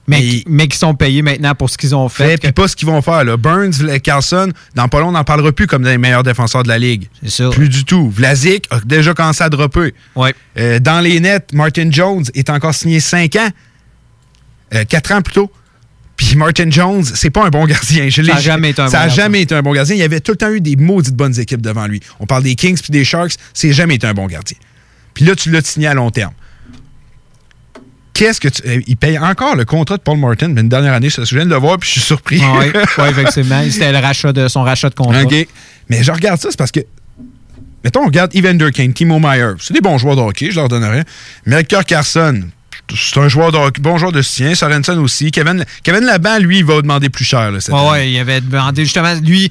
Mais, 0.10 0.22
qui- 0.22 0.44
mais 0.48 0.68
qui 0.68 0.78
sont 0.78 0.94
payés 0.96 1.22
maintenant 1.22 1.54
pour 1.56 1.70
ce 1.70 1.78
qu'ils 1.78 1.96
ont 1.96 2.10
fait. 2.10 2.38
puis 2.38 2.52
pas 2.52 2.68
ce 2.68 2.76
qu'ils 2.76 2.88
vont 2.88 3.02
faire. 3.02 3.24
Là. 3.24 3.38
Burns, 3.38 3.74
Carlson, 4.04 4.52
dans 4.76 4.88
pas 4.88 5.00
long, 5.00 5.10
on 5.10 5.12
n'en 5.12 5.24
parlera 5.24 5.52
plus 5.52 5.68
comme 5.68 5.84
des 5.84 5.98
meilleurs 5.98 6.24
défenseurs 6.24 6.64
de 6.64 6.68
la 6.68 6.78
Ligue. 6.80 7.08
C'est 7.24 7.30
sûr. 7.30 7.50
Plus 7.52 7.70
du 7.70 7.86
tout. 7.86 8.10
Vlasic 8.10 8.66
a 8.72 8.80
déjà 8.82 9.14
commencé 9.14 9.44
à 9.44 9.50
dropper. 9.50 9.94
Ouais. 10.16 10.34
Euh, 10.58 10.80
dans 10.80 11.00
les 11.02 11.20
nets, 11.20 11.54
Martin 11.54 11.90
Jones 11.92 12.24
est 12.34 12.50
encore 12.50 12.74
signé 12.74 13.00
5 13.00 13.36
ans. 13.36 13.50
4 14.88 15.12
ans 15.14 15.22
plus 15.22 15.34
tôt. 15.34 15.52
Puis 16.16 16.36
Martin 16.36 16.70
Jones, 16.70 17.04
c'est 17.04 17.30
pas 17.30 17.46
un 17.46 17.50
bon 17.50 17.66
gardien. 17.66 18.10
Je 18.10 18.22
Ça 18.24 18.36
a 18.36 18.40
jamais 18.42 18.72
été 18.72 18.82
un 18.82 18.88
ça 18.90 18.98
bon 18.98 19.04
a 19.04 19.08
gardien. 19.08 19.24
jamais 19.24 19.42
été 19.42 19.56
un 19.56 19.62
bon 19.62 19.72
gardien. 19.74 19.96
Il 19.96 20.00
y 20.00 20.04
avait 20.04 20.20
tout 20.20 20.34
le 20.34 20.38
temps 20.38 20.52
eu 20.52 20.60
des 20.60 20.76
maudites 20.76 21.16
bonnes 21.16 21.40
équipes 21.40 21.62
devant 21.62 21.88
lui. 21.88 22.02
On 22.20 22.26
parle 22.26 22.44
des 22.44 22.56
Kings 22.56 22.78
puis 22.82 22.92
des 22.92 23.06
Sharks, 23.06 23.34
c'est 23.54 23.72
jamais 23.72 23.96
été 23.96 24.06
un 24.06 24.14
bon 24.14 24.28
gardien. 24.28 24.58
Puis 25.14 25.24
là, 25.26 25.34
tu 25.36 25.50
l'as 25.50 25.62
signé 25.62 25.88
à 25.88 25.94
long 25.94 26.12
terme. 26.12 26.34
Qu'est-ce 28.20 28.42
que 28.42 28.50
tu. 28.50 28.62
euh, 28.68 28.82
il 28.86 28.98
paye 28.98 29.18
encore 29.18 29.56
le 29.56 29.64
contrat 29.66 29.96
de 29.98 30.02
Paul 30.02 30.18
Martin, 30.18 30.50
mais 30.50 30.62
une 30.62 30.68
dernière 30.70 30.94
année, 30.94 31.10
je 31.10 31.36
viens 31.36 31.46
de 31.46 31.50
le 31.50 31.56
voir, 31.56 31.78
puis 31.78 31.88
je 31.88 31.94
suis 31.94 32.02
surpris. 32.02 32.42
Oui, 32.42 32.66
effectivement. 33.10 33.62
C'était 33.70 33.92
le 33.94 34.00
rachat 34.00 34.34
de 34.34 34.48
son 34.50 34.62
rachat 34.64 34.90
de 34.90 34.96
contrat. 34.96 35.24
OK. 35.24 35.48
Mais 35.90 36.04
je 36.04 36.12
regarde 36.12 36.40
ça, 36.40 36.50
c'est 36.52 36.58
parce 36.58 36.72
que. 36.72 36.82
Mettons, 37.84 38.02
on 38.02 38.08
regarde 38.08 38.36
Evander 38.36 38.72
Kane, 38.74 38.92
Timo 38.94 39.20
Meyer. 39.20 39.54
C'est 39.60 39.74
des 39.74 39.80
bons 39.80 39.98
joueurs 39.98 40.18
de 40.18 40.22
hockey, 40.22 40.52
je 40.52 40.58
leur 40.58 40.68
donne 40.68 40.84
rien. 40.84 41.04
Melchior 41.46 41.86
Carson, 41.86 42.42
c'est 42.94 43.20
un 43.22 43.30
joueur 43.30 43.54
de 43.54 43.58
hockey, 43.58 43.82
bon 43.82 43.98
joueur 43.98 44.12
de 44.12 44.22
soutien. 44.22 44.54
Sorensen 44.54 44.98
aussi. 45.00 45.32
Kevin, 45.32 45.64
Kevin 45.82 46.02
Laban, 46.04 46.40
lui, 46.40 46.58
il 46.60 46.66
va 46.66 46.82
demander 46.82 47.10
plus 47.10 47.24
cher. 47.24 47.52
Là, 47.52 47.62
cette 47.62 47.74
Ouais, 47.74 47.80
année. 47.80 47.90
ouais, 47.92 48.12
il 48.12 48.20
avait 48.20 48.42
demandé 48.42 48.84
justement, 48.84 49.14
lui. 49.24 49.50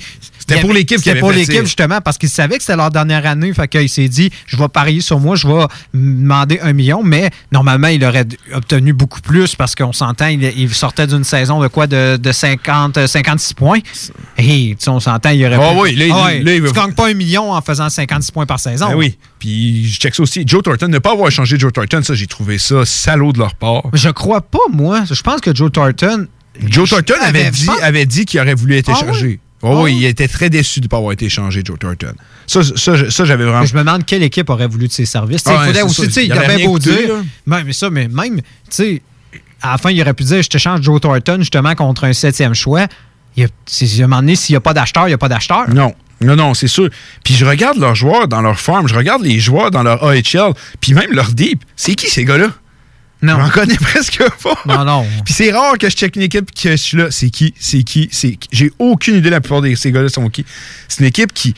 C'était 0.49 0.61
pour 0.62 0.72
l'équipe 0.72 0.99
C'était 0.99 1.20
pour 1.20 1.32
justement 1.66 2.01
parce 2.01 2.16
qu'il 2.18 2.28
savait 2.28 2.57
que 2.57 2.62
c'était 2.62 2.76
leur 2.76 2.90
dernière 2.90 3.26
année. 3.26 3.53
Fait 3.53 3.68
qu'il 3.68 3.88
s'est 3.88 4.09
dit, 4.09 4.30
je 4.46 4.57
vais 4.57 4.68
parier 4.68 5.01
sur 5.01 5.20
moi, 5.20 5.36
je 5.36 5.46
vais 5.46 5.64
me 5.92 6.20
demander 6.22 6.59
un 6.61 6.72
million. 6.72 7.03
Mais 7.03 7.30
normalement, 7.53 7.88
il 7.88 8.05
aurait 8.05 8.26
obtenu 8.55 8.92
beaucoup 8.92 9.20
plus 9.20 9.55
parce 9.55 9.74
qu'on 9.74 9.92
s'entend, 9.92 10.26
il, 10.28 10.42
il 10.42 10.72
sortait 10.74 11.07
d'une 11.07 11.24
saison 11.24 11.61
de 11.61 11.68
quoi 11.68 11.86
de, 11.86 12.16
de 12.16 12.32
50, 12.32 12.96
euh, 12.96 13.07
56 13.07 13.55
points. 13.55 13.78
Et 14.38 14.76
on 14.86 15.01
s'entend, 15.01 15.30
il 15.30 15.44
aurait 15.44 15.57
Ah 15.61 15.72
pu- 15.74 15.80
oui, 15.80 15.94
là, 15.96 16.07
il- 16.07 16.12
Ah 16.12 16.24
ouais, 16.26 16.42
là, 16.42 16.55
il 16.55 16.62
tu 16.64 16.92
pas 16.94 17.09
un 17.09 17.14
million 17.14 17.53
en 17.53 17.61
faisant 17.61 17.88
56 17.90 18.30
points 18.32 18.46
par 18.46 18.61
saison. 18.61 18.88
Ben 18.88 18.96
oui. 18.96 19.18
Puis 19.38 19.86
je 19.86 19.99
check 20.01 20.14
ça 20.14 20.22
aussi. 20.22 20.42
Joe 20.46 20.62
Thornton, 20.62 20.88
ne 20.88 20.99
pas 20.99 21.12
avoir 21.12 21.28
échangé 21.28 21.59
Joe 21.59 21.72
Thornton, 21.72 22.03
ça, 22.03 22.14
j'ai 22.14 22.26
trouvé 22.26 22.59
ça 22.59 22.84
salaud 22.84 23.32
de 23.32 23.38
leur 23.38 23.55
part. 23.55 23.82
Je 23.92 24.09
crois 24.09 24.40
pas, 24.40 24.59
moi. 24.70 25.03
Je 25.11 25.20
pense 25.22 25.40
que 25.40 25.55
Joe 25.55 25.70
Thornton. 25.70 26.26
Joe 26.66 26.88
Thornton 26.90 27.14
avait, 27.22 27.42
avait- 27.42 27.51
dit, 27.51 27.68
avait 27.82 28.07
dit 28.07 28.24
qu'il 28.24 28.40
aurait 28.40 28.55
voulu 28.55 28.76
être 28.76 28.90
Ah 28.90 28.99
échangé. 29.01 29.38
Oh, 29.62 29.82
oui, 29.84 29.96
il 29.96 30.04
était 30.04 30.28
très 30.28 30.50
déçu 30.50 30.80
de 30.80 30.84
ne 30.84 30.88
pas 30.88 30.98
avoir 30.98 31.12
été 31.12 31.26
échangé, 31.26 31.62
Joe 31.64 31.78
Thornton. 31.78 32.12
Ça, 32.46 32.62
ça, 32.62 33.11
ça, 33.11 33.24
j'avais 33.24 33.44
vraiment. 33.44 33.61
Mais 33.61 33.66
je 33.66 33.74
me 33.74 33.80
demande 33.80 34.06
quelle 34.06 34.22
équipe 34.22 34.48
aurait 34.50 34.68
voulu 34.68 34.86
de 34.86 34.92
ses 34.92 35.04
services. 35.04 35.42
Ah 35.46 35.59
il 35.61 35.66
faudrait 35.66 35.82
aussi, 35.82 36.02
ça. 36.02 36.06
tu 36.06 36.12
sais, 36.12 36.24
Il 36.26 36.28
il 36.28 36.32
avait 36.32 36.64
beau 36.64 36.78
dire. 36.78 37.16
Ben, 37.46 37.64
mais 37.64 37.72
ça, 37.72 37.90
mais 37.90 38.06
même, 38.09 38.36
tu 38.36 38.42
sais, 38.70 39.02
à 39.61 39.72
la 39.72 39.78
fin, 39.78 39.90
il 39.90 40.00
aurait 40.00 40.14
pu 40.14 40.24
dire 40.24 40.42
je 40.42 40.48
te 40.48 40.59
change 40.59 40.82
Joe 40.82 41.00
Thornton 41.00 41.38
justement 41.40 41.74
contre 41.74 42.04
un 42.04 42.12
septième 42.12 42.54
choix. 42.54 42.86
il 43.36 43.42
y 43.42 43.46
a, 43.46 43.48
à 43.48 44.04
un 44.04 44.06
moment 44.06 44.20
donné, 44.20 44.36
s'il 44.36 44.52
n'y 44.52 44.59
a 44.59 44.61
pas 44.61 44.74
d'acheteur, 44.74 45.04
il 45.04 45.09
n'y 45.11 45.14
a 45.14 45.18
pas 45.18 45.28
d'acheteur. 45.28 45.68
Non. 45.74 45.92
Non, 46.20 46.34
non, 46.34 46.54
c'est 46.54 46.68
sûr. 46.68 46.88
Puis 47.24 47.34
je 47.34 47.44
regarde 47.44 47.78
leurs 47.78 47.94
joueurs 47.94 48.26
dans 48.26 48.40
leur 48.40 48.59
farm, 48.59 48.88
je 48.88 48.94
regarde 48.94 49.22
les 49.22 49.38
joueurs 49.38 49.70
dans 49.70 49.84
leur 49.84 50.02
AHL, 50.04 50.52
puis 50.80 50.92
même 50.92 51.12
leur 51.12 51.30
deep. 51.30 51.62
C'est 51.76 51.94
qui 51.94 52.09
ces 52.09 52.24
gars-là? 52.24 52.48
Non. 53.22 53.36
J'en 53.40 53.48
connais 53.50 53.76
presque 53.80 54.22
pas. 54.42 54.58
Non, 54.66 54.84
non. 54.84 55.06
Puis 55.24 55.34
c'est 55.34 55.50
rare 55.52 55.76
que 55.78 55.88
je 55.90 55.96
check 55.96 56.14
une 56.16 56.22
équipe 56.22 56.50
que 56.54 56.70
je 56.70 56.76
suis 56.76 56.96
là. 56.96 57.06
C'est 57.10 57.30
qui? 57.30 57.52
C'est 57.58 57.82
qui? 57.82 58.08
C'est 58.12 58.36
qui? 58.36 58.48
J'ai 58.52 58.72
aucune 58.78 59.16
idée 59.16 59.30
la 59.30 59.40
plupart 59.40 59.60
de 59.60 59.74
ces 59.74 59.90
gars-là 59.90 60.08
sont 60.08 60.28
qui. 60.30 60.44
C'est 60.86 61.00
une 61.00 61.06
équipe 61.06 61.32
qui 61.32 61.54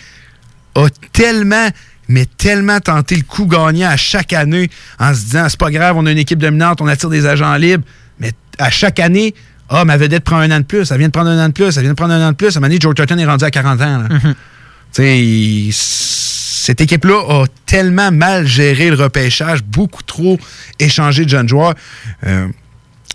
a 0.75 0.87
tellement, 1.13 1.69
mais 2.09 2.27
tellement 2.39 2.81
tenté 2.81 3.17
le 3.17 3.23
coup 3.23 3.47
gagnant 3.47 3.89
à 3.91 3.97
chaque 3.97 4.33
année 4.33 4.71
en 4.99 5.13
se 5.15 5.21
disant 5.21 5.47
c'est 5.49 5.59
pas 5.61 5.71
grave, 5.71 5.97
on 5.97 6.07
a 6.07 6.13
une 6.13 6.19
équipe 6.19 6.39
dominante, 6.39 6.81
on 6.81 6.87
attire 6.87 7.11
des 7.11 7.27
agents 7.27 7.55
libres. 7.57 7.85
Mais 8.19 8.33
à 8.59 8.71
chaque 8.71 8.99
année, 9.01 9.35
ah, 9.69 9.85
ma 9.85 9.97
vedette 9.97 10.25
prend 10.25 10.39
un 10.39 10.51
an 10.51 10.61
de 10.61 10.65
plus, 10.65 10.91
elle 10.91 10.99
vient 10.99 11.09
de 11.09 11.13
prendre 11.13 11.31
un 11.31 11.45
an 11.45 11.49
de 11.49 11.53
plus, 11.53 11.77
elle 11.77 11.83
vient 11.83 11.93
de 11.93 11.97
prendre 11.97 12.15
un 12.15 12.27
an 12.29 12.31
de 12.33 12.37
plus. 12.37 12.49
À 12.49 12.51
un 12.51 12.61
moment 12.61 12.69
donné, 12.69 12.81
Joe 12.81 12.95
Thornton 12.95 13.19
est 13.19 13.27
rendu 13.27 13.45
à 13.45 13.51
40 13.51 13.81
ans. 13.83 13.99
là. 13.99 14.09
Mhm. 14.09 14.35
Tu 14.93 15.03
sais, 15.03 15.71
cette 16.71 16.83
équipe-là 16.83 17.21
a 17.29 17.45
tellement 17.67 18.13
mal 18.13 18.47
géré 18.47 18.91
le 18.91 18.95
repêchage, 18.95 19.65
beaucoup 19.65 20.05
trop 20.05 20.39
échangé 20.79 21.25
de 21.25 21.29
jeunes 21.29 21.49
joueurs. 21.49 21.75
Euh, 22.25 22.47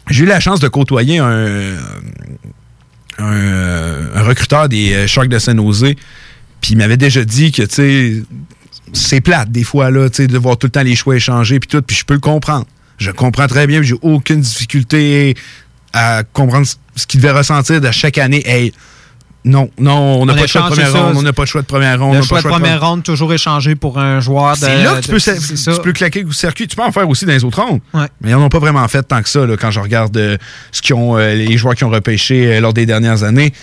J'ai 0.10 0.24
eu 0.26 0.28
la 0.28 0.42
chance 0.42 0.60
de 0.60 0.68
côtoyer 0.68 1.20
un, 1.20 1.78
recruteur 3.18 4.68
des 4.68 4.92
euh, 4.94 5.08
Sharks 5.08 5.30
de 5.30 5.40
San-Jose, 5.40 5.94
puis 6.60 6.72
il 6.72 6.78
m'avait 6.78 6.98
déjà 6.98 7.24
dit 7.24 7.54
que, 7.54 7.62
tu 7.62 7.76
sais, 7.76 8.24
c'est 8.92 9.22
plate 9.22 9.50
des 9.52 9.64
fois, 9.64 9.90
là, 9.90 10.10
de 10.10 10.38
voir 10.38 10.58
tout 10.58 10.68
le 10.68 10.72
temps 10.72 10.84
les 10.84 10.98
choix 10.98 11.16
échangés, 11.16 11.62
puis 11.62 11.70
tout, 11.70 11.82
puis 11.82 11.96
je 11.96 12.04
peux 12.04 12.14
le 12.16 12.20
comprendre. 12.20 12.66
Je 12.98 13.12
comprends 13.12 13.48
très 13.48 13.68
bien, 13.68 13.82
j'ai 13.82 13.96
aucune 14.02 14.42
difficulté 14.42 15.36
à 15.94 16.24
comprendre 16.34 16.68
ce- 16.96 17.08
qu'il 17.08 17.22
devait 17.22 17.32
ressentir 17.32 17.80
de 17.80 17.90
chaque 17.92 18.18
année. 18.18 18.74
Non, 19.46 19.70
non, 19.80 19.94
on 20.22 20.26
n'a 20.26 20.34
On 20.34 20.36
pas 20.36 20.42
de 20.42 20.48
choix 20.48 20.62
de 20.64 20.68
première 20.68 20.92
ronde, 20.94 21.16
on 21.18 21.22
n'a 21.22 21.32
pas 21.34 21.44
de 21.44 21.48
choix 21.48 21.62
de 21.62 21.68
première 21.68 22.00
ronde. 22.00 22.10
on 22.10 22.14
Le 22.14 22.20
n'a 22.20 22.22
pas 22.22 22.28
choix 22.28 22.42
de 22.42 22.48
première 22.48 22.82
ronde, 22.86 23.04
toujours 23.04 23.32
échangé 23.34 23.76
pour 23.76 24.00
un 24.00 24.20
joueur 24.20 24.54
de. 24.54 24.58
c'est 24.60 24.84
là 24.84 24.96
que 24.96 25.02
tu 25.02 25.08
de- 25.08 25.12
peux, 25.14 25.20
tu 25.20 25.94
claquer 25.94 26.24
au 26.26 26.32
circuit. 26.32 26.68
Tu 26.68 26.76
peux 26.76 26.82
en 26.82 26.92
faire 26.92 27.08
aussi 27.08 27.26
dans 27.26 27.32
les 27.32 27.44
autres 27.44 27.62
rondes. 27.62 27.80
Ouais. 27.94 28.08
Mais 28.22 28.32
ils 28.32 28.34
n'en 28.34 28.42
ont 28.44 28.50
pas 28.50 28.60
vraiment 28.60 28.86
fait 28.88 29.04
tant 29.04 29.22
que 29.22 29.30
ça 29.30 29.46
là, 29.46 29.56
quand 29.56 29.72
je 29.72 29.80
regarde 29.80 30.18
euh, 30.18 30.38
ce 30.72 30.82
ont, 30.94 31.18
euh, 31.18 31.36
les 31.36 31.58
joueurs 31.58 31.76
qui 31.76 31.84
ont 31.84 31.90
repêché 31.90 32.56
euh, 32.56 32.60
lors 32.60 32.74
des 32.74 32.86
dernières 32.86 33.24
années. 33.24 33.54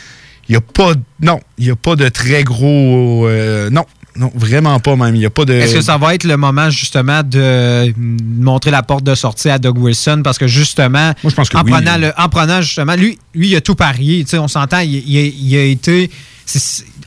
Il 0.49 0.53
n'y 0.53 0.57
a 0.57 0.61
pas. 0.61 0.93
Non, 1.21 1.41
il 1.59 1.65
n'y 1.67 1.71
a 1.71 1.77
pas 1.77 1.97
de 1.97 2.09
très 2.09 2.45
gros. 2.45 3.29
non, 3.71 3.85
non, 4.17 4.31
vraiment 4.35 4.79
pas 4.81 4.95
même. 4.97 5.15
Il 5.15 5.21
n'y 5.21 5.27
a 5.27 5.31
pas 5.31 5.45
de. 5.45 5.55
Est-ce 5.55 5.75
que 5.75 5.81
ça 5.81 5.97
va 5.99 6.15
être 6.15 6.25
le 6.25 6.37
moment 6.37 6.69
justement 6.71 7.23
de 7.23 7.93
montrer 7.97 8.71
la 8.71 8.83
porte 8.83 9.05
de 9.05 9.15
sortie 9.15 9.49
à 9.49 9.59
Doug 9.59 9.79
Wilson? 9.79 10.21
Parce 10.23 10.39
que 10.39 10.47
justement, 10.47 11.13
je 11.25 11.31
pense 11.35 11.49
que 11.49 11.57
en, 11.57 11.63
oui. 11.65 11.71
prenant 11.73 11.97
le- 11.97 12.13
en 12.19 12.29
prenant 12.29 12.61
justement, 12.61 12.95
lui, 12.95 13.19
lui, 13.35 13.49
il 13.51 13.57
a 13.57 13.61
tout 13.61 13.75
parié. 13.75 14.23
Tu 14.25 14.31
sais, 14.31 14.39
on 14.39 14.49
s'entend, 14.49 14.81
il, 14.81 14.93
il 15.09 15.19
a- 15.19 15.23
il 15.23 15.57
a 15.57 15.65
été 15.65 16.11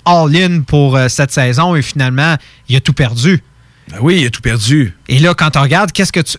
all-in 0.06 0.62
pour 0.62 0.96
euh, 0.96 1.08
cette 1.10 1.32
saison 1.32 1.76
et 1.76 1.82
finalement, 1.82 2.36
il 2.70 2.76
a 2.76 2.80
tout 2.80 2.94
perdu. 2.94 3.42
Ben 3.92 3.98
oui, 4.02 4.22
il 4.22 4.26
a 4.26 4.30
tout 4.32 4.42
perdu. 4.42 4.96
Et 5.08 5.20
là, 5.20 5.34
quand 5.36 5.52
tu 5.52 5.60
regardes, 5.60 5.92
qu'est-ce 5.92 6.12
que 6.12 6.20
tu. 6.22 6.38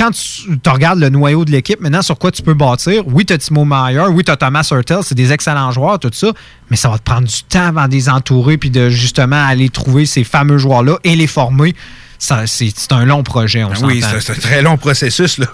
Quand 0.00 0.12
tu 0.12 0.58
tu 0.62 0.70
regardes 0.70 0.98
le 0.98 1.10
noyau 1.10 1.44
de 1.44 1.50
l'équipe, 1.50 1.78
maintenant, 1.78 2.00
sur 2.00 2.18
quoi 2.18 2.30
tu 2.30 2.40
peux 2.40 2.54
bâtir, 2.54 3.06
oui, 3.06 3.26
tu 3.26 3.34
as 3.34 3.38
Timo 3.38 3.66
Meyer, 3.66 4.04
oui, 4.10 4.24
tu 4.24 4.30
as 4.30 4.36
Thomas 4.38 4.66
Hurtel, 4.70 5.00
c'est 5.02 5.14
des 5.14 5.30
excellents 5.30 5.70
joueurs, 5.72 5.98
tout 5.98 6.08
ça, 6.10 6.32
mais 6.70 6.76
ça 6.78 6.88
va 6.88 6.96
te 6.96 7.02
prendre 7.02 7.28
du 7.28 7.42
temps 7.42 7.66
avant 7.66 7.86
de 7.86 7.92
les 7.92 8.08
entourer 8.08 8.56
puis 8.56 8.70
de 8.70 8.88
justement 8.88 9.44
aller 9.44 9.68
trouver 9.68 10.06
ces 10.06 10.24
fameux 10.24 10.56
joueurs-là 10.56 10.98
et 11.04 11.16
les 11.16 11.26
former. 11.26 11.74
Ça, 12.18 12.46
C'est 12.46 12.72
c'est 12.74 12.92
un 12.92 13.04
long 13.04 13.22
projet, 13.22 13.62
on 13.62 13.68
Ben 13.72 13.84
oui, 13.84 14.02
c'est 14.02 14.20
c'est 14.20 14.32
un 14.32 14.36
très 14.36 14.62
long 14.62 14.78
processus. 14.78 15.36
là. 15.36 15.48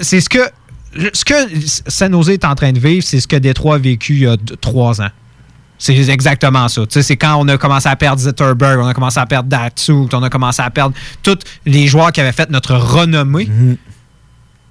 C'est 0.00 0.22
ce 0.22 0.30
que, 0.30 0.48
ce 1.12 1.24
que 1.26 1.34
San 1.86 2.10
Jose 2.10 2.30
est 2.30 2.46
en 2.46 2.54
train 2.54 2.72
de 2.72 2.78
vivre, 2.78 3.04
c'est 3.06 3.20
ce 3.20 3.28
que 3.28 3.36
Détroit 3.36 3.74
a 3.74 3.78
vécu 3.78 4.14
il 4.14 4.20
y 4.20 4.26
a 4.26 4.38
trois 4.62 5.02
ans. 5.02 5.10
C'est 5.78 6.08
exactement 6.08 6.68
ça. 6.68 6.82
Tu 6.82 6.92
sais, 6.94 7.02
c'est 7.02 7.16
quand 7.16 7.36
on 7.36 7.48
a 7.48 7.58
commencé 7.58 7.88
à 7.88 7.96
perdre 7.96 8.20
Zetterberg, 8.20 8.78
on 8.80 8.86
a 8.86 8.94
commencé 8.94 9.18
à 9.18 9.26
perdre 9.26 9.48
Datsuk, 9.48 10.10
on 10.14 10.22
a 10.22 10.30
commencé 10.30 10.62
à 10.62 10.70
perdre 10.70 10.94
tous 11.22 11.38
les 11.66 11.86
joueurs 11.88 12.12
qui 12.12 12.20
avaient 12.20 12.32
fait 12.32 12.48
notre 12.50 12.74
renommée. 12.76 13.48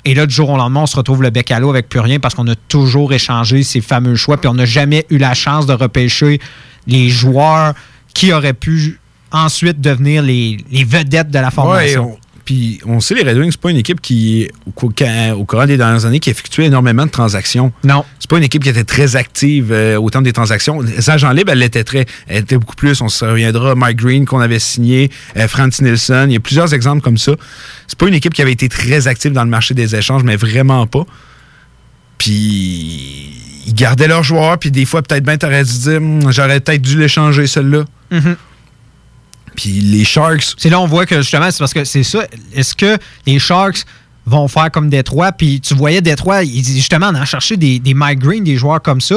Et 0.06 0.14
là, 0.16 0.26
du 0.26 0.34
jour 0.34 0.50
au 0.50 0.58
lendemain, 0.58 0.82
on 0.82 0.86
se 0.86 0.96
retrouve 0.98 1.22
le 1.22 1.30
bec 1.30 1.50
à 1.52 1.60
l'eau 1.60 1.70
avec 1.70 1.88
plus 1.88 2.00
rien 2.02 2.20
parce 2.20 2.36
qu'on 2.36 2.48
a 2.48 2.56
toujours 2.56 3.14
échangé 3.14 3.64
ces 3.64 3.80
fameux 3.82 4.16
choix, 4.16 4.38
puis 4.38 4.50
on 4.50 4.54
n'a 4.54 4.66
jamais 4.66 5.06
eu 5.10 5.18
la 5.18 5.34
chance 5.34 5.66
de 5.66 5.74
repêcher 5.74 6.40
les 6.88 7.10
joueurs 7.10 7.74
qui 8.14 8.34
auraient 8.34 8.54
pu 8.54 9.00
ensuite 9.32 9.80
devenir 9.82 10.22
les, 10.22 10.58
les 10.72 10.84
vedettes 10.84 11.30
de 11.32 11.40
la 11.40 11.52
formation. 11.52 12.14
on- 12.14 12.18
Puis 12.46 12.82
on 12.86 13.00
sait, 13.00 13.16
les 13.16 13.24
Red 13.24 13.38
Wings, 13.38 13.52
c'est 13.52 13.62
pas 13.62 13.72
une 13.72 13.78
équipe 13.78 14.02
qui, 14.02 14.50
au, 14.66 14.72
au 14.72 15.46
courant 15.46 15.66
des 15.66 15.78
dernières 15.78 16.06
années, 16.06 16.20
qui 16.20 16.30
effectuait 16.30 16.66
énormément 16.66 17.06
de 17.06 17.12
transactions. 17.12 17.72
Non. 17.84 18.04
C'est 18.20 18.30
pas 18.30 18.38
une 18.38 18.44
équipe 18.44 18.64
qui 18.64 18.70
était 18.70 18.84
très 18.84 19.16
active 19.16 19.72
euh, 19.72 19.98
au 19.98 20.10
temps 20.10 20.22
des 20.22 20.34
transactions. 20.34 20.82
Les 20.82 21.10
agents 21.10 21.32
libres, 21.32 21.52
elle 21.54 21.60
l'était 21.60 21.86
très. 21.86 22.06
Elle 22.28 22.44
était 22.44 22.58
beaucoup 22.58 22.76
plus. 22.76 23.00
On 23.02 23.08
se 23.08 23.24
reviendra. 23.24 23.76
Mike 23.76 23.98
Green 23.98 24.26
qu'on 24.26 24.42
avait 24.42 24.60
signé, 24.60 25.10
euh, 25.38 25.48
Franz 25.48 25.82
Nielsen. 25.82 26.30
Il 26.30 26.34
y 26.34 26.38
a 26.38 26.42
plusieurs 26.42 26.74
exemples 26.74 27.02
comme 27.02 27.18
ça. 27.18 27.34
C'est 27.88 27.98
pas 27.98 28.08
une 28.08 28.14
équipe 28.14 28.34
qui 28.34 28.42
avait 28.42 28.52
été 28.52 28.68
très 28.68 29.08
active 29.08 29.32
dans 29.32 29.44
le 29.44 29.50
marché 29.50 29.74
des 29.74 29.96
échanges, 29.96 30.24
mais 30.24 30.36
vraiment 30.36 30.86
pas. 30.86 31.06
Puis 32.18 33.32
ils 33.66 33.74
gardaient 33.74 34.08
leurs 34.08 34.24
joueurs, 34.24 34.58
puis 34.58 34.72
des 34.72 34.86
fois, 34.86 35.02
peut-être 35.02 35.24
bien, 35.24 35.38
t'aurais 35.38 35.64
dû 35.64 35.78
dire, 35.80 35.98
Hum, 35.98 36.32
j'aurais 36.32 36.60
peut-être 36.60 36.82
dû 36.82 36.98
l'échanger, 37.00 37.48
celle-là. 37.48 37.86
Mhm. 38.12 38.36
Puis 39.56 39.70
les 39.82 40.04
Sharks. 40.06 40.54
C'est 40.58 40.70
là 40.70 40.80
on 40.80 40.88
voit 40.88 41.06
que 41.06 41.18
justement, 41.22 41.50
c'est 41.52 41.60
parce 41.60 41.74
que 41.74 41.84
c'est 41.84 42.04
ça. 42.04 42.26
Est-ce 42.54 42.76
que 42.76 42.98
les 43.26 43.40
Sharks 43.40 43.84
vont 44.26 44.48
faire 44.48 44.72
comme 44.72 44.90
Détroit? 44.90 45.32
Puis 45.32 45.60
tu 45.62 45.74
voyais 45.74 46.02
Détroit, 46.02 46.44
ils- 46.44 46.64
justement, 46.64 47.08
en 47.08 47.26
chercher 47.26 47.58
des, 47.58 47.80
des 47.80 47.94
Mike 47.94 48.20
Green, 48.20 48.44
des 48.44 48.56
joueurs 48.58 48.82
comme 48.82 49.02
ça. 49.02 49.16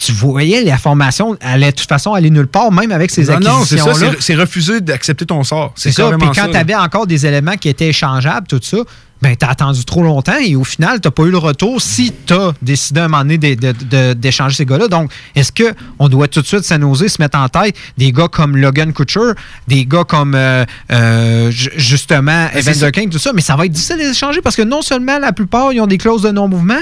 Tu 0.00 0.10
voyais 0.12 0.64
la 0.64 0.78
formation 0.78 1.36
allait 1.40 1.70
de 1.70 1.76
toute 1.76 1.88
façon 1.88 2.12
aller 2.12 2.28
nulle 2.30 2.48
part, 2.48 2.72
même 2.72 2.90
avec 2.90 3.10
ces 3.10 3.24
Non, 3.24 3.38
non, 3.40 3.64
c'est 3.64 3.78
ça. 3.78 3.92
c'est- 4.18 4.34
refuser 4.34 4.80
d'accepter 4.80 5.26
ton 5.26 5.44
sort. 5.44 5.72
C'est 5.76 5.92
ça. 5.92 6.10
Puis 6.18 6.28
quand 6.34 6.50
tu 6.50 6.56
avais 6.56 6.74
encore 6.74 7.06
des 7.06 7.24
éléments 7.24 7.56
qui 7.56 7.68
étaient 7.68 7.88
échangeables, 7.88 8.46
tout 8.48 8.60
ça, 8.62 8.78
ben 9.22 9.34
t'as 9.34 9.48
attendu 9.48 9.84
trop 9.84 10.02
longtemps 10.02 10.36
et 10.44 10.56
au 10.56 10.64
final, 10.64 11.00
t'as 11.00 11.10
pas 11.10 11.22
eu 11.24 11.30
le 11.30 11.38
retour 11.38 11.80
si 11.80 12.12
t'as 12.26 12.52
décidé 12.60 13.00
à 13.00 13.04
un 13.04 13.08
moment 13.08 13.24
donné 13.24 13.38
d'échanger 13.38 14.56
ces 14.56 14.66
gars-là. 14.66 14.88
Donc, 14.88 15.10
est-ce 15.34 15.52
que 15.52 15.74
on 15.98 16.08
doit 16.08 16.28
tout 16.28 16.42
de 16.42 16.46
suite 16.46 16.64
s'annoser, 16.64 17.08
se 17.08 17.20
mettre 17.20 17.38
en 17.38 17.48
tête 17.48 17.74
des 17.96 18.12
gars 18.12 18.28
comme 18.28 18.56
Logan 18.56 18.92
Kutcher, 18.92 19.32
des 19.68 19.86
gars 19.86 20.04
comme 20.04 20.34
euh, 20.34 20.64
euh, 20.92 21.50
ju- 21.50 21.70
justement 21.76 22.48
Ben, 22.52 22.74
ça. 22.74 22.92
King, 22.92 23.08
tout 23.08 23.18
ça, 23.18 23.32
mais 23.32 23.40
ça 23.40 23.56
va 23.56 23.64
être 23.66 23.72
difficile 23.72 23.96
d'échanger 23.96 24.42
parce 24.42 24.54
que 24.56 24.62
non 24.62 24.82
seulement 24.82 25.18
la 25.18 25.32
plupart 25.32 25.72
ils 25.72 25.80
ont 25.80 25.86
des 25.86 25.98
clauses 25.98 26.22
de 26.22 26.30
non-mouvement, 26.30 26.80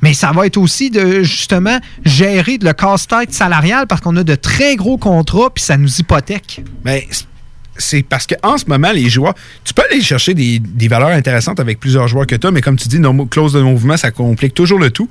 mais 0.00 0.14
ça 0.14 0.30
va 0.32 0.46
être 0.46 0.58
aussi 0.58 0.90
de 0.90 1.22
justement 1.22 1.78
gérer 2.04 2.58
le 2.62 2.72
casse-tête 2.72 3.32
salarial 3.32 3.86
parce 3.88 4.00
qu'on 4.00 4.16
a 4.16 4.22
de 4.22 4.34
très 4.36 4.76
gros 4.76 4.96
contrats 4.98 5.50
puis 5.52 5.64
ça 5.64 5.76
nous 5.76 5.88
hypothèque. 5.98 6.62
Mais 6.84 7.08
c'est- 7.76 8.02
parce 8.06 8.26
qu'en 8.26 8.56
ce 8.58 8.64
moment, 8.66 8.92
les 8.92 9.08
joueurs, 9.08 9.34
tu 9.64 9.74
peux 9.74 9.82
aller 9.90 10.00
chercher 10.02 10.34
des, 10.34 10.58
des 10.58 10.88
valeurs 10.88 11.08
intéressantes 11.10 11.60
avec 11.60 11.80
plusieurs 11.80 12.08
joueurs 12.08 12.26
que 12.26 12.36
tu 12.36 12.46
as, 12.46 12.50
mais 12.50 12.60
comme 12.60 12.76
tu 12.76 12.88
dis, 12.88 12.98
non, 13.00 13.26
clause 13.26 13.52
de 13.52 13.60
mouvement, 13.60 13.96
ça 13.96 14.10
complique 14.10 14.54
toujours 14.54 14.78
le 14.78 14.90
tout. 14.90 15.08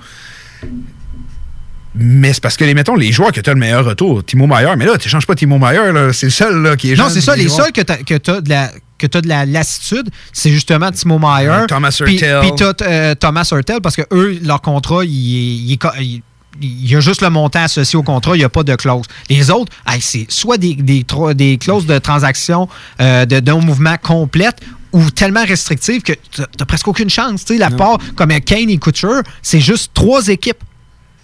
Mais 1.96 2.34
c'est 2.34 2.42
parce 2.42 2.58
que, 2.58 2.66
les, 2.66 2.74
mettons, 2.74 2.96
les 2.96 3.12
joueurs 3.12 3.32
que 3.32 3.40
tu 3.40 3.50
as 3.50 3.54
le 3.54 3.60
meilleur 3.60 3.86
retour, 3.86 4.26
Timo 4.26 4.48
Meyer, 4.48 4.72
mais 4.78 4.86
là, 4.86 4.98
tu 4.98 5.10
changes 5.10 5.28
pas 5.28 5.36
Timo 5.36 5.60
Meyer, 5.60 5.92
là, 5.94 6.12
c'est 6.12 6.26
le 6.26 6.32
seul 6.32 6.62
là, 6.64 6.76
qui 6.76 6.92
est 6.92 6.96
Non, 6.96 7.08
c'est 7.10 7.22
ça. 7.22 7.36
Les 7.36 7.44
joueurs. 7.48 7.66
seuls 7.66 7.72
que 7.72 7.82
tu 8.18 8.32
as, 8.32 8.42
de 8.42 8.50
la 8.50 8.72
que 8.98 9.06
tu 9.08 9.22
de 9.22 9.28
la 9.28 9.46
lassitude, 9.46 10.10
c'est 10.32 10.50
justement 10.50 10.90
Timo 10.92 11.20
Meyer. 11.20 11.66
Thomas 11.68 11.96
Hurtel. 12.00 12.40
Puis 12.42 12.64
as 12.66 13.16
Thomas 13.16 13.48
Hurtel 13.52 13.80
parce 13.82 13.96
que 13.96 14.02
eux, 14.12 14.40
leur 14.44 14.62
contrat, 14.62 15.04
il, 15.06 15.74
est- 15.74 16.22
il 16.62 16.90
y 16.90 16.96
a 16.96 17.00
juste 17.00 17.22
le 17.22 17.30
montant 17.30 17.64
associé 17.64 17.98
au 17.98 18.04
contrat, 18.04 18.36
il 18.36 18.40
n'y 18.40 18.46
a 18.46 18.50
pas 18.50 18.64
de 18.64 18.76
clause. 18.76 19.06
Les 19.30 19.50
autres, 19.50 19.72
hey, 19.88 20.00
c'est 20.02 20.26
soit 20.30 20.58
des, 20.58 20.76
des, 20.76 21.04
tro- 21.04 21.34
des 21.34 21.58
clauses 21.58 21.86
de 21.86 21.98
transaction 22.00 22.68
euh, 23.02 23.26
de 23.26 23.40
non-mouvement 23.40 23.96
complète 24.02 24.58
ou 24.92 25.10
tellement 25.10 25.44
restrictives 25.46 26.04
que 26.04 26.14
tu 26.14 26.42
n'as 26.60 26.66
presque 26.66 26.88
aucune 26.88 27.10
chance. 27.10 27.46
La 27.50 27.72
part, 27.72 27.98
comme 28.16 28.30
Kane 28.42 28.70
et 28.70 28.78
Couture, 28.78 29.24
c'est 29.42 29.60
juste 29.60 29.92
trois 29.96 30.28
équipes. 30.28 30.60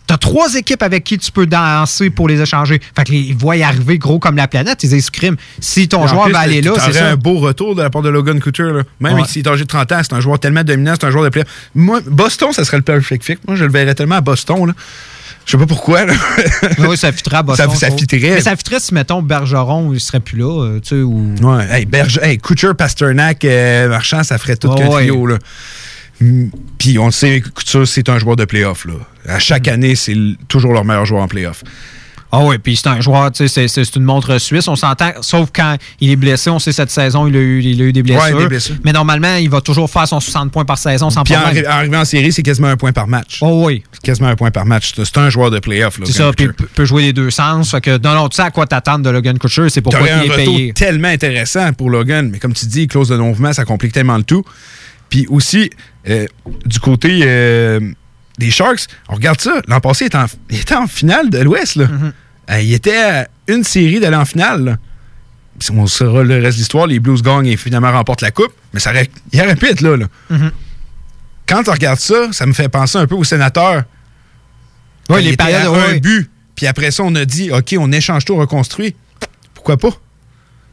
Tu 0.07 0.13
as 0.15 0.17
trois 0.17 0.55
équipes 0.55 0.81
avec 0.81 1.03
qui 1.03 1.19
tu 1.19 1.31
peux 1.31 1.45
danser 1.45 2.09
pour 2.09 2.27
les 2.27 2.41
échanger. 2.41 2.81
Fait 2.95 3.03
que 3.03 3.11
les 3.11 3.19
ils 3.19 3.35
voient 3.37 3.57
y 3.57 3.61
arriver 3.61 3.99
gros 3.99 4.17
comme 4.17 4.37
la 4.37 4.47
planète. 4.47 4.83
Ils 4.83 5.11
crime. 5.11 5.35
Si 5.59 5.87
ton 5.87 6.07
joueur 6.07 6.23
plus, 6.23 6.33
va 6.33 6.39
aller 6.39 6.63
là, 6.63 6.71
c'est 6.83 6.93
ça. 6.93 7.09
un 7.09 7.15
beau 7.15 7.37
retour 7.37 7.75
de 7.75 7.83
la 7.83 7.91
part 7.91 8.01
de 8.01 8.09
Logan 8.09 8.39
Couture. 8.41 8.73
Là. 8.73 8.81
Même 8.99 9.13
Ouais. 9.19 9.27
s'il 9.27 9.45
est 9.45 9.47
âgé 9.47 9.61
de 9.65 9.67
30 9.67 9.91
ans, 9.91 9.99
c'est 10.01 10.13
un 10.13 10.19
joueur 10.19 10.39
tellement 10.39 10.63
dominant, 10.63 10.95
c'est 10.99 11.05
un 11.05 11.11
joueur 11.11 11.25
de 11.25 11.29
player. 11.29 11.45
Moi, 11.75 12.01
Boston, 12.07 12.51
ça 12.53 12.65
serait 12.65 12.77
le 12.77 12.83
perfect 12.83 13.23
fit. 13.23 13.37
Moi, 13.47 13.55
je 13.55 13.65
le 13.65 13.71
verrais 13.71 13.93
tellement 13.93 14.15
à 14.15 14.21
Boston. 14.21 14.65
Là. 14.65 14.73
Je 15.49 15.53
sais 15.53 15.57
pas 15.57 15.65
pourquoi. 15.65 16.05
Là. 16.05 16.13
oui, 16.77 16.95
ça 16.95 17.11
fitterait 17.11 17.37
à 17.37 17.41
Boston. 17.41 17.71
Ça- 17.73 17.89
fitterait. 17.89 18.35
Mais 18.35 18.41
ça 18.41 18.55
fitterait 18.55 18.79
si, 18.79 18.93
mettons, 18.93 19.23
Bergeron, 19.23 19.91
il 19.93 19.99
serait 19.99 20.19
plus 20.19 20.37
là, 20.37 20.63
euh, 20.63 20.79
tu 20.79 20.89
sais, 20.89 21.01
ou... 21.01 21.33
Ouais, 21.41 21.65
hey, 21.71 21.85
Berge, 21.87 22.19
hey, 22.21 22.37
Couture, 22.37 22.75
Pasternak, 22.75 23.43
euh, 23.45 23.89
Marchand, 23.89 24.21
ça 24.21 24.37
ferait 24.37 24.57
tout 24.57 24.67
Ouais, 24.67 24.75
qu'un 24.77 24.87
ouais. 24.89 25.07
trio. 25.07 25.25
Là. 25.25 25.39
Mm, 26.21 26.49
Puis 26.77 26.99
on 26.99 27.07
le 27.07 27.11
sait, 27.11 27.41
Couture, 27.41 27.87
c'est 27.87 28.09
un 28.09 28.19
joueur 28.19 28.35
de 28.35 28.45
playoff. 28.45 28.85
À 29.27 29.39
chaque 29.39 29.65
Mm. 29.65 29.71
année, 29.73 29.95
c'est 29.95 30.15
toujours 30.47 30.71
leur 30.73 30.85
meilleur 30.85 31.05
joueur 31.05 31.23
en 31.23 31.27
playoff. 31.27 31.63
Ah 32.31 32.41
oui, 32.43 32.59
puis 32.59 32.75
c'est 32.75 32.87
un 32.87 33.01
joueur, 33.01 33.31
tu 33.31 33.39
sais, 33.39 33.47
c'est- 33.47 33.67
c'est 33.67 33.83
c'est 33.83 33.95
une 33.95 34.03
montre 34.03 34.37
suisse, 34.37 34.67
on 34.67 34.75
s'entend, 34.75 35.11
sauf 35.21 35.49
quand 35.51 35.77
il 35.99 36.11
est 36.11 36.15
blessé, 36.15 36.49
on 36.51 36.59
sait 36.59 36.71
cette 36.71 36.91
saison, 36.91 37.25
il 37.25 37.35
a 37.35 37.39
eu, 37.39 37.61
il 37.63 37.81
a 37.81 37.85
eu 37.85 37.91
des 37.91 38.03
blessures. 38.03 38.35
Ouais, 38.35 38.43
des 38.43 38.47
blessures. 38.47 38.75
Mais 38.85 38.91
normalement, 38.91 39.35
il 39.37 39.49
va 39.49 39.61
toujours 39.61 39.89
faire 39.89 40.07
son 40.07 40.19
60 40.19 40.51
points 40.51 40.63
par 40.65 40.77
saison 40.77 41.09
sans 41.09 41.23
Puis 41.23 41.35
en, 41.35 41.41
problème. 41.41 41.63
arri- 41.63 41.67
en 41.67 41.71
arrivant 41.71 41.99
en 42.01 42.05
série, 42.05 42.31
c'est 42.31 42.43
quasiment 42.43 42.67
un 42.67 42.77
point 42.77 42.91
par 42.91 43.07
match. 43.07 43.39
Oh 43.41 43.63
oui. 43.65 43.83
C'est 43.93 44.01
quasiment 44.03 44.27
un 44.27 44.35
point 44.35 44.51
par 44.51 44.65
match. 44.67 44.91
C'est 44.95 45.05
c'est 45.05 45.17
un 45.17 45.29
joueur 45.31 45.49
de 45.49 45.57
playoff. 45.59 45.99
C'est 46.05 46.11
ça, 46.11 46.31
puis 46.37 46.47
peut- 46.75 46.85
jouer 46.85 47.01
les 47.03 47.13
deux 47.13 47.31
sens. 47.31 47.71
Fait 47.71 47.81
que, 47.81 47.97
non, 47.97 48.13
non, 48.13 48.29
tu 48.29 48.35
sais 48.35 48.43
à 48.43 48.51
quoi 48.51 48.67
t'attendre 48.67 49.03
de 49.03 49.09
Logan 49.09 49.37
Couture, 49.39 49.69
c'est 49.71 49.81
pourquoi 49.81 50.07
il 50.07 50.31
est 50.31 50.35
payé. 50.35 50.73
tellement 50.73 51.07
intéressant 51.07 51.73
pour 51.73 51.89
Logan, 51.89 52.29
mais 52.31 52.37
comme 52.37 52.53
tu 52.53 52.67
dis, 52.67 52.87
clause 52.87 53.09
de 53.09 53.17
non-mouvement, 53.17 53.53
ça 53.53 53.65
complique 53.65 53.91
tellement 53.93 54.17
le 54.17 54.23
tout. 54.23 54.43
Puis 55.09 55.25
aussi, 55.31 55.71
euh, 56.07 56.27
du 56.65 56.79
côté 56.79 57.21
euh, 57.23 57.79
des 58.39 58.51
Sharks, 58.51 58.87
on 59.07 59.15
regarde 59.15 59.39
ça. 59.39 59.61
L'an 59.67 59.79
passé, 59.79 60.05
il 60.05 60.07
était 60.07 60.17
en, 60.17 60.25
il 60.49 60.59
était 60.59 60.75
en 60.75 60.87
finale 60.87 61.29
de 61.29 61.37
l'Ouest. 61.39 61.75
là. 61.75 61.85
Mm-hmm. 61.85 62.11
Euh, 62.51 62.61
il 62.61 62.73
était 62.73 62.97
à 62.97 63.27
une 63.47 63.63
série 63.63 63.99
d'aller 63.99 64.15
en 64.15 64.25
finale. 64.25 64.63
là. 64.63 64.77
Puis 65.59 65.69
on 65.71 65.87
saura 65.87 66.23
le 66.23 66.35
reste 66.35 66.57
de 66.57 66.61
l'histoire. 66.61 66.87
Les 66.87 66.99
Blues 66.99 67.21
gagnent 67.21 67.45
et 67.45 67.57
finalement 67.57 67.91
remportent 67.91 68.21
la 68.21 68.31
coupe. 68.31 68.53
Mais 68.73 68.79
ça 68.79 68.91
il 69.33 69.39
être 69.39 69.81
là. 69.81 69.97
Mhm. 70.29 70.51
Quand 71.47 71.67
on 71.67 71.71
regarde 71.71 71.99
ça, 71.99 72.31
ça 72.31 72.45
me 72.45 72.53
fait 72.53 72.69
penser 72.69 72.97
un 72.97 73.07
peu 73.07 73.15
aux 73.15 73.23
sénateurs. 73.23 73.83
Les 75.09 75.21
il 75.21 75.27
était 75.29 75.43
à 75.43 75.69
un 75.69 75.73
ouais. 75.73 75.99
but. 75.99 76.29
Puis 76.55 76.67
après 76.67 76.91
ça, 76.91 77.03
on 77.03 77.15
a 77.15 77.25
dit, 77.25 77.51
OK, 77.51 77.75
on 77.77 77.91
échange 77.91 78.25
tout, 78.25 78.33
on 78.33 78.37
reconstruit. 78.37 78.95
Pourquoi 79.53 79.77
pas? 79.77 79.89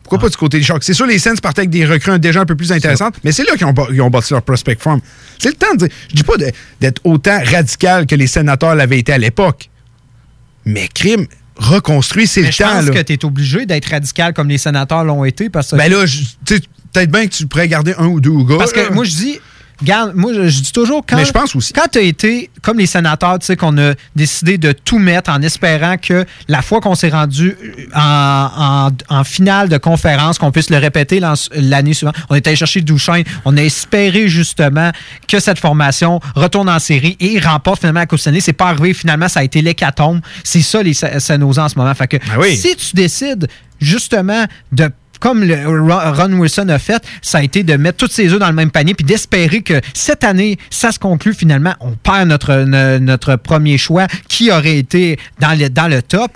Pourquoi 0.08 0.20
pas 0.20 0.28
du 0.28 0.36
côté 0.36 0.58
des 0.58 0.64
Sharks? 0.64 0.84
C'est 0.84 0.94
sûr, 0.94 1.04
les 1.04 1.18
Sens 1.18 1.40
partaient 1.40 1.62
avec 1.62 1.70
des 1.70 1.84
recrues 1.84 2.16
déjà 2.20 2.40
un 2.42 2.46
peu 2.46 2.54
plus 2.54 2.70
intéressantes, 2.70 3.16
mais 3.24 3.32
c'est 3.32 3.42
là 3.42 3.56
qu'ils 3.56 3.66
ont, 3.66 3.74
ils 3.92 4.00
ont 4.00 4.08
bâti 4.08 4.32
leur 4.34 4.42
prospect 4.42 4.76
farm. 4.78 5.00
C'est 5.36 5.48
le 5.48 5.54
temps 5.54 5.72
de 5.74 5.78
dire. 5.86 5.88
Je 6.10 6.14
dis 6.14 6.22
pas 6.22 6.34
d'être 6.80 7.00
autant 7.02 7.40
radical 7.44 8.06
que 8.06 8.14
les 8.14 8.28
sénateurs 8.28 8.76
l'avaient 8.76 9.00
été 9.00 9.12
à 9.12 9.18
l'époque. 9.18 9.68
Mais 10.64 10.86
crime, 10.94 11.26
reconstruit, 11.56 12.28
c'est 12.28 12.42
le 12.42 12.52
je 12.52 12.58
temps. 12.58 12.70
pense 12.70 12.86
là. 12.86 12.92
que 12.94 13.02
tu 13.02 13.12
es 13.14 13.24
obligé 13.24 13.66
d'être 13.66 13.86
radical 13.90 14.32
comme 14.32 14.48
les 14.48 14.58
sénateurs 14.58 15.02
l'ont 15.04 15.24
été 15.24 15.50
parce 15.50 15.72
que. 15.72 15.76
Ben 15.76 15.90
là, 15.90 16.06
je- 16.06 16.20
tu 16.44 16.54
sais, 16.56 16.60
peut-être 16.92 17.10
bien 17.10 17.26
que 17.26 17.34
tu 17.34 17.46
pourrais 17.48 17.66
garder 17.66 17.94
un 17.98 18.06
ou 18.06 18.20
deux 18.20 18.44
gars. 18.44 18.58
Parce 18.58 18.72
que 18.72 18.92
moi, 18.92 19.02
je 19.04 19.10
dis, 19.10 19.40
regarde, 19.80 20.12
moi, 20.14 20.32
je, 20.34 20.48
je 20.48 20.60
dis 20.60 20.72
toujours 20.72 21.02
quand. 21.06 21.16
Mais 21.16 21.24
je 21.24 21.32
pense 21.32 21.54
aussi. 21.56 21.72
Quand 21.72 21.88
tu 21.90 21.98
as 21.98 22.02
été, 22.02 22.50
comme 22.62 22.78
les 22.78 22.86
sénateurs, 22.86 23.38
tu 23.38 23.46
sais, 23.46 23.56
qu'on 23.56 23.76
a 23.78 23.92
décidé 24.14 24.58
de 24.58 24.72
tout 24.72 24.98
mettre 24.98 25.30
en 25.30 25.42
espérant 25.42 25.96
que 25.98 26.24
la 26.48 26.62
fois 26.62 26.80
qu'on 26.80 26.94
s'est 26.94 27.08
rendu 27.10 27.56
en, 27.94 28.90
en- 29.10 29.16
en 29.18 29.24
finale 29.24 29.68
de 29.68 29.76
conférence, 29.78 30.38
qu'on 30.38 30.50
puisse 30.52 30.70
le 30.70 30.78
répéter 30.78 31.20
l'an- 31.20 31.34
l'année 31.54 31.94
suivante, 31.94 32.16
on 32.30 32.34
est 32.34 32.46
allé 32.46 32.56
chercher 32.56 32.80
Duchesne, 32.80 33.24
on 33.44 33.56
a 33.56 33.62
espéré 33.62 34.28
justement 34.28 34.90
que 35.28 35.38
cette 35.40 35.58
formation 35.58 36.20
retourne 36.34 36.68
en 36.68 36.78
série 36.78 37.16
et 37.20 37.38
remporte 37.38 37.80
finalement 37.80 38.00
la 38.00 38.06
Coupe 38.06 38.18
Stanley. 38.18 38.40
C'est 38.40 38.52
pas 38.52 38.68
arrivé, 38.68 38.94
finalement, 38.94 39.28
ça 39.28 39.40
a 39.40 39.44
été 39.44 39.62
l'hécatombe. 39.62 40.20
C'est 40.44 40.62
ça, 40.62 40.82
les 40.82 40.94
Sa- 40.94 41.20
Sanosa 41.20 41.64
en 41.64 41.68
ce 41.68 41.78
moment. 41.78 41.94
Fait 41.94 42.08
que 42.08 42.16
Ben 42.16 42.38
oui. 42.38 42.56
si 42.56 42.74
tu 42.76 42.94
décides 42.94 43.48
justement 43.80 44.44
de 44.72 44.90
comme 45.20 45.44
Ron 45.44 46.32
Wilson 46.32 46.68
a 46.68 46.78
fait, 46.78 47.02
ça 47.22 47.38
a 47.38 47.42
été 47.42 47.62
de 47.62 47.74
mettre 47.76 47.98
tous 47.98 48.12
ses 48.12 48.32
œufs 48.32 48.38
dans 48.38 48.48
le 48.48 48.54
même 48.54 48.70
panier 48.70 48.94
puis 48.94 49.04
d'espérer 49.04 49.62
que 49.62 49.80
cette 49.94 50.24
année, 50.24 50.58
ça 50.70 50.92
se 50.92 50.98
conclut 50.98 51.34
finalement. 51.34 51.74
On 51.80 51.92
perd 51.92 52.28
notre, 52.28 52.64
notre 52.98 53.36
premier 53.36 53.78
choix 53.78 54.06
qui 54.28 54.50
aurait 54.50 54.78
été 54.78 55.18
dans 55.40 55.58
le, 55.58 55.68
dans 55.70 55.88
le 55.88 56.02
top. 56.02 56.32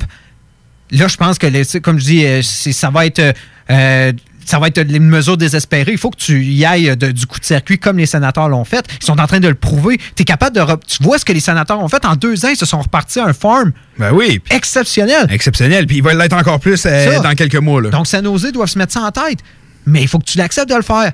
Là, 0.92 1.06
je 1.08 1.16
pense 1.16 1.38
que, 1.38 1.78
comme 1.78 1.98
je 2.00 2.04
dis, 2.04 2.24
euh, 2.26 2.42
ça 2.42 2.90
va 2.90 3.06
être. 3.06 3.34
euh, 3.70 4.12
ça 4.44 4.58
va 4.58 4.68
être 4.68 4.78
une 4.78 5.06
mesure 5.08 5.36
désespérée. 5.36 5.92
Il 5.92 5.98
faut 5.98 6.10
que 6.10 6.16
tu 6.16 6.42
y 6.44 6.64
ailles 6.64 6.96
de- 6.96 7.10
du 7.12 7.26
coup 7.26 7.38
de 7.38 7.44
circuit 7.44 7.78
comme 7.78 7.98
les 7.98 8.06
sénateurs 8.06 8.48
l'ont 8.48 8.64
fait. 8.64 8.84
Ils 9.00 9.04
sont 9.06 9.20
en 9.20 9.26
train 9.26 9.40
de 9.40 9.48
le 9.48 9.54
prouver. 9.54 9.98
Tu 10.16 10.22
es 10.22 10.24
capable 10.24 10.56
de. 10.56 10.62
Tu 10.86 11.02
vois 11.02 11.18
ce 11.18 11.24
que 11.24 11.32
les 11.32 11.40
sénateurs 11.40 11.78
ont 11.80 11.88
fait? 11.88 12.04
En 12.04 12.16
deux 12.16 12.44
ans, 12.44 12.48
ils 12.48 12.56
se 12.56 12.66
sont 12.66 12.80
repartis 12.80 13.20
à 13.20 13.26
un 13.26 13.32
farm 13.32 13.72
Ben 13.98 14.12
oui. 14.12 14.40
exceptionnel. 14.50 15.26
Exceptionnel. 15.30 15.86
Puis 15.86 15.98
il 15.98 16.02
va 16.02 16.14
l'être 16.14 16.36
encore 16.36 16.58
plus 16.60 16.82
euh, 16.86 17.20
dans 17.20 17.34
quelques 17.34 17.56
mois. 17.56 17.80
Là. 17.82 17.90
Donc, 17.90 18.06
San 18.06 18.24
Jose 18.24 18.50
doivent 18.52 18.68
se 18.68 18.78
mettre 18.78 18.92
ça 18.92 19.00
en 19.02 19.10
tête. 19.10 19.38
Mais 19.86 20.02
il 20.02 20.08
faut 20.08 20.18
que 20.18 20.24
tu 20.24 20.36
l'acceptes 20.38 20.68
de 20.70 20.74
le 20.74 20.82
faire. 20.82 21.12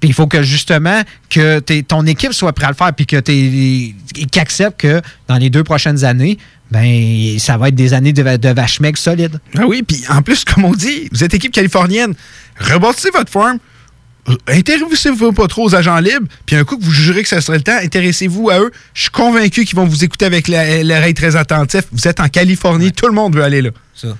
Puis 0.00 0.10
il 0.10 0.14
faut 0.14 0.26
que 0.26 0.42
justement 0.42 1.02
que 1.30 1.58
ton 1.82 2.06
équipe 2.06 2.32
soit 2.32 2.52
prête 2.52 2.66
à 2.68 2.70
le 2.70 2.76
faire 2.76 2.92
puis 2.94 3.06
que 3.06 3.16
t'es- 3.16 3.94
qu'ils 4.14 4.40
acceptent 4.40 4.80
que 4.80 5.00
dans 5.26 5.36
les 5.36 5.50
deux 5.50 5.64
prochaines 5.64 6.04
années, 6.04 6.38
ben 6.70 7.38
ça 7.38 7.56
va 7.56 7.68
être 7.68 7.74
des 7.74 7.94
années 7.94 8.12
de, 8.12 8.36
de 8.36 8.48
vache 8.50 8.78
maigre 8.80 8.98
solide. 8.98 9.40
Ah 9.56 9.66
oui, 9.66 9.82
puis 9.82 10.02
en 10.10 10.22
plus, 10.22 10.44
comme 10.44 10.64
on 10.64 10.72
dit, 10.74 11.08
vous 11.12 11.24
êtes 11.24 11.34
équipe 11.34 11.52
californienne. 11.52 12.14
Rebâtissez 12.60 13.10
votre 13.10 13.30
farm. 13.30 13.58
Intéressez-vous 14.46 15.32
pas 15.32 15.46
trop 15.46 15.64
aux 15.68 15.74
agents 15.74 15.98
libres, 15.98 16.26
puis 16.44 16.54
un 16.56 16.64
coup 16.64 16.76
que 16.76 16.84
vous 16.84 16.90
jugerez 16.90 17.22
que 17.22 17.28
ce 17.30 17.40
serait 17.40 17.56
le 17.58 17.62
temps, 17.64 17.78
intéressez-vous 17.82 18.50
à 18.50 18.60
eux. 18.60 18.70
Je 18.94 19.02
suis 19.02 19.10
convaincu 19.10 19.64
qu'ils 19.64 19.76
vont 19.76 19.86
vous 19.86 20.04
écouter 20.04 20.26
avec 20.26 20.48
l'oreille 20.48 21.14
très 21.14 21.34
attentif. 21.36 21.84
Vous 21.92 22.06
êtes 22.06 22.20
en 22.20 22.28
Californie, 22.28 22.92
tout 22.92 23.06
le 23.06 23.14
monde 23.14 23.34
veut 23.34 23.42
aller 23.42 23.62
là. 23.62 23.70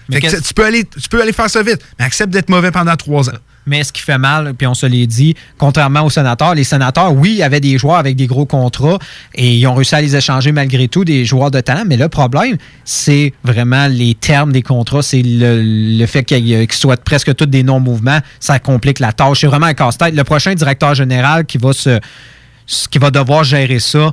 Mais 0.09 0.17
Fait 0.17 0.21
que 0.23 0.27
qu'est-ce- 0.27 0.37
ça- 0.37 0.43
tu, 0.49 0.55
peux 0.55 0.65
aller, 0.65 0.85
tu 0.85 1.09
peux 1.11 1.21
aller 1.21 1.33
faire 1.35 1.51
ça 1.51 1.63
vite, 1.63 1.81
mais 1.99 2.05
accepte 2.07 2.31
d'être 2.33 2.49
mauvais 2.49 2.71
pendant 2.71 2.97
trois 2.97 3.29
ans. 3.29 3.37
Mais 3.69 3.85
ce 3.85 3.93
qui 3.93 4.03
fait 4.03 4.19
mal, 4.19 4.55
puis 4.55 4.67
on 4.67 4.75
se 4.75 4.87
l'est 4.87 5.07
dit, 5.07 5.35
contrairement 5.59 6.03
aux 6.03 6.11
sénateurs, 6.11 6.55
les 6.55 6.65
sénateurs, 6.65 7.13
oui, 7.13 7.43
avaient 7.43 7.61
des 7.61 7.79
joueurs 7.79 7.97
avec 7.97 8.17
des 8.17 8.27
gros 8.27 8.47
contrats 8.47 8.99
et 9.35 9.57
ils 9.57 9.67
ont 9.67 9.75
réussi 9.75 9.95
à 9.95 10.01
les 10.01 10.17
échanger 10.17 10.53
malgré 10.53 10.89
tout, 10.89 11.05
des 11.05 11.25
joueurs 11.25 11.51
de 11.51 11.61
talent. 11.61 11.85
Mais 11.87 11.97
le 11.97 12.09
problème, 12.09 12.57
c'est 12.85 13.33
vraiment 13.45 13.87
les 13.87 14.15
termes 14.15 14.53
des 14.53 14.63
contrats, 14.63 15.03
c'est 15.03 15.23
le, 15.25 16.07
fait 16.07 16.25
qu'ils 16.25 16.67
soient 16.73 16.97
presque 16.97 17.35
tous 17.35 17.47
des 17.47 17.63
non-mouvements. 17.63 18.21
Ça 18.41 18.59
complique 18.59 18.99
la 18.99 19.13
tâche. 19.13 19.41
C'est 19.41 19.47
vraiment 19.47 19.67
un 19.67 19.75
casse-tête. 19.75 20.15
Le 20.15 20.25
prochain 20.25 20.55
directeur 20.55 20.95
général 20.95 21.45
qui 21.45 21.59
va 21.59 23.11
devoir 23.11 23.45
gérer 23.45 23.79
ça, 23.79 24.13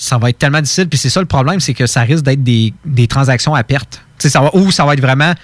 ça 0.00 0.16
va 0.16 0.30
être 0.30 0.38
tellement 0.38 0.60
difficile. 0.60 0.88
Puis 0.88 0.98
c'est 0.98 1.10
ça 1.10 1.20
le 1.20 1.26
problème, 1.26 1.60
c'est 1.60 1.74
que 1.74 1.86
ça 1.86 2.00
risque 2.00 2.24
d'être 2.24 2.42
des, 2.42 2.72
transactions 3.06 3.54
à 3.54 3.62
perte. 3.62 4.02
Ça 4.18 4.54
ou 4.54 4.70
ça 4.70 4.84
va 4.84 4.94
être 4.94 5.00
vraiment. 5.00 5.34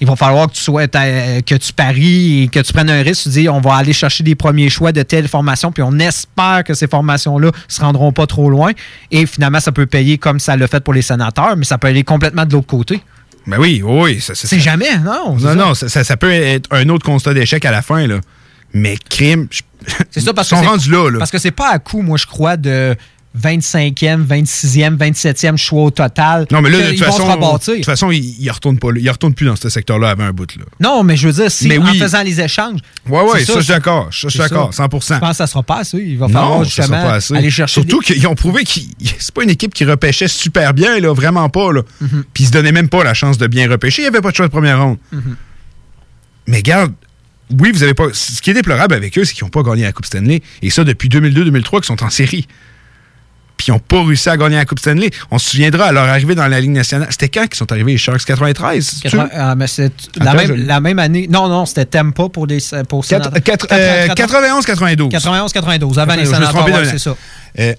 Il 0.00 0.06
va 0.06 0.16
falloir 0.16 0.46
que 0.48 0.54
tu 0.54 0.60
sois 0.62 0.86
euh, 0.94 1.40
que 1.42 1.54
tu 1.54 1.72
paries 1.74 2.44
et 2.44 2.48
que 2.48 2.60
tu 2.60 2.72
prennes 2.72 2.88
un 2.90 3.02
risque. 3.02 3.24
Tu 3.24 3.28
dis 3.30 3.48
on 3.48 3.60
va 3.60 3.74
aller 3.74 3.92
chercher 3.92 4.24
des 4.24 4.34
premiers 4.34 4.70
choix 4.70 4.92
de 4.92 5.02
telle 5.02 5.28
formation, 5.28 5.72
puis 5.72 5.82
on 5.82 5.98
espère 5.98 6.62
que 6.64 6.72
ces 6.74 6.86
formations-là 6.88 7.50
se 7.68 7.80
rendront 7.82 8.10
pas 8.12 8.26
trop 8.26 8.48
loin. 8.48 8.72
Et 9.10 9.26
finalement, 9.26 9.60
ça 9.60 9.72
peut 9.72 9.86
payer 9.86 10.16
comme 10.18 10.40
ça 10.40 10.56
l'a 10.56 10.66
fait 10.68 10.80
pour 10.82 10.94
les 10.94 11.02
sénateurs, 11.02 11.56
mais 11.56 11.64
ça 11.64 11.76
peut 11.78 11.88
aller 11.88 12.02
complètement 12.04 12.46
de 12.46 12.52
l'autre 12.54 12.66
côté. 12.66 13.02
Ben 13.46 13.58
oui, 13.58 13.82
oui. 13.84 14.20
ça- 14.20 14.34
ça- 14.34 14.48
C'est 14.48 14.60
jamais, 14.60 14.96
non. 14.98 15.36
c'est 15.38 15.44
Non, 15.44 15.50
ça. 15.50 15.54
non, 15.54 15.74
ça, 15.74 16.04
ça- 16.04 16.16
peut 16.16 16.30
être 16.30 16.68
un 16.72 16.88
autre 16.90 17.04
constat 17.04 17.34
d'échec 17.34 17.64
à 17.64 17.70
la 17.70 17.82
fin, 17.82 18.06
là. 18.06 18.20
Mais 18.72 18.96
crime, 19.08 19.48
je- 19.50 19.62
C'est 20.10 20.20
ça 20.20 20.32
parce 20.34 20.50
ils 20.50 20.56
sont 20.56 20.62
que 20.62 20.66
rendus 20.68 20.90
là, 20.90 21.10
là. 21.10 21.18
Parce 21.18 21.30
que 21.30 21.38
c'est 21.38 21.50
pas 21.50 21.70
à 21.70 21.78
coup, 21.78 22.02
moi, 22.02 22.16
je 22.18 22.26
crois, 22.26 22.56
de 22.56 22.94
25e, 23.38 24.26
26e, 24.26 24.96
27e 24.96 25.56
choix 25.56 25.84
au 25.84 25.90
total. 25.90 26.46
Non, 26.50 26.60
mais 26.60 26.70
là, 26.70 26.78
de 26.82 26.90
toute 26.90 26.98
façon, 27.04 27.28
de 27.28 27.74
toute 27.76 27.84
façon, 27.84 28.10
il, 28.10 28.24
il 28.42 28.50
retourne 28.50 28.76
pas, 28.78 28.90
là. 28.90 28.98
il 29.00 29.08
retourne 29.08 29.34
plus 29.34 29.46
dans 29.46 29.54
ce 29.54 29.68
secteur-là 29.68 30.10
avant 30.10 30.24
un 30.24 30.32
bout, 30.32 30.56
là. 30.56 30.64
Non, 30.80 31.04
mais 31.04 31.16
je 31.16 31.28
veux 31.28 31.34
dire, 31.34 31.50
si 31.50 31.68
Mais 31.68 31.78
en 31.78 31.84
oui. 31.84 31.98
faisant 31.98 32.22
les 32.22 32.40
échanges. 32.40 32.80
Ouais, 33.08 33.20
c'est 33.38 33.44
ça, 33.44 33.54
je 33.56 33.60
suis 33.60 33.68
d'accord. 33.72 34.08
Je 34.10 34.28
suis 34.28 34.38
d'accord, 34.38 34.74
ça. 34.74 34.86
100%. 34.86 35.14
Je 35.14 35.20
pense 35.20 35.30
que 35.30 35.36
ça 35.36 35.46
sera 35.46 35.62
pas 35.62 35.78
assez. 35.78 35.98
Il 35.98 36.18
va 36.18 36.26
falloir 36.26 36.58
Non, 36.58 36.64
justement 36.64 37.08
aller 37.36 37.50
chercher. 37.50 37.74
Surtout 37.74 38.00
des- 38.00 38.14
qu'ils 38.14 38.26
ont 38.26 38.34
prouvé 38.34 38.64
que 38.64 38.70
c'est 39.18 39.32
pas 39.32 39.44
une 39.44 39.50
équipe 39.50 39.74
qui 39.74 39.84
repêchait 39.84 40.26
super 40.28 40.74
bien, 40.74 40.98
là, 40.98 41.12
vraiment 41.14 41.48
pas. 41.48 41.72
Là. 41.72 41.82
Mhm. 42.00 42.24
Puis 42.34 42.44
ils 42.44 42.46
se 42.48 42.52
donnaient 42.52 42.72
même 42.72 42.88
pas 42.88 43.04
la 43.04 43.14
chance 43.14 43.38
de 43.38 43.46
bien 43.46 43.68
repêcher. 43.70 44.02
Il 44.02 44.04
n'y 44.06 44.08
avait 44.08 44.20
pas 44.22 44.32
de 44.32 44.36
choix 44.36 44.46
de 44.46 44.52
première 44.52 44.82
ronde. 44.82 44.98
Mhm. 45.12 45.36
Mais 46.48 46.56
regarde, 46.56 46.92
oui, 47.60 47.70
vous 47.72 47.82
avez 47.84 47.94
pas. 47.94 48.06
Ce 48.12 48.40
qui 48.42 48.50
est 48.50 48.54
déplorable 48.54 48.94
avec 48.94 49.16
eux, 49.18 49.24
c'est 49.24 49.34
qu'ils 49.34 49.44
n'ont 49.44 49.50
pas 49.50 49.62
gagné 49.62 49.82
la 49.84 49.92
Coupe 49.92 50.06
Stanley. 50.06 50.42
Et 50.62 50.70
ça 50.70 50.82
depuis 50.82 51.08
2002-2003 51.08 51.76
qu'ils 51.76 51.84
sont 51.84 52.02
en 52.02 52.10
série. 52.10 52.48
Puis 53.60 53.66
ils 53.68 53.72
n'ont 53.72 53.78
pas 53.78 54.02
réussi 54.02 54.26
à 54.30 54.38
gagner 54.38 54.56
la 54.56 54.64
Coupe 54.64 54.78
Stanley. 54.78 55.10
On 55.30 55.36
se 55.38 55.50
souviendra 55.50 55.84
à 55.88 55.92
leur 55.92 56.04
arrivée 56.08 56.34
dans 56.34 56.48
la 56.48 56.62
Ligue 56.62 56.70
nationale. 56.70 57.08
C'était 57.10 57.28
quand 57.28 57.42
qu'ils 57.46 57.56
sont 57.58 57.70
arrivés 57.70 57.92
les 57.92 57.98
Sharks? 57.98 58.24
93 58.24 58.82
c'est-tu? 59.02 59.18
80 59.18 59.28
ah, 59.34 59.54
mais 59.54 59.66
c'est 59.66 59.92
la, 60.18 60.46
je- 60.46 60.52
la 60.54 60.80
même 60.80 60.98
année. 60.98 61.28
Non, 61.30 61.46
non, 61.46 61.66
c'était 61.66 61.84
Tempa 61.84 62.30
pour 62.30 62.46
les 62.46 62.60
pour 62.88 63.04
Quatre- 63.06 63.24
sénateurs. 63.24 63.42
quatre- 63.42 63.66
euh, 63.70 64.06
91-92. 64.14 65.10
91-92, 65.10 65.98
avant 65.98 66.14
les 66.14 66.24
sénateurs, 66.24 66.64
ouais, 66.64 66.84
c'est 66.86 66.98
ça. 66.98 67.14
Euh, 67.58 67.74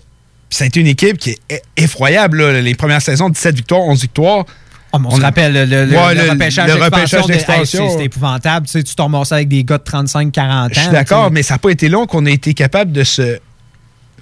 ça 0.51 0.65
a 0.65 0.67
été 0.67 0.81
une 0.81 0.85
équipe 0.87 1.17
qui 1.17 1.31
est 1.31 1.39
e- 1.51 1.59
effroyable. 1.77 2.43
là. 2.43 2.61
Les 2.61 2.75
premières 2.75 3.01
saisons, 3.01 3.29
17 3.29 3.55
victoires, 3.55 3.81
11 3.81 4.01
victoires. 4.01 4.45
Ah, 4.93 4.99
mais 4.99 5.07
on, 5.09 5.15
se 5.15 5.21
rappelle 5.21 5.53
le, 5.53 5.65
le- 5.65 5.97
Ouais, 5.97 6.13
le 6.13 6.25
le- 6.25 6.29
repêchage 6.31 7.25
d'expansion. 7.25 7.85
hey, 7.85 7.91
C'était 7.91 8.05
épouvantable. 8.05 8.67
Tu 8.67 8.73
sais, 8.73 8.83
tu 8.83 8.93
avec 9.33 9.47
des 9.47 9.63
gars 9.63 9.79
de 9.79 9.83
35-40 9.83 10.65
ans. 10.65 10.67
Je 10.71 10.79
suis 10.79 10.89
d'accord, 10.91 11.31
mais 11.31 11.41
ça 11.41 11.55
n'a 11.55 11.57
pas 11.57 11.71
été 11.71 11.89
long 11.89 12.05
qu'on 12.05 12.27
ait 12.27 12.33
été 12.33 12.53
capable 12.53 12.91
de 12.91 13.03
se 13.03 13.39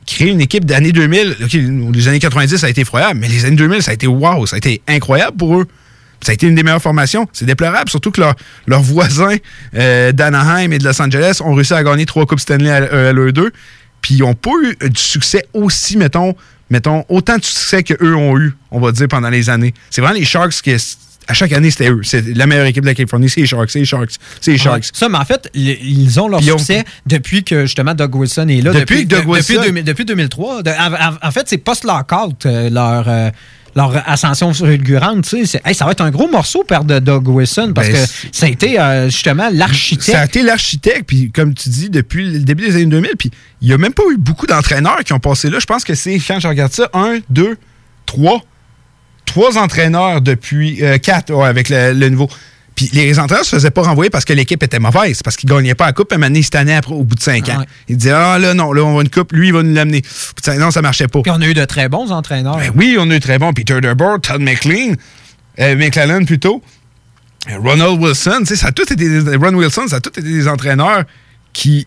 créer 0.10 0.30
une 0.30 0.41
équipe 0.41 0.65
d'années 0.65 0.91
2000. 0.91 1.38
OK, 1.44 1.53
les 1.94 2.07
années 2.07 2.19
90, 2.19 2.57
ça 2.57 2.68
a 2.68 2.69
été 2.69 2.81
effroyable, 2.81 3.19
mais 3.19 3.27
les 3.27 3.45
années 3.45 3.56
2000, 3.56 3.84
ça 3.84 3.91
a 3.91 3.94
été 3.94 4.07
wow, 4.07 4.45
ça 4.45 4.56
a 4.56 4.57
été 4.57 4.81
incroyable 4.88 5.38
pour 5.38 5.56
eux. 5.60 5.68
Ça 6.22 6.31
a 6.31 6.34
été 6.34 6.48
une 6.48 6.56
des 6.56 6.64
meilleures 6.64 6.81
formations. 6.81 7.27
C'est 7.31 7.45
déplorable, 7.45 7.90
surtout 7.90 8.11
que 8.11 8.19
leur- 8.19 8.36
leurs 8.68 8.81
voisins 8.81 9.36
euh, 9.76 10.11
d'Anaheim 10.11 10.72
et 10.73 10.77
de 10.77 10.84
Los 10.84 11.02
Angeles 11.02 11.40
ont 11.41 11.53
réussi 11.53 11.73
à 11.73 11.84
gagner 11.84 12.06
trois 12.06 12.26
Coupes 12.26 12.41
Stanley 12.41 12.69
à, 12.69 13.14
l'eux 13.14 13.31
deux. 13.31 13.52
Puis 14.02 14.15
ils 14.15 14.19
n'ont 14.19 14.34
pas 14.34 14.52
eu 14.64 14.76
euh, 14.84 14.90
du 14.90 14.99
succès 15.02 15.45
aussi, 15.53 15.95
mettons, 15.95 16.36
mettons, 16.69 17.06
autant 17.07 17.38
de 17.38 17.44
succès 17.45 17.84
qu'eux 17.84 18.15
ont 18.15 18.38
eu, 18.38 18.53
on 18.72 18.81
va 18.81 18.91
dire, 18.91 19.07
pendant 19.07 19.30
les 19.30 19.49
années. 19.49 19.73
C'est 19.90 20.02
vraiment 20.02 20.18
les 20.18 20.26
Sharks 20.26 20.61
qui, 20.61 20.76
à 21.30 21.34
chaque 21.34 21.53
année, 21.53 21.72
c'était 21.72 21.89
eux. 21.91 22.01
C'est 22.03 22.35
la 22.35 22.45
meilleure 22.47 22.65
équipe 22.65 22.84
de 22.84 22.88
la 22.89 22.95
Californie, 22.95 23.30
c'est 23.30 23.41
les 23.41 23.47
Sharks, 23.47 23.69
c'est 23.69 23.80
les 23.80 23.85
Sharks, 23.85 24.11
c'est 24.41 24.51
les 24.51 24.57
Ouais. 24.57 24.64
Sharks. 24.64 24.85
Ça, 24.93 25.07
mais 25.07 25.18
en 25.18 25.26
fait, 25.26 25.49
ils 25.53 26.19
ont 26.19 26.27
leur 26.27 26.43
succès 26.43 26.84
depuis 27.06 27.43
que 27.43 27.61
justement 27.65 27.93
Doug 27.93 28.15
Wilson 28.15 28.47
est 28.49 28.61
là. 28.61 28.72
Depuis 28.73 29.06
que 29.07 29.15
Doug 29.15 29.23
de- 29.26 29.30
Wilson- 29.30 29.53
Depuis, 29.53 29.65
2000 29.68 29.84
depuis 29.84 30.06
2003. 30.06 30.64
De- 30.64 30.72
en- 31.23 31.31
fait, 31.31 31.43
c'est 31.47 31.57
post-lockout, 31.60 32.45
euh, 32.45 32.69
leur, 32.69 33.07
euh, 33.07 33.30
leur 33.76 34.10
ascension 34.10 34.51
fulgurante. 34.53 35.26
tu 35.30 35.45
sais, 35.45 35.61
hey, 35.64 35.76
ça 35.76 35.85
va 35.85 35.91
être 35.91 36.01
un 36.01 36.10
gros 36.10 36.27
morceau, 36.27 36.64
perdre 36.64 36.88
de 36.95 36.99
Doug 36.99 37.27
Wilson, 37.27 37.72
parce 37.76 37.88
Ben, 37.89 37.93
que 38.03 38.10
ça 38.31 38.47
a 38.47 38.49
été 38.49 38.80
euh, 38.80 39.06
justement 39.10 39.47
l'architecte. 39.53 40.10
Ça 40.11 40.22
a 40.22 40.26
été 40.26 40.41
l'architecte, 40.41 41.03
puis 41.06 41.30
comme 41.31 41.53
tu 41.53 41.69
dis, 41.69 41.89
depuis 41.91 42.31
le 42.31 42.39
début 42.39 42.65
des 42.65 42.76
années 42.76 42.85
2000, 42.88 43.11
puis 43.18 43.30
il 43.61 43.68
n'y 43.68 43.73
a 43.73 43.77
même 43.77 43.93
pas 43.93 44.03
eu 44.11 44.18
beaucoup 44.18 44.47
d'entraîneurs 44.47 45.03
qui 45.06 45.14
ont 45.14 45.19
passé 45.19 45.49
là. 45.51 45.60
Je 45.60 45.65
pense 45.68 45.84
que 45.84 45.93
c'est, 45.93 46.18
quand 46.19 46.39
je 46.39 46.47
regarde 46.47 46.72
ça, 46.73 46.89
un, 46.93 47.19
deux, 47.30 47.57
trois. 48.07 48.41
Trois 49.30 49.57
entraîneurs 49.60 50.22
depuis. 50.22 50.84
euh, 50.84 50.97
quatre, 50.97 51.31
ouais, 51.31 51.47
avec 51.47 51.69
le, 51.69 51.93
le 51.93 52.10
nouveau. 52.10 52.27
Puis 52.76 52.89
les 52.93 53.19
entraîneurs 53.19 53.45
se 53.45 53.56
faisaient 53.57 53.69
pas 53.69 53.84
renvoyer 53.84 54.10
parce 54.10 54.26
que 54.26 54.34
l'équipe 54.34 54.64
était 54.64 54.80
mauvaise, 54.80 55.22
parce 55.22 55.35
qu'ils 55.35 55.47
gagnaient 55.49 55.76
pas 55.76 55.85
la 55.85 55.93
coupe, 55.93 56.11
et 56.14 56.18
maintenant, 56.18 56.41
se 56.41 56.49
tannaient 56.49 56.76
après, 56.76 56.93
au 56.93 57.03
bout 57.03 57.15
de 57.15 57.22
cinq 57.22 57.47
ans. 57.49 57.64
Ils 57.88 57.97
disaient, 57.97 58.11
ah 58.15 58.39
là, 58.39 58.53
non, 58.56 58.72
là, 58.73 58.81
on 58.84 58.95
va 58.95 59.01
une 59.03 59.10
coupe, 59.10 59.34
lui, 59.34 59.49
il 59.49 59.53
va 59.53 59.61
nous 59.61 59.73
l'amener. 59.73 60.01
Puis, 60.01 60.57
Non, 60.57 60.72
ça 60.72 60.81
marchait 60.81 61.07
pas. 61.07 61.22
Puis 61.22 61.31
on 61.31 61.41
a 61.41 61.45
eu 61.45 61.53
de 61.53 61.65
très 61.65 61.89
bons 61.89 62.11
entraîneurs. 62.11 62.57
Ben 62.57 62.72
oui, 62.76 62.95
on 62.99 63.10
a 63.11 63.15
eu 63.15 63.19
très 63.19 63.38
bon. 63.38 63.53
Peter 63.53 63.80
DeBoer, 63.81 64.19
Todd 64.22 64.41
McLean, 64.41 64.93
euh, 65.60 65.76
McClellan 65.76 66.26
plutôt, 66.26 66.64
euh, 67.51 67.57
Ronald 67.61 68.01
Wilson. 68.01 68.39
tu 68.39 68.45
sais, 68.47 68.56
Ça 68.56 68.68
a 68.68 68.72
tout 68.72 68.84
été 68.91 68.95
des, 68.95 69.35
Ron 69.35 69.53
Wilson, 69.53 69.88
ça 69.89 69.97
a 69.97 69.99
tout 69.99 70.18
été 70.18 70.22
des 70.27 70.47
entraîneurs 70.47 71.03
qui 71.53 71.85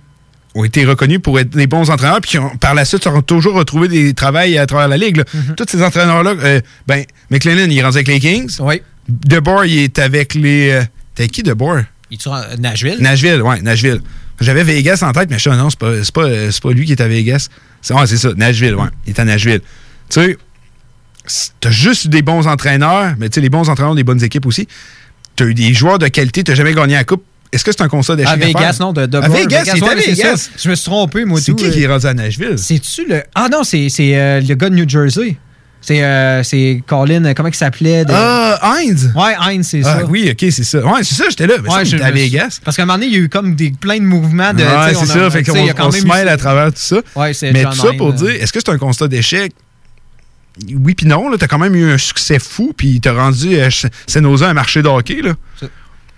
ont 0.54 0.64
été 0.64 0.84
reconnus 0.84 1.20
pour 1.22 1.38
être 1.40 1.50
des 1.50 1.66
bons 1.66 1.90
entraîneurs, 1.90 2.20
puis 2.20 2.32
qui 2.32 2.38
ont, 2.38 2.56
par 2.58 2.74
la 2.74 2.84
suite 2.84 3.06
ont 3.06 3.22
toujours 3.22 3.54
retrouvé 3.54 3.88
des 3.88 4.12
travails 4.14 4.58
à 4.58 4.66
travers 4.66 4.88
la 4.88 4.96
ligue. 4.96 5.16
là. 5.16 5.24
Tous 5.56 5.66
ces 5.68 5.82
entraîneurs-là, 5.82 6.34
euh, 6.38 6.60
ben, 6.86 7.04
McLennan, 7.30 7.70
il 7.70 7.78
est 7.78 7.82
rendu 7.82 7.96
avec 7.96 8.08
les 8.08 8.20
Kings. 8.20 8.56
Oui. 8.60 8.82
DeBoer, 9.08 9.66
il 9.66 9.78
est 9.78 9.98
avec 9.98 10.34
les. 10.34 10.70
Euh, 10.70 10.82
T'as 11.14 11.26
qui 11.26 11.42
DeBoer? 11.42 11.82
Il 12.10 12.18
est 12.18 12.26
à 12.26 12.56
Nashville? 12.58 12.98
Nashville, 13.00 13.42
ouais, 13.42 13.60
Nashville. 13.62 14.00
J'avais 14.40 14.64
Vegas 14.64 15.02
en 15.02 15.12
tête, 15.12 15.30
mais 15.30 15.38
je 15.38 15.44
sais, 15.44 15.56
non, 15.56 15.70
c'est 15.70 15.78
pas, 15.78 15.92
pas, 16.12 16.50
c'est 16.50 16.62
pas 16.62 16.72
lui 16.72 16.84
qui 16.84 16.92
est 16.92 17.00
à 17.00 17.08
Vegas. 17.08 17.48
C'est 17.80 17.94
ouais, 17.94 18.06
c'est 18.06 18.16
ça, 18.16 18.30
Nashville, 18.36 18.74
ouais. 18.74 18.88
Il 19.06 19.10
est 19.10 19.18
à 19.18 19.24
Nashville. 19.24 19.60
Tu 20.10 20.20
sais, 20.20 21.48
t'as 21.60 21.70
juste 21.70 22.06
eu 22.06 22.08
des 22.08 22.22
bons 22.22 22.46
entraîneurs, 22.46 23.14
mais 23.18 23.28
tu 23.28 23.36
sais, 23.36 23.40
les 23.40 23.50
bons 23.50 23.68
entraîneurs 23.68 23.92
ont 23.92 23.96
des 23.96 24.04
bonnes 24.04 24.22
équipes 24.22 24.46
aussi. 24.46 24.68
T'as 25.36 25.46
eu 25.46 25.54
des 25.54 25.72
joueurs 25.72 25.98
de 25.98 26.08
qualité, 26.08 26.44
t'as 26.44 26.54
jamais 26.54 26.74
gagné 26.74 26.94
la 26.94 27.04
coupe. 27.04 27.24
Est-ce 27.52 27.64
que 27.64 27.70
c'est 27.72 27.82
un 27.82 27.88
constat 27.88 28.16
d'échec? 28.16 28.32
À 28.32 28.36
Vegas, 28.36 28.72
faire? 28.74 28.86
non, 28.86 28.92
de, 28.92 29.04
de 29.06 29.18
À 29.18 29.28
Vegas, 29.28 29.62
était 29.62 29.70
à 29.70 29.74
c'est 30.00 30.10
Vegas. 30.12 30.36
ça. 30.36 30.50
Je 30.62 30.68
me 30.70 30.74
suis 30.74 30.84
trompé, 30.86 31.24
moi, 31.26 31.38
C'est 31.40 31.52
tout. 31.52 31.56
qui 31.56 31.66
euh, 31.66 31.70
qui 31.70 31.82
est 31.82 31.86
rendu 31.86 32.06
à 32.06 32.14
Nashville? 32.14 32.54
C'est-tu 32.56 33.06
le. 33.06 33.22
Ah 33.34 33.48
non, 33.52 33.62
c'est 33.62 33.88
c'est, 33.90 34.16
euh, 34.16 34.40
le 34.40 34.54
gars 34.54 34.70
de 34.70 34.74
New 34.74 34.88
Jersey. 34.88 35.36
C'est 35.84 36.02
euh, 36.04 36.42
c'est 36.44 36.80
Colin, 36.86 37.24
euh, 37.24 37.34
comment 37.34 37.48
il 37.48 37.54
s'appelait? 37.56 38.04
de- 38.04 38.12
Ah, 38.14 38.58
Heinz? 38.78 39.12
Ouais, 39.16 39.34
Heinz, 39.36 39.66
c'est 39.68 39.80
Ah, 39.84 39.98
ça. 39.98 40.04
oui, 40.06 40.30
ok, 40.30 40.48
c'est 40.52 40.62
ça. 40.62 40.78
Ouais, 40.78 41.02
c'est 41.02 41.16
ça, 41.16 41.24
j'étais 41.28 41.46
là. 41.48 41.54
Mais 41.60 41.68
ça, 41.68 41.76
Ouais, 41.78 41.84
je- 41.84 41.96
à 41.96 42.10
Vegas. 42.12 42.60
Parce 42.64 42.76
qu'à 42.76 42.84
un 42.84 42.86
moment 42.86 42.98
donné, 42.98 43.08
il 43.08 43.12
y 43.14 43.16
a 43.16 43.18
eu 43.24 43.28
comme 43.28 43.56
des, 43.56 43.72
plein 43.72 43.98
de 43.98 44.04
mouvements 44.04 44.52
de. 44.54 44.62
Ouais, 44.62 44.94
c'est 44.94 44.96
on 44.98 45.02
a- 45.02 45.06
ça. 45.06 45.30
Fait 45.30 45.42
qu'on 45.42 45.52
sais, 45.54 45.60
il 45.60 45.66
y 45.66 45.70
a 45.70 45.74
quand 45.74 45.88
on 45.88 45.90
se 45.90 46.06
mêle 46.06 46.28
ça. 46.28 46.32
à 46.32 46.36
travers 46.36 46.66
tout 46.68 46.72
ça. 46.76 47.00
Ouais, 47.16 47.34
c'est 47.34 47.50
Mais 47.52 47.62
John 47.62 47.72
tout 47.72 47.78
ça 47.78 47.92
pour 47.98 48.10
Hine, 48.10 48.14
dire, 48.16 48.30
est-ce 48.30 48.52
que 48.52 48.60
c'est 48.64 48.70
un 48.70 48.78
constat 48.78 49.08
d'échec? 49.08 49.52
Oui 50.72 50.94
puis 50.94 51.06
non. 51.06 51.36
Tu 51.36 51.44
as 51.44 51.48
quand 51.48 51.58
même 51.58 51.74
eu 51.74 51.92
un 51.92 51.98
succès 51.98 52.38
fou, 52.38 52.72
puis 52.76 53.00
t'as 53.00 53.12
rendu 53.14 53.56
euh, 53.56 53.68
Senosa 54.06 54.48
un 54.48 54.54
marché 54.54 54.82
de 54.82 54.88
hockey. 54.88 55.20
Là. 55.22 55.32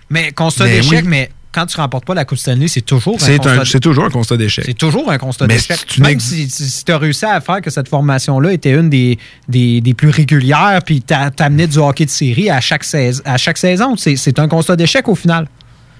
Mais 0.09 0.31
constat 0.31 0.65
d'échec, 0.65 1.01
oui. 1.03 1.07
mais 1.07 1.29
quand 1.51 1.65
tu 1.65 1.77
remportes 1.77 2.05
pas 2.05 2.13
la 2.13 2.25
Coupe 2.25 2.37
Stanley, 2.37 2.67
c'est 2.67 2.81
toujours 2.81 3.19
c'est 3.19 3.79
toujours 3.79 4.03
un 4.05 4.09
constat 4.09 4.35
d'échec. 4.37 4.65
C'est 4.67 4.77
toujours 4.77 5.09
un 5.09 5.17
constat 5.17 5.47
d'échec. 5.47 5.79
une 5.97 6.03
Même 6.03 6.19
si, 6.19 6.49
tu 6.85 6.91
as 6.91 6.97
réussi 6.97 7.25
à 7.25 7.39
faire 7.41 7.61
que 7.61 7.69
cette 7.69 7.87
formation-là 7.87 8.51
était 8.51 8.71
une 8.71 8.89
des, 8.89 9.17
des, 9.47 9.79
des 9.81 9.93
plus 9.93 10.09
régulières, 10.09 10.81
puis 10.85 11.01
t'amenais 11.01 11.67
du 11.67 11.77
hockey 11.77 12.05
de 12.05 12.09
série 12.09 12.49
à 12.49 12.59
chaque, 12.59 12.83
sais- 12.83 13.21
à 13.23 13.37
chaque 13.37 13.57
saison, 13.57 13.95
c'est 13.97 14.39
un 14.39 14.47
constat 14.47 14.75
d'échec 14.75 15.07
au 15.07 15.15
final. 15.15 15.47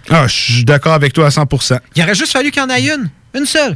Ah, 0.09 0.27
je 0.27 0.33
suis 0.33 0.65
d'accord 0.65 0.93
avec 0.93 1.13
toi 1.13 1.25
à 1.27 1.29
100% 1.29 1.79
Il 1.95 2.03
aurait 2.03 2.13
juste 2.15 2.31
fallu 2.33 2.51
qu'il 2.51 2.61
y 2.61 2.65
en 2.65 2.69
ait 2.69 2.85
une. 2.93 3.09
Une 3.33 3.45
seule. 3.45 3.75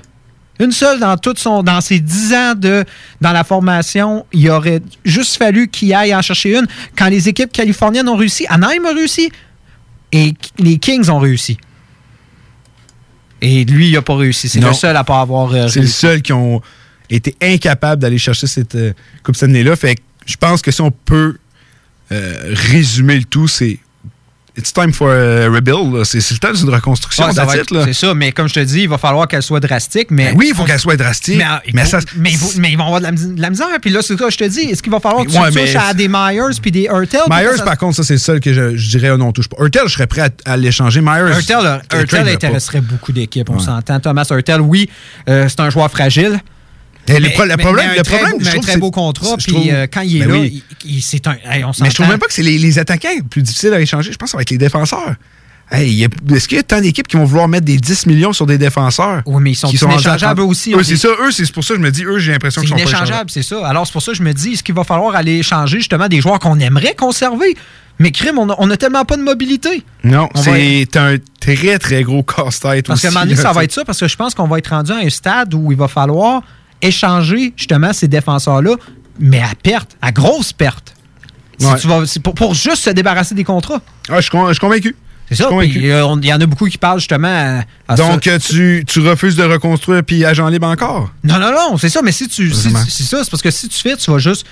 Une 0.59 0.71
seule 0.73 0.99
dans 0.99 1.15
son 1.37 1.63
dans 1.63 1.79
ses 1.79 2.01
10 2.01 2.33
ans 2.33 2.53
de 2.55 2.83
dans 3.21 3.31
la 3.31 3.45
formation, 3.45 4.25
il 4.33 4.49
aurait 4.49 4.81
juste 5.05 5.37
fallu 5.37 5.69
qu'il 5.69 5.93
aille 5.93 6.13
en 6.13 6.21
chercher 6.21 6.57
une. 6.57 6.67
Quand 6.97 7.07
les 7.07 7.29
équipes 7.29 7.51
californiennes 7.53 8.09
ont 8.09 8.17
réussi, 8.17 8.45
Anaheim 8.49 8.85
a 8.85 8.93
réussi 8.93 9.31
et 10.11 10.33
les 10.57 10.77
Kings 10.77 11.09
ont 11.09 11.19
réussi. 11.19 11.57
Et 13.41 13.63
lui, 13.65 13.89
il 13.89 13.93
n'a 13.93 14.01
pas 14.01 14.15
réussi. 14.15 14.49
C'est 14.49 14.59
le 14.59 14.73
seul 14.73 14.95
à 14.97 15.03
pas 15.03 15.21
avoir 15.21 15.53
euh, 15.53 15.67
C'est 15.67 15.81
le 15.81 15.87
seul 15.87 16.21
qui 16.21 16.33
ont 16.33 16.61
été 17.09 17.35
incapables 17.41 18.01
d'aller 18.01 18.17
chercher 18.17 18.47
cette 18.47 18.75
euh, 18.75 18.93
Coupe 19.23 19.35
Stanley-là. 19.35 19.75
Fait 19.75 19.95
que 19.95 20.01
je 20.25 20.35
pense 20.35 20.61
que 20.61 20.71
si 20.71 20.81
on 20.81 20.91
peut 20.91 21.37
euh, 22.11 22.53
résumer 22.71 23.17
le 23.17 23.23
tout, 23.23 23.47
c'est 23.47 23.79
It's 24.57 24.73
time 24.73 24.91
for 24.93 25.11
a 25.11 25.47
rebuild. 25.49 25.93
là. 25.93 26.03
C'est 26.03 26.17
le 26.31 26.37
temps 26.37 26.51
d'une 26.51 26.69
reconstruction. 26.69 27.25
Ouais. 27.25 27.33
C'est 27.85 27.93
ça, 27.93 28.13
mais 28.13 28.31
comme 28.31 28.47
je 28.49 28.55
te 28.55 28.59
dis, 28.59 28.81
il 28.81 28.89
va 28.89 28.97
falloir 28.97 29.27
qu'elle 29.27 29.41
soit 29.43 29.59
drastique. 29.59 30.07
Mais 30.11 30.31
Ben 30.31 30.35
oui, 30.37 30.47
il 30.49 30.55
faut 30.55 30.63
qu'elle 30.65 30.79
soit 30.79 30.97
drastique. 30.97 31.37
Mais, 31.37 31.43
euh, 31.45 31.57
il 31.67 31.75
Mais 31.75 31.85
ça- 31.85 31.99
ils 32.17 32.77
vont 32.77 32.85
avoir 32.85 32.99
de 32.99 33.05
la, 33.05 33.11
de 33.11 33.39
la 33.41 33.49
misère. 33.49 33.67
Puis 33.81 33.89
là, 33.91 34.01
c'est 34.01 34.17
ça, 34.17 34.29
je 34.29 34.37
te 34.37 34.43
dis. 34.43 34.61
Est-ce 34.61 34.81
qu'il 34.83 34.91
va 34.91 34.99
falloir 34.99 35.25
que 35.25 35.31
tu 35.31 35.37
Ouais, 35.37 35.51
touches 35.51 35.75
à 35.75 35.93
des 35.93 36.07
Myers 36.07 36.59
puis 36.61 36.71
des 36.71 36.83
Hurtel? 36.91 37.21
Myers, 37.29 37.47
que 37.51 37.57
ça- 37.57 37.63
par 37.63 37.77
contre, 37.77 37.95
ça, 37.97 38.03
c'est 38.03 38.13
le 38.13 38.19
seul 38.19 38.39
que 38.39 38.51
je, 38.53 38.75
je 38.75 38.89
dirais, 38.89 39.11
oh 39.11 39.17
non, 39.17 39.31
touche 39.31 39.47
pas. 39.47 39.57
Hurtel, 39.63 39.83
je 39.85 39.93
serais 39.93 40.07
prêt 40.07 40.21
à, 40.45 40.51
à 40.51 40.57
l'échanger. 40.57 41.01
Myers. 41.01 41.31
Hurtel, 41.33 41.79
pas. 42.25 42.31
intéresserait 42.31 42.81
beaucoup 42.81 43.11
d'équipes, 43.11 43.49
on 43.49 43.59
s'entend. 43.59 43.99
Thomas 43.99 44.25
Hurtel, 44.29 44.61
oui, 44.61 44.89
euh, 45.29 45.47
c'est 45.47 45.59
un 45.61 45.69
joueur 45.69 45.89
fragile. 45.89 46.39
Le 47.15 47.21
Mais- 47.21 47.29
problème- 47.31 47.57
mais 47.57 47.65
un 47.65 47.95
le 47.95 48.01
très 48.03 48.17
problème, 48.17 48.31
beau- 48.33 48.39
je 48.39 48.43
mais 48.43 48.49
un 48.49 48.53
trouve 48.53 48.63
très 48.65 48.73
que 48.75 48.79
beau 48.79 48.91
contrat. 48.91 49.37
Puis 49.37 49.51
trouve- 49.53 49.67
euh, 49.71 49.87
quand 49.91 50.01
il 50.01 50.17
est 50.17 50.19
Ben 50.19 50.29
là, 50.29 50.39
oui. 50.39 50.63
il- 50.85 50.95
il- 50.97 51.01
c'est 51.01 51.25
un. 51.27 51.37
hey, 51.49 51.63
on 51.63 51.71
Mais 51.81 51.89
je 51.89 51.95
trouve 51.95 52.07
même 52.07 52.19
pas 52.19 52.27
que 52.27 52.33
c'est 52.33 52.43
les, 52.43 52.57
les 52.57 52.79
attaquants 52.79 53.09
les 53.15 53.23
plus 53.23 53.41
difficiles 53.41 53.73
à 53.73 53.79
échanger. 53.81 54.11
Je 54.11 54.17
pense 54.17 54.27
que 54.27 54.31
ça 54.31 54.37
va 54.37 54.41
être 54.43 54.51
les 54.51 54.57
défenseurs. 54.57 55.15
Hey, 55.71 56.07
Est-ce 56.33 56.47
qu'il 56.47 56.57
y 56.57 56.59
a 56.59 56.63
tant 56.63 56.81
d'équipes 56.81 57.07
qui 57.07 57.15
vont 57.15 57.25
vouloir 57.25 57.47
mettre 57.47 57.65
des 57.65 57.77
10 57.77 58.07
millions 58.07 58.33
sur 58.33 58.47
des 58.47 58.57
défenseurs? 58.57 59.21
Oui, 59.27 59.39
mais 59.39 59.51
ils 59.51 59.55
sont 59.55 59.67
qui 59.69 59.75
inéchangeables 59.77 60.25
rendus 60.25 60.41
à- 60.41 60.45
aussi. 60.45 60.73
Eux, 60.73 60.81
c'est 60.83 60.97
ça. 60.97 61.09
Eux, 61.21 61.31
c'est 61.31 61.51
pour 61.51 61.63
ça 61.63 61.75
que 61.75 61.79
je 61.79 61.83
me 61.85 61.91
dis, 61.91 62.03
eux, 62.05 62.17
j'ai 62.17 62.31
l'impression 62.31 62.61
qu'ils 62.61 62.69
sont 62.71 62.75
pas 62.75 62.81
inéchangeable, 62.81 63.29
c'est 63.29 63.43
ça. 63.43 63.67
Alors, 63.67 63.85
c'est 63.85 63.93
pour 63.93 64.01
ça 64.01 64.11
que 64.13 64.17
je 64.17 64.23
me 64.23 64.33
dis, 64.33 64.53
est-ce 64.53 64.63
qu'il 64.63 64.73
va 64.73 64.83
falloir 64.83 65.15
aller 65.15 65.33
échanger 65.37 65.77
justement 65.77 66.07
des 66.07 66.21
joueurs 66.21 66.39
qu'on 66.39 66.59
aimerait 66.59 66.95
conserver? 66.95 67.55
Mais 67.99 68.09
crime, 68.11 68.39
on 68.39 68.49
a, 68.49 68.55
on 68.57 68.69
a 68.71 68.77
tellement 68.77 69.05
pas 69.05 69.15
de 69.17 69.21
mobilité. 69.21 69.83
Non, 70.03 70.27
c'est 70.33 70.87
un 70.97 71.17
très, 71.39 71.77
très 71.77 72.01
gros 72.01 72.23
casse-tête 72.23 72.87
Parce 72.87 72.97
aussi. 72.97 73.01
qu'à 73.03 73.09
un 73.09 73.11
moment 73.11 73.25
donné, 73.25 73.35
ça 73.35 73.51
va 73.51 73.63
être 73.63 73.71
ça, 73.73 73.85
parce 73.85 73.99
que 73.99 74.07
je 74.07 74.15
pense 74.15 74.33
qu'on 74.33 74.47
va 74.47 74.57
être 74.57 74.69
rendu 74.69 74.91
à 74.91 74.95
un 74.97 75.09
stade 75.09 75.53
où 75.53 75.71
il 75.71 75.77
va 75.77 75.87
falloir 75.87 76.41
échanger 76.81 77.53
justement 77.55 77.93
ces 77.93 78.07
défenseurs-là, 78.07 78.75
mais 79.19 79.41
à 79.41 79.51
perte, 79.61 79.97
à 80.01 80.11
grosse 80.11 80.53
perte. 80.53 80.93
Si 81.57 81.65
Ouais. 81.65 81.77
tu 81.79 81.87
vas- 81.87 82.03
pour, 82.23 82.33
pour 82.35 82.53
juste 82.53 82.83
se 82.83 82.89
débarrasser 82.89 83.35
des 83.35 83.43
contrats. 83.43 83.81
Ah, 84.09 84.21
je 84.21 84.27
je 84.31 84.53
suis 84.53 84.59
convaincu. 84.59 84.95
C'est 85.29 85.35
ça. 85.35 85.49
euh, 85.51 85.63
Il 85.63 86.25
y 86.25 86.33
en 86.33 86.41
a 86.41 86.45
beaucoup 86.47 86.67
qui 86.67 86.77
parlent 86.79 86.97
justement 86.99 87.27
à, 87.27 87.63
à 87.91 87.95
Donc, 87.95 88.23
ça. 88.23 88.31
euh, 88.31 88.39
tu, 88.39 88.83
tu 88.87 88.99
refuses 89.01 89.35
de 89.35 89.43
reconstruire 89.43 90.03
puis 90.03 90.25
agent 90.25 90.47
libre 90.47 90.65
encore? 90.67 91.11
Non, 91.23 91.37
non, 91.37 91.51
non, 91.51 91.77
c'est 91.77 91.89
ça, 91.89 92.01
mais 92.01 92.11
si 92.11 92.27
tu. 92.27 92.51
C'est 92.51 92.69
ça, 93.03 93.23
c'est 93.23 93.29
parce 93.29 93.43
que 93.43 93.51
si 93.51 93.67
tu 93.69 93.77
fais, 93.79 93.95
tu 93.95 94.09
vas 94.09 94.17
juste. 94.17 94.45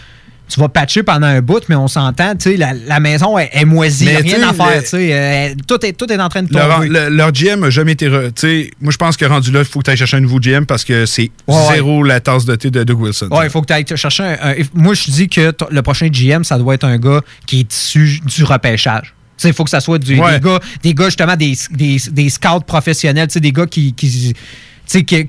Tu 0.49 0.59
vas 0.61 0.69
patcher 0.69 1.03
pendant 1.03 1.27
un 1.27 1.41
bout, 1.41 1.61
mais 1.67 1.75
on 1.75 1.89
s'entend, 1.89 2.33
tu 2.35 2.51
sais, 2.51 2.55
la, 2.57 2.71
la 2.73 3.01
maison 3.01 3.37
est, 3.37 3.49
est 3.51 3.65
moisie, 3.65 4.05
Mais 4.05 4.15
rien 4.17 4.47
à 4.47 4.53
faire, 4.53 4.81
tu 4.81 4.87
sais. 4.89 5.09
euh, 5.11 5.53
tout, 5.67 5.85
est, 5.85 5.91
tout 5.91 6.09
est 6.09 6.17
en 6.19 6.29
train 6.29 6.41
de 6.43 6.53
Leur, 6.53 6.75
tomber. 6.75 6.87
le- 6.87 7.09
leur 7.09 7.33
GM 7.33 7.59
n'a 7.59 7.69
jamais 7.69 7.91
été. 7.91 8.07
tu 8.09 8.31
sais, 8.35 8.71
moi, 8.79 8.93
je 8.93 8.97
pense 8.97 9.17
que 9.17 9.25
rendu 9.25 9.51
là, 9.51 9.59
il 9.59 9.65
faut 9.65 9.79
que 9.79 9.83
tu 9.85 9.91
ailles 9.91 9.97
chercher 9.97 10.15
un 10.17 10.21
nouveau 10.21 10.39
GM 10.39 10.65
parce 10.65 10.85
que 10.85 11.05
c'est 11.05 11.31
Ouais, 11.47 11.55
ouais. 11.55 11.73
zéro 11.75 12.01
la 12.01 12.21
tasse 12.21 12.45
de 12.45 12.55
thé 12.55 12.71
de 12.71 12.83
Doug 12.85 13.01
Wilson. 13.01 13.27
Ouais, 13.29 13.47
il 13.47 13.49
faut 13.49 13.59
que 13.61 13.67
tu 13.67 13.73
ailles 13.73 13.85
chercher 13.97 14.23
un, 14.23 14.37
un- 14.51 14.53
Moi, 14.73 14.93
je 14.93 15.11
dis 15.11 15.27
que 15.27 15.53
le 15.69 15.81
prochain 15.81 16.07
GM, 16.07 16.45
ça 16.45 16.57
doit 16.57 16.75
être 16.75 16.85
un 16.85 16.97
gars 16.97 17.21
qui 17.45 17.59
est 17.59 17.73
issu 17.73 18.21
du 18.25 18.43
repêchage. 18.45 19.13
Tu 19.37 19.41
sais, 19.43 19.47
Il 19.49 19.53
faut 19.53 19.65
que 19.65 19.69
ça 19.69 19.81
soit 19.81 19.99
du- 19.99 20.17
Ouais. 20.17 20.39
des, 20.39 20.45
gars, 20.45 20.59
des 20.81 20.93
gars, 20.93 21.05
justement, 21.05 21.35
des, 21.35 21.53
des, 21.71 21.97
des 22.09 22.29
scouts 22.29 22.61
professionnels, 22.65 23.27
tu 23.27 23.33
sais, 23.33 23.39
des 23.41 23.51
gars 23.51 23.65
qui, 23.67 23.93
qui, 23.93 24.33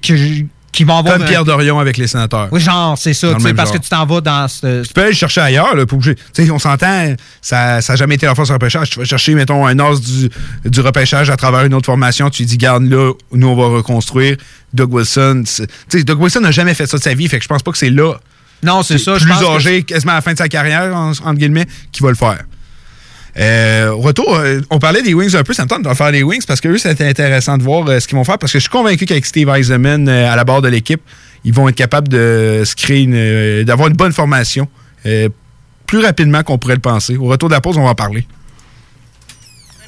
qui, 0.00 0.46
qui 0.72 0.84
vont 0.84 0.98
avoir. 0.98 1.16
Comme 1.18 1.26
Pierre 1.26 1.44
Dorion 1.44 1.78
avec 1.78 1.96
les 1.96 2.06
sénateurs. 2.06 2.48
Oui, 2.50 2.60
genre, 2.60 2.96
c'est 2.98 3.14
ça, 3.14 3.28
parce 3.56 3.70
que 3.72 3.78
tu 3.78 3.88
t'en 3.88 4.04
vas 4.06 4.20
dans 4.20 4.48
ce. 4.48 4.82
Tu 4.86 4.92
peux 4.92 5.00
aller 5.02 5.10
le 5.10 5.16
chercher 5.16 5.40
ailleurs, 5.40 5.74
là, 5.74 5.84
sais, 6.32 6.50
on 6.50 6.58
s'entend, 6.58 7.14
ça 7.40 7.80
n'a 7.86 7.96
jamais 7.96 8.16
été 8.16 8.26
la 8.26 8.34
force 8.34 8.48
du 8.48 8.52
repêchage. 8.52 8.90
Tu 8.90 8.98
vas 8.98 9.04
chercher, 9.04 9.34
mettons, 9.34 9.66
un 9.66 9.78
os 9.80 10.00
du, 10.00 10.30
du 10.64 10.80
repêchage 10.80 11.30
à 11.30 11.36
travers 11.36 11.64
une 11.64 11.74
autre 11.74 11.86
formation. 11.86 12.30
Tu 12.30 12.44
dis, 12.44 12.56
garde 12.58 12.84
là, 12.84 13.12
nous, 13.32 13.48
on 13.48 13.56
va 13.56 13.76
reconstruire. 13.76 14.36
Doug 14.74 14.92
Wilson, 14.92 15.44
tu 15.46 15.64
sais, 15.88 16.04
Doug 16.04 16.20
Wilson 16.20 16.40
n'a 16.40 16.50
jamais 16.50 16.74
fait 16.74 16.86
ça 16.86 16.98
de 16.98 17.02
sa 17.02 17.14
vie, 17.14 17.26
fait 17.28 17.38
que 17.38 17.44
je 17.44 17.48
pense 17.48 17.62
pas 17.62 17.72
que 17.72 17.78
c'est 17.78 17.90
là. 17.90 18.14
Non, 18.62 18.82
c'est 18.82 18.98
ça. 18.98 19.16
je 19.18 19.24
Plus 19.24 19.32
pense 19.32 19.40
que- 19.42 19.46
âgé, 19.56 19.82
quasiment 19.84 20.12
à 20.12 20.16
la 20.16 20.20
fin 20.20 20.32
de 20.32 20.38
sa 20.38 20.48
carrière, 20.48 20.94
en- 20.94 21.10
entre 21.10 21.34
guillemets, 21.34 21.66
qui 21.92 22.02
va 22.02 22.10
le 22.10 22.16
faire. 22.16 22.42
Euh, 23.38 23.92
retour, 23.92 24.34
euh, 24.34 24.60
on 24.70 24.78
parlait 24.78 25.02
des 25.02 25.14
Wings 25.14 25.36
un 25.36 25.44
peu, 25.44 25.52
ça 25.52 25.62
me 25.62 25.68
tente 25.68 25.84
de 25.84 25.94
faire 25.94 26.10
les 26.10 26.22
Wings 26.22 26.44
parce 26.46 26.60
que 26.60 26.68
eux, 26.68 26.78
c'était 26.78 27.06
intéressant 27.06 27.56
de 27.56 27.62
voir 27.62 27.88
euh, 27.88 28.00
ce 28.00 28.08
qu'ils 28.08 28.16
vont 28.16 28.24
faire 28.24 28.38
parce 28.38 28.52
que 28.52 28.58
je 28.58 28.64
suis 28.64 28.70
convaincu 28.70 29.06
qu'avec 29.06 29.26
Steve 29.26 29.48
Eisenman 29.48 30.08
à 30.08 30.34
la 30.34 30.44
barre 30.44 30.60
de 30.60 30.68
l'équipe, 30.68 31.00
ils 31.44 31.52
vont 31.52 31.68
être 31.68 31.76
capables 31.76 32.08
de 32.08 32.62
se 32.64 32.74
créer 32.74 33.64
d'avoir 33.64 33.88
une 33.88 33.96
bonne 33.96 34.12
formation 34.12 34.66
plus 35.86 36.00
rapidement 36.00 36.42
qu'on 36.42 36.58
pourrait 36.58 36.74
le 36.74 36.80
penser. 36.80 37.16
Au 37.16 37.26
retour 37.26 37.48
de 37.48 37.54
la 37.54 37.60
pause, 37.60 37.78
on 37.78 37.84
va 37.84 37.90
en 37.90 37.94
parler. 37.94 38.26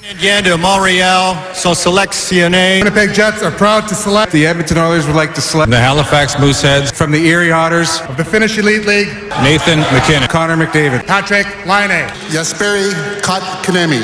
Canadiens 0.03 0.43
de 0.43 0.55
Montréal 0.55 1.37
sont 1.53 1.75
sélectionnés. 1.75 2.79
Winnipeg 2.79 3.15
Jets 3.15 3.43
are 3.43 3.51
proud 3.51 3.87
to 3.87 3.95
select. 3.95 4.33
The 4.33 4.47
Edmonton 4.47 4.79
Oilers 4.79 5.07
would 5.07 5.17
like 5.17 5.35
to 5.35 5.43
select. 5.43 5.71
The 5.71 5.77
Halifax 5.77 6.39
Mooseheads. 6.39 6.91
From 6.93 7.13
the 7.13 7.19
Erie 7.27 7.53
Otters 7.53 8.01
of 8.09 8.17
the 8.17 8.25
Finnish 8.25 8.57
Elite 8.57 8.87
League. 8.87 9.09
Nathan 9.43 9.81
McKinnon. 9.93 10.29
Connor 10.29 10.57
McDavid. 10.57 11.07
Patrick 11.07 11.47
Laine. 11.67 12.09
Jesperi 12.31 12.91
Kotkaniemi. 13.23 14.01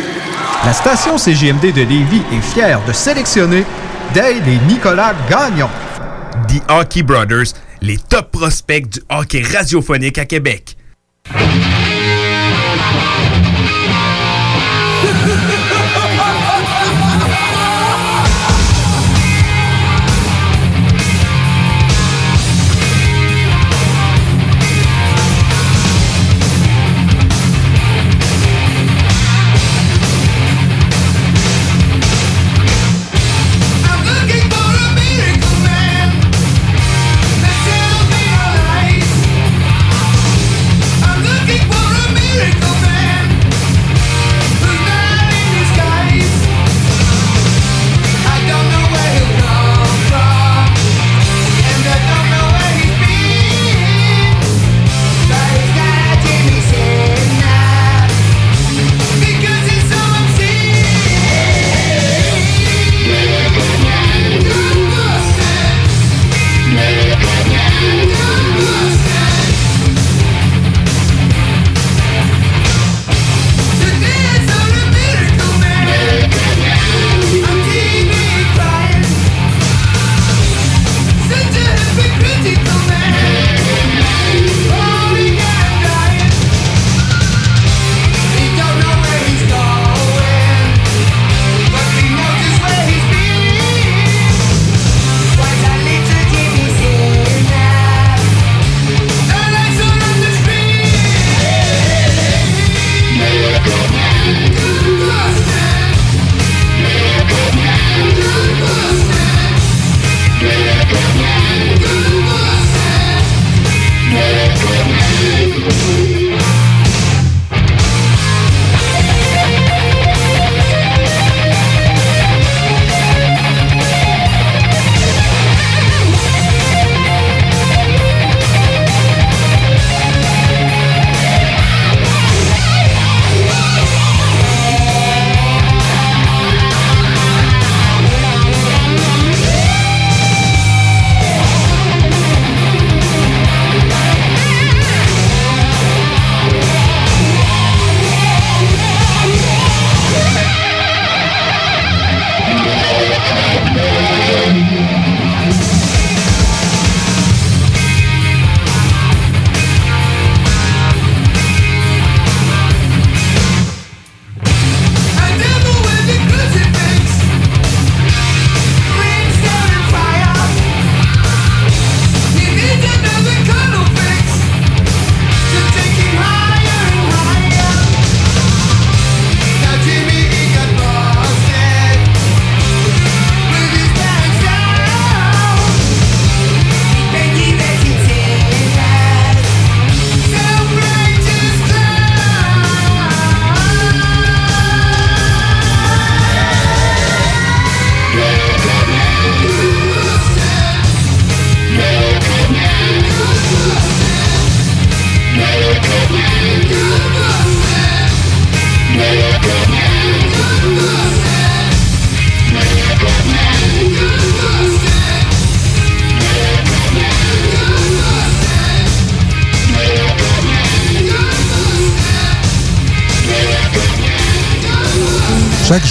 La 0.64 0.72
station 0.74 1.16
CGMD 1.16 1.72
de 1.72 1.82
Lévis 1.82 2.22
est 2.32 2.42
fière 2.42 2.84
de 2.86 2.92
sélectionner 2.92 3.64
Dale 4.14 4.46
et 4.48 4.58
Nicolas 4.68 5.14
Gagnon. 5.30 5.70
The 6.48 6.60
Hockey 6.70 7.02
Brothers, 7.02 7.54
les 7.80 7.96
top 7.96 8.32
prospects 8.32 8.88
du 8.88 9.00
hockey 9.08 9.42
radiophonique 9.42 10.18
à 10.18 10.26
Québec. 10.26 10.76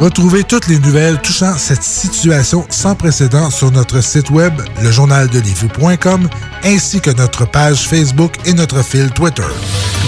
Retrouvez 0.00 0.44
toutes 0.44 0.66
les 0.68 0.78
nouvelles 0.78 1.20
touchant 1.20 1.58
cette 1.58 1.82
situation 1.82 2.64
sans 2.70 2.94
précédent 2.94 3.50
sur 3.50 3.70
notre 3.70 4.02
site 4.02 4.30
web, 4.30 4.54
lejournaldelivy.com, 4.82 6.26
ainsi 6.64 7.02
que 7.02 7.10
notre 7.10 7.44
page 7.44 7.86
Facebook 7.86 8.32
et 8.46 8.54
notre 8.54 8.82
fil 8.82 9.10
Twitter. 9.10 9.42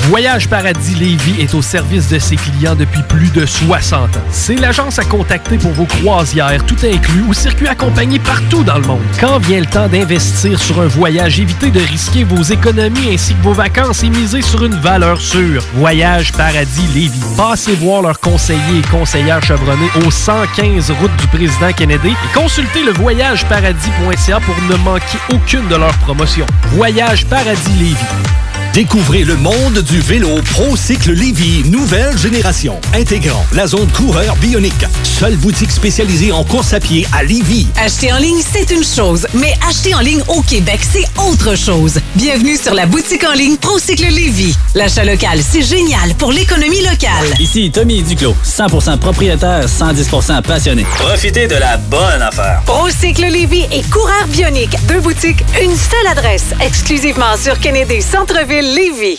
Voyage 0.08 0.48
Paradis 0.48 0.94
Lévis 0.94 1.40
est 1.40 1.54
au 1.54 1.62
service 1.62 2.08
de 2.08 2.18
ses 2.18 2.36
clients 2.36 2.74
depuis 2.74 3.02
plus 3.02 3.30
de 3.30 3.46
60 3.46 4.16
ans. 4.16 4.20
C'est 4.30 4.56
l'agence 4.56 4.98
à 4.98 5.04
contacter 5.04 5.58
pour 5.58 5.70
vos 5.72 5.84
croisières, 5.84 6.64
tout 6.66 6.76
inclus, 6.82 7.22
ou 7.28 7.34
circuits 7.34 7.68
accompagnés 7.68 8.18
partout 8.18 8.64
dans 8.64 8.78
le 8.78 8.86
monde. 8.86 9.02
Quand 9.20 9.38
vient 9.38 9.60
le 9.60 9.66
temps 9.66 9.88
d'investir 9.88 10.58
sur 10.60 10.80
un 10.80 10.88
voyage, 10.88 11.38
évitez 11.38 11.70
de 11.70 11.80
risquer 11.80 12.24
vos 12.24 12.42
économies 12.42 13.14
ainsi 13.14 13.34
que 13.34 13.42
vos 13.42 13.52
vacances 13.52 14.02
et 14.02 14.08
misez 14.08 14.42
sur 14.42 14.64
une 14.64 14.74
valeur 14.74 15.20
sûre. 15.20 15.62
Voyage 15.74 16.32
Paradis 16.32 16.88
Lévis. 16.94 17.20
Passez 17.36 17.74
voir 17.76 18.02
leurs 18.02 18.18
conseillers 18.18 18.78
et 18.78 18.90
conseillères 18.90 19.44
chevronnés 19.44 19.81
au 20.04 20.10
115 20.10 20.90
route 20.92 21.16
du 21.16 21.26
président 21.28 21.72
Kennedy 21.72 22.10
et 22.10 22.38
consultez 22.38 22.82
le 22.82 22.92
voyageparadis.ca 22.92 24.40
pour 24.40 24.56
ne 24.70 24.76
manquer 24.84 25.18
aucune 25.32 25.66
de 25.68 25.76
leurs 25.76 25.96
promotions. 25.98 26.46
Voyage 26.72 27.26
Paradis 27.26 27.72
Lévis. 27.78 28.51
Découvrez 28.74 29.24
le 29.24 29.36
monde 29.36 29.80
du 29.80 30.00
vélo 30.00 30.40
ProCycle 30.50 31.12
Lévy, 31.12 31.62
nouvelle 31.68 32.16
génération, 32.16 32.80
intégrant 32.94 33.44
la 33.52 33.66
zone 33.66 33.86
coureur 33.88 34.34
bionique. 34.36 34.86
Seule 35.02 35.36
boutique 35.36 35.70
spécialisée 35.70 36.32
en 36.32 36.42
course 36.42 36.72
à 36.72 36.80
pied 36.80 37.06
à 37.12 37.22
Lévy. 37.22 37.66
Acheter 37.76 38.14
en 38.14 38.16
ligne, 38.16 38.40
c'est 38.40 38.70
une 38.70 38.82
chose, 38.82 39.26
mais 39.34 39.52
acheter 39.68 39.94
en 39.94 40.00
ligne 40.00 40.22
au 40.26 40.40
Québec, 40.40 40.80
c'est 40.90 41.04
autre 41.20 41.54
chose. 41.54 42.00
Bienvenue 42.14 42.56
sur 42.56 42.72
la 42.72 42.86
boutique 42.86 43.24
en 43.24 43.34
ligne 43.34 43.58
ProCycle 43.58 44.06
Lévy. 44.06 44.56
L'achat 44.74 45.04
local, 45.04 45.40
c'est 45.42 45.60
génial 45.60 46.14
pour 46.14 46.32
l'économie 46.32 46.80
locale. 46.80 47.28
Ici 47.40 47.70
Tommy 47.70 48.02
Duclos, 48.02 48.34
100% 48.42 48.96
propriétaire, 48.96 49.66
110% 49.66 50.40
passionné. 50.40 50.86
Profitez 50.98 51.46
de 51.46 51.56
la 51.56 51.76
bonne 51.76 52.22
affaire. 52.22 52.62
ProCycle 52.64 53.26
Lévy 53.26 53.66
et 53.70 53.82
Coureur 53.82 54.26
Bionique. 54.28 54.78
Deux 54.88 55.00
boutiques, 55.00 55.44
une 55.62 55.76
seule 55.76 56.06
adresse. 56.10 56.46
Exclusivement 56.64 57.36
sur 57.36 57.58
Kennedy 57.60 58.00
Centre-Ville 58.00 58.61
Lévy. 58.62 59.18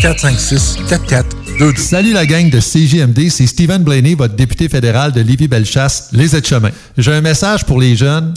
456 0.00 0.78
4422. 0.88 1.76
Salut 1.76 2.12
la 2.12 2.26
gang 2.26 2.50
de 2.50 2.58
CJMD, 2.58 3.28
c'est 3.30 3.46
Stephen 3.46 3.82
Blaney, 3.82 4.14
votre 4.14 4.34
député 4.34 4.68
fédéral 4.68 5.12
de 5.12 5.20
Lévis-Bellechasse, 5.20 6.08
les 6.12 6.34
aides-chemins. 6.34 6.70
J'ai 6.98 7.12
un 7.12 7.20
message 7.20 7.64
pour 7.64 7.80
les 7.80 7.94
jeunes. 7.94 8.34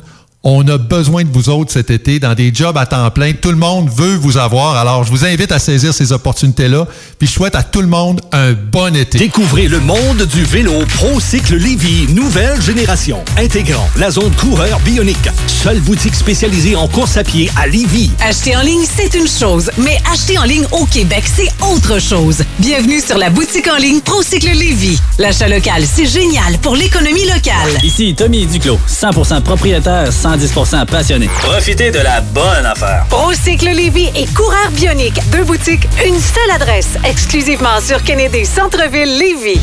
On 0.47 0.67
a 0.67 0.77
besoin 0.77 1.23
de 1.23 1.29
vous 1.33 1.49
autres 1.49 1.71
cet 1.71 1.89
été 1.89 2.19
dans 2.19 2.35
des 2.35 2.53
jobs 2.53 2.77
à 2.77 2.85
temps 2.85 3.09
plein. 3.09 3.33
Tout 3.33 3.49
le 3.49 3.57
monde 3.57 3.89
veut 3.89 4.15
vous 4.15 4.37
avoir. 4.37 4.75
Alors, 4.75 5.03
je 5.03 5.09
vous 5.09 5.25
invite 5.25 5.51
à 5.51 5.57
saisir 5.57 5.91
ces 5.91 6.11
opportunités-là. 6.11 6.85
Puis, 7.17 7.27
je 7.27 7.33
souhaite 7.33 7.55
à 7.55 7.63
tout 7.63 7.81
le 7.81 7.87
monde 7.87 8.21
un 8.31 8.53
bon 8.53 8.95
été. 8.95 9.17
Découvrez 9.17 9.67
le 9.67 9.79
monde 9.79 10.21
du 10.31 10.43
vélo 10.43 10.85
ProCycle 10.97 11.55
Lévy, 11.55 12.13
nouvelle 12.13 12.61
génération, 12.61 13.23
intégrant 13.39 13.89
la 13.97 14.11
zone 14.11 14.31
coureur 14.35 14.79
bionique. 14.81 15.17
Seule 15.47 15.79
boutique 15.79 16.13
spécialisée 16.13 16.75
en 16.75 16.87
course 16.87 17.17
à 17.17 17.23
pied 17.23 17.49
à 17.57 17.65
Lévy. 17.65 18.11
Acheter 18.21 18.55
en 18.55 18.61
ligne, 18.61 18.85
c'est 18.85 19.15
une 19.15 19.27
chose, 19.27 19.71
mais 19.79 19.97
acheter 20.13 20.37
en 20.37 20.43
ligne 20.43 20.67
au 20.73 20.85
Québec, 20.85 21.23
c'est 21.25 21.49
autre 21.73 21.99
chose. 21.99 22.43
Bienvenue 22.59 23.01
sur 23.01 23.17
la 23.17 23.31
boutique 23.31 23.67
en 23.67 23.77
ligne 23.77 23.99
ProCycle 23.99 24.51
Lévy. 24.51 24.99
L'achat 25.17 25.47
local, 25.47 25.83
c'est 25.91 26.05
génial 26.05 26.59
pour 26.61 26.75
l'économie 26.75 27.25
locale. 27.25 27.81
Ici 27.81 28.13
Tommy 28.15 28.45
Duclos, 28.45 28.77
100% 28.87 29.41
propriétaire, 29.41 30.13
110% 30.35 30.85
passionné. 30.85 31.29
Profitez 31.39 31.91
de 31.91 31.99
la 31.99 32.19
bonne 32.19 32.65
affaire. 32.65 33.05
ProCycle 33.09 33.69
Lévy 33.69 34.09
et 34.15 34.25
Coureur 34.25 34.69
Bionique. 34.71 35.19
Deux 35.31 35.43
boutiques, 35.43 35.87
une 36.05 36.19
seule 36.19 36.51
adresse. 36.53 36.97
Exclusivement 37.05 37.79
sur 37.81 38.03
Kennedy 38.03 38.45
Centre-Ville 38.45 39.17
Lévy. 39.17 39.59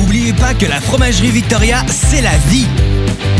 Oubliez 0.00 0.32
pas 0.34 0.54
que 0.54 0.66
la 0.66 0.80
fromagerie 0.80 1.30
Victoria, 1.30 1.84
c'est 1.88 2.22
la 2.22 2.36
vie. 2.46 2.68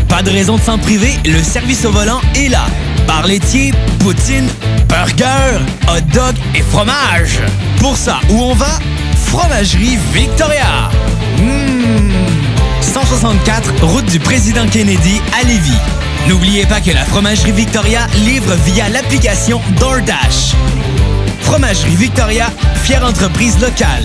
Pas 0.08 0.22
de 0.22 0.30
raison 0.30 0.56
de 0.56 0.62
s'en 0.62 0.78
priver, 0.78 1.12
le 1.24 1.40
service 1.42 1.84
au 1.84 1.92
volant 1.92 2.20
est 2.34 2.48
là. 2.48 2.66
Bar 3.06 3.26
laitier, 3.26 3.72
poutine, 4.00 4.48
burger, 4.88 5.60
hot 5.88 6.00
dog 6.12 6.34
et 6.56 6.62
fromage. 6.62 7.38
Pour 7.78 7.96
ça, 7.96 8.18
où 8.30 8.42
on 8.42 8.54
va? 8.54 8.80
Fromagerie 9.26 9.98
Victoria. 10.12 10.90
Mmh. 11.38 12.10
164, 12.80 13.84
route 13.84 14.06
du 14.06 14.18
président 14.18 14.66
Kennedy 14.66 15.20
à 15.40 15.44
Lévis. 15.44 15.78
N'oubliez 16.28 16.66
pas 16.66 16.82
que 16.82 16.90
la 16.90 17.06
fromagerie 17.06 17.52
Victoria 17.52 18.06
livre 18.24 18.54
via 18.66 18.90
l'application 18.90 19.62
DoorDash. 19.80 20.54
Fromagerie 21.40 21.96
Victoria, 21.96 22.52
fière 22.82 23.02
entreprise 23.02 23.58
locale. 23.58 24.04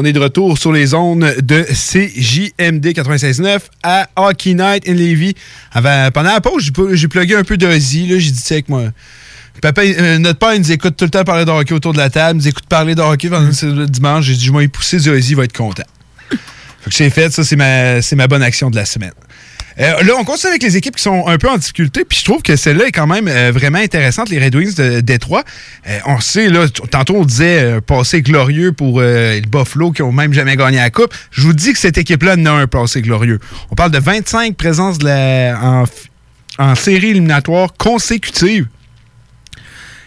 On 0.00 0.04
est 0.04 0.12
de 0.12 0.20
retour 0.20 0.56
sur 0.56 0.72
les 0.72 0.86
zones 0.86 1.34
de 1.42 1.64
CJMD 1.64 2.86
96.9 2.86 3.58
à 3.82 4.08
Hockey 4.14 4.54
Night 4.54 4.88
in 4.88 4.94
Levy. 4.94 5.34
Pendant 5.74 6.22
la 6.22 6.40
pause, 6.40 6.70
j'ai 6.92 7.08
plugué 7.08 7.34
un 7.34 7.42
peu 7.42 7.56
d'Ozzy. 7.56 8.06
J'ai 8.20 8.30
dit, 8.30 8.38
sais 8.38 8.62
que 8.62 8.70
moi... 8.70 8.84
Papa, 9.60 9.82
euh, 9.82 10.18
notre 10.18 10.38
père, 10.38 10.56
nous 10.56 10.70
écoute 10.70 10.96
tout 10.96 11.06
le 11.06 11.10
temps 11.10 11.24
parler 11.24 11.44
de 11.44 11.50
hockey 11.50 11.74
autour 11.74 11.94
de 11.94 11.98
la 11.98 12.10
table. 12.10 12.38
Il 12.38 12.42
nous 12.42 12.48
écoute 12.48 12.66
parler 12.68 12.94
de 12.94 13.02
hockey 13.02 13.28
pendant 13.28 13.48
le 13.48 13.86
dimanche. 13.86 14.26
J'ai 14.26 14.34
dit, 14.34 14.44
je 14.44 14.52
vais 14.52 14.62
y 14.66 14.68
pousser 14.68 15.00
du 15.00 15.10
Ozzy, 15.10 15.32
il 15.32 15.36
va 15.36 15.42
être 15.42 15.56
content. 15.56 15.82
Fait 16.28 16.90
que 16.90 16.94
c'est 16.94 17.10
fait, 17.10 17.32
ça, 17.32 17.42
c'est 17.42 17.56
ma, 17.56 18.00
c'est 18.00 18.14
ma 18.14 18.28
bonne 18.28 18.44
action 18.44 18.70
de 18.70 18.76
la 18.76 18.84
semaine. 18.84 19.10
Euh, 19.80 20.02
là, 20.02 20.14
on 20.18 20.24
continue 20.24 20.50
avec 20.50 20.62
les 20.64 20.76
équipes 20.76 20.96
qui 20.96 21.02
sont 21.04 21.26
un 21.28 21.38
peu 21.38 21.48
en 21.48 21.56
difficulté, 21.56 22.04
puis 22.04 22.18
je 22.18 22.24
trouve 22.24 22.42
que 22.42 22.56
celle-là 22.56 22.86
est 22.88 22.92
quand 22.92 23.06
même 23.06 23.28
euh, 23.28 23.52
vraiment 23.52 23.78
intéressante, 23.78 24.28
les 24.28 24.38
Red 24.44 24.54
Wings 24.56 24.74
de 24.74 25.00
Détroit. 25.00 25.44
Euh, 25.86 25.98
on 26.06 26.18
sait, 26.20 26.48
là, 26.48 26.66
tantôt 26.90 27.14
on 27.16 27.24
disait 27.24 27.80
passé 27.82 28.22
glorieux 28.22 28.72
pour 28.72 29.00
le 29.00 29.40
Buffalo 29.46 29.92
qui 29.92 30.02
ont 30.02 30.10
même 30.12 30.32
jamais 30.32 30.56
gagné 30.56 30.78
la 30.78 30.90
Coupe. 30.90 31.14
Je 31.30 31.42
vous 31.42 31.52
dis 31.52 31.72
que 31.72 31.78
cette 31.78 31.96
équipe-là 31.98 32.34
n'a 32.36 32.54
un 32.54 32.66
passé 32.66 33.02
glorieux. 33.02 33.38
On 33.70 33.76
parle 33.76 33.92
de 33.92 33.98
25 34.00 34.56
présences 34.56 34.98
de 34.98 35.04
la- 35.06 35.58
en, 35.62 35.84
en 36.58 36.74
série 36.74 37.10
éliminatoire 37.10 37.72
consécutive. 37.78 38.66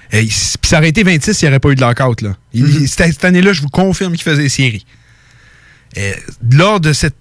Puis 0.09 0.29
ça 0.63 0.79
aurait 0.79 0.89
été 0.89 1.03
26 1.03 1.33
s'il 1.33 1.47
n'y 1.47 1.51
aurait 1.53 1.59
pas 1.61 1.69
eu 1.69 1.75
de 1.75 1.81
lockout. 1.81 2.21
Là. 2.21 2.35
Il- 2.53 2.89
cette, 2.89 3.13
cette 3.13 3.23
année-là, 3.25 3.53
je 3.53 3.61
vous 3.61 3.69
confirme 3.69 4.11
qu'il 4.13 4.23
faisait 4.23 4.49
série. 4.49 4.85
Lors 6.51 6.79
de 6.81 6.91
cette, 6.91 7.15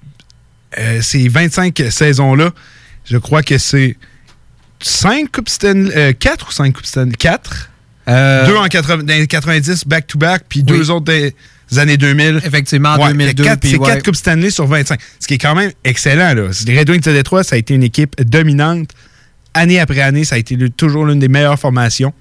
euh, 0.78 1.00
ces 1.02 1.28
25 1.28 1.82
saisons-là, 1.90 2.50
je 3.04 3.16
crois 3.18 3.42
que 3.42 3.58
c'est 3.58 3.96
5 4.82 5.30
Coupes 5.32 5.48
Stanley. 5.48 6.14
4 6.14 6.48
ou 6.48 6.52
5 6.52 6.72
Coupes 6.74 6.86
Stanley? 6.86 7.12
4. 7.18 7.70
Euh, 8.08 8.46
deux 8.46 8.56
en 8.56 8.66
80 8.66 9.04
dans 9.04 9.14
les 9.14 9.26
90 9.26 9.84
back-to-back, 9.86 10.44
puis 10.48 10.62
deux 10.62 10.90
autres 10.90 11.04
des 11.06 11.34
années 11.78 11.96
2000. 11.96 12.40
Effectivement, 12.44 12.90
en 12.94 12.98
Ouais, 12.98 13.08
2002, 13.12 13.42
fait 13.42 13.48
quatre- 13.48 13.60
puis 13.60 13.70
C'est 13.70 13.78
ouais. 13.78 13.86
4 13.88 14.04
Coupes 14.04 14.16
Stanley 14.16 14.50
sur 14.50 14.66
25. 14.66 14.98
Ce 15.20 15.26
qui 15.26 15.34
est 15.34 15.38
quand 15.38 15.54
même 15.54 15.70
excellent. 15.84 16.34
Là. 16.34 16.48
Les 16.66 16.78
Red 16.78 16.90
Wings 16.90 17.02
de 17.02 17.12
Détroit, 17.12 17.44
ça 17.44 17.56
a 17.56 17.58
été 17.58 17.74
une 17.74 17.82
équipe 17.84 18.20
dominante. 18.22 18.90
Année 19.54 19.80
après 19.80 20.00
année, 20.00 20.24
ça 20.24 20.36
a 20.36 20.38
été 20.38 20.56
toujours 20.70 21.04
l'une 21.06 21.18
des 21.18 21.28
meilleures 21.28 21.58
formations. 21.58 22.12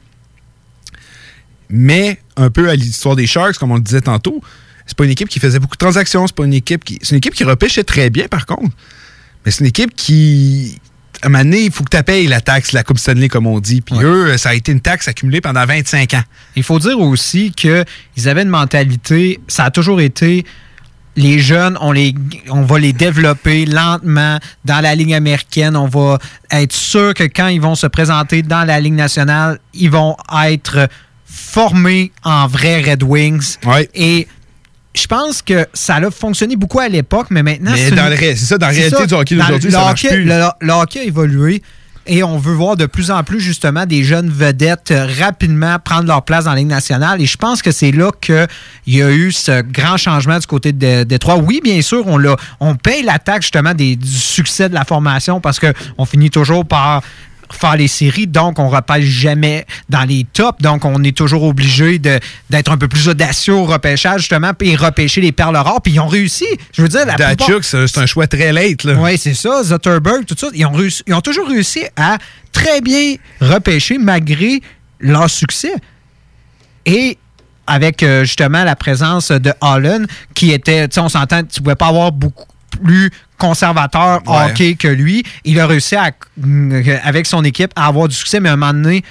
Mais 1.70 2.20
un 2.36 2.50
peu 2.50 2.70
à 2.70 2.76
l'histoire 2.76 3.16
des 3.16 3.28
Sharks, 3.28 3.58
comme 3.58 3.72
on 3.72 3.76
le 3.76 3.82
disait 3.82 4.02
tantôt, 4.02 4.42
c'est 4.90 4.98
pas 4.98 5.06
une 5.06 5.12
équipe 5.12 5.30
qui 5.30 5.40
faisait 5.40 5.60
beaucoup 5.60 5.76
de 5.76 5.80
transactions, 5.80 6.26
c'est 6.26 6.36
pas 6.36 6.46
une 6.46 6.54
équipe 6.54 6.84
qui. 6.84 6.98
C'est 7.04 7.12
une 7.12 7.20
équipe 7.20 7.36
qui 7.36 7.44
repêchait 7.44 7.84
très 7.84 8.10
bien 8.10 8.28
par 8.28 8.48
contre. 8.48 8.76
Mais 9.46 9.52
c'est 9.52 9.60
une 9.60 9.68
équipe 9.68 9.96
qui. 9.96 10.82
À 11.22 11.28
un 11.28 11.30
moment 11.30 11.44
donné, 11.44 11.66
il 11.66 11.72
faut 11.72 11.84
que 11.84 11.96
tu 11.96 12.04
payes 12.04 12.26
la 12.26 12.42
taxe, 12.42 12.72
la 12.72 12.82
Coupe 12.82 12.98
Stanley, 12.98 13.28
comme 13.28 13.46
on 13.46 13.60
dit. 13.60 13.82
Puis 13.82 13.98
eux, 14.02 14.36
ça 14.38 14.50
a 14.50 14.54
été 14.56 14.72
une 14.72 14.80
taxe 14.80 15.08
accumulée 15.08 15.42
pendant 15.42 15.64
25 15.64 16.14
ans. 16.16 16.24
Il 16.56 16.64
faut 16.64 16.80
dire 16.80 17.00
aussi 17.00 17.52
qu'ils 17.52 17.86
avaient 18.26 18.42
une 18.42 18.50
mentalité, 18.50 19.40
ça 19.48 19.66
a 19.66 19.72
toujours 19.72 20.02
été 20.02 20.44
les 21.16 21.40
jeunes, 21.40 21.78
on, 21.82 21.92
les, 21.92 22.16
on 22.50 22.62
va 22.62 22.80
les 22.80 22.94
développer 22.94 23.66
lentement 23.66 24.40
dans 24.64 24.80
la 24.80 24.96
Ligue 24.96 25.14
américaine. 25.14 25.76
On 25.76 25.88
va 25.88 26.18
être 26.50 26.74
sûr 26.74 27.14
que 27.14 27.26
quand 27.26 27.48
ils 27.48 27.62
vont 27.62 27.76
se 27.76 27.88
présenter 27.88 28.42
dans 28.42 28.64
la 28.64 28.80
Ligue 28.80 28.94
nationale, 28.94 29.60
ils 29.74 29.92
vont 29.92 30.16
être 30.46 30.88
formés 31.26 32.12
en 32.24 32.48
vrais 32.48 32.82
Red 32.82 33.04
Wings. 33.04 33.58
Et 33.94 34.28
je 35.02 35.08
pense 35.08 35.42
que 35.42 35.66
ça 35.74 35.96
a 35.96 36.12
fonctionné 36.12 36.56
beaucoup 36.56 36.80
à 36.80 36.88
l'époque, 36.90 37.28
mais 37.30 37.44
maintenant... 37.44 37.72
Mais 37.72 37.82
une- 37.90 37.90
c'est 37.90 38.46
ça, 38.46 38.58
dans 38.58 38.68
la 38.68 38.74
réalité 38.74 38.98
ça. 38.98 39.06
du 39.06 39.14
hockey 39.14 39.36
d'aujourd'hui, 39.36 39.72
ça 39.72 39.80
marche 39.80 40.04
hockey- 40.06 40.14
plus. 40.14 40.26
Le, 40.26 40.42
le 40.62 40.74
hockey 40.74 41.00
a 41.00 41.04
évolué. 41.04 41.62
Et 42.12 42.24
on 42.24 42.40
veut 42.40 42.54
voir 42.56 42.76
de 42.76 42.88
plus 42.88 43.12
en 43.12 43.24
plus 43.24 43.40
justement 43.40 43.86
des 43.86 44.04
jeunes 44.04 44.32
vedettes 44.32 44.90
euh, 44.90 45.06
rapidement 45.20 45.78
prendre 45.84 46.08
leur 46.08 46.24
place 46.24 46.46
dans 46.46 46.52
la 46.52 46.58
Ligue 46.58 46.68
nationale. 46.68 47.22
Et 47.22 47.28
je 47.28 47.38
pense 47.38 47.62
que 47.62 47.70
c'est 47.72 47.92
là 47.92 48.10
qu'il 48.20 48.48
y 48.88 49.04
a 49.04 49.12
eu 49.12 49.32
ce 49.32 49.62
grand 49.62 49.96
changement 49.98 50.40
du 50.40 50.48
côté 50.48 50.72
de 50.72 51.04
Détroit. 51.04 51.36
Oui, 51.38 51.62
bien 51.64 51.80
sûr, 51.84 52.08
on, 52.08 52.18
l'a- 52.18 52.36
on 52.60 52.74
paye 52.76 53.04
la 53.04 53.20
taxe 53.20 53.46
justement 53.46 53.76
des, 53.76 53.96
du 53.96 54.08
succès 54.10 54.70
de 54.70 54.74
la 54.74 54.86
formation 54.86 55.40
parce 55.40 55.60
qu'on 55.60 56.06
finit 56.06 56.32
toujours 56.32 56.66
par 56.66 57.04
faire 57.52 57.76
les 57.76 57.88
séries, 57.88 58.28
donc 58.28 58.60
on 58.60 58.70
repêche 58.70 59.06
jamais 59.06 59.66
dans 59.90 60.04
les 60.04 60.26
tops, 60.34 60.62
donc 60.62 60.86
on 60.86 61.04
est 61.04 61.16
toujours 61.16 61.44
obligé 61.44 62.00
d'être 62.00 62.72
un 62.72 62.78
peu 62.78 62.88
plus 62.88 63.08
audacieux 63.10 63.54
au 63.56 63.66
repêchage, 63.66 64.22
justement, 64.22 64.54
puis 64.54 64.76
repêcher 64.76 65.22
les 65.22 65.32
perles 65.32 65.56
rares, 65.58 65.82
puis 65.82 65.94
ils 65.94 66.00
ont 66.00 66.08
réussi. 66.08 66.46
Je 66.74 66.82
veux 66.82 66.88
dire, 66.88 67.06
la 67.06 67.16
plupart- 67.36 67.48
c'est 67.92 67.98
un 68.00 68.06
choix 68.06 68.28
très 68.28 68.52
late. 68.54 68.84
Là. 68.84 68.94
oui, 69.00 69.18
c'est 69.18 69.34
ça. 69.34 69.64
Zutterberg, 69.64 70.26
tout 70.26 70.36
ça. 70.38 70.48
Ils 70.54 70.66
ont, 70.66 70.72
réussi- 70.78 71.04
ils 71.08 71.14
ont 71.14 71.22
toujours 71.22 71.48
réussi 71.48 71.84
à 71.96 72.18
très 72.52 72.82
bien 72.82 73.16
repêcher 73.42 73.98
malgré 73.98 74.62
leur 75.00 75.30
succès. 75.30 75.74
Et 76.86 77.18
avec 77.68 78.02
euh, 78.02 78.24
justement 78.24 78.64
la 78.64 78.76
présence 78.76 79.32
de 79.32 79.54
Holland, 79.62 80.08
qui 80.34 80.52
était, 80.52 80.88
tu 80.88 80.96
sais, 80.96 81.00
on 81.02 81.10
s'entend, 81.10 81.44
tu 81.44 81.60
ne 81.60 81.64
pouvais 81.64 81.76
pas 81.76 81.88
avoir 81.88 82.12
beaucoup 82.12 82.46
plus 82.84 83.12
conservateur 83.38 84.22
Ouais. 84.28 84.52
hockey 84.52 84.76
que 84.76 84.88
lui. 84.88 85.24
Il 85.46 85.60
a 85.60 85.68
réussi 85.68 85.96
à, 85.96 86.12
euh, 86.46 86.98
avec 87.04 87.26
son 87.26 87.44
équipe 87.44 87.72
à 87.76 87.88
avoir 87.88 88.08
du 88.08 88.16
succès, 88.16 88.40
mais 88.40 88.50
à 88.50 88.54
un 88.54 88.56
moment 88.58 88.74
donné, 88.74 89.04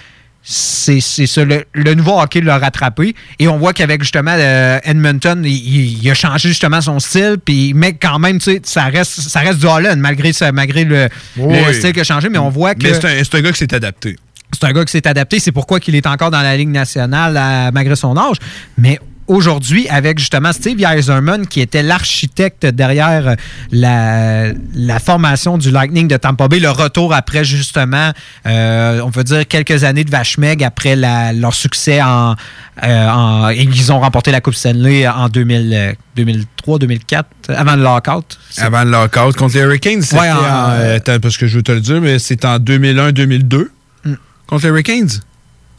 c'est 0.43 1.01
ça. 1.01 1.45
Le, 1.45 1.65
le 1.75 1.95
nouveau 1.95 2.19
hockey 2.21 2.41
l'a 2.41 2.59
rattrapé. 2.59 3.15
Et 3.39 3.49
on 3.49 3.59
voit 3.59 3.73
qu'avec 3.75 4.03
justement 4.03 4.35
euh, 4.35 4.79
Edmonton, 4.85 5.43
il, 5.45 6.11
a 6.11 6.15
changé 6.15 6.49
justement 6.49 6.81
son 6.81 6.99
style. 7.01 7.37
Puis, 7.45 7.73
mais 7.75 7.93
quand 7.95 8.19
même, 8.19 8.39
tu 8.39 8.53
sais, 8.53 8.61
ça 8.65 8.85
reste, 8.85 9.21
ça 9.21 9.41
reste 9.41 9.59
du 9.59 9.67
Holland, 9.67 9.99
malgré, 9.99 10.33
ça, 10.33 10.51
malgré 10.53 10.85
le, 10.85 11.09
Oui. 11.37 11.57
le 11.67 11.73
style 11.75 11.93
qui 11.93 12.01
a 12.01 12.05
changé. 12.05 12.29
Mais 12.31 12.39
on 12.39 12.49
voit 12.49 12.75
que. 12.75 12.93
C'est 12.95 13.05
un, 13.05 13.39
un 13.39 13.43
gars 13.43 13.53
qui 13.53 13.59
s'est 13.59 13.75
adapté. 13.75 14.17
C'est 14.53 14.65
un 14.65 14.73
gars 14.73 14.85
qui 14.87 14.93
s'est 14.93 15.07
adapté. 15.07 15.39
C'est 15.41 15.53
pourquoi 15.53 15.81
qu'il 15.81 15.95
est 15.95 16.07
encore 16.07 16.31
dans 16.31 16.41
la 16.41 16.57
Ligue 16.57 16.71
nationale 16.71 17.37
à- 17.37 17.71
malgré 17.71 17.95
son 17.97 18.17
âge. 18.17 18.37
Mais 18.79 18.99
aujourd'hui, 19.29 19.89
avec 19.89 20.19
justement 20.19 20.53
Steve 20.53 20.81
Yzerman, 20.81 21.47
qui 21.47 21.61
était 21.61 21.83
l'architecte 21.83 22.67
derrière 22.67 23.37
la, 23.71 24.49
la 24.75 24.99
formation 24.99 25.59
du 25.59 25.71
Lightning 25.71 26.09
de 26.09 26.17
Tampa 26.17 26.49
Bay, 26.49 26.59
le 26.61 26.71
retour 26.71 27.15
après 27.15 27.45
justement, 27.45 28.13
euh, 28.47 29.01
on 29.05 29.11
peut 29.11 29.25
dire 29.25 29.47
quelques 29.47 29.85
années 29.85 30.05
de 30.05 30.11
vache 30.11 30.39
maigre 30.39 30.65
après 30.67 30.97
la- 30.97 31.33
leur 31.33 31.55
succès 31.55 32.01
en, 32.03 32.35
euh, 32.85 33.09
en- 33.09 33.49
Ils 33.51 33.93
ont 33.93 34.01
remporté 34.01 34.31
la 34.31 34.41
Coupe 34.41 34.55
Stanley 34.55 35.07
en 35.07 35.29
2000, 35.29 35.95
2003-2004, 36.17 37.25
avant 37.49 37.77
le 37.77 37.83
lockout. 37.83 38.39
Avant 38.59 38.85
le 38.85 38.91
lockout 38.91 39.37
contre 39.37 39.55
les 39.55 39.61
Hurricanes, 39.61 40.03
Ouais, 40.13 40.31
en- 40.31 40.37
en- 40.37 40.71
euh, 40.71 40.97
attends, 40.97 41.19
parce 41.21 41.37
que 41.37 41.47
je 41.47 41.57
veux 41.57 41.63
te 41.63 41.73
le 41.73 41.81
dire, 41.81 42.01
mais 42.01 42.19
c'est 42.19 42.45
en 42.45 42.59
2001-2002 42.59 43.71
contre 44.47 44.63
les 44.65 44.69
Hurricanes. 44.71 45.09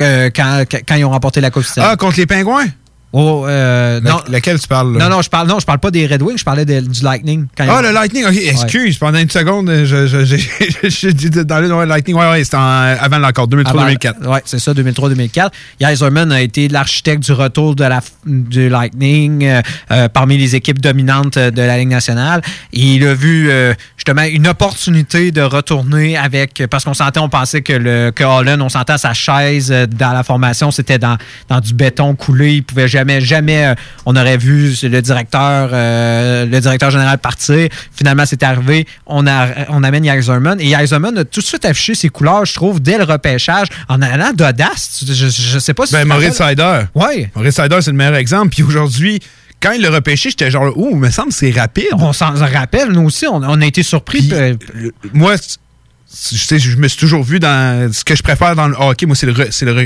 Euh, 0.02 0.30
quand, 0.34 0.64
quand- 0.72 0.80
quand 0.88 0.96
ils 0.96 1.04
ont 1.04 1.10
remporté 1.10 1.42
la 1.42 1.52
Coupe 1.52 1.64
Stanley. 1.64 1.88
Ah, 1.92 1.96
contre 1.98 2.18
les 2.18 2.26
Pingouins? 2.26 2.68
Oh, 3.11 3.45
euh, 3.48 3.99
non. 4.02 4.19
Laquelle 4.30 4.60
tu 4.60 4.68
parles? 4.68 4.95
là? 4.98 5.06
Non, 5.10 5.15
non, 5.15 5.22
je 5.23 5.30
parle, 5.30 5.48
non, 5.48 5.60
je 5.60 5.65
parle 5.65 5.80
pas 5.80 5.90
des 5.90 6.06
Red 6.06 6.22
Wings, 6.22 6.38
je 6.38 6.44
parlais 6.44 6.65
de- 6.65 6.81
du 6.81 7.03
Lightning. 7.03 7.48
quand 7.57 7.65
Ah, 7.68 7.81
le 7.81 7.91
Lightning, 7.91 8.23
ok, 8.26 8.36
excuse, 8.36 8.98
pendant 8.99 9.18
une 9.18 9.30
seconde, 9.30 9.68
je, 9.84 10.06
je, 10.06 10.26
je, 10.26 10.38
je 10.90 11.07
dis 11.10 11.30
dans 11.30 11.60
le 11.60 11.73
ouais, 11.73 11.86
Lightning, 11.88 12.15
ouais, 12.15 12.30
ouais, 12.30 12.44
c'était 12.44 12.57
avant 12.57 13.18
l'encore, 13.18 13.48
2003-2004. 13.48 14.14
Oui, 14.27 14.38
c'est 14.45 14.60
ça, 14.60 14.73
2003-2004. 14.73 15.49
Yzerman 15.81 16.31
a 16.31 16.41
été 16.41 16.68
l'architecte 16.68 17.23
du 17.23 17.31
retour 17.31 17.76
de 17.76 17.84
la, 17.84 18.02
du 18.26 18.69
Lightning 18.69 19.44
euh, 19.44 19.61
euh, 19.91 20.07
parmi 20.10 20.38
les 20.38 20.56
équipes 20.56 20.80
dominantes 20.80 21.38
de 21.40 21.61
la 21.61 21.77
Ligue 21.77 21.90
nationale. 21.90 22.41
Et 22.73 22.95
il 22.95 23.07
a 23.07 23.14
vu 23.15 23.49
euh, 23.49 23.73
justement 23.98 24.23
une 24.23 24.48
opportunité 24.48 25.31
de 25.31 25.41
retourner 25.41 26.15
avec. 26.18 26.64
Parce 26.69 26.84
qu'on 26.84 26.94
sentait, 26.94 27.19
on 27.19 27.30
pensait 27.30 27.61
que, 27.61 27.73
le, 27.73 28.11
que 28.14 28.23
Holland, 28.23 28.61
on 28.61 28.69
sentait 28.69 28.98
sa 28.98 29.14
chaise 29.14 29.73
dans 29.98 30.11
la 30.14 30.23
formation, 30.23 30.69
c'était 30.72 30.99
dans, 30.99 31.18
dans 31.48 31.60
du 31.60 31.73
béton 31.73 32.15
coulé. 32.15 32.56
Il 32.56 32.64
pouvait 32.64 32.88
jamais, 33.00 33.22
jamais. 33.22 33.66
euh, 33.66 33.76
on 34.06 34.16
aurait 34.16 34.38
vu 34.38 34.74
le 34.84 35.02
directeur, 35.02 35.70
euh, 35.74 36.46
le 36.46 36.60
directeur 36.60 36.92
général 36.92 37.18
partir. 37.18 37.68
Finalement, 37.96 38.24
c'est 38.26 38.44
arrivé. 38.44 38.86
On, 39.06 39.26
a, 39.28 39.48
on 39.70 39.84
amène 39.84 40.06
Yzerman. 40.06 40.60
Et 40.60 40.72
Yzerman 40.72 41.18
a 41.18 41.24
tout 41.26 41.40
de 41.42 41.46
suite 41.46 41.66
affiché 41.66 41.96
ses 41.96 42.10
couleurs, 42.10 42.46
je 42.46 42.54
trouve, 42.54 42.82
dès 42.82 42.98
le 42.98 43.04
repêchage, 43.04 43.68
en 43.88 44.02
allant 44.02 44.32
d'audace. 44.34 45.04
Je, 45.08 45.14
je, 45.14 45.60
sais 45.60 45.74
pas 45.74 45.86
si. 45.86 45.94
Ben, 45.94 46.06
Maurice. 46.06 46.34
Sider. 46.36 46.82
Oui. 46.96 47.28
Maurice 47.36 47.56
Sider, 47.56 47.78
c'est 47.82 47.92
le 47.92 47.98
meilleur 47.98 48.16
exemple. 48.16 48.50
Puis 48.50 48.64
aujourd'hui, 48.64 49.20
quand 49.62 49.72
il 49.72 49.82
l'a 49.82 49.90
repêché, 49.92 50.30
j'étais 50.30 50.50
genre, 50.52 50.72
ouh, 50.78 50.90
il 50.92 50.98
me 50.98 51.10
semble 51.10 51.30
que 51.30 51.36
c'est 51.36 51.52
rapide. 51.52 51.88
On 51.94 52.14
s'en 52.14 52.34
rappelle, 52.34 52.90
nous 52.92 53.02
aussi, 53.02 53.28
on, 53.28 53.36
on 53.44 53.62
a 53.62 53.66
été 53.66 53.84
surpris. 53.84 54.30
euh, 54.32 54.56
Moi, 55.14 55.36
je 56.11 56.57
je 56.57 56.76
me 56.77 56.88
suis 56.88 56.98
toujours 56.98 57.23
vu 57.23 57.40
dans 57.40 57.91
ce 57.94 58.03
que 58.03 58.15
je 58.15 58.23
préfère 58.23 58.56
dans 58.56 58.68
le 58.68 58.76
hockey, 58.76 59.06
moi, 59.06 59.15
c'est 59.15 59.27
le, 59.27 59.34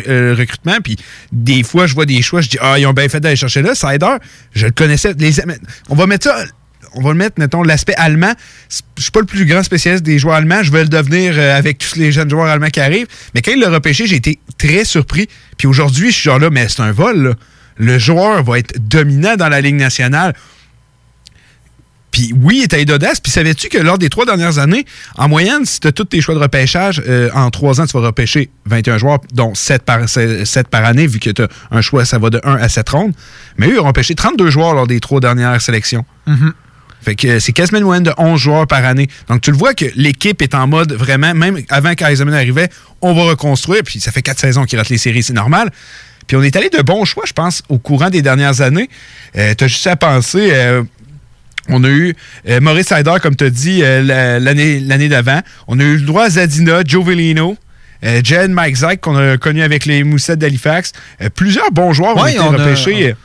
euh, 0.07 0.35
recrutement. 0.37 0.77
Puis 0.81 0.95
des 1.31 1.63
fois, 1.63 1.85
je 1.85 1.93
vois 1.93 2.05
des 2.05 2.21
choix, 2.21 2.41
je 2.41 2.49
dis, 2.49 2.57
ah, 2.61 2.79
ils 2.79 2.85
ont 2.85 2.93
bien 2.93 3.09
fait 3.09 3.19
d'aller 3.19 3.35
chercher 3.35 3.61
là. 3.61 3.75
Sider, 3.75 4.15
je 4.53 4.67
le 4.67 4.71
connaissais. 4.71 5.13
Les, 5.17 5.33
on 5.89 5.95
va 5.95 6.07
mettre 6.07 6.25
ça. 6.25 6.45
On 6.95 7.01
va 7.01 7.09
le 7.09 7.17
mettre, 7.17 7.39
mettons, 7.39 7.63
l'aspect 7.63 7.95
allemand. 7.95 8.33
Je 8.69 9.01
suis 9.01 9.11
pas 9.11 9.21
le 9.21 9.25
plus 9.25 9.45
grand 9.45 9.63
spécialiste 9.63 10.03
des 10.03 10.19
joueurs 10.19 10.35
allemands. 10.35 10.61
Je 10.61 10.71
vais 10.71 10.83
le 10.83 10.89
devenir 10.89 11.33
euh, 11.35 11.57
avec 11.57 11.79
tous 11.79 11.95
les 11.95 12.11
jeunes 12.11 12.29
joueurs 12.29 12.45
allemands 12.45 12.69
qui 12.69 12.81
arrivent. 12.81 13.07
Mais 13.33 13.41
quand 13.41 13.51
il 13.51 13.59
l'a 13.59 13.71
repêché, 13.71 14.05
j'ai 14.05 14.17
été 14.17 14.37
très 14.59 14.85
surpris. 14.85 15.27
Puis 15.57 15.67
aujourd'hui, 15.67 16.11
je 16.11 16.15
suis 16.15 16.23
genre 16.23 16.37
là, 16.37 16.51
mais 16.51 16.69
c'est 16.69 16.81
un 16.81 16.91
vol. 16.91 17.35
Le 17.77 17.97
joueur 17.97 18.43
va 18.43 18.59
être 18.59 18.75
dominant 18.79 19.35
dans 19.35 19.49
la 19.49 19.59
Ligue 19.59 19.75
nationale 19.75 20.35
Puis 22.13 22.31
oui, 22.43 22.65
il 22.71 22.75
est 22.79 22.85
d'audace. 22.85 23.19
Puis 23.19 23.31
savais-tu 23.31 23.67
que 23.69 23.79
lors 23.79 23.97
des 23.97 24.07
trois 24.09 24.25
dernières 24.25 24.59
années, 24.59 24.85
en 25.17 25.27
moyenne, 25.27 25.65
si 25.65 25.79
tu 25.79 25.87
as 25.87 25.91
tous 25.91 26.05
tes 26.05 26.21
choix 26.21 26.35
de 26.35 26.39
repêchage, 26.39 27.01
euh, 27.07 27.29
en 27.33 27.49
trois 27.49 27.81
ans, 27.81 27.85
tu 27.87 27.97
vas 27.99 28.05
repêcher 28.05 28.49
21 28.67 28.99
joueurs, 28.99 29.19
dont 29.33 29.55
7 29.55 29.81
par, 29.81 30.07
7 30.07 30.67
par 30.69 30.85
année, 30.85 31.07
vu 31.07 31.19
que 31.19 31.31
tu 31.31 31.41
as 31.41 31.47
un 31.71 31.81
choix, 31.81 32.05
ça 32.05 32.19
va 32.19 32.29
de 32.29 32.39
1 32.43 32.55
à 32.55 32.69
7 32.69 32.87
rondes. 32.89 33.13
Mais 33.57 33.67
eux, 33.67 33.73
ils 33.73 33.79
ont 33.79 33.87
repêché 33.87 34.13
32 34.13 34.49
joueurs 34.51 34.75
lors 34.75 34.85
des 34.87 34.99
trois 34.99 35.19
dernières 35.19 35.59
sélections. 35.59 36.05
Fait 37.01 37.15
que 37.15 37.39
c'est 37.39 37.51
quasiment 37.51 37.79
une 37.79 37.85
moyenne 37.85 38.03
de 38.03 38.13
11 38.17 38.39
joueurs 38.39 38.67
par 38.67 38.85
année. 38.85 39.09
Donc, 39.27 39.41
tu 39.41 39.51
le 39.51 39.57
vois 39.57 39.73
que 39.73 39.85
l'équipe 39.95 40.41
est 40.41 40.55
en 40.55 40.67
mode 40.67 40.93
vraiment, 40.93 41.33
même 41.33 41.59
avant 41.69 41.95
qu'Eisenman 41.95 42.33
arrivait, 42.35 42.69
on 43.01 43.13
va 43.13 43.23
reconstruire. 43.23 43.81
Puis 43.83 43.99
ça 43.99 44.11
fait 44.11 44.21
quatre 44.21 44.39
saisons 44.39 44.63
qu'il 44.65 44.77
rate 44.79 44.87
les 44.89 44.97
séries, 44.99 45.23
c'est 45.23 45.33
normal. 45.33 45.69
Puis 46.27 46.37
on 46.37 46.43
est 46.43 46.55
allé 46.55 46.69
de 46.69 46.81
bons 46.81 47.03
choix, 47.03 47.23
je 47.27 47.33
pense, 47.33 47.63
au 47.67 47.77
courant 47.79 48.09
des 48.09 48.21
dernières 48.21 48.61
années. 48.61 48.89
Euh, 49.35 49.53
tu 49.57 49.65
as 49.65 49.67
juste 49.67 49.87
à 49.87 49.95
penser. 49.97 50.51
euh, 50.53 50.83
on 51.69 51.83
a 51.83 51.87
eu 51.89 52.13
euh, 52.49 52.59
Maurice 52.59 52.87
Sider, 52.87 53.13
comme 53.21 53.35
tu 53.35 53.45
as 53.45 53.49
dit, 53.49 53.81
euh, 53.83 54.01
la- 54.01 54.39
l'année 54.39 54.79
l'année 54.79 55.09
d'avant. 55.09 55.39
On 55.67 55.79
a 55.79 55.83
eu 55.83 55.95
le 55.97 56.05
droit 56.05 56.25
à 56.25 56.29
Zadina, 56.29 56.81
Joe 56.85 57.05
Vellino, 57.05 57.57
euh, 58.03 58.21
Jen 58.23 58.51
Mike 58.53 58.75
Zach, 58.75 58.99
qu'on 59.01 59.15
a 59.15 59.37
connu 59.37 59.61
avec 59.63 59.85
les 59.85 60.03
Moussettes 60.03 60.39
d'Halifax. 60.39 60.91
Euh, 61.21 61.29
plusieurs 61.33 61.71
bons 61.71 61.93
joueurs 61.93 62.17
ont 62.17 62.25
été 62.25 62.39
on 62.39 62.53
a- 62.53 62.57
repêchés. 62.57 63.15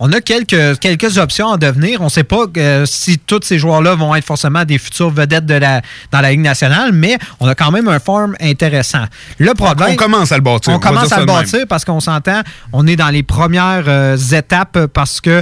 On 0.00 0.10
a 0.12 0.20
quelques, 0.20 0.80
quelques 0.80 1.18
options 1.18 1.52
à 1.52 1.56
devenir. 1.56 2.00
On 2.00 2.06
ne 2.06 2.10
sait 2.10 2.24
pas 2.24 2.46
euh, 2.56 2.84
si 2.84 3.16
tous 3.16 3.38
ces 3.44 3.60
joueurs-là 3.60 3.94
vont 3.94 4.12
être 4.16 4.24
forcément 4.24 4.64
des 4.64 4.76
futures 4.76 5.10
vedettes 5.10 5.46
de 5.46 5.54
la, 5.54 5.82
dans 6.10 6.20
la 6.20 6.32
Ligue 6.32 6.40
nationale, 6.40 6.90
mais 6.92 7.16
on 7.38 7.46
a 7.46 7.54
quand 7.54 7.70
même 7.70 7.86
un 7.86 8.00
form 8.00 8.34
intéressant. 8.40 9.04
Le 9.38 9.54
problème. 9.54 9.90
On 9.92 9.94
commence 9.94 10.32
à 10.32 10.36
le 10.36 10.42
bâtir. 10.42 10.72
On 10.74 10.80
commence 10.80 11.12
à 11.12 11.20
le 11.20 11.26
même. 11.26 11.36
bâtir 11.36 11.60
parce 11.68 11.84
qu'on 11.84 12.00
s'entend, 12.00 12.40
on 12.72 12.88
est 12.88 12.96
dans 12.96 13.10
les 13.10 13.22
premières 13.22 13.84
euh, 13.86 14.16
étapes 14.16 14.86
parce 14.92 15.20
que 15.20 15.40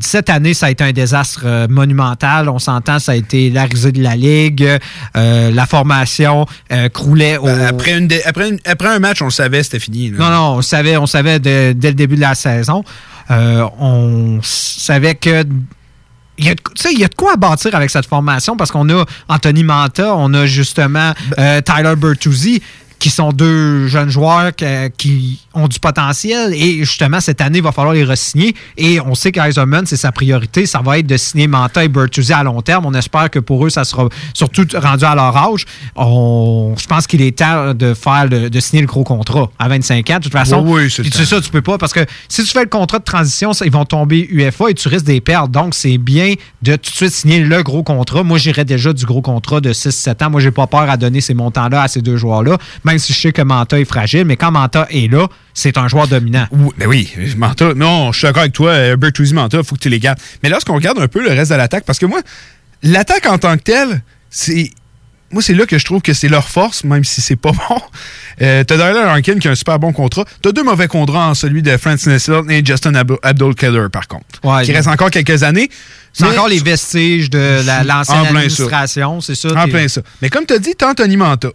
cette 0.00 0.30
année, 0.30 0.54
ça 0.54 0.66
a 0.66 0.70
été 0.70 0.82
un 0.84 0.92
désastre 0.92 1.42
euh, 1.44 1.66
monumental. 1.68 2.48
On 2.48 2.58
s'entend, 2.58 2.98
ça 2.98 3.12
a 3.12 3.14
été 3.14 3.50
la 3.50 3.64
risée 3.64 3.92
de 3.92 4.02
la 4.02 4.16
Ligue, 4.16 4.66
euh, 5.16 5.50
la 5.50 5.66
formation 5.66 6.46
euh, 6.72 6.88
croulait 6.88 7.36
au... 7.36 7.44
Ben, 7.44 7.60
Après, 7.66 7.96
une 7.98 8.08
dé- 8.08 8.22
après, 8.24 8.48
une- 8.48 8.58
après 8.64 8.88
un 8.88 8.98
match, 8.98 9.20
on 9.22 9.26
le 9.26 9.30
savait, 9.30 9.62
c'était 9.62 9.78
fini. 9.80 10.10
là. 10.10 10.18
Non, 10.18 10.30
non, 10.30 10.56
on 10.58 10.62
savait, 10.62 10.96
on 10.96 11.06
savait 11.06 11.38
de- 11.38 11.72
dès 11.76 11.88
le 11.88 11.94
début 11.94 12.16
de 12.16 12.20
la 12.22 12.34
saison. 12.34 12.84
Euh, 13.30 13.66
on 13.78 14.40
savait 14.42 15.14
que. 15.14 15.44
Il 16.38 16.46
y, 16.46 16.48
a 16.48 16.54
de, 16.54 16.60
il 16.90 16.98
y 16.98 17.04
a 17.04 17.08
de 17.08 17.14
quoi 17.14 17.34
à 17.34 17.36
bâtir 17.36 17.74
avec 17.74 17.90
cette 17.90 18.06
formation 18.06 18.56
parce 18.56 18.70
qu'on 18.72 18.88
a 18.88 19.04
Anthony 19.28 19.62
Manta, 19.64 20.16
on 20.16 20.32
a 20.32 20.46
justement 20.46 21.12
euh, 21.38 21.60
Tyler 21.60 21.94
Bertuzzi, 21.94 22.62
qui 23.02 23.10
sont 23.10 23.32
deux 23.32 23.88
jeunes 23.88 24.10
joueurs 24.10 24.54
que- 24.54 24.86
qui 24.86 25.40
ont 25.54 25.66
du 25.66 25.80
potentiel. 25.80 26.54
Et 26.54 26.84
justement 26.84 27.20
cette 27.20 27.40
année 27.40 27.58
il 27.58 27.64
va 27.64 27.72
falloir 27.72 27.94
les 27.94 28.04
re-signer. 28.04 28.54
Et 28.76 29.00
on 29.00 29.16
sait 29.16 29.32
qu'Eisenman 29.32 29.84
c'est 29.86 29.96
sa 29.96 30.12
priorité. 30.12 30.66
Ça 30.66 30.80
va 30.84 30.98
être 31.00 31.06
de 31.08 31.16
signer 31.16 31.48
Manta 31.48 31.82
et 31.84 31.88
Bertuzzi 31.88 32.32
à 32.32 32.44
long 32.44 32.62
terme. 32.62 32.86
On 32.86 32.94
espère 32.94 33.28
que 33.28 33.40
pour 33.40 33.66
eux 33.66 33.70
ça 33.70 33.82
sera 33.82 34.08
surtout 34.34 34.64
rendu 34.76 35.04
à 35.04 35.16
leur 35.16 35.36
âge. 35.36 35.64
On, 35.96 36.74
je 36.78 36.86
pense 36.86 37.08
qu'il 37.08 37.22
est 37.22 37.36
temps 37.36 37.74
de 37.74 37.92
faire 37.92 38.26
le- 38.28 38.48
de 38.48 38.60
signer 38.60 38.82
le 38.82 38.86
gros 38.86 39.02
contrat 39.02 39.50
à 39.58 39.66
25 39.68 40.08
ans. 40.10 40.18
De 40.18 40.22
toute 40.22 40.32
façon 40.32 40.62
Oui, 40.64 40.84
oui, 40.84 40.90
c'est 40.90 41.24
ça 41.24 41.40
tu 41.40 41.50
peux 41.50 41.60
pas 41.62 41.78
parce 41.78 41.92
que 41.92 42.06
si 42.28 42.44
tu 42.44 42.50
fais 42.52 42.62
le 42.62 42.68
contrat 42.68 43.00
de 43.00 43.04
transition 43.04 43.52
ça, 43.52 43.64
ils 43.66 43.72
vont 43.72 43.84
tomber 43.84 44.28
UFA 44.30 44.70
et 44.70 44.74
tu 44.74 44.86
risques 44.86 45.06
des 45.06 45.20
pertes. 45.20 45.50
Donc 45.50 45.74
c'est 45.74 45.98
bien 45.98 46.34
de 46.62 46.76
tout 46.76 46.90
de 46.90 46.96
suite 46.96 47.10
signer 47.10 47.40
le 47.40 47.62
gros 47.64 47.82
contrat. 47.82 48.22
Moi 48.22 48.38
j'irais 48.38 48.64
déjà 48.64 48.92
du 48.92 49.04
gros 49.06 49.22
contrat 49.22 49.60
de 49.60 49.72
6-7 49.72 50.22
ans. 50.24 50.30
Moi 50.30 50.40
j'ai 50.40 50.52
pas 50.52 50.68
peur 50.68 50.88
à 50.88 50.96
donner 50.96 51.20
ces 51.20 51.34
montants 51.34 51.68
là 51.68 51.82
à 51.82 51.88
ces 51.88 52.00
deux 52.00 52.16
joueurs 52.16 52.44
là 52.44 52.58
même 52.92 52.98
si 52.98 53.12
je 53.12 53.18
sais 53.20 53.32
que 53.32 53.42
Manta 53.42 53.78
est 53.80 53.84
fragile 53.84 54.24
mais 54.24 54.36
quand 54.36 54.50
Manta 54.50 54.86
est 54.90 55.10
là 55.10 55.26
c'est 55.54 55.76
un 55.78 55.88
joueur 55.88 56.08
dominant 56.08 56.46
Oui, 56.50 56.70
ben 56.78 56.86
oui, 56.88 57.10
Manta. 57.36 57.74
Non, 57.74 58.12
je 58.12 58.18
suis 58.18 58.26
d'accord 58.26 58.40
avec 58.42 58.52
toi. 58.54 58.70
euh, 58.70 58.96
Bertuzzi, 58.96 59.34
Manta, 59.34 59.58
il 59.58 59.64
faut 59.64 59.74
que 59.74 59.80
tu 59.80 59.88
les 59.90 59.98
gardes. 59.98 60.18
Mais 60.42 60.48
lorsqu'on 60.48 60.74
regarde 60.74 60.98
un 60.98 61.08
peu 61.08 61.22
le 61.22 61.30
reste 61.30 61.50
de 61.50 61.56
l'attaque, 61.56 61.84
parce 61.84 61.98
que 61.98 62.06
moi, 62.06 62.20
l'attaque 62.82 63.26
en 63.26 63.38
tant 63.38 63.56
que 63.56 63.62
telle, 63.62 64.02
c'est. 64.30 64.70
Moi, 65.30 65.40
c'est 65.42 65.54
là 65.54 65.64
que 65.64 65.78
je 65.78 65.84
trouve 65.86 66.02
que 66.02 66.12
c'est 66.12 66.28
leur 66.28 66.46
force, 66.48 66.84
même 66.84 67.04
si 67.04 67.22
c'est 67.22 67.36
pas 67.36 67.52
bon. 67.68 67.80
Euh, 68.42 68.64
T'as 68.64 68.76
Tyler 68.76 69.04
Rankin 69.04 69.38
qui 69.38 69.48
a 69.48 69.52
un 69.52 69.54
super 69.54 69.78
bon 69.78 69.92
contrat. 69.92 70.24
T'as 70.42 70.52
deux 70.52 70.62
mauvais 70.62 70.88
contrats, 70.88 71.28
en 71.28 71.34
celui 71.34 71.62
de 71.62 71.74
Francis 71.78 72.06
Nesselt 72.06 72.50
et 72.50 72.62
Justin 72.64 72.94
Ab- 72.94 73.16
Abdul 73.22 73.54
Keller, 73.54 73.86
par 73.90 74.08
contre. 74.08 74.24
Ouais, 74.44 74.62
qui 74.64 74.72
reste 74.72 74.88
encore 74.88 75.10
quelques 75.10 75.42
années. 75.42 75.70
c'est 76.12 76.24
Mais- 76.24 76.32
encore 76.32 76.48
les 76.48 76.58
vestiges 76.58 77.30
de 77.30 77.60
la- 77.64 77.82
l'ancienne 77.82 78.26
administration 78.26 79.20
c'est 79.22 79.34
ça 79.34 79.48
En 79.56 79.68
plein 79.68 79.88
ça. 79.88 80.02
Mais 80.20 80.28
comme 80.28 80.44
tu 80.44 80.52
as 80.52 80.58
dit, 80.58 80.74
t'as 80.76 80.90
Anthony 80.90 81.16
Manta. 81.16 81.48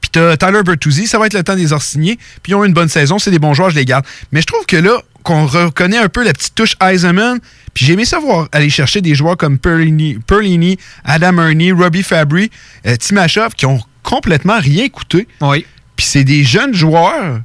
Puis 0.00 0.10
t'as 0.10 0.36
Tyler 0.36 0.62
Bertuzzi, 0.62 1.06
ça 1.06 1.18
va 1.18 1.26
être 1.26 1.34
le 1.34 1.42
temps 1.42 1.54
de 1.54 1.60
les 1.60 1.78
signer. 1.80 2.16
Puis 2.42 2.52
ils 2.52 2.54
ont 2.54 2.64
eu 2.64 2.68
une 2.68 2.74
bonne 2.74 2.88
saison, 2.88 3.18
c'est 3.18 3.30
des 3.30 3.38
bons 3.38 3.54
joueurs, 3.54 3.70
je 3.70 3.76
les 3.76 3.84
garde. 3.84 4.04
Mais 4.32 4.40
je 4.40 4.46
trouve 4.46 4.64
que 4.66 4.76
là, 4.76 5.00
qu'on 5.22 5.46
reconnaît 5.46 5.98
un 5.98 6.08
peu 6.08 6.24
la 6.24 6.32
petite 6.32 6.54
touche 6.54 6.76
Eisenman, 6.80 7.40
puis 7.74 7.84
j'ai 7.84 7.94
aimé 7.94 8.04
ça 8.04 8.18
voir 8.20 8.48
aller 8.52 8.70
chercher 8.70 9.00
des 9.00 9.14
joueurs 9.14 9.36
comme 9.36 9.58
Perlini, 9.58 10.18
Perlini 10.26 10.78
Adam 11.04 11.38
Ernie, 11.38 11.72
Robbie 11.72 12.04
Fabry, 12.04 12.50
euh, 12.86 12.96
Timashov, 12.96 13.54
qui 13.54 13.66
ont 13.66 13.80
complètement 14.04 14.58
rien 14.60 14.88
coûté. 14.88 15.26
Oui. 15.40 15.66
Puis 15.96 16.06
c'est 16.06 16.24
des 16.24 16.44
jeunes 16.44 16.74
joueurs. 16.74 17.40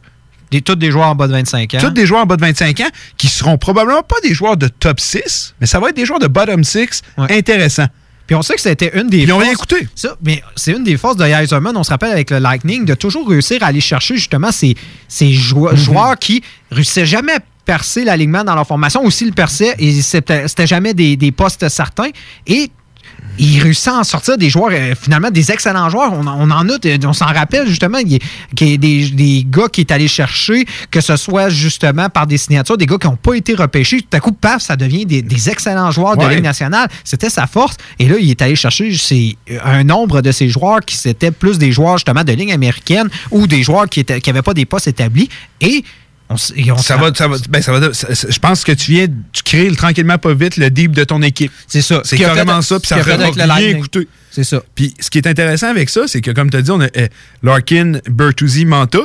Des, 0.51 0.61
tous 0.61 0.75
des 0.75 0.91
joueurs 0.91 1.07
en 1.07 1.15
bas 1.15 1.27
de 1.27 1.31
25 1.31 1.73
ans. 1.73 1.77
Tous 1.79 1.89
des 1.89 2.05
joueurs 2.05 2.21
en 2.21 2.25
bas 2.25 2.35
de 2.35 2.41
25 2.41 2.81
ans 2.81 2.89
qui 3.17 3.29
seront 3.29 3.57
probablement 3.57 4.03
pas 4.03 4.17
des 4.21 4.33
joueurs 4.33 4.57
de 4.57 4.67
top 4.67 4.99
6, 4.99 5.55
mais 5.59 5.65
ça 5.65 5.79
va 5.79 5.89
être 5.89 5.95
des 5.95 6.05
joueurs 6.05 6.19
de 6.19 6.27
bottom 6.27 6.63
6 6.63 7.01
intéressants. 7.17 7.87
Puis 8.31 8.37
on 8.37 8.41
sait 8.43 8.55
que 8.55 8.61
c'était 8.61 8.97
une 8.97 9.09
des 9.09 9.17
Ils 9.23 9.33
ont 9.33 9.35
forces. 9.35 9.43
rien 9.45 9.55
coûté. 9.55 9.87
Ça, 9.93 10.15
mais 10.23 10.41
c'est 10.55 10.71
une 10.71 10.85
des 10.85 10.95
forces 10.95 11.17
de 11.17 11.25
Heiserman. 11.25 11.75
On 11.75 11.83
se 11.83 11.89
rappelle 11.89 12.11
avec 12.13 12.31
le 12.31 12.37
Lightning 12.39 12.85
de 12.85 12.93
toujours 12.93 13.27
réussir 13.27 13.61
à 13.61 13.65
aller 13.65 13.81
chercher 13.81 14.15
justement 14.15 14.53
ces, 14.53 14.73
ces 15.09 15.33
jou- 15.33 15.67
joueurs 15.75 16.17
qui 16.17 16.41
réussissaient 16.71 17.05
jamais 17.05 17.33
à 17.33 17.39
percer 17.65 18.05
l'alignement 18.05 18.45
dans 18.45 18.55
leur 18.55 18.65
formation. 18.65 19.03
Aussi 19.03 19.25
le 19.25 19.33
perçaient 19.33 19.75
et 19.79 20.01
c'était 20.01 20.47
c'était 20.47 20.65
jamais 20.65 20.93
des, 20.93 21.17
des 21.17 21.33
postes 21.33 21.67
certains. 21.67 22.07
Et 22.47 22.71
il 23.43 23.59
réussit 23.61 23.87
à 23.89 23.95
en 23.95 24.03
sortir 24.03 24.37
des 24.37 24.49
joueurs, 24.49 24.69
euh, 24.71 24.93
finalement, 24.99 25.29
des 25.31 25.51
excellents 25.51 25.89
joueurs. 25.89 26.13
On, 26.13 26.25
en- 26.27 26.39
on 26.47 26.51
en 26.51 26.69
a, 26.69 26.77
on 27.05 27.13
s'en 27.13 27.25
rappelle 27.25 27.67
justement, 27.67 27.97
il 27.97 28.19
qu'il 28.55 28.69
y 28.69 28.73
a 28.75 28.77
des, 28.77 29.09
des 29.09 29.45
gars 29.49 29.67
qui 29.67 29.81
est 29.81 29.91
allé 29.91 30.07
chercher, 30.07 30.65
que 30.91 31.01
ce 31.01 31.15
soit 31.15 31.49
justement 31.49 32.07
par 32.09 32.27
des 32.27 32.37
signatures, 32.37 32.77
des 32.77 32.85
gars 32.85 32.97
qui 32.99 33.07
n'ont 33.07 33.15
pas 33.15 33.33
été 33.33 33.55
repêchés. 33.55 34.01
Tout 34.01 34.15
à 34.15 34.19
coup, 34.19 34.31
paf, 34.31 34.61
ça 34.61 34.75
devient 34.75 35.05
des, 35.05 35.21
des 35.21 35.49
excellents 35.49 35.91
joueurs 35.91 36.15
de. 36.17 36.21
Ligue 36.35 36.43
nationale. 36.43 36.87
C'était 37.03 37.29
sa 37.29 37.47
force. 37.47 37.75
Et 37.99 38.07
là, 38.07 38.15
il 38.19 38.29
est 38.29 38.41
allé 38.41 38.55
chercher 38.55 38.95
ces- 38.95 39.35
un 39.65 39.83
nombre 39.83 40.21
de 40.21 40.31
ces 40.31 40.47
joueurs 40.47 40.79
qui 40.81 40.95
c'était 40.95 41.31
plus 41.31 41.57
des 41.57 41.71
joueurs 41.71 41.97
justement 41.97 42.23
de 42.23 42.31
ligne 42.33 42.53
américaine 42.53 43.09
ou 43.31 43.47
des 43.47 43.63
joueurs 43.63 43.89
qui 43.89 44.05
n'avaient 44.27 44.41
pas 44.43 44.53
des 44.53 44.65
postes 44.65 44.87
établis. 44.87 45.29
Et 45.59 45.83
on, 46.31 46.73
on 46.73 46.77
Ça 46.77 46.97
va, 46.97 47.11
ça 47.13 47.27
va, 47.27 47.37
ben, 47.49 47.61
ça 47.61 47.71
va, 47.71 47.93
ça- 47.93 48.07
je 48.29 48.39
pense 48.39 48.63
que 48.63 48.71
tu 48.71 48.91
viens, 48.91 49.07
tu 49.33 49.43
crées 49.43 49.69
le- 49.69 49.75
tranquillement 49.75 50.17
pas 50.17 50.33
vite 50.33 50.57
le 50.57 50.69
deep 50.69 50.91
de 50.91 51.03
ton 51.03 51.21
équipe. 51.21 51.51
C'est 51.67 51.81
ça. 51.81 52.01
C'est 52.03 52.17
carrément 52.17 52.61
ça, 52.61 52.79
puis 52.79 52.87
ça 52.87 52.95
bien 53.59 53.77
écouter. 53.77 54.07
C'est 54.31 54.43
ça. 54.43 54.61
Puis 54.75 54.93
ce 54.99 55.09
qui 55.09 55.17
est 55.17 55.27
intéressant 55.27 55.67
avec 55.67 55.89
ça, 55.89 56.01
c'est 56.07 56.21
que 56.21 56.31
comme 56.31 56.49
tu 56.49 56.57
as 56.57 56.61
dit, 56.61 56.71
on 56.71 56.79
a 56.81 56.85
euh, 56.85 57.07
Larkin, 57.43 57.93
Bertuzzi, 58.09 58.65
Manta. 58.65 58.99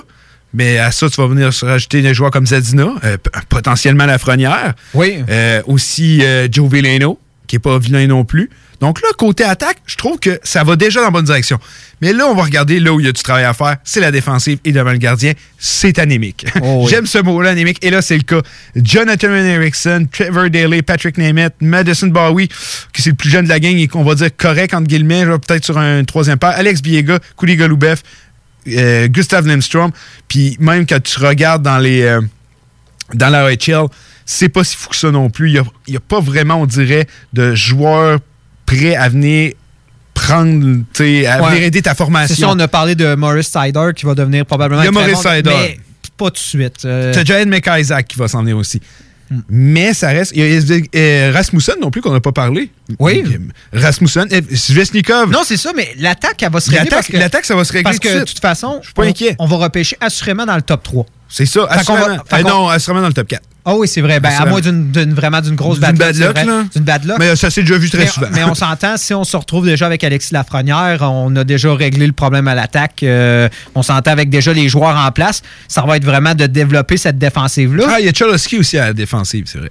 Mais 0.55 0.79
à 0.79 0.91
ça, 0.91 1.11
tu 1.11 1.17
vas 1.21 1.27
venir 1.27 1.53
se 1.53 1.67
rajouter 1.67 2.01
des 2.01 2.15
joueurs 2.15 2.31
comme 2.31 2.47
Zadina, 2.47 2.89
euh, 3.05 3.17
potentiellement 3.51 4.07
Lafrenière. 4.07 4.75
Oui. 4.95 5.19
Euh, 5.29 5.61
aussi 5.67 6.21
euh, 6.23 6.49
Joe 6.51 6.71
Villano, 6.73 7.19
qui 7.47 7.57
est 7.57 7.59
pas 7.59 7.79
vilain 7.79 8.07
non 8.07 8.25
plus. 8.25 8.49
Donc 8.81 9.01
là, 9.03 9.09
côté 9.17 9.45
attaque, 9.45 9.79
je 9.87 9.97
trouve 9.97 10.19
que 10.19 10.39
ça 10.43 10.65
va 10.65 10.77
déjà 10.77 11.01
dans 11.01 11.07
la 11.07 11.11
bonne 11.11 11.25
direction. 11.25 11.59
Mais 12.01 12.13
là, 12.13 12.27
on 12.27 12.35
va 12.35 12.43
regarder 12.43 12.79
là 12.79 12.93
où 12.93 13.01
il 13.01 13.07
y 13.07 13.09
a 13.09 13.13
du 13.13 13.23
travail 13.23 13.45
à 13.45 13.55
faire. 13.55 13.77
C'est 13.85 14.01
la 14.01 14.11
défensive 14.11 14.59
et 14.65 14.73
devant 14.73 14.93
le 14.93 14.99
gardien. 14.99 15.33
C'est 15.59 15.99
anémique. 15.99 16.47
Oh 16.63 16.83
oui. 16.85 16.91
J'aime 16.91 17.07
ce 17.07 17.19
mot-là, 17.19 17.51
anémique. 17.51 17.79
Et 17.83 17.91
là, 17.91 18.03
c'est 18.03 18.17
le 18.17 18.23
cas. 18.23 18.43
Jonathan 18.77 19.35
Erickson, 19.35 20.07
Trevor 20.13 20.51
Daly, 20.51 20.83
Patrick 20.83 21.17
Nemeth, 21.19 21.55
Madison 21.61 22.09
Bowie, 22.09 22.49
qui 22.93 23.03
c'est 23.03 23.11
le 23.11 23.17
plus 23.17 23.31
jeune 23.31 23.45
de 23.45 23.51
la 23.51 23.61
gang 23.61 23.77
et 23.77 23.89
qu'on 23.89 24.05
va 24.05 24.15
dire 24.15 24.31
correct, 24.37 24.75
entre 24.75 24.87
guillemets, 24.87 25.25
peut-être 25.25 25.65
sur 25.65 25.79
un 25.79 26.05
troisième 26.05 26.39
paire. 26.39 26.55
Alex 26.57 26.83
Biega, 26.83 27.19
Kouli 27.37 27.57
Golubev, 27.57 28.01
euh, 28.69 29.09
Gustav 29.09 29.47
Lindstrom. 29.47 29.91
Puis 30.29 30.57
même 30.61 30.87
quand 30.87 31.03
tu 31.03 31.19
regardes 31.21 31.63
dans 31.63 31.79
les... 31.79 32.03
euh, 32.03 32.21
dans 33.15 33.29
la 33.29 33.47
OHL, 33.47 33.89
c'est 34.25 34.49
pas 34.49 34.65
si 34.65 34.77
fou 34.77 34.89
que 34.91 34.97
ça 34.97 35.11
non 35.11 35.31
plus. 35.31 35.51
Il 35.51 35.65
n'y 35.89 35.97
a, 35.97 36.01
pas 36.01 36.21
vraiment, 36.21 36.57
on 36.57 36.67
dirait, 36.67 37.07
de 37.33 37.55
joueurs 37.55 38.19
prêts 38.67 38.95
à 38.97 39.09
venir 39.09 39.53
prendre, 40.15 40.83
tu 40.93 41.25
à 41.27 41.43
Ouais. 41.43 41.51
venir 41.51 41.63
aider 41.65 41.83
ta 41.83 41.95
formation. 41.95 42.35
C'est 42.35 42.41
ça, 42.41 42.49
on 42.51 42.59
a 42.59 42.69
parlé 42.69 42.95
de 42.95 43.15
Maurice 43.15 43.49
Sider 43.49 43.91
qui 43.95 44.07
va 44.07 44.15
devenir 44.15 44.45
probablement. 44.47 44.83
Il 44.83 44.87
y 44.87 44.89
a 44.89 44.93
Maurice 44.93 45.19
Sider. 45.19 45.43
Mais 45.45 45.79
pas 46.17 46.27
tout 46.27 46.33
de 46.33 46.39
suite. 46.39 46.85
Euh, 46.85 47.13
T'as 47.13 47.25
Jared 47.25 47.49
McIsaac 47.49 48.07
qui 48.09 48.19
va 48.19 48.27
s'en 48.29 48.41
venir 48.43 48.57
aussi. 48.57 48.81
Mais 49.49 49.93
ça 49.93 50.09
reste. 50.09 50.33
Il 50.37 50.41
y 50.47 50.73
a 50.73 50.99
euh, 50.99 51.33
Rasmussen 51.35 51.75
non 51.81 51.91
plus 51.91 52.01
qu'on 52.01 52.13
n'a 52.13 52.21
pas 52.21 52.31
parlé. 52.33 52.71
Oui. 53.01 53.25
Rasmussen. 53.73 54.29
Svesnikov. 54.55 55.31
Non, 55.31 55.41
c'est 55.45 55.57
ça, 55.57 55.73
mais 55.77 55.89
l'attaque, 55.99 56.43
elle 56.43 56.51
va 56.53 56.61
se 56.61 56.71
régler. 56.71 56.85
L'attaque- 56.85 56.93
parce 56.99 57.07
que- 57.09 57.17
l'attaque, 57.17 57.45
ça 57.45 57.55
va 57.57 57.65
se 57.65 57.73
régler 57.73 57.83
Parce 57.85 57.99
que, 57.99 58.21
de 58.21 58.25
toute 58.25 58.39
façon, 58.39 58.81
suis 58.83 58.93
pas 58.93 59.03
on, 59.03 59.09
inquiet. 59.09 59.35
on 59.41 59.47
va 59.47 59.57
repêcher 59.57 59.97
assurément 60.01 60.47
dans 60.47 60.55
le 60.57 60.63
top 60.63 60.83
3. 60.85 61.07
C'est 61.29 61.45
ça, 61.45 61.63
va- 61.63 61.73
assurément. 61.73 62.07
Euh, 62.07 62.43
qu'on- 62.43 62.49
non, 62.49 62.69
assurément 62.69 63.01
dans 63.03 63.09
le 63.09 63.15
top 63.15 63.27
4. 63.29 63.43
Ah 63.69 63.75
oui, 63.75 63.89
c'est 63.89 64.01
vrai. 64.01 64.21
Ben, 64.21 64.31
à 64.31 64.47
moins 64.47 64.61
d'une 64.61 65.13
vraiment 65.13 65.41
d'une 65.41 65.57
grosse 65.57 65.81
bad 65.81 65.99
bad 65.99 66.17
luck. 66.17 66.37
D'une 66.73 66.85
bad 66.85 67.05
luck. 67.05 67.17
Mais 67.19 67.35
ça 67.35 67.51
s'est 67.51 67.63
déjà 67.63 67.77
vu 67.77 67.91
très 67.91 68.05
mais, 68.05 68.07
souvent. 68.07 68.29
Mais 68.33 68.45
on 68.45 68.55
s'entend, 68.65 68.97
si 68.97 69.13
on 69.13 69.25
se 69.25 69.37
retrouve 69.37 69.67
déjà 69.67 69.87
avec 69.87 70.05
Alexis 70.05 70.33
Lafrenière, 70.33 71.03
on 71.03 71.35
a 71.35 71.43
déjà 71.43 71.75
réglé 71.75 72.07
le 72.07 72.13
problème 72.13 72.47
à 72.47 72.55
l'attaque. 72.55 73.03
euh, 73.03 73.49
on 73.75 73.83
s'entend 73.83 74.13
avec 74.13 74.31
déjà 74.31 74.53
les 74.53 74.69
joueurs 74.69 74.97
en 74.97 75.11
place. 75.11 75.43
Ça 75.67 75.83
va 75.83 75.97
être 75.97 76.05
vraiment 76.05 76.37
de 76.37 76.47
développer 76.47 76.97
cette 76.97 77.19
défensive-là. 77.19 77.87
Ah, 77.91 77.97
il 77.99 78.07
y 78.07 78.09
a 78.09 78.13
Cholowski 78.13 78.59
aussi 78.59 78.79
à 78.79 78.87
la 78.87 78.93
défensive, 78.93 79.47
c'est 79.47 79.59
vrai. 79.59 79.71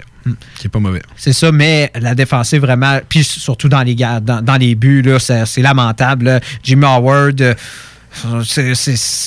Qui 0.58 0.68
est 0.68 0.70
pas 0.70 0.80
mauvais. 0.80 1.02
C'est 1.16 1.34
ça, 1.34 1.54
mais 1.54 1.90
la 1.98 2.16
défensive 2.16 2.62
vraiment, 2.62 3.00
puis 3.08 3.24
surtout 3.24 3.70
dans 3.70 3.82
les, 3.84 3.96
dans, 3.96 4.44
dans 4.44 4.58
les 4.60 4.76
buts, 4.76 5.06
c'est 5.20 5.46
c'est 5.46 5.62
lamentable. 5.62 6.26
là. 6.26 6.40
Jimmy 6.64 6.84
Howard, 6.86 7.40
euh, 7.42 7.54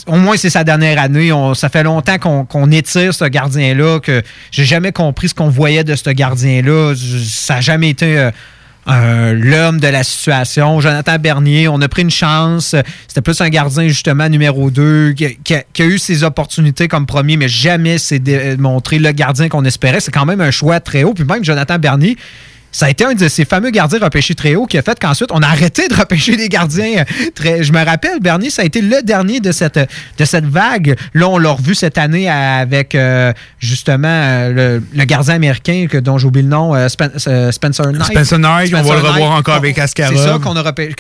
au 0.07 0.17
moins 0.17 0.37
c'est 0.37 0.51
sa 0.51 0.65
dernière 0.65 1.01
année. 1.01 1.31
Ça 1.55 1.69
fait 1.69 1.83
longtemps 1.83 2.19
qu'on 2.19 2.71
étire 2.71 3.13
ce 3.15 3.25
gardien-là, 3.25 4.01
que 4.01 4.23
j'ai 4.51 4.65
jamais 4.65 4.93
compris 4.93 5.29
ce 5.29 5.35
qu'on 5.35 5.49
voyait 5.51 5.85
de 5.85 5.95
ce 5.95 6.11
gardien-là. 6.11 6.95
Ça 7.25 7.57
n'a 7.57 7.61
jamais 7.61 7.91
été 7.91 8.19
euh, 8.19 8.31
un- 8.87 9.33
l'homme 9.33 9.81
de 9.81 9.89
la 9.89 10.03
situation. 10.03 10.81
Jonathan 10.81 11.17
Bernier, 11.19 11.69
on 11.69 11.81
a 11.83 11.89
pris 11.89 12.03
une 12.03 12.11
chance. 12.11 12.75
C'était 13.07 13.21
plus 13.21 13.41
un 13.41 13.49
gardien, 13.51 13.89
justement, 13.89 14.29
numéro 14.29 14.71
2, 14.71 15.13
qui, 15.13 15.37
qui 15.45 15.55
a, 15.55 15.63
qui 15.73 15.83
a 15.83 15.87
eu 15.87 15.99
ses 15.99 16.25
opportunités 16.25 16.89
comme 16.89 17.07
premier, 17.07 17.37
mais 17.37 17.49
jamais 17.49 17.99
s'est 17.99 18.19
démontré 18.19 18.99
le 18.99 19.13
gardien 19.13 19.49
qu'on 19.49 19.65
espérait. 19.65 20.01
C'est 20.01 20.13
quand 20.13 20.27
même 20.27 20.41
un 20.41 20.51
choix 20.51 20.81
très 20.81 21.05
haut. 21.05 21.13
Puis 21.15 21.25
même 21.25 21.45
Jonathan 21.45 21.79
Bernier, 21.79 22.17
ça 22.71 22.87
a 22.87 22.91
été 22.91 23.05
un 23.05 23.15
de 23.15 23.29
ces 23.29 23.45
fameux 23.45 23.71
gardiens 23.71 23.99
repêchés 24.01 24.35
très 24.35 24.55
haut 24.55 24.67
qui 24.67 24.77
a 24.79 24.83
fait 24.83 24.99
qu'ensuite, 25.01 25.31
on 25.33 25.41
a 25.43 25.47
arrêté 25.47 25.89
de 25.89 25.95
repêcher 25.95 26.37
des 26.37 26.49
gardiens 26.49 26.99
euh, 26.99 27.05
très. 27.35 27.63
Je 27.63 27.73
me 27.73 27.85
rappelle, 27.85 28.21
Bernier, 28.21 28.51
ça 28.51 28.63
a 28.63 28.65
été 28.65 28.81
le 28.83 29.03
dernier 29.03 29.41
de 29.41 29.53
cette, 29.53 29.79
de 29.79 30.25
cette 30.25 30.45
vague. 30.45 30.97
Là, 31.15 31.29
on 31.29 31.39
l'a 31.39 31.51
revu 31.51 31.75
cette 31.75 31.99
année 31.99 32.29
avec 32.31 32.95
euh, 32.95 33.33
justement 33.59 34.09
euh, 34.09 34.53
le, 34.79 34.83
le 34.95 35.05
gardien 35.05 35.35
américain 35.35 35.87
que, 35.91 35.99
dont 35.99 36.19
j'oublie 36.19 36.43
le 36.43 36.49
nom, 36.49 36.75
euh, 36.75 36.89
Spen- 36.89 37.19
Spencer 37.53 37.87
Knight. 37.93 38.05
Spencer 38.05 38.39
Knight, 38.39 38.73
on 38.75 38.83
va 38.83 38.95
le 38.97 39.01
revoir 39.01 39.33
encore 39.33 39.55
avec 39.55 39.79
Askarov. 39.79 40.17
C'est 40.17 40.23
ça 40.25 40.39
qu'on 40.39 40.55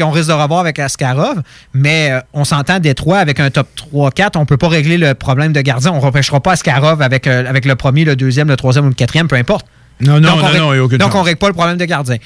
qu'on 0.05 0.11
risque 0.11 0.28
de 0.28 0.32
revoir 0.32 0.61
avec 0.61 0.78
Askarov. 0.78 1.43
Mais 1.74 2.11
euh, 2.12 2.20
on 2.32 2.45
s'entend 2.45 2.78
Détroit 2.78 3.19
avec 3.19 3.40
un 3.40 3.51
top 3.51 3.69
3-4. 3.93 4.31
On 4.36 4.40
ne 4.40 4.45
peut 4.47 4.57
pas 4.57 4.69
régler 4.69 4.99
le 4.99 5.15
problème 5.15 5.53
de 5.53 5.61
gardien. 5.61 5.93
On 5.93 5.97
ne 5.97 6.01
repêchera 6.01 6.40
pas 6.40 6.53
Askarov 6.53 7.03
avec, 7.03 7.27
avec 7.27 7.65
le 7.65 7.77
premier, 7.77 8.05
le 8.05 8.16
deuxième, 8.16 8.49
le 8.49 8.57
troisième 8.57 8.86
ou 8.86 8.89
le 8.89 8.95
quatrième, 8.95 9.28
peu 9.28 9.36
importe. 9.36 9.66
Non, 10.01 10.20
non, 10.20 10.20
Donc, 10.20 10.31
on 10.33 10.37
non, 10.41 10.47
règle- 10.47 10.59
non, 10.59 10.73
il 10.73 10.77
y 10.77 10.81
a 10.81 10.85
aucune 10.85 10.99
Donc, 10.99 11.15
on 11.15 11.23
règle 11.23 11.39
pas 11.39 11.49
le 11.49 11.55
problème 11.55 11.77
de 11.77 11.85
gardien. 11.85 12.16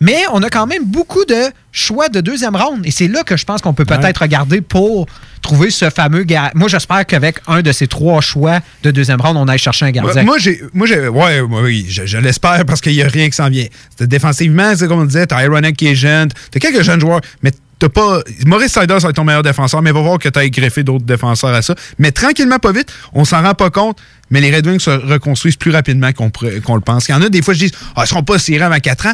Mais 0.00 0.18
on 0.32 0.42
a 0.42 0.50
quand 0.50 0.66
même 0.66 0.84
beaucoup 0.84 1.24
de 1.24 1.50
choix 1.70 2.08
de 2.08 2.20
deuxième 2.20 2.56
ronde. 2.56 2.80
Et 2.84 2.90
c'est 2.90 3.06
là 3.06 3.22
que 3.22 3.36
je 3.36 3.44
pense 3.44 3.62
qu'on 3.62 3.72
peut 3.74 3.84
peut-être 3.84 4.18
regarder 4.22 4.60
pour 4.60 5.06
trouver 5.40 5.70
ce 5.70 5.88
fameux 5.88 6.24
gars. 6.24 6.50
Moi, 6.54 6.68
j'espère 6.68 7.06
qu'avec 7.06 7.36
un 7.46 7.62
de 7.62 7.70
ces 7.70 7.86
trois 7.86 8.20
choix 8.20 8.58
de 8.82 8.90
deuxième 8.90 9.20
ronde, 9.20 9.36
on 9.36 9.46
aille 9.46 9.58
chercher 9.58 9.86
un 9.86 9.90
gardien. 9.92 10.24
Moi, 10.24 10.38
j'ai, 10.38 10.60
moi, 10.72 10.86
j'ai, 10.88 11.06
ouais, 11.06 11.40
oui, 11.40 11.86
je, 11.88 12.06
je 12.06 12.18
l'espère 12.18 12.64
parce 12.66 12.80
qu'il 12.80 12.92
n'y 12.92 13.02
a 13.02 13.08
rien 13.08 13.26
qui 13.28 13.36
s'en 13.36 13.48
vient. 13.48 13.66
C'était 13.90 14.08
défensivement, 14.08 14.74
c'est 14.76 14.88
comme 14.88 15.00
on 15.00 15.04
disait, 15.04 15.26
t'as 15.26 15.42
Ironek 15.44 15.76
qui 15.76 15.86
est 15.86 15.94
jeune, 15.94 16.28
t'as 16.50 16.58
quelques 16.58 16.82
jeunes 16.82 17.00
joueurs, 17.00 17.20
mais 17.42 17.52
t'as 17.78 17.88
pas. 17.88 18.20
Maurice 18.46 18.72
Sider, 18.72 18.94
ça 18.94 19.06
va 19.06 19.08
être 19.10 19.16
ton 19.16 19.24
meilleur 19.24 19.42
défenseur, 19.42 19.82
mais 19.82 19.92
va 19.92 20.00
voir 20.00 20.18
que 20.18 20.28
t'as 20.28 20.46
greffé 20.48 20.82
d'autres 20.82 21.04
défenseurs 21.04 21.54
à 21.54 21.62
ça. 21.62 21.74
Mais 21.98 22.12
tranquillement, 22.12 22.58
pas 22.58 22.72
vite, 22.72 22.92
on 23.12 23.24
s'en 23.24 23.42
rend 23.42 23.54
pas 23.54 23.70
compte, 23.70 23.98
mais 24.30 24.40
les 24.40 24.54
Red 24.54 24.66
Wings 24.66 24.80
se 24.80 24.90
reconstruisent 24.90 25.56
plus 25.56 25.70
rapidement 25.70 26.12
qu'on, 26.12 26.30
le 26.36 26.80
pense. 26.80 27.08
Il 27.08 27.12
y 27.12 27.14
en 27.14 27.22
a 27.22 27.28
des 27.28 27.42
fois, 27.42 27.54
je 27.54 27.66
dis, 27.66 27.72
ah, 27.96 28.02
ils 28.04 28.08
seront 28.08 28.22
pas 28.22 28.38
serrés 28.38 28.64
avant 28.64 28.78
4 28.78 29.06
ans. 29.06 29.12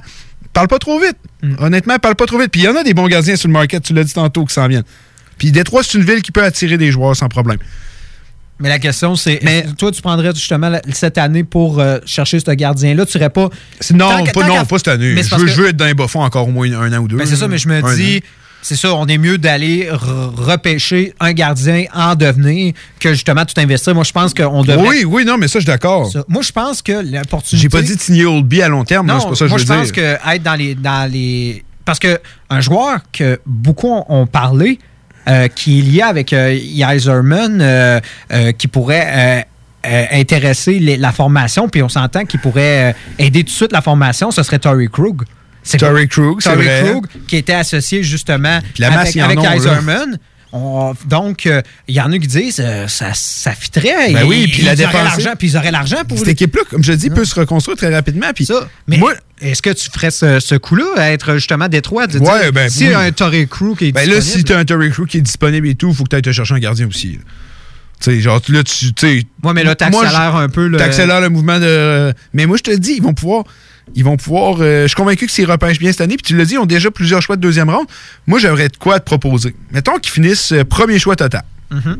Parle 0.53 0.69
pas 0.69 0.78
trop 0.78 0.99
vite. 1.01 1.16
Honnêtement, 1.59 1.99
parle 1.99 2.16
pas 2.16 2.27
trop 2.27 2.39
vite. 2.39 2.51
Puis 2.51 2.62
il 2.62 2.65
y 2.65 2.69
en 2.69 2.77
a 2.77 2.82
des 2.82 2.95
bons 2.95 3.07
gardiens 3.07 3.37
sur 3.37 3.49
le 3.49 3.53
market, 3.53 3.82
tu 3.82 3.93
l'as 3.95 4.05
dit 4.05 4.12
tantôt, 4.12 4.45
qui 4.45 4.55
s'en 4.55 4.66
viennent. 4.69 4.85
Puis 5.39 5.53
Détroit, 5.53 5.82
c'est 5.82 5.97
une 5.97 6.05
ville 6.05 6.23
qui 6.23 6.32
peut 6.32 6.43
attirer 6.43 6.77
des 6.77 6.91
joueurs 6.91 7.15
sans 7.16 7.28
problème. 7.28 7.59
Mais 8.59 8.69
la 8.69 8.78
question, 8.78 9.16
c'est 9.16 9.41
toi, 9.78 9.91
tu 9.91 10.03
prendrais 10.03 10.35
justement 10.35 10.69
la- 10.69 10.82
cette 10.93 11.16
année 11.16 11.45
pour 11.45 11.81
euh, 11.81 11.99
chercher 12.05 12.41
ce 12.41 12.51
gardien-là? 12.51 13.07
Tu 13.07 13.12
serais 13.12 13.31
pas. 13.31 13.49
Non, 13.95 14.11
Tant 14.11 14.24
pas, 14.24 14.32
tant 14.43 14.47
non 14.49 14.65
pas 14.66 14.77
cette 14.77 14.89
année. 14.89 15.15
Mais 15.15 15.23
Je 15.23 15.35
veux, 15.35 15.45
que- 15.47 15.51
je 15.51 15.62
veux 15.62 15.69
être 15.69 15.77
dans 15.77 15.87
les 15.87 15.95
bas-fonds 15.95 16.20
encore 16.23 16.47
au 16.47 16.51
moins 16.51 16.70
un, 16.70 16.93
an 16.93 16.99
ou 16.99 17.09
deux. 17.09 17.16
Ben, 17.16 17.27
c'est 17.27 17.37
ça, 17.37 17.49
mais 17.49 17.57
je 17.57 17.69
me 17.69 17.81
dis. 17.97 18.23
C'est 18.62 18.77
ça, 18.77 18.95
on 18.95 19.07
est 19.07 19.19
mieux 19.19 19.39
d'aller 19.39 19.89
re- 19.91 20.35
repêcher 20.35 21.15
un 21.20 21.32
gardien 21.32 21.85
en 21.95 22.15
devenir 22.15 22.73
que 22.99 23.11
justement 23.15 23.45
tout 23.45 23.59
investir. 23.61 23.95
Moi, 23.95 24.05
je 24.05 24.12
pense 24.12 24.35
qu'on 24.35 24.62
devrait. 24.62 24.89
Oui, 24.89 25.05
oui, 25.07 25.24
non, 25.24 25.37
mais 25.39 25.49
ça, 25.49 25.59
je 25.59 25.65
suis 25.65 25.66
d'accord. 25.66 26.11
Moi, 26.28 26.43
je 26.43 26.53
pense 26.53 26.82
que 26.82 26.93
l'opportunité. 26.93 27.57
J'ai 27.62 27.69
pas 27.69 27.82
dit 27.82 27.97
de 27.97 28.01
signer 28.01 28.27
Oldby 28.27 28.62
à 28.62 28.69
long 28.69 28.85
terme, 28.85 29.07
Non, 29.07 29.20
c'est 29.20 29.28
pas 29.28 29.35
ça 29.35 29.45
que 29.47 29.49
moi, 29.51 29.59
je 29.59 29.65
je 29.65 29.69
veux 29.73 29.78
pense 29.78 29.93
dire. 29.93 29.95
que 30.20 30.35
être 30.35 30.43
dans 30.43 30.55
les, 30.55 30.74
dans 30.74 31.11
les. 31.11 31.65
Parce 31.85 31.99
que 31.99 32.20
un 32.51 32.61
joueur 32.61 32.99
que 33.12 33.41
beaucoup 33.47 33.89
ont, 34.09 34.27
parlé, 34.27 34.78
euh, 35.28 35.49
qui 35.49 35.78
est 35.78 35.82
lié 35.82 36.03
avec 36.03 36.32
euh, 36.32 36.55
euh, 37.61 38.01
euh, 38.32 38.53
qui 38.53 38.69
pourrait. 38.69 39.07
euh, 39.11 39.43
intéresser 40.12 40.78
les- 40.78 40.99
la 40.99 41.11
formation, 41.11 41.66
puis 41.70 41.82
on 41.82 41.89
s'entend 41.89 42.27
qu'il 42.27 42.39
pourrait 42.39 42.91
euh, 42.91 42.93
aider 43.19 43.41
tout 43.41 43.47
de 43.47 43.51
suite 43.51 43.73
la 43.73 43.81
formation, 43.81 44.31
ce 44.31 44.43
serait 44.43 44.59
Tory 44.59 44.91
Krug. 44.91 45.23
C'est 45.62 45.78
Torrey 45.78 46.07
Krug, 46.07 46.41
c'est 46.41 46.55
vrai. 46.55 46.82
Krug, 46.91 47.07
qui 47.27 47.37
était 47.37 47.53
associé 47.55 48.03
justement 48.03 48.61
avec, 48.81 49.16
avec 49.16 49.39
là. 49.39 50.07
On- 50.53 50.95
donc, 51.07 51.47
euh, 51.47 51.62
il 51.87 51.95
y 51.95 52.01
en 52.01 52.11
a 52.11 52.19
qui 52.19 52.27
disent 52.27 52.59
euh, 52.59 52.89
ça, 52.89 53.12
ça 53.15 53.53
fitterait. 53.53 54.12
Ben 54.12 54.24
oui, 54.27 54.49
puis 54.53 54.62
la 54.62 54.73
ils 54.74 54.82
auraient 54.82 54.93
défense- 54.95 55.05
l'argent, 55.05 55.32
Puis 55.39 55.49
ils 55.51 55.57
auraient 55.57 55.70
l'argent 55.70 55.99
pour 56.09 56.19
Cette 56.19 56.27
équipe-là, 56.27 56.62
comme 56.69 56.82
je 56.82 56.93
dis, 56.93 57.09
peut 57.09 57.24
se 57.24 57.39
reconstruire 57.39 57.77
très 57.77 57.95
rapidement. 57.95 58.27
Puis 58.35 58.49
mais 58.89 58.97
moi, 58.97 59.12
est-ce 59.41 59.62
que 59.62 59.70
tu 59.70 59.89
ferais 59.91 60.11
ce, 60.11 60.41
ce 60.41 60.57
coup-là, 60.57 60.87
à 60.97 61.11
être 61.12 61.35
justement 61.35 61.69
Détroit? 61.69 62.09
De 62.09 62.19
Ouais, 62.19 62.43
dire, 62.43 62.53
ben 62.53 62.69
si 62.69 62.89
oui. 62.89 62.95
un 62.95 63.12
Torrey 63.12 63.47
Crew 63.49 63.77
qui 63.78 63.87
est 63.89 63.93
ben 63.93 64.09
là, 64.09 64.20
si 64.20 64.39
disponible- 64.39 64.49
t'as 64.49 64.59
un 64.59 64.65
Torrey 64.65 64.91
Crew 64.91 65.07
qui 65.07 65.19
est 65.19 65.23
disponible 65.23 65.69
et 65.69 65.77
tout, 65.77 65.91
il 65.91 65.95
faut 65.95 66.03
que 66.03 66.09
tu 66.09 66.16
ailles 66.16 66.23
te 66.23 66.32
chercher 66.32 66.55
un 66.55 66.59
gardien 66.59 66.89
aussi. 66.89 67.12
là. 67.12 67.19
Tu 68.03 68.11
sais, 68.11 68.20
genre, 68.20 68.41
là, 68.49 68.65
tu. 68.65 68.93
tu 68.93 69.07
sais, 69.20 69.23
Ouais, 69.45 69.53
mais 69.55 69.62
là, 69.62 69.77
t'accélères 69.77 70.35
un 70.35 70.49
peu 70.49 70.66
le- 70.66 70.78
T'accélères 70.78 71.20
le 71.20 71.28
mouvement 71.28 71.61
de. 71.61 72.12
Mais 72.32 72.47
moi, 72.47 72.57
je 72.57 72.62
te 72.65 72.74
dis, 72.77 72.95
ils 72.97 73.03
vont 73.03 73.15
pouvoir. 73.15 73.45
Ils 73.95 74.05
vont 74.05 74.17
pouvoir. 74.17 74.59
euh, 74.61 74.83
je 74.83 74.89
suis 74.89 74.95
convaincu 74.97 75.27
que 75.27 75.33
s'ils 75.33 75.51
repêchent 75.51 75.79
bien 75.79 75.91
cette 75.91 76.01
année, 76.03 76.17
puis 76.17 76.23
tu 76.25 76.37
l'as 76.37 76.45
dit, 76.45 76.55
ils 76.55 76.59
ont 76.59 76.67
déjà 76.67 76.91
plusieurs 76.91 77.21
choix 77.23 77.37
de 77.37 77.41
deuxième 77.41 77.69
ronde. 77.71 77.87
Moi, 78.27 78.39
j'aurais 78.39 78.69
de 78.69 78.77
quoi 78.77 79.01
te 79.01 79.05
proposer. 79.05 79.55
Mettons 79.73 79.99
qu'ils 79.99 80.12
finissent 80.12 80.53
euh, 80.53 80.65
premier 80.65 80.99
choix 80.99 81.17
total. 81.17 81.43
Mhm. 81.71 81.99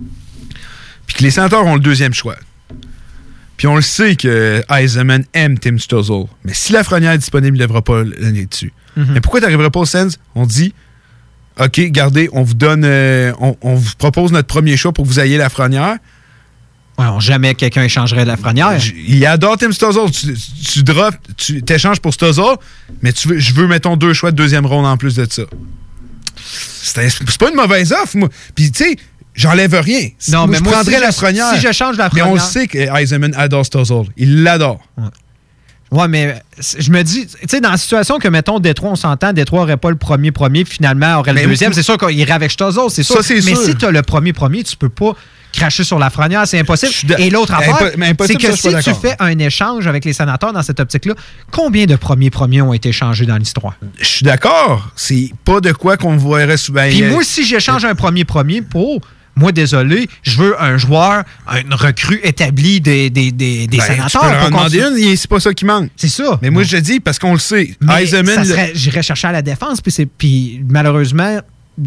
Puis 1.07 1.17
que 1.17 1.23
les 1.25 1.31
Senators 1.31 1.67
ont 1.67 1.75
le 1.75 1.81
deuxième 1.81 2.15
choix. 2.15 2.37
Puis 3.57 3.67
on 3.67 3.77
le 3.77 3.83
sait 3.83 4.17
que 4.17 4.63
Eisenman 4.73 5.25
aime 5.35 5.59
Tim 5.59 5.77
Stuzzle. 5.79 6.25
Mais 6.45 6.55
si 6.55 6.73
la 6.73 6.83
frenière 6.85 7.13
est 7.13 7.19
disponible, 7.19 7.57
il 7.57 7.59
ne 7.61 7.65
lèvera 7.65 7.83
pas 7.83 8.03
l'année 8.05 8.47
dessus. 8.47 8.73
Mhm. 8.97 9.09
Mais 9.15 9.21
pourquoi 9.21 9.41
tu 9.41 9.45
n'arriverais 9.45 9.71
pas 9.71 9.81
au 9.81 9.85
Sens? 9.85 10.19
On 10.35 10.47
dit 10.47 10.73
OK, 11.59 11.79
gardez, 11.91 12.31
on 12.33 12.43
vous 12.43 12.55
donne. 12.55 12.85
euh, 12.85 13.33
on, 13.41 13.57
on 13.61 13.75
vous 13.75 13.91
propose 13.99 14.33
notre 14.33 14.47
premier 14.47 14.77
choix 14.79 14.93
pour 14.93 15.05
que 15.05 15.11
vous 15.11 15.21
ayez 15.21 15.37
la 15.37 15.49
frenière. 15.51 15.97
Jamais 17.19 17.55
quelqu'un 17.55 17.83
échangerait 17.85 18.25
de 18.25 18.29
la 18.29 18.37
frenière. 18.37 18.73
Il 19.07 19.25
adore 19.25 19.57
Tim 19.57 19.73
Stuzzle. 19.73 20.11
Tu, 20.11 20.35
tu 20.71 20.83
drops, 20.83 21.17
tu 21.37 21.63
t'échanges 21.63 21.99
pour 22.01 22.13
Stuzzle, 22.13 22.57
mais 23.03 23.13
tu 23.13 23.29
veux, 23.29 23.39
je 23.39 23.55
veux, 23.55 23.67
mettons, 23.67 23.97
deux 23.97 24.13
choix 24.13 24.31
de 24.33 24.37
deuxième 24.37 24.67
ronde 24.67 24.85
en 24.87 24.97
plus 24.99 25.15
de 25.15 25.27
ça. 25.31 25.43
C'est 26.37 27.39
pas 27.39 27.49
une 27.51 27.57
mauvaise 27.57 27.93
offre, 27.93 28.17
moi. 28.17 28.29
Puis, 28.55 28.71
tu 28.71 28.85
sais, 28.85 28.97
j'enlève 29.35 29.75
rien. 29.75 30.09
Non, 30.29 30.39
Moi, 30.41 30.47
mais 30.49 30.59
je 30.59 30.63
moi, 30.63 30.73
prendrais 30.75 30.95
si 30.97 31.01
la 31.01 31.11
je- 31.11 31.17
frenière. 31.17 31.55
si 31.55 31.61
je 31.61 31.73
change 31.73 31.97
la 31.97 32.11
Mais 32.13 32.23
on 32.23 32.35
le 32.35 32.39
frenière- 32.41 32.53
sait 32.53 32.67
que 32.67 32.79
Eisenman 33.01 33.35
adore 33.35 33.65
Stuzzle. 33.67 34.05
Il 34.17 34.43
l'adore. 34.43 34.81
Ouais, 35.91 36.07
mais 36.07 36.41
je 36.79 36.91
me 36.93 37.03
dis, 37.03 37.27
tu 37.27 37.37
sais, 37.49 37.61
dans 37.61 37.71
la 37.73 37.77
situation 37.77 38.19
que, 38.19 38.29
mettons, 38.29 38.61
Détroit, 38.61 38.91
on 38.93 38.97
s'entend, 38.97 39.33
Détroit 39.33 39.61
n'aurait 39.61 39.77
pas 39.77 39.91
le 39.91 39.97
premier 39.97 40.31
premier, 40.31 40.65
puis 40.65 40.75
finalement 40.75 41.17
aurait 41.19 41.33
le 41.33 41.41
Mais 41.41 41.47
deuxième, 41.47 41.73
c'est 41.73 41.83
sûr 41.83 41.99
qu'il 41.99 42.17
irait 42.19 42.33
avec 42.33 42.51
Stozo, 42.53 42.89
c'est 42.91 43.03
sûr. 43.03 43.23
Ça, 43.25 43.35
mais 43.35 43.41
sûr. 43.41 43.57
si 43.65 43.75
tu 43.75 43.85
as 43.87 43.91
le 43.91 44.03
premier 44.03 44.33
premier, 44.33 44.63
tu 44.63 44.77
peux 44.77 44.89
pas 44.89 45.15
cracher 45.53 45.85
sur 45.85 45.99
la 45.99 46.11
frenière, 46.11 46.47
c'est 46.47 46.59
impossible. 46.59 47.17
Et 47.19 47.31
l'autre 47.31 47.55
affaire, 47.55 47.93
c'est 48.27 48.35
que 48.37 48.55
si 48.57 48.69
tu 48.83 48.95
fais 48.95 49.17
un 49.19 49.39
échange 49.39 49.87
avec 49.87 50.05
les 50.05 50.13
sénateurs 50.13 50.53
dans 50.53 50.63
cette 50.63 50.81
optique-là, 50.81 51.15
combien 51.51 51.87
de 51.87 51.97
premiers 51.97 52.31
premiers 52.31 52.63
ont 52.63 52.73
été 52.73 52.91
échangés 52.91 53.27
dans 53.27 53.37
l'histoire? 53.37 53.75
Je 53.99 54.05
suis 54.05 54.25
d'accord. 54.25 54.91
C'est 54.97 55.31
pas 55.45 55.61
de 55.61 55.73
quoi 55.73 55.97
qu'on 55.97 56.17
voirait 56.17 56.57
souvent. 56.57 56.87
Puis 56.89 57.03
moi, 57.03 57.23
si 57.23 57.45
j'échange 57.45 57.85
un 57.85 57.95
premier 57.95 58.25
premier 58.25 58.63
pour. 58.63 59.01
Moi, 59.37 59.53
désolé, 59.53 60.09
je 60.23 60.37
veux 60.39 60.61
un 60.61 60.77
joueur, 60.77 61.23
une 61.65 61.73
recrue 61.73 62.21
établie 62.25 62.81
des, 62.81 63.11
des, 63.11 63.31
des, 63.31 63.69
des 63.69 63.79
Ben, 63.79 63.85
sénateurs. 63.85 64.21
Tu 64.23 64.27
peux 64.29 64.35
leur 64.35 64.47
demander 64.47 64.81
une, 64.81 64.99
et 64.99 65.17
c'est 65.17 65.31
pas 65.31 65.39
ça 65.41 65.55
qui 65.55 65.65
manque. 65.65 65.89
C'est 65.97 66.09
ça. 66.09 66.39
Mais 66.43 66.51
moi, 66.51 66.65
je 66.65 66.77
dis, 66.77 66.99
parce 66.99 67.19
qu'on 67.19 67.33
le 67.35 67.39
sait, 67.39 67.75
Mais 67.81 68.03
Eisenman. 68.03 68.45
j'irais 68.75 69.03
chercher 69.03 69.29
à 69.29 69.33
la 69.33 69.41
défense, 69.41 69.79
puis, 70.19 70.63
malheureusement, 70.69 71.39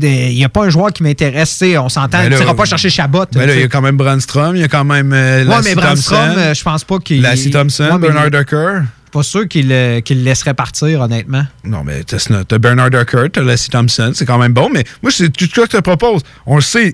il 0.01 0.35
n'y 0.35 0.43
a 0.43 0.49
pas 0.49 0.65
un 0.65 0.69
joueur 0.69 0.91
qui 0.91 1.03
m'intéresse. 1.03 1.51
tu 1.51 1.71
sais, 1.71 1.77
On 1.77 1.89
s'entend, 1.89 2.23
tu 2.23 2.29
là, 2.29 2.39
n'iras 2.39 2.53
pas 2.53 2.65
chercher 2.65 2.89
Chabot. 2.89 3.25
Là, 3.35 3.53
il 3.53 3.61
y 3.61 3.63
a 3.63 3.67
quand 3.67 3.81
même 3.81 3.97
Brandstrom, 3.97 4.55
il 4.55 4.61
y 4.61 4.63
a 4.63 4.67
quand 4.67 4.83
même 4.83 5.13
euh, 5.13 5.45
Ouais, 5.45 5.61
mais 5.63 5.75
Brandstrom, 5.75 6.37
euh, 6.37 6.53
je 6.53 6.63
pense 6.63 6.83
pas 6.83 6.99
qu'il. 6.99 7.21
Lassie 7.21 7.51
Thompson, 7.51 7.89
Ouais, 7.91 7.99
Bernard 7.99 8.31
Ducker. 8.31 8.81
Pas 9.11 9.23
sûr 9.23 9.47
qu'il 9.47 9.71
euh, 9.71 10.01
qu'il 10.01 10.19
le 10.19 10.23
laisserait 10.23 10.55
partir, 10.55 11.01
honnêtement. 11.01 11.45
Non, 11.63 11.83
mais 11.83 12.03
t'as 12.03 12.43
t'as 12.47 12.57
Bernard 12.57 12.89
Ducker, 12.89 13.27
t'as 13.31 13.41
Lassie 13.43 13.69
Thompson, 13.69 14.11
c'est 14.15 14.25
quand 14.25 14.39
même 14.39 14.53
bon, 14.53 14.69
mais 14.73 14.83
moi, 15.03 15.11
c'est 15.11 15.29
tout 15.29 15.45
ce 15.45 15.51
que 15.51 15.61
je 15.61 15.67
te 15.67 15.77
propose. 15.77 16.21
On 16.47 16.55
le 16.55 16.61
sait, 16.61 16.87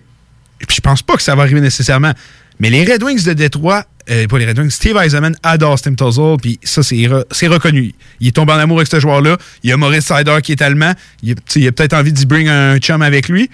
et 0.62 0.66
puis 0.68 0.76
je 0.76 0.82
pense 0.82 1.02
pas 1.02 1.16
que 1.16 1.22
ça 1.22 1.36
va 1.36 1.44
arriver 1.44 1.62
nécessairement, 1.62 2.12
mais 2.60 2.70
les 2.70 2.84
Red 2.86 3.04
Wings 3.04 3.24
de 3.24 3.34
Détroit, 3.34 3.86
euh, 4.10 4.28
pas 4.28 4.38
les 4.40 4.46
Red 4.46 4.60
Wings, 4.60 4.70
Steve 4.72 4.98
Eisenman 4.98 5.36
adore 5.44 5.80
Tim 5.80 5.96
Tuzzle, 5.96 6.38
puis 6.42 6.60
ça, 6.64 6.84
c'est 6.84 6.96
re- 6.96 7.26
c'est 7.32 7.48
reconnu. 7.48 7.94
Il 8.20 8.28
est 8.28 8.32
tombé 8.32 8.54
en 8.54 8.58
amour 8.60 8.78
avec 8.80 8.88
ce 8.90 9.00
joueur-là. 9.00 9.38
Il 9.64 9.70
y 9.70 9.74
a 9.74 9.78
Maurice 9.78 10.06
Sider 10.08 10.38
qui 10.44 10.52
est 10.54 10.62
allemand. 10.62 10.94
Il, 11.24 11.36
il 11.56 11.68
a 11.68 11.72
peut-être 11.72 11.94
envie 11.94 12.12
d'y 12.14 12.26
bring 12.26 12.48
un 12.48 12.78
chum 12.80 13.02
avec 13.02 13.30
lui. 13.30 13.50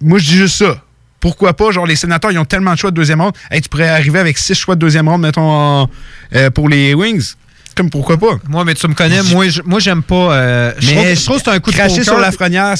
Moi, 0.00 0.18
je 0.18 0.24
dis 0.26 0.36
juste 0.36 0.56
ça. 0.56 0.82
pourquoi 1.20 1.54
pas? 1.54 1.70
Genre, 1.70 1.86
les 1.86 1.96
sénateurs, 1.96 2.30
ils 2.30 2.38
ont 2.38 2.44
tellement 2.44 2.72
de 2.74 2.78
choix 2.78 2.90
de 2.90 2.96
deuxième 2.96 3.20
ronde. 3.20 3.34
Hey, 3.50 3.60
tu 3.60 3.68
pourrais 3.68 3.88
arriver 3.88 4.18
avec 4.18 4.38
six 4.38 4.54
choix 4.54 4.74
de 4.74 4.80
deuxième 4.80 5.08
ronde, 5.08 5.22
mettons, 5.22 5.50
en- 5.50 5.90
euh, 6.34 6.50
pour 6.50 6.68
les 6.68 6.94
Wings. 6.94 7.32
Comme 7.74 7.90
pourquoi 7.90 8.16
pas? 8.16 8.38
Moi, 8.48 8.64
mais 8.64 8.74
tu 8.74 8.86
me 8.88 8.94
connais, 8.94 9.22
moi, 9.24 9.48
je- 9.48 9.60
moi 9.64 9.80
j'aime 9.80 10.02
pas. 10.02 10.34
euh, 10.34 10.72
je, 10.78 10.86
Mais 10.94 10.94
trouve, 10.94 11.14
je 11.14 11.24
trouve 11.24 11.36
que 11.38 11.42
c'est 11.44 11.50
un 11.50 11.60
coup 11.60 11.70
de 11.72 11.76
poker. 11.76 12.04
sur 12.04 12.18
la 12.18 12.32
frenière, 12.32 12.74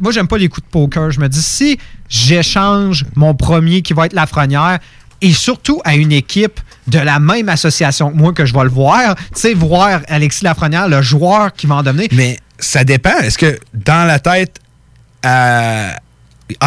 Moi, 0.00 0.12
j'aime 0.12 0.28
pas 0.28 0.38
les 0.38 0.48
coups 0.48 0.64
de 0.66 0.70
poker. 0.70 1.10
Je 1.10 1.18
me 1.20 1.28
dis, 1.28 1.42
si 1.42 1.78
j'échange 2.10 3.06
mon 3.14 3.34
premier 3.34 3.80
qui 3.82 3.94
va 3.94 4.06
être 4.06 4.12
Lafrenière 4.12 4.78
et 5.22 5.32
surtout 5.32 5.80
à 5.84 5.94
une 5.94 6.12
équipe 6.12 6.60
de 6.86 6.98
la 6.98 7.18
même 7.20 7.48
association 7.48 8.10
que 8.10 8.16
moi 8.16 8.32
que 8.32 8.44
je 8.44 8.52
vais 8.52 8.64
le 8.64 8.68
voir, 8.70 9.14
tu 9.16 9.22
sais, 9.34 9.54
voir 9.54 10.00
Alexis 10.08 10.44
Lafrenière, 10.44 10.88
le 10.88 11.00
joueur 11.02 11.52
qui 11.52 11.66
va 11.66 11.76
en 11.76 11.82
devenir. 11.82 12.08
Mais 12.12 12.38
ça 12.58 12.84
dépend. 12.84 13.16
Est-ce 13.18 13.38
que 13.38 13.58
dans 13.74 14.06
la 14.06 14.18
tête 14.18 14.58
à 15.22 15.96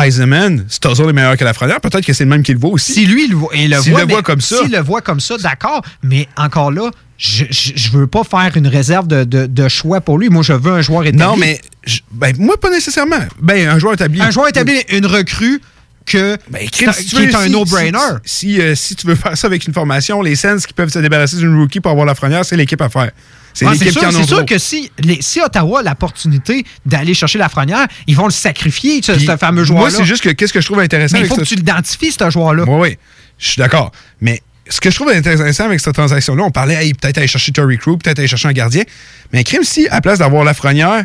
Eisenman, 0.06 0.66
Stuzzle 0.70 1.10
est 1.10 1.14
meilleur 1.14 1.36
que 1.36 1.44
la 1.44 1.54
frenière? 1.54 1.82
Peut-être 1.82 2.06
que 2.06 2.14
c'est 2.14 2.24
le 2.24 2.30
même 2.30 2.44
qui 2.44 2.54
le 2.54 2.60
voit 2.60 2.70
aussi. 2.70 2.94
Si 2.94 3.06
lui 3.06 3.26
il 3.26 3.32
le 3.32 3.36
voit, 3.38 3.50
il 3.56 3.70
le 3.72 3.82
S'il 3.82 3.92
voit, 3.92 4.02
le 4.02 4.08
mais- 4.08 4.14
voit 4.14 4.22
comme 4.24 4.40
ça. 4.42 4.58
S'il 4.64 4.72
le 4.72 4.80
voit 4.82 5.02
comme 5.02 5.20
ça, 5.20 5.36
d'accord. 5.38 5.82
Mais 6.04 6.28
encore 6.38 6.72
là, 6.72 6.90
je, 7.18 7.46
je, 7.50 7.72
je 7.76 7.92
veux 7.92 8.08
pas 8.08 8.24
faire 8.24 8.52
une 8.56 8.68
réserve 8.68 9.08
de, 9.08 9.24
de- 9.24 9.46
de 9.46 9.68
choix 9.70 10.02
pour 10.02 10.18
lui. 10.18 10.30
Moi, 10.30 10.44
je 10.44 10.54
veux 10.54 10.72
un 10.74 10.82
joueur 10.82 11.04
établi. 11.06 11.24
Non, 11.24 11.38
mais 11.38 11.62
je- 11.86 12.00
ben, 12.12 12.34
moi, 12.40 12.58
pas 12.60 12.70
nécessairement. 12.70 13.20
Ben, 13.42 13.68
un 13.70 13.80
joueur 13.80 13.94
établi. 13.94 14.22
Un 14.22 14.32
joueur 14.32 14.48
établi, 14.50 14.74
une 14.90 15.06
recrue 15.06 15.62
que 16.06 16.38
Ben, 16.50 16.68
qui, 16.70 16.84
Chris, 16.84 16.94
si 16.98 17.06
tu 17.06 17.16
veux, 17.16 17.30
est 17.30 17.36
un 17.36 17.46
si- 17.46 17.50
no-brainer. 17.52 17.98
Si, 18.26 18.50
si, 18.56 18.62
euh, 18.62 18.76
si 18.76 18.96
tu 18.96 19.08
veux 19.08 19.16
faire 19.16 19.38
ça 19.38 19.48
avec 19.48 19.66
une 19.66 19.74
formation, 19.74 20.22
les 20.22 20.36
Sens 20.36 20.66
qui 20.66 20.74
peuvent 20.74 20.90
se 20.90 21.00
débarrasser 21.00 21.38
d'une 21.38 21.56
rookie 21.58 21.80
pour 21.80 21.92
avoir 21.92 22.06
la 22.06 22.16
frenière, 22.16 22.44
c'est 22.44 22.58
l'équipe 22.58 22.82
à 22.82 22.90
faire. 22.90 23.12
C'est 23.54 23.68
Ah, 23.68 23.74
qui 23.76 23.88
en 24.04 24.12
sûr, 24.12 24.26
sûr 24.28 24.46
que 24.46 24.58
si, 24.58 24.92
les- 25.00 25.22
si 25.22 25.40
Ottawa 25.40 25.82
a 25.82 25.84
l'opportunité 25.84 26.66
d'aller 26.88 27.14
chercher 27.14 27.38
la 27.38 27.48
frenière, 27.50 27.86
ils 28.08 28.16
vont 28.16 28.26
le 28.26 28.32
sacrifier, 28.32 29.00
ce, 29.04 29.12
Puis, 29.12 29.28
ce 29.28 29.38
fameux 29.38 29.64
joueur-là. 29.64 29.90
Moi, 29.92 29.98
c'est 29.98 30.06
juste 30.06 30.24
que 30.24 30.30
qu'est-ce 30.30 30.52
que 30.52 30.60
je 30.60 30.66
trouve 30.66 30.80
intéressant 30.80 31.16
Mais 31.18 31.22
il 31.26 31.28
faut 31.30 31.36
que 31.36 31.44
tu 31.44 31.54
l'identifies, 31.56 32.12
ce 32.12 32.30
joueur-là. 32.32 32.64
Oui, 32.68 32.80
oui. 32.90 32.98
Je 33.38 33.50
suis 33.52 33.60
d'accord. 33.60 33.92
Mais 34.22 34.42
ce 34.70 34.80
que 34.80 34.90
je 34.90 34.96
trouve 34.96 35.10
intéressant 35.10 35.66
avec 35.66 35.80
cette 35.80 35.94
transaction-là, 35.94 36.44
on 36.44 36.52
parlait 36.52 36.76
hey, 36.76 36.94
peut-être 36.94 37.18
aller 37.18 37.28
chercher 37.28 37.52
Tory 37.52 37.78
Crew, 37.78 37.98
peut-être 37.98 38.20
aller 38.20 38.28
chercher 38.28 38.48
un 38.48 38.54
gardien. 38.54 38.84
Mais 39.32 39.40
un 39.40 39.44
crime, 39.44 39.64
si, 39.64 39.88
à 39.90 39.96
la 39.96 40.02
place 40.02 40.20
d'avoir 40.20 40.44
Lafrenière, 40.44 41.04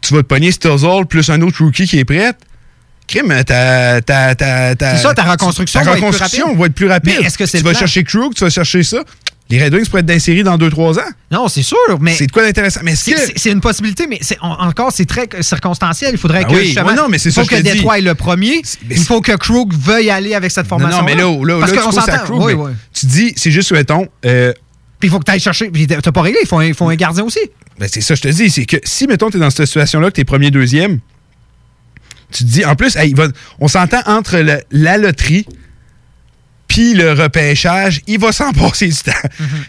tu 0.00 0.14
vas 0.14 0.22
te 0.22 0.26
pogner 0.26 0.50
Stuzzle 0.50 1.06
plus 1.08 1.30
un 1.30 1.40
autre 1.42 1.62
rookie 1.62 1.86
qui 1.86 1.98
est 1.98 2.04
prêt, 2.04 2.32
crime, 3.06 3.28
ta. 3.44 4.00
ta, 4.00 4.34
ta, 4.34 4.74
ta 4.74 4.96
C'est 4.96 5.02
ça, 5.02 5.14
ta 5.14 5.22
reconstruction 5.22 5.80
ta 5.80 5.84
va 5.86 5.92
être 5.92 5.98
plus 5.98 6.06
reconstruction 6.06 6.46
rapide. 6.46 6.58
va 6.60 6.66
être 6.66 6.74
plus 6.74 6.88
rapide. 6.88 7.14
Mais 7.20 7.26
est-ce 7.26 7.38
que 7.38 7.46
c'est 7.46 7.58
Tu 7.58 7.64
le 7.64 7.68
vas 7.68 7.70
plan? 7.70 7.78
chercher 7.80 8.04
Krug, 8.04 8.34
tu 8.34 8.42
vas 8.44 8.50
chercher 8.50 8.82
ça. 8.82 9.04
Les 9.50 9.62
Red 9.62 9.74
Wings 9.74 9.86
pourraient 9.86 10.00
être 10.00 10.06
d'insérie 10.06 10.42
dans 10.42 10.56
2-3 10.56 10.98
ans. 10.98 11.10
Non, 11.30 11.46
c'est 11.48 11.62
sûr, 11.62 11.76
mais. 12.00 12.14
C'est 12.14 12.26
de 12.26 12.32
quoi 12.32 12.42
d'intéressant? 12.42 12.80
Mais 12.84 12.96
C'est 12.96 13.12
que. 13.12 13.48
une 13.50 13.60
possibilité, 13.60 14.06
mais 14.08 14.18
c'est- 14.22 14.38
encore, 14.40 14.92
c'est 14.92 15.04
très 15.04 15.28
circonstanciel. 15.42 16.10
Il 16.14 16.18
faudrait 16.18 16.42
Ah 16.46 16.48
que 16.48 16.54
oui, 16.54 16.74
ouais, 16.74 16.94
non, 16.94 17.08
mais 17.10 17.18
c'est 17.18 17.28
il 17.28 17.32
faut 17.34 17.42
ça 17.44 17.48
que 17.56 17.56
que. 17.56 17.60
Détroit 17.62 17.98
est 17.98 18.02
le 18.02 18.14
premier. 18.14 18.62
Il 18.90 19.04
faut 19.04 19.20
que 19.20 19.32
Krug 19.36 19.74
veuille 19.74 20.10
aller 20.10 20.34
avec 20.34 20.50
cette 20.50 20.66
formation. 20.66 20.98
non, 21.00 21.04
mais 21.04 21.14
là, 21.14 21.24
là, 21.44 21.60
Parce 21.60 21.72
là, 21.72 21.82
qu'on 21.82 21.90
tu 21.90 21.98
à. 22.10 22.18
Krug, 22.20 22.40
Oui, 22.42 22.54
mais 22.54 22.62
oui. 22.62 22.70
Tu 22.94 23.06
dis, 23.06 23.32
c'est 23.36 23.50
juste, 23.50 23.72
mettons. 23.72 24.08
euh, 24.24 24.52
Puis 24.98 25.08
il 25.08 25.10
faut 25.12 25.18
que 25.18 25.24
tu 25.24 25.32
ailles 25.32 25.40
chercher. 25.40 25.68
Puis 25.70 25.86
t'as 25.86 26.00
pas 26.12 26.22
réglé, 26.22 26.38
il 26.42 26.48
faut 26.48 26.56
un, 26.58 26.64
il 26.64 26.74
faut 26.74 26.88
un 26.88 26.94
gardien 26.94 27.24
aussi. 27.24 27.40
Ben, 27.78 27.88
c'est 27.92 28.00
ça, 28.00 28.14
je 28.14 28.22
te 28.22 28.28
dis. 28.28 28.48
C'est 28.48 28.64
que 28.64 28.76
si, 28.84 29.06
mettons, 29.06 29.28
tu 29.28 29.36
es 29.36 29.40
dans 29.40 29.50
cette 29.50 29.66
situation-là, 29.66 30.08
que 30.10 30.14
tu 30.14 30.20
es 30.22 30.24
premier, 30.24 30.50
deuxième, 30.50 31.00
tu 32.30 32.44
te 32.44 32.48
dis, 32.48 32.64
en 32.64 32.74
plus, 32.74 32.96
hey, 32.96 33.14
on 33.60 33.68
s'entend 33.68 34.00
entre 34.06 34.42
la 34.70 34.96
loterie 34.98 35.46
puis 36.72 36.94
le 36.94 37.12
repêchage, 37.12 38.00
il 38.06 38.18
va 38.18 38.32
s'en 38.32 38.50
passer 38.52 38.88
du 38.88 38.94
temps. 38.96 39.12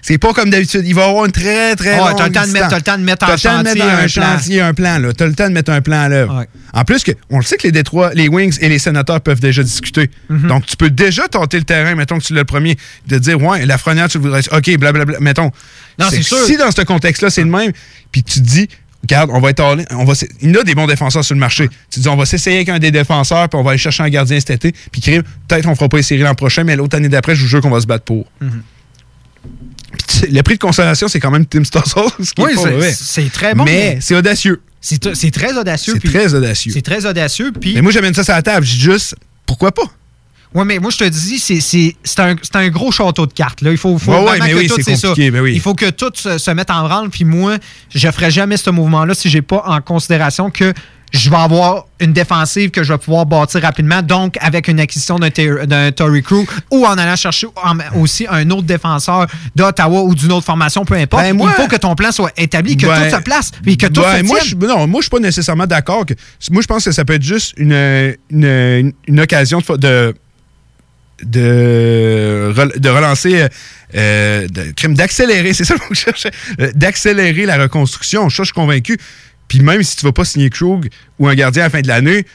C'est 0.02 0.18
pas 0.18 0.32
comme 0.32 0.50
d'habitude. 0.50 0.84
Il 0.86 0.96
va 0.96 1.08
avoir 1.10 1.26
une 1.26 1.34
très, 1.34 1.76
très. 1.76 1.92
Ouais, 1.96 1.98
longue 1.98 2.16
t'as 2.18 2.28
le 2.28 2.32
temps 2.32 2.48
de 2.48 2.52
mettre- 2.52 2.70
t'as 2.70 2.76
le 2.78 2.82
temps 2.82 2.98
de 2.98 3.04
mettre 3.04 3.26
en 3.30 3.34
de 3.34 3.38
chantier 3.38 3.74
mettre 3.74 3.86
un 3.86 3.98
un 3.98 4.08
plan. 4.08 4.68
un 4.70 4.74
plan. 4.74 5.00
là. 5.00 5.14
T'as 5.14 5.26
le 5.26 5.34
temps 5.36 5.50
de 5.50 5.54
mettre 5.54 5.72
un 5.72 5.82
plan 5.82 6.00
à 6.00 6.08
l'œuvre. 6.08 6.46
En 6.72 6.86
plus, 6.86 7.04
que, 7.04 7.12
on 7.30 7.40
le 7.40 7.44
sait 7.44 7.58
que 7.58 7.64
les 7.64 7.74
Détroits, 7.74 8.12
les 8.14 8.30
Wings 8.30 8.58
et 8.62 8.70
les 8.70 8.80
sénateurs 8.80 9.20
peuvent 9.20 9.42
déjà 9.42 9.64
discuter. 9.64 10.10
Mhm. 10.30 10.48
Donc, 10.48 10.66
tu 10.66 10.78
peux 10.78 10.90
déjà 10.90 11.28
tenter 11.28 11.58
le 11.58 11.66
terrain, 11.66 11.94
mettons 11.96 12.18
que 12.20 12.24
tu 12.24 12.34
l'as 12.34 12.40
le 12.42 12.46
premier, 12.46 12.78
de 13.08 13.18
dire, 13.18 13.42
ouais, 13.42 13.66
la 13.66 13.78
frenière, 13.78 14.08
tu 14.08 14.18
le 14.20 14.24
voudrais. 14.24 14.42
OK, 14.54 14.78
blablabla. 14.78 15.20
Mettons. 15.20 15.52
Non, 16.00 16.08
c'est 16.10 16.24
sûr. 16.24 16.38
Si 16.46 16.56
dans 16.56 16.72
ce 16.72 16.82
contexte-là, 16.84 17.30
c'est 17.30 17.44
le 17.44 17.50
même, 17.50 17.74
puis 18.14 18.24
tu 18.24 18.40
te 18.40 18.46
dis, 18.46 18.70
regarde, 19.04 19.30
on 19.34 19.40
va 19.40 19.50
être 19.52 19.62
on 19.92 20.04
va, 20.06 20.14
il 20.42 20.52
y 20.52 20.58
a 20.58 20.64
des 20.64 20.76
bons 20.76 20.88
défenseurs 20.88 21.24
sur 21.24 21.36
le 21.36 21.40
marché. 21.40 21.70
Tu 21.92 22.00
dis, 22.00 22.08
on 22.08 22.16
va 22.16 22.26
s'essayer 22.26 22.58
avec 22.58 22.70
un 22.70 22.80
des 22.80 22.92
défenseurs, 22.92 23.48
puis 23.50 23.60
on 23.60 23.64
va 23.64 23.72
aller 23.72 23.78
chercher 23.78 24.04
un 24.04 24.10
gardien 24.10 24.40
cet 24.40 24.50
été, 24.52 24.74
puis 24.92 25.02
crime, 25.02 25.24
peut-être 25.48 25.68
on 25.68 25.76
fera 25.76 25.90
pas 25.90 25.98
les 25.98 26.04
séries 26.04 26.22
l'an 26.24 26.36
prochain, 26.36 26.64
mais 26.64 26.76
l'autre 26.76 26.96
année 26.98 27.10
d'après, 27.10 27.36
je 27.36 27.42
vous 27.42 27.48
jure 27.48 27.62
qu'on 27.62 27.70
va 27.70 27.82
se 27.82 27.86
battre 27.88 28.06
pour. 28.06 28.26
Mhm. 28.42 28.62
Le 30.32 30.42
prix 30.42 30.56
de 30.56 30.60
consolation, 30.60 31.08
c'est 31.08 31.20
quand 31.20 31.32
même 31.32 31.46
Tim 31.46 31.64
Stossel, 31.64 32.04
ce 32.24 32.34
qui 32.34 32.42
Oui, 32.42 32.52
c'est- 32.94 33.30
très 33.32 33.54
bon. 33.54 33.64
Mais 33.66 33.98
c'est 34.02 34.16
audacieux. 34.16 34.62
C'est 34.80 35.00
très 35.32 35.58
audacieux. 35.58 35.94
C'est 35.94 36.00
puis- 36.00 36.10
très 36.10 36.34
audacieux. 36.34 36.72
C'est 36.74 36.82
très 36.82 37.06
audacieux. 37.06 37.52
Puis 37.60 37.74
Mais 37.76 37.82
moi, 37.82 37.92
j'amène 37.92 38.14
ça 38.14 38.24
sur 38.24 38.34
la 38.34 38.42
table. 38.42 38.66
Je 38.66 38.74
dis 38.74 38.82
juste, 38.82 39.16
pourquoi 39.46 39.72
pas? 39.72 39.84
Oui, 40.56 40.64
mais 40.66 40.80
moi, 40.80 40.92
je 40.92 40.98
te 40.98 41.04
dis, 41.06 41.40
c'est- 41.40 41.62
c'est 41.62 41.96
c'est 42.04 42.20
un, 42.20 42.36
c'est 42.42 42.56
un 42.56 42.70
gros 42.70 42.92
château 42.92 43.26
de 43.26 43.34
cartes. 43.34 43.62
Là. 43.62 43.72
Il 43.72 43.78
faut, 43.78 43.98
faut 43.98 44.12
Ouais, 44.12 44.40
ouais, 44.40 44.40
que 44.52 44.56
oui, 44.56 44.68
tout, 44.68 44.76
c'est 44.84 44.96
ça. 44.96 45.08
compliqué, 45.10 45.40
oui. 45.40 45.54
Il 45.56 45.62
faut 45.62 45.74
que 45.74 45.90
tout 45.90 46.12
se, 46.16 46.38
se 46.38 46.52
mette 46.52 46.70
en 46.70 46.84
branle. 46.88 47.10
Puis 47.10 47.26
moi, 47.26 47.58
je 47.94 48.10
ferai 48.12 48.30
jamais 48.32 48.58
ce 48.58 48.70
mouvement-là 48.70 49.14
si 49.16 49.30
j'ai 49.30 49.42
pas 49.42 49.64
en 49.66 49.82
considération 49.82 50.50
que 50.52 50.74
je 51.12 51.30
vais 51.30 51.36
avoir 51.38 51.86
une 52.00 52.12
défensive 52.12 52.72
que 52.72 52.82
je 52.82 52.92
vais 52.92 52.98
pouvoir 52.98 53.28
bâtir 53.28 53.62
rapidement. 53.62 54.02
Donc, 54.02 54.36
avec 54.42 54.68
une 54.68 54.80
acquisition 54.80 55.20
d'un 55.20 55.92
Tory 55.92 56.24
Crew 56.24 56.44
ou 56.72 56.88
en 56.88 56.98
allant 56.98 57.16
chercher 57.16 57.46
aussi 57.96 58.26
un 58.28 58.50
autre 58.50 58.64
défenseur 58.64 59.28
d'Ottawa 59.56 60.02
ou 60.02 60.16
d'une 60.16 60.32
autre 60.32 60.46
formation, 60.46 60.86
peu 60.86 60.96
importe. 60.96 61.22
Ben, 61.22 61.36
moi- 61.38 61.52
il 61.56 61.62
faut 61.62 61.68
que 61.68 61.76
ton 61.76 61.94
plan 61.94 62.12
soit 62.12 62.32
établi, 62.36 62.78
que 62.78 62.88
Ben, 62.88 63.10
tout 63.12 63.16
se 63.16 63.22
place, 63.22 63.52
puis 63.62 63.78
que 63.78 63.86
tout 63.86 64.02
ben, 64.02 64.20
se 64.20 64.24
moi, 64.24 64.40
je, 64.44 64.56
non, 64.56 64.88
moi, 64.88 65.02
je 65.02 65.04
suis 65.04 65.10
pas 65.12 65.20
nécessairement 65.20 65.68
d'accord. 65.68 66.04
que 66.08 66.16
Moi, 66.50 66.64
je 66.64 66.68
pense 66.68 66.84
que 66.84 66.92
ça 66.92 67.06
peut 67.06 67.14
être 67.14 67.22
juste 67.24 67.54
une, 67.58 67.74
une, 68.32 68.44
une- 68.46 68.94
une 69.08 69.20
occasion 69.20 69.60
de, 69.60 69.78
de, 69.78 70.16
de, 71.26 72.52
rel- 72.56 72.80
de 72.80 72.90
relancer, 72.90 73.42
euh, 73.42 73.48
euh, 73.96 74.48
d'accélérer, 74.90 75.54
c'est 75.54 75.66
ça 75.66 75.76
que 75.76 75.82
je 75.92 76.00
cherchais, 76.00 76.32
euh, 76.60 76.72
d'accélérer 76.76 77.46
la 77.46 77.58
reconstruction. 77.58 78.30
Ça, 78.30 78.44
je 78.44 78.48
suis 78.48 78.54
convaincu. 78.54 78.98
Puis 79.48 79.60
même 79.60 79.84
si 79.84 79.96
tu 79.98 80.06
vas 80.06 80.12
pas 80.12 80.26
signer 80.26 80.50
Krug 80.50 80.90
ou 81.20 81.28
un 81.28 81.36
gardien 81.36 81.64
à 81.64 81.66
la 81.66 81.70
fin 81.70 81.82
de 81.82 81.88
l'année, 81.88 82.26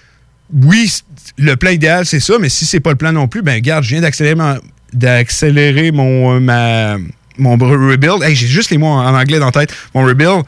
oui, 0.63 0.91
le 1.37 1.57
plan 1.57 1.71
idéal, 1.71 2.07
c'est 2.07 2.21
ça, 2.21 2.35
mais 2.41 2.49
si 2.49 2.65
c'est 2.65 2.81
pas 2.81 2.91
le 2.91 2.97
plan 2.97 3.13
non 3.13 3.29
plus, 3.29 3.43
ben 3.43 3.55
regarde, 3.55 3.85
je 3.85 3.91
viens 3.91 4.01
d'accélérer 4.01 4.35
ma- 4.35 4.59
d'accélérer 4.93 5.91
mon, 5.93 6.41
ma, 6.41 6.97
mon 7.39 7.57
rebuild. 7.57 8.23
Hey, 8.23 8.35
j'ai 8.35 8.47
juste 8.47 8.71
les 8.71 8.79
mots 8.79 8.87
en, 8.87 9.15
anglais 9.15 9.39
dans 9.39 9.47
la 9.47 9.53
tête. 9.53 9.75
Mon 9.95 10.05
rebuild. 10.05 10.43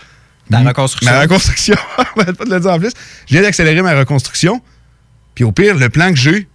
La 0.48 0.60
reconstruction. 0.60 1.12
Ma 1.14 1.20
reconstruction. 1.20 1.76
Pas 2.16 2.24
de 2.24 2.50
le 2.54 2.60
dire 2.60 2.70
en 2.72 2.78
plus. 2.78 2.92
Je 3.26 3.34
viens 3.34 3.42
d'accélérer 3.42 3.82
ma 3.82 3.94
reconstruction. 3.96 4.60
Puis 5.34 5.44
au 5.44 5.52
pire, 5.52 5.76
le 5.76 5.88
plan 5.90 6.10
que 6.10 6.16
j'ai, 6.18 6.48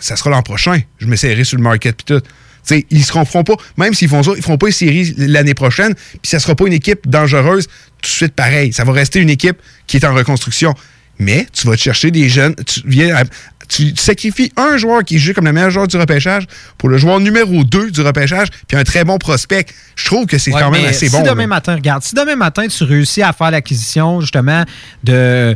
ça 0.00 0.16
sera 0.16 0.30
l'an 0.30 0.42
prochain. 0.42 0.80
Je 0.98 1.06
m'essayerai 1.06 1.44
sur 1.44 1.56
le 1.56 1.62
market 1.62 1.96
puis 1.96 2.04
tout. 2.16 2.20
Tu 2.20 2.74
sais, 2.76 2.86
ils 2.90 3.02
se 3.02 3.10
feront 3.12 3.24
pas, 3.24 3.54
même 3.78 3.94
s'ils 3.94 4.08
font 4.08 4.22
ça, 4.22 4.32
ils 4.36 4.42
feront 4.42 4.58
pas 4.58 4.66
une 4.66 4.72
série 4.72 5.14
l'année 5.16 5.54
prochaine, 5.54 5.94
puis 5.94 6.20
ça 6.24 6.38
sera 6.38 6.54
pas 6.54 6.66
une 6.66 6.74
équipe 6.74 7.08
dangereuse 7.08 7.66
tout 7.66 7.72
de 8.02 8.06
suite 8.06 8.34
pareil. 8.34 8.72
Ça 8.74 8.84
va 8.84 8.92
rester 8.92 9.18
une 9.18 9.30
équipe 9.30 9.56
qui 9.86 9.96
est 9.96 10.04
en 10.04 10.14
reconstruction. 10.14 10.74
Mais 11.18 11.46
tu 11.52 11.66
vas 11.66 11.74
te 11.76 11.80
chercher 11.80 12.10
des 12.10 12.28
jeunes, 12.28 12.54
tu 12.66 12.80
viens 12.86 13.14
à- 13.16 13.24
tu 13.68 13.94
sacrifies 13.96 14.50
un 14.56 14.76
joueur 14.78 15.04
qui 15.04 15.14
est 15.14 15.18
jugé 15.18 15.32
comme 15.32 15.44
le 15.44 15.52
meilleur 15.52 15.70
joueur 15.70 15.86
du 15.86 15.96
repêchage 15.96 16.44
pour 16.76 16.88
le 16.88 16.98
joueur 16.98 17.20
numéro 17.20 17.62
2 17.62 17.90
du 17.92 18.00
repêchage, 18.00 18.48
puis 18.66 18.76
un 18.76 18.84
très 18.84 19.04
bon 19.04 19.16
prospect. 19.18 19.66
Je 19.96 20.04
trouve 20.06 20.26
que 20.26 20.38
c'est 20.38 20.52
Ouais, 20.52 20.60
quand 20.60 20.70
même 20.70 20.86
assez 20.86 21.06
si 21.08 21.12
bon. 21.12 21.22
demain 21.22 21.42
là. 21.42 21.46
matin, 21.46 21.74
regarde, 21.76 22.02
si 22.02 22.14
demain 22.14 22.36
matin 22.36 22.66
tu 22.68 22.84
réussis 22.84 23.22
à 23.22 23.32
faire 23.32 23.50
l'acquisition 23.52 24.20
justement 24.20 24.64
de 25.04 25.54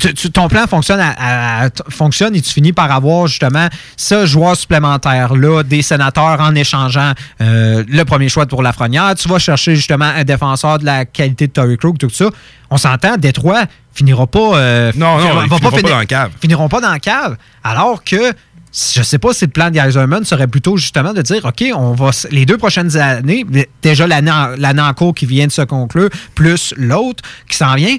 tu- 0.00 0.14
tu- 0.14 0.30
ton 0.30 0.48
plan 0.48 0.66
fonctionne, 0.66 1.00
à- 1.00 1.60
à- 1.64 1.70
t- 1.70 1.82
fonctionne 1.90 2.34
et 2.34 2.40
tu 2.40 2.50
finis 2.52 2.72
par 2.72 2.90
avoir 2.90 3.26
justement 3.26 3.68
ce 3.96 4.24
joueur 4.26 4.56
supplémentaire-là 4.56 5.62
des 5.62 5.82
sénateurs 5.82 6.40
en 6.40 6.54
échangeant 6.54 7.12
euh, 7.40 7.84
le 7.88 8.04
premier 8.04 8.28
choix 8.28 8.46
pour 8.46 8.62
la 8.62 8.72
frenière. 8.72 9.14
Tu 9.16 9.28
vas 9.28 9.38
chercher 9.38 9.76
justement 9.76 10.06
un 10.06 10.24
défenseur 10.24 10.78
de 10.78 10.84
la 10.84 11.04
qualité 11.04 11.46
de 11.46 11.52
Tory 11.52 11.76
Krug, 11.76 11.98
tout 11.98 12.10
ça. 12.10 12.26
On 12.70 12.76
s'entend, 12.78 13.16
Détroit 13.16 13.64
finira 13.94 14.26
pas. 14.26 14.56
euh, 14.56 14.92
Non, 14.96 15.18
non, 15.18 15.42
finira- 15.42 15.70
pas 15.70 15.82
dans 15.82 15.98
la 15.98 16.06
cave. 16.06 16.30
finiront 16.40 16.68
pas 16.68 16.80
dans 16.80 16.90
la 16.90 16.98
cave. 16.98 17.36
Alors 17.62 18.02
que 18.02 18.32
je 18.74 19.02
sais 19.02 19.18
pas 19.18 19.34
si 19.34 19.44
le 19.44 19.50
plan 19.50 19.68
de 19.68 19.74
Geiserman 19.74 20.24
serait 20.24 20.46
plutôt 20.46 20.78
justement 20.78 21.12
de 21.12 21.20
dire 21.20 21.44
OK, 21.44 21.62
on 21.76 21.92
va 21.92 22.08
les 22.30 22.46
deux 22.46 22.56
prochaines 22.56 22.96
années, 22.96 23.44
déjà 23.82 24.06
l'année 24.06 24.30
en, 24.30 24.48
l'année 24.56 24.80
en 24.80 24.94
cours 24.94 25.14
qui 25.14 25.26
vient 25.26 25.46
de 25.46 25.52
se 25.52 25.60
conclure, 25.60 26.08
plus 26.34 26.72
l'autre 26.78 27.22
qui 27.50 27.56
s'en 27.58 27.74
vient. 27.74 27.96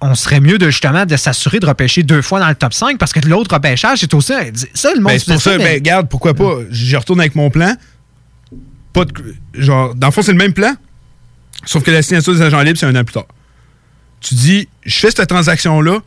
On 0.00 0.14
serait 0.14 0.40
mieux 0.40 0.58
de 0.58 0.66
justement 0.70 1.06
de 1.06 1.16
s'assurer 1.16 1.60
de 1.60 1.66
repêcher 1.66 2.02
deux 2.02 2.20
fois 2.20 2.38
dans 2.40 2.48
le 2.48 2.54
top 2.54 2.74
5 2.74 2.98
parce 2.98 3.12
que 3.12 3.20
l'autre 3.26 3.54
repêchage, 3.54 4.00
c'est 4.00 4.12
aussi. 4.12 4.32
Ça, 4.74 4.90
le 4.94 5.00
monde 5.00 5.12
Ben, 5.12 5.18
c'est 5.18 5.32
pour 5.32 5.40
ça, 5.40 5.56
mais- 5.58 5.64
ben, 5.64 5.74
regarde, 5.74 6.08
pourquoi 6.08 6.34
pas, 6.34 6.56
je 6.70 6.96
retourne 6.96 7.20
avec 7.20 7.34
mon 7.34 7.48
plan. 7.50 7.74
Pas 8.92 9.04
de, 9.06 9.12
genre, 9.54 9.94
dans 9.94 10.08
le 10.08 10.12
fond, 10.12 10.22
c'est 10.22 10.32
le 10.32 10.38
même 10.38 10.52
plan, 10.52 10.74
sauf 11.64 11.82
que 11.82 11.90
la 11.90 12.02
signature 12.02 12.34
des 12.34 12.42
agents 12.42 12.60
libres, 12.60 12.78
c'est 12.78 12.86
un 12.86 12.94
an 12.96 13.04
plus 13.04 13.14
tard. 13.14 13.26
Tu 14.20 14.34
dis, 14.34 14.68
je 14.84 14.94
fais 14.98 15.10
cette 15.10 15.26
transaction-là, 15.28 15.98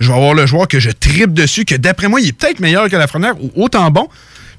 je 0.00 0.08
vais 0.08 0.14
avoir 0.14 0.34
le 0.34 0.44
joueur 0.46 0.68
que 0.68 0.78
je 0.80 0.90
tripe 0.90 1.32
dessus, 1.32 1.64
que 1.64 1.74
d'après 1.76 2.08
moi, 2.08 2.20
il 2.20 2.28
est 2.28 2.32
peut-être 2.32 2.60
meilleur 2.60 2.88
que 2.90 2.96
la 2.96 3.06
Frontière, 3.06 3.34
ou 3.42 3.50
autant 3.64 3.90
bon, 3.90 4.08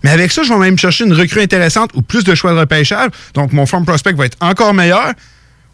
mais 0.03 0.09
avec 0.11 0.31
ça, 0.31 0.43
je 0.43 0.51
vais 0.53 0.59
même 0.59 0.77
chercher 0.77 1.03
une 1.05 1.13
recrue 1.13 1.41
intéressante 1.41 1.91
ou 1.93 2.01
plus 2.01 2.23
de 2.23 2.33
choix 2.35 2.53
de 2.53 2.57
repêchage, 2.59 3.11
donc 3.33 3.51
mon 3.53 3.65
farm 3.65 3.85
prospect 3.85 4.13
va 4.13 4.25
être 4.25 4.37
encore 4.41 4.73
meilleur. 4.73 5.11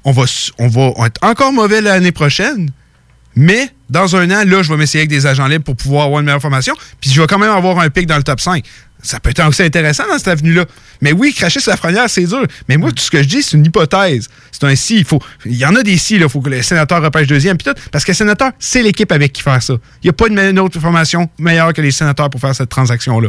On 0.03 0.11
va, 0.11 0.23
s- 0.23 0.51
on 0.57 0.67
va 0.67 0.91
être 1.07 1.19
encore 1.23 1.53
mauvais 1.53 1.80
l'année 1.80 2.11
prochaine, 2.11 2.69
mais 3.35 3.69
dans 3.89 4.15
un 4.15 4.30
an, 4.31 4.43
là, 4.45 4.64
je 4.64 4.69
vais 4.69 4.77
m'essayer 4.77 5.01
avec 5.01 5.10
des 5.10 5.26
agents 5.26 5.47
libres 5.47 5.64
pour 5.64 5.76
pouvoir 5.76 6.05
avoir 6.05 6.19
une 6.19 6.26
meilleure 6.26 6.41
formation, 6.41 6.76
puis 6.99 7.10
je 7.10 7.22
vais 7.22 7.27
quand 7.27 7.39
même 7.39 7.51
avoir 7.51 7.80
un 7.80 7.89
pic 7.89 8.07
dans 8.07 8.18
le 8.18 8.23
top 8.23 8.39
5. 8.39 8.64
Ça 9.03 9.19
peut 9.19 9.31
être 9.31 9.45
aussi 9.45 9.61
intéressant 9.61 10.07
dans 10.07 10.18
cette 10.18 10.30
avenue-là. 10.30 10.65
Mais 11.01 11.11
oui, 11.11 11.34
cracher 11.34 11.60
sur 11.60 11.72
la 11.72 11.77
fronnière, 11.77 12.10
c'est 12.10 12.23
dur. 12.23 12.47
Mais 12.69 12.77
moi, 12.77 12.89
tout 12.91 13.03
ce 13.03 13.11
que 13.11 13.22
je 13.22 13.27
dis, 13.27 13.43
c'est 13.43 13.57
une 13.57 13.65
hypothèse. 13.65 14.30
C'est 14.49 14.64
un 14.64 14.76
si. 14.77 14.99
Il, 14.99 15.03
faut, 15.03 15.19
il 15.45 15.57
y 15.57 15.65
en 15.65 15.76
a 15.76 15.84
des 15.84 15.97
si, 15.97 16.15
il 16.15 16.30
faut 16.30 16.39
que 16.39 16.49
le 16.49 16.61
sénateur 16.61 17.03
repêche 17.03 17.27
deuxième. 17.27 17.57
Parce 17.91 18.05
que 18.05 18.11
le 18.11 18.15
sénateur, 18.15 18.51
c'est 18.60 18.81
l'équipe 18.81 19.11
avec 19.11 19.34
qui 19.34 19.41
faire 19.41 19.61
ça. 19.61 19.73
Il 20.01 20.05
n'y 20.05 20.10
a 20.10 20.14
pas 20.14 20.27
une 20.27 20.57
autre 20.57 20.80
formation 20.80 21.30
meilleure 21.38 21.73
que 21.73 21.81
les 21.81 21.91
sénateurs 21.91 22.30
pour 22.30 22.39
faire 22.39 22.55
cette 22.55 22.69
transaction-là. 22.69 23.27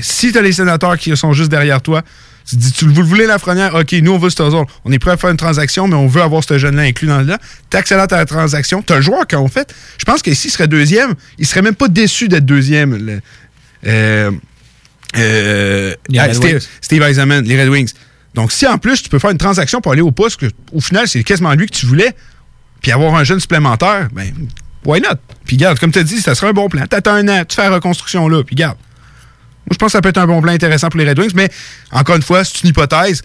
Si 0.00 0.32
tu 0.32 0.38
as 0.38 0.42
les 0.42 0.52
sénateurs 0.52 0.98
qui 0.98 1.16
sont 1.16 1.32
juste 1.32 1.50
derrière 1.50 1.80
toi, 1.80 2.02
tu 2.48 2.56
dis, 2.56 2.72
tu 2.72 2.86
vous 2.86 3.02
le 3.02 3.06
voulez 3.06 3.26
la 3.26 3.38
frenière? 3.38 3.74
OK, 3.74 3.92
nous, 4.02 4.12
on 4.12 4.18
veut 4.18 4.30
ce 4.30 4.42
autres. 4.42 4.72
On 4.84 4.92
est 4.92 4.98
prêt 4.98 5.10
à 5.12 5.16
faire 5.16 5.30
une 5.30 5.36
transaction, 5.36 5.86
mais 5.88 5.96
on 5.96 6.06
veut 6.06 6.22
avoir 6.22 6.42
ce 6.42 6.56
jeune-là 6.58 6.82
inclus 6.82 7.06
dans 7.08 7.18
le 7.18 7.24
là. 7.24 7.38
Tu 7.70 7.76
accélères 7.76 8.06
ta 8.08 8.24
transaction. 8.24 8.82
Tu 8.82 8.92
as 8.92 8.96
le 8.96 9.02
joueur 9.02 9.26
quand 9.28 9.40
on 9.40 9.48
fait. 9.48 9.74
Je 9.98 10.04
pense 10.04 10.22
que 10.22 10.32
s'il 10.34 10.50
serait 10.50 10.68
deuxième, 10.68 11.14
il 11.38 11.46
serait 11.46 11.62
même 11.62 11.74
pas 11.74 11.88
déçu 11.88 12.28
d'être 12.28 12.46
deuxième. 12.46 12.96
le- 12.96 13.20
euh, 13.86 14.30
euh, 15.16 15.94
ah, 16.18 16.34
Steve. 16.34 16.66
Steve 16.80 17.02
Eisenman, 17.02 17.44
les 17.44 17.60
Red 17.60 17.68
Wings. 17.68 17.92
Donc, 18.34 18.52
si 18.52 18.66
en 18.66 18.78
plus, 18.78 19.02
tu 19.02 19.08
peux 19.08 19.18
faire 19.18 19.30
une 19.30 19.38
transaction 19.38 19.80
pour 19.80 19.92
aller 19.92 20.02
au 20.02 20.10
poste, 20.10 20.40
que, 20.40 20.46
au 20.72 20.80
final, 20.80 21.08
c'est 21.08 21.22
quasiment 21.24 21.52
lui 21.54 21.66
que 21.66 21.74
tu 21.74 21.86
voulais, 21.86 22.14
puis 22.82 22.92
avoir 22.92 23.14
un 23.14 23.24
jeune 23.24 23.40
supplémentaire, 23.40 24.08
ben, 24.12 24.32
why 24.84 25.00
not? 25.00 25.16
Puis 25.44 25.56
garde, 25.56 25.78
comme 25.78 25.90
tu 25.90 25.98
as 25.98 26.02
dit, 26.04 26.20
ça 26.20 26.34
serait 26.34 26.48
un 26.48 26.52
bon 26.52 26.68
plan. 26.68 26.86
T'attends 26.86 27.14
un 27.14 27.26
an, 27.28 27.44
tu 27.48 27.56
fais 27.56 27.68
la 27.68 27.76
reconstruction 27.76 28.28
là, 28.28 28.42
puis 28.44 28.54
garde. 28.54 28.76
Je 29.70 29.76
pense 29.76 29.88
que 29.88 29.92
ça 29.92 30.00
peut 30.00 30.08
être 30.08 30.18
un 30.18 30.26
bon 30.26 30.40
plan 30.40 30.52
intéressant 30.52 30.88
pour 30.88 31.00
les 31.00 31.08
Red 31.08 31.18
Wings, 31.18 31.32
mais 31.34 31.48
encore 31.92 32.16
une 32.16 32.22
fois, 32.22 32.44
c'est 32.44 32.62
une 32.62 32.70
hypothèse. 32.70 33.22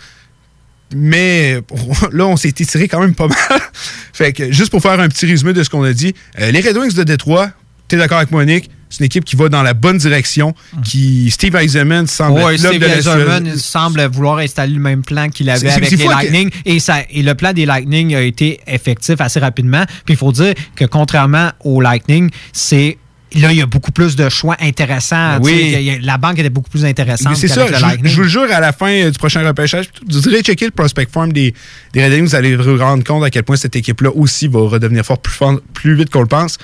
Mais 0.96 1.60
là, 2.12 2.28
on 2.28 2.38
s'est 2.38 2.50
étiré 2.50 2.88
quand 2.88 3.00
même 3.00 3.16
pas 3.16 3.28
mal. 3.28 3.38
fait 4.14 4.34
que 4.34 4.52
juste 4.52 4.70
pour 4.70 4.82
faire 4.82 5.00
un 5.00 5.08
petit 5.08 5.26
résumé 5.26 5.54
de 5.54 5.64
ce 5.64 5.70
qu'on 5.70 5.84
a 5.84 5.94
dit, 5.94 6.14
euh, 6.40 6.52
les 6.52 6.62
Red 6.62 6.78
Wings 6.78 6.94
de 6.94 7.04
Détroit, 7.04 7.50
tu 7.88 7.96
es 7.96 7.98
d'accord 7.98 8.18
avec 8.18 8.32
moi, 8.32 8.46
Nick? 8.46 8.70
C'est 8.90 9.00
une 9.00 9.06
équipe 9.08 9.26
qui 9.26 9.36
va 9.36 9.50
dans 9.50 9.64
la 9.64 9.74
bonne 9.74 9.98
direction. 9.98 10.54
Qui 10.84 11.32
Steve 11.32 11.56
Eisenman 11.56 12.06
semble 12.06 12.44
Ouais, 12.44 12.60
Steve 12.60 12.78
de 12.80 12.86
Eisenman 12.86 13.58
semble 13.58 14.06
vouloir 14.06 14.38
installer 14.38 14.76
le 14.76 14.80
même 14.80 15.02
plan 15.02 15.30
qu'il 15.30 15.50
avait 15.50 15.68
avec 15.68 15.90
les 15.90 15.98
que- 15.98 16.08
Lightning. 16.08 16.52
Et, 16.66 16.80
ça, 16.80 16.98
et 17.10 17.24
le 17.24 17.34
plan 17.34 17.54
des 17.54 17.66
Lightning 17.66 18.14
a 18.14 18.22
été 18.22 18.60
effectif 18.68 19.20
assez 19.20 19.40
rapidement. 19.40 19.84
Puis 20.06 20.14
il 20.14 20.18
faut 20.18 20.32
dire 20.32 20.54
que 20.76 20.86
contrairement 20.86 21.52
aux 21.62 21.82
Lightning, 21.82 22.30
c'est. 22.52 23.00
Là, 23.36 23.52
il 23.52 23.58
y 23.58 23.62
a 23.62 23.66
beaucoup 23.66 23.92
plus 23.92 24.16
de 24.16 24.30
choix 24.30 24.56
intéressants. 24.60 25.40
Oui. 25.42 25.72
Y 25.80 25.90
a- 25.92 26.00
La 26.02 26.18
banque 26.18 26.40
était 26.40 26.50
beaucoup 26.50 26.70
plus 26.70 26.86
intéressante 26.86 27.36
c'est 27.36 27.48
ça, 27.48 27.66
je, 27.68 28.14
vous 28.16 28.22
le 28.22 28.28
jure, 28.28 28.52
à 28.52 28.60
la 28.60 28.72
fin 28.74 28.90
euh, 28.90 29.12
du 29.12 29.18
prochain 29.18 29.46
repêchage, 29.46 29.86
vous 30.10 30.28
irez 30.30 30.42
checker 30.42 30.66
le 30.66 30.72
prospect 30.72 31.08
form 31.12 31.34
des, 31.34 31.54
des 31.94 32.04
Red 32.06 32.14
Wings, 32.14 32.26
vous 32.28 32.36
allez 32.36 32.56
vous 32.56 32.78
rendre 32.78 33.04
compte 33.04 33.24
à 33.24 33.30
quel 33.30 33.44
point 33.44 33.56
cette 33.56 33.76
équipe-là 33.76 34.10
aussi 34.16 34.48
va 34.48 34.60
redevenir 34.62 35.04
fort 35.06 35.18
plus, 35.20 35.34
fort- 35.34 35.60
plus 35.74 35.96
vite 35.96 36.10
qu'on 36.10 36.22
le 36.22 36.28
pense. 36.28 36.58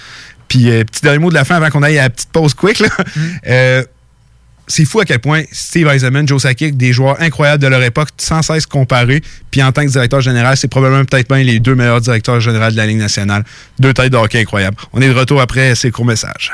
Puis, 0.47 0.69
euh, 0.69 0.83
petit 0.83 1.01
dernier 1.01 1.19
mot 1.19 1.29
de 1.29 1.35
la 1.35 1.45
fin 1.45 1.55
avant 1.57 1.69
qu'on 1.69 1.83
aille 1.83 1.99
à 1.99 2.03
la 2.03 2.09
petite 2.09 2.29
pause 2.31 2.53
quick. 2.53 2.79
là. 2.79 2.87
Mm. 3.15 3.19
Euh, 3.47 3.83
c'est 4.69 4.85
fou 4.85 4.99
à 4.99 5.05
quel 5.05 5.19
point 5.19 5.43
Steve 5.51 5.87
Eisenman, 5.87 6.27
Joe 6.27 6.41
Sakic, 6.41 6.77
des 6.77 6.93
joueurs 6.93 7.19
incroyables 7.19 7.61
de 7.61 7.67
leur 7.67 7.83
époque, 7.83 8.09
sans 8.17 8.41
cesse 8.41 8.65
comparés. 8.65 9.21
Puis 9.51 9.61
en 9.63 9.71
tant 9.71 9.83
que 9.83 9.89
directeur 9.89 10.21
général, 10.21 10.55
c'est 10.55 10.67
probablement 10.67 11.03
peut-être 11.03 11.27
bien 11.27 11.43
les 11.43 11.59
deux 11.59 11.75
meilleurs 11.75 12.01
directeurs 12.01 12.39
généraux 12.39 12.71
de 12.71 12.77
la 12.77 12.85
Ligue 12.85 12.99
nationale. 12.99 13.43
Deux 13.79 13.93
têtes 13.93 14.11
de 14.11 14.17
hockey 14.17 14.39
incroyables. 14.41 14.77
On 14.93 15.01
est 15.01 15.09
de 15.09 15.13
retour 15.13 15.41
après 15.41 15.75
ces 15.75 15.91
courts 15.91 16.05
messages. 16.05 16.53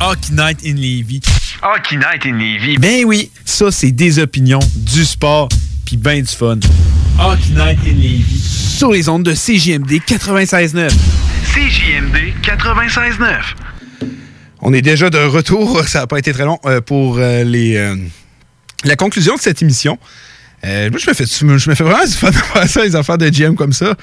Hockey 0.00 0.32
Night 0.32 0.60
in 0.64 0.76
Levy. 0.76 1.20
Hockey 1.60 1.96
Night 1.96 2.24
in 2.24 2.38
Levy. 2.38 2.78
Ben 2.78 3.04
oui, 3.04 3.32
ça, 3.44 3.72
c'est 3.72 3.90
des 3.90 4.20
opinions, 4.20 4.60
du 4.76 5.04
sport, 5.04 5.48
puis 5.84 5.96
ben 5.96 6.22
du 6.22 6.28
fun. 6.32 6.60
Hockey 7.18 7.50
Night 7.50 7.78
in 7.84 7.94
Levy. 7.96 8.38
Sur 8.38 8.92
les 8.92 9.08
ondes 9.08 9.24
de 9.24 9.32
CJMD 9.32 9.90
96.9. 10.06 10.90
CJMD 11.52 12.32
96.9. 12.42 14.08
On 14.60 14.72
est 14.72 14.82
déjà 14.82 15.10
de 15.10 15.18
retour, 15.18 15.82
ça 15.88 16.00
n'a 16.00 16.06
pas 16.06 16.18
été 16.18 16.32
très 16.32 16.44
long, 16.44 16.60
euh, 16.64 16.80
pour 16.80 17.18
euh, 17.18 17.42
les, 17.42 17.76
euh, 17.76 17.96
la 18.84 18.94
conclusion 18.94 19.34
de 19.34 19.40
cette 19.40 19.62
émission. 19.62 19.98
Euh, 20.64 20.90
moi, 20.90 21.00
je 21.00 21.10
me 21.10 21.14
fais, 21.14 21.24
je 21.26 21.44
me 21.70 21.74
fais 21.74 21.84
vraiment 21.84 22.04
du 22.04 22.12
fun 22.12 22.30
de 22.30 22.36
faire 22.36 22.68
ça, 22.68 22.84
les 22.84 22.94
affaires 22.96 23.18
de 23.18 23.28
GM 23.28 23.54
comme 23.54 23.72
ça. 23.72 23.94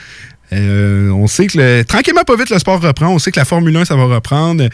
Euh, 0.53 1.09
on 1.09 1.25
sait 1.27 1.47
que 1.47 1.57
le- 1.57 1.83
tranquillement, 1.83 2.23
pas 2.23 2.35
vite, 2.35 2.49
le 2.51 2.59
sport 2.59 2.79
reprend. 2.79 3.07
On 3.07 3.19
sait 3.19 3.31
que 3.31 3.39
la 3.39 3.45
Formule 3.45 3.75
1, 3.75 3.85
ça 3.85 3.95
va 3.95 4.05
reprendre. 4.05 4.69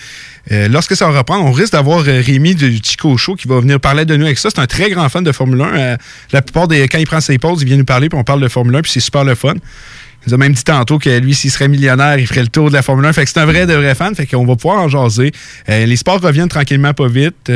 Euh, 0.52 0.68
lorsque 0.68 0.96
ça 0.96 1.10
va 1.10 1.20
reprendre, 1.20 1.46
on 1.46 1.52
risque 1.52 1.72
d'avoir 1.74 2.00
euh, 2.08 2.22
Rémi 2.26 2.56
de 2.56 2.70
Chico 2.84 3.16
Show 3.18 3.36
qui 3.36 3.48
va 3.48 3.60
venir 3.62 3.80
parler 3.80 4.04
de 4.06 4.16
nous 4.18 4.26
avec 4.26 4.38
ça. 4.38 4.50
C'est 4.54 4.60
un 4.60 4.68
très 4.68 4.90
grand 4.90 5.08
fan 5.10 5.24
de 5.24 5.32
Formule 5.32 5.62
1. 5.62 5.66
Euh, 5.66 5.98
la 6.34 6.42
plupart 6.42 6.68
des 6.68 6.88
quand 6.88 6.98
il 6.98 7.08
prend 7.08 7.22
ses 7.22 7.38
pauses, 7.38 7.62
il 7.62 7.68
vient 7.68 7.78
nous 7.78 7.86
parler 7.86 8.10
puis 8.10 8.20
on 8.20 8.24
parle 8.24 8.42
de 8.42 8.48
Formule 8.50 8.76
1 8.76 8.82
puis 8.82 8.92
c'est 8.92 9.00
super 9.00 9.24
le 9.24 9.34
fun. 9.36 9.54
Il 9.54 10.28
nous 10.30 10.34
a 10.34 10.38
même 10.38 10.54
dit 10.54 10.64
tantôt 10.64 11.00
que 11.00 11.10
lui, 11.20 11.34
s'il 11.34 11.50
serait 11.52 11.68
millionnaire, 11.68 12.20
il 12.20 12.28
ferait 12.28 12.42
le 12.42 12.48
tour 12.50 12.68
de 12.70 12.74
la 12.76 12.82
Formule 12.84 13.06
1. 13.06 13.14
Fait 13.14 13.24
que 13.24 13.30
c'est 13.32 13.40
un 13.40 13.46
vrai 13.46 13.66
de 13.66 13.74
vrai 13.74 13.96
fan. 13.96 14.14
Fait 14.14 14.28
qu'on 14.28 14.46
va 14.46 14.56
pouvoir 14.56 14.80
en 14.80 14.88
jaser. 14.90 15.32
Les 15.68 15.96
sports 15.96 16.22
reviennent 16.22 16.48
tranquillement 16.50 16.94
pas 16.94 17.08
vite. 17.08 17.52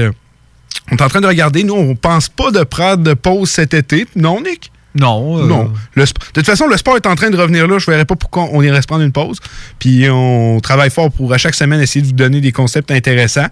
On 0.92 0.96
est 0.96 1.02
en 1.02 1.08
train 1.08 1.22
de 1.22 1.28
regarder. 1.28 1.64
Nous, 1.64 1.76
on 1.76 1.96
pense 1.96 2.28
pas 2.30 2.50
de 2.52 2.64
prendre 2.64 3.04
de 3.04 3.14
pause 3.14 3.50
cet 3.52 3.74
été. 3.76 4.08
Non, 4.16 4.42
Nick? 4.42 4.72
Non. 4.96 5.40
euh, 5.44 5.48
Non. 5.48 5.74
De 5.96 6.06
toute 6.34 6.46
façon, 6.46 6.68
le 6.68 6.78
sport 6.78 6.96
est 6.96 7.06
en 7.06 7.16
train 7.16 7.30
de 7.30 7.38
revenir 7.38 7.68
là. 7.68 7.78
Je 7.80 7.90
ne 7.90 7.94
verrais 7.96 8.06
pas 8.06 8.16
pourquoi 8.16 8.48
on 8.52 8.62
irait 8.62 8.82
se 8.82 8.88
prendre 8.88 9.04
une 9.04 9.12
pause. 9.12 9.40
Puis 9.80 10.10
on 10.10 10.60
travaille 10.62 10.90
fort 10.90 11.12
pour 11.12 11.34
à 11.34 11.38
chaque 11.38 11.56
semaine 11.56 11.82
essayer 11.82 12.02
de 12.02 12.08
vous 12.08 12.14
donner 12.14 12.42
des 12.42 12.52
concepts 12.52 12.92
intéressants. 12.92 13.48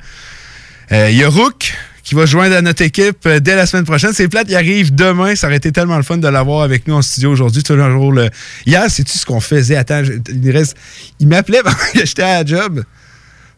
Euh, 0.92 1.10
Il 1.12 1.18
y 1.18 1.24
a 1.24 1.30
Rook 1.30 1.74
qui 2.04 2.16
va 2.16 2.26
joindre 2.26 2.56
à 2.58 2.62
notre 2.62 2.82
équipe 2.82 3.26
euh, 3.26 3.40
dès 3.40 3.56
la 3.56 3.66
semaine 3.66 3.86
prochaine. 3.86 4.12
C'est 4.14 4.28
plate, 4.28 4.48
il 4.50 4.56
arrive 4.56 4.94
demain. 4.94 5.36
Ça 5.36 5.48
aurait 5.48 5.56
été 5.56 5.72
tellement 5.72 5.96
le 5.96 6.04
fun 6.04 6.18
de 6.18 6.28
l'avoir 6.28 6.64
avec 6.64 6.86
nous 6.88 6.96
en 6.96 7.02
studio 7.02 7.32
aujourd'hui. 7.32 7.64
Jour, 7.66 8.12
le... 8.12 8.30
Hier, 8.66 8.90
sais-tu 8.90 9.18
ce 9.18 9.26
qu'on 9.26 9.40
faisait? 9.40 9.78
Attends, 9.78 10.02
il, 10.30 10.52
reste... 10.52 10.76
il 11.22 11.28
m'appelait 11.30 11.62
pendant 11.64 11.76
que 11.94 12.06
j'étais 12.06 12.24
à 12.24 12.44
la 12.44 12.46
job. 12.46 12.84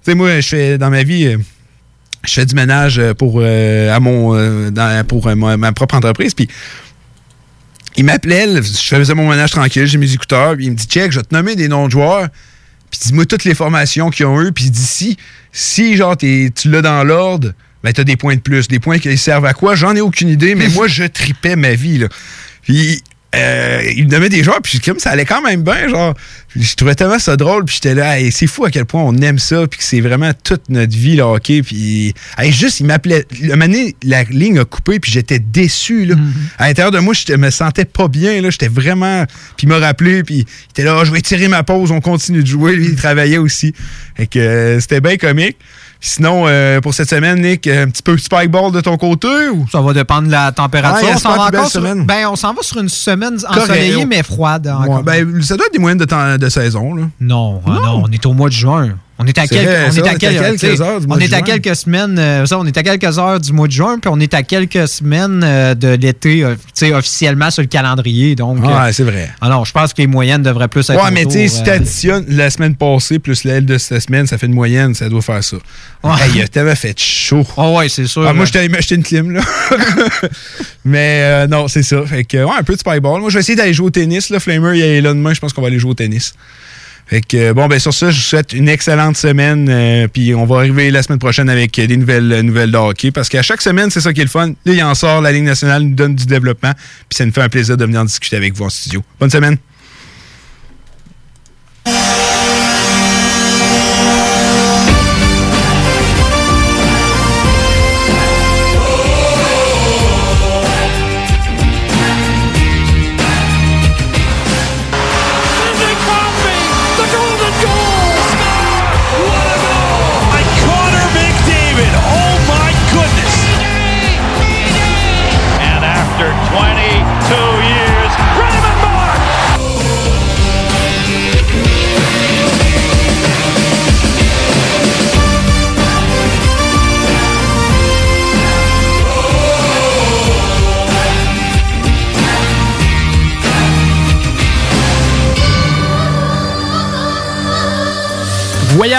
Tu 0.04 0.12
sais, 0.12 0.16
moi, 0.16 0.40
je 0.40 0.48
fais 0.48 0.78
dans 0.78 0.92
ma 0.92 1.02
vie. 1.02 1.26
euh, 1.26 1.38
je 2.28 2.34
fais 2.34 2.46
du 2.46 2.54
ménage 2.56 2.98
euh, 3.00 3.14
pour, 3.16 3.40
euh, 3.40 3.92
à 3.96 4.00
mon, 4.00 4.36
euh, 4.36 5.04
pour 5.08 5.28
euh, 5.28 5.36
ma, 5.36 5.58
ma 5.58 5.72
propre 5.74 5.96
entreprise. 5.96 6.34
Puis 6.36 6.48
il 7.98 8.06
m'appelait, 8.06 8.62
je 8.62 8.96
faisais 8.96 9.14
mon 9.14 9.30
ménage 9.30 9.52
tranquille, 9.52 9.86
j'ai 9.86 9.98
mes 9.98 10.12
écouteurs, 10.12 10.56
puis 10.56 10.66
il 10.66 10.72
me 10.72 10.76
dit 10.76 10.86
Check, 10.86 11.12
je 11.12 11.20
vais 11.20 11.24
te 11.24 11.34
nommer 11.34 11.56
des 11.56 11.68
noms 11.68 11.86
de 11.86 11.92
joueurs, 11.92 12.28
puis 12.92 13.00
dis-moi 13.04 13.26
toutes 13.26 13.44
les 13.44 13.56
formations 13.56 14.10
qu'ils 14.10 14.26
ont 14.26 14.42
eu, 14.42 14.52
puis 14.52 14.70
dit 14.70 15.18
si, 15.52 15.96
genre 15.96 16.18
tu 16.18 16.52
l'as 16.66 16.82
dans 16.82 17.04
l'ordre, 17.04 17.54
ben 17.84 17.94
t'as 17.94 18.04
des 18.04 18.18
points 18.18 18.36
de 18.36 18.42
plus. 18.42 18.68
Des 18.68 18.80
points 18.80 18.98
qui 19.00 19.16
servent 19.18 19.46
à 19.46 19.54
quoi? 19.54 19.76
J'en 19.76 19.96
ai 19.96 20.02
aucune 20.02 20.30
idée, 20.30 20.56
mais 20.56 20.70
moi 20.70 20.88
je 20.88 21.04
tripais 21.04 21.56
ma 21.56 21.74
vie. 21.76 22.00
Là. 22.00 22.08
Puis 22.64 23.02
euh, 23.36 23.92
il 23.96 24.06
me 24.06 24.10
donnait 24.10 24.30
des 24.30 24.44
joueurs, 24.44 24.62
puis 24.62 24.80
comme 24.80 25.00
ça 25.00 25.12
allait 25.12 25.26
quand 25.26 25.42
même 25.42 25.64
bien, 25.64 25.90
genre, 25.90 26.14
je 26.56 26.76
trouvais 26.76 26.96
tellement 26.96 27.20
ça 27.20 27.36
drôle, 27.36 27.66
puis 27.66 27.76
j'étais 27.76 27.94
là, 27.94 28.18
Hey, 28.20 28.32
c'est 28.32 28.48
fou 28.48 28.66
à 28.66 28.72
quel 28.72 28.86
point 28.86 29.02
on 29.04 29.16
aime 29.18 29.40
ça, 29.40 29.68
puis 29.68 29.80
que 29.80 29.84
c'est 29.84 30.00
vraiment 30.02 30.32
toute 30.44 30.70
notre 30.70 30.96
vie, 30.96 31.16
le 31.16 31.24
hockey, 31.24 31.62
puis 31.62 32.14
hey, 32.38 32.52
juste, 32.52 32.80
il 32.80 32.86
m'appelait, 32.86 33.26
le 33.42 33.56
la 34.04 34.24
ligne 34.24 34.60
a 34.60 34.66
coupé, 34.66 35.00
puis 35.00 35.12
j'étais 35.12 35.40
déçu, 35.40 36.06
là. 36.06 36.16
À 36.58 36.68
l'intérieur 36.68 36.92
de 36.92 37.00
moi, 37.00 37.14
je 37.14 37.34
me 37.34 37.50
sentais 37.50 37.86
pas 37.86 38.08
bien, 38.08 38.42
là, 38.42 38.50
j'étais 38.50 38.68
vraiment, 38.68 39.26
puis 39.58 39.66
il 39.66 39.70
m'a 39.70 39.80
rappelé, 39.80 40.24
puis 40.24 40.36
il 40.36 40.70
était 40.72 40.84
là, 40.84 40.98
Ah, 41.00 41.04
je 41.04 41.12
vais 41.12 41.22
tirer 41.22 41.48
ma 41.48 41.64
pause, 41.64 41.92
on 41.92 42.02
continue 42.02 42.42
de 42.42 42.48
jouer, 42.48 42.76
lui, 42.76 42.88
il 42.88 42.96
travaillait 42.96 43.38
aussi, 43.38 43.74
fait 44.16 44.28
que 44.28 44.40
euh, 44.40 44.80
c'était 44.80 45.02
bien 45.02 45.18
comique. 45.18 45.58
Sinon, 46.00 46.46
euh, 46.46 46.82
pour 46.82 46.94
cette 46.94 47.10
semaine, 47.10 47.42
Nick, 47.42 47.68
un 47.68 47.88
petit 47.88 48.04
peu 48.04 48.18
spikeball 48.18 48.72
de 48.72 48.82
ton 48.82 48.98
côté 48.98 49.50
ou? 49.50 49.66
Ça 49.72 49.82
va 49.82 49.94
dépendre 49.94 50.28
de 50.28 50.32
la 50.32 50.52
température. 50.52 51.08
Ouais, 51.08 51.16
on 51.16 51.18
s'en 51.18 51.36
va 51.36 51.44
encore 51.46 51.70
sur, 51.70 51.82
semaine. 51.82 52.06
ben, 52.06 52.28
on 52.28 52.36
s'en 52.36 52.54
va 52.54 52.62
sur 52.62 52.80
une 52.80 52.90
semaine 52.90 53.38
ensoleillée, 53.48 54.06
mais 54.06 54.24
froide. 54.24 54.68
encore. 54.68 54.98
Ouais, 54.98 55.04
ben, 55.04 55.42
ça 55.42 55.58
doit 55.58 55.66
être 55.66 55.74
des 55.74 55.80
moyennes 55.80 55.98
de, 55.98 56.06
temps, 56.06 56.38
de 56.38 56.50
saison, 56.50 56.94
là. 56.96 57.04
Non, 57.20 57.62
ah 57.66 57.80
non, 57.84 58.04
on 58.06 58.12
est 58.12 58.26
au 58.26 58.34
mois 58.34 58.50
de 58.50 58.54
juin. 58.54 58.96
On 59.18 59.26
est 59.26 59.38
à 59.38 59.48
quelques, 59.48 59.64
vrai, 59.64 59.86
on 59.88 59.92
ça, 59.92 59.98
est 59.98 60.02
on 60.02 60.06
à 60.06 60.08
est 60.08 60.14
à 60.14 60.18
quel- 60.18 60.38
quelques 60.40 60.60
tu 60.60 60.76
sais, 60.76 60.82
heures 60.82 61.00
du 61.00 61.06
on 61.06 61.08
mois 61.08 61.18
de 61.18 61.22
est 61.24 61.34
à 61.34 61.38
juin. 61.38 61.42
quelques 61.46 61.76
semaines, 61.78 62.20
euh, 62.20 62.46
ça, 62.46 62.60
on 62.60 62.66
est 62.66 62.78
à 62.78 62.84
quelques 62.84 63.18
heures 63.18 63.40
du 63.40 63.54
mois 63.54 63.68
de 63.68 63.72
juin, 63.72 63.98
puis 63.98 64.12
on 64.14 64.20
est 64.20 64.34
à 64.34 64.44
quelques 64.44 64.90
semaines 64.90 65.42
euh, 65.42 65.74
de 65.74 65.88
l'été, 65.96 66.44
euh, 66.44 66.56
officiellement 66.98 67.50
sur 67.50 67.62
le 67.62 67.70
calendrier. 67.70 68.36
Donc, 68.36 68.62
Ouais, 68.62 68.74
euh, 68.74 68.92
c'est 68.92 69.04
vrai. 69.06 69.30
Alors, 69.40 69.66
je 69.66 69.72
pense 69.72 69.94
que 69.94 70.02
les 70.02 70.08
moyennes 70.08 70.44
devraient 70.44 70.68
plus 70.68 70.90
être. 70.90 71.02
Ouais, 71.02 71.12
mais 71.12 71.24
tu 71.26 71.32
sais, 71.32 71.48
si 71.48 71.64
tu 71.64 71.70
additionnes 71.70 72.26
la 72.28 72.50
semaine 72.50 72.76
passée 72.76 73.20
plus 73.20 73.46
l'aile 73.46 73.66
de 73.66 73.78
cette 73.78 74.02
semaine, 74.02 74.28
ça 74.28 74.38
fait 74.38 74.48
une 74.48 74.54
moyenne, 74.54 74.94
ça 74.94 75.08
doit 75.08 75.22
faire 75.22 75.42
ça. 75.42 75.58
Hey, 76.04 76.32
il 76.36 76.42
a 76.42 76.48
tellement 76.50 76.76
fait 76.76 77.00
chaud. 77.00 77.48
Oh 77.56 77.78
ouais, 77.78 77.88
c'est 77.88 78.08
sûr. 78.08 78.28
Ah, 78.28 78.34
moi, 78.34 78.44
je 78.44 78.52
t'allais 78.52 78.68
m'acheter 78.68 78.96
une 78.96 79.04
clim, 79.04 79.32
là. 79.32 79.42
mais 80.84 81.48
non, 81.48 81.68
c'est 81.68 81.84
ça. 81.84 82.06
Fait 82.06 82.24
que, 82.24 82.38
ouais, 82.44 82.52
un 82.60 82.64
peu 82.64 82.74
de 82.74 82.80
spikeball. 82.80 83.22
Moi, 83.22 83.30
je 83.30 83.36
vais 83.36 83.40
essayer 83.40 83.56
d'aller 83.56 83.74
jouer 83.74 83.88
au 83.88 83.92
tennis. 83.92 84.30
Là. 84.30 84.40
Flamer, 84.40 84.78
il 84.78 84.82
est 84.84 85.02
là 85.02 85.14
demain. 85.14 85.34
Je 85.34 85.40
pense 85.40 85.54
qu'on 85.54 85.62
va 85.62 85.68
aller 85.68 85.80
jouer 85.80 85.92
au 85.92 85.96
tennis. 85.96 86.34
Fait 87.08 87.22
que, 87.22 87.38
euh, 87.38 87.54
bon, 87.54 87.68
ben 87.68 87.80
sur 87.80 87.94
ça, 87.94 88.10
je 88.10 88.16
vous 88.18 88.22
souhaite 88.24 88.54
une 88.54 88.68
excellente 88.68 89.16
semaine. 89.16 89.68
euh, 89.70 90.08
puis 90.08 90.34
on 90.34 90.46
va 90.46 90.58
arriver 90.58 90.90
la 90.90 91.04
semaine 91.04 91.20
prochaine 91.20 91.50
avec 91.50 91.78
euh, 91.78 91.86
des 91.86 91.98
nouvelles, 91.98 92.32
euh, 92.32 92.42
nouvelles 92.42 92.72
de 92.72 92.78
hockey. 92.78 93.12
Parce 93.12 93.30
qu'à 93.30 93.44
chaque 93.44 93.62
semaine, 93.62 93.92
c'est 93.92 94.02
ça 94.02 94.12
qui 94.12 94.22
est 94.22 94.26
le 94.26 94.30
fun. 94.30 94.50
Là, 94.66 94.74
il 94.74 94.84
en 94.84 94.96
sort, 94.96 95.22
la 95.22 95.32
Ligue 95.32 95.44
nationale 95.44 95.84
nous 95.84 95.94
donne 95.96 96.16
du 96.16 96.26
développement. 96.26 96.74
Puis 96.74 97.18
ça 97.18 97.26
nous 97.26 97.32
fait 97.32 97.42
un 97.42 97.50
plaisir 97.50 97.78
de 97.78 97.86
venir 97.86 98.02
en 98.02 98.06
discuter 98.06 98.38
avec 98.38 98.56
vous 98.56 98.64
en 98.64 98.70
studio. 98.70 99.04
Bonne 99.20 99.30
semaine. 99.30 99.58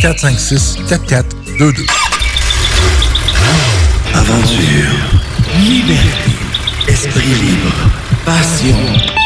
456 0.00 0.76
4422. 0.88 1.86
Aventure, 4.14 4.60
liberté, 5.58 6.36
esprit 6.88 7.34
libre, 7.34 7.72
passion. 8.24 9.25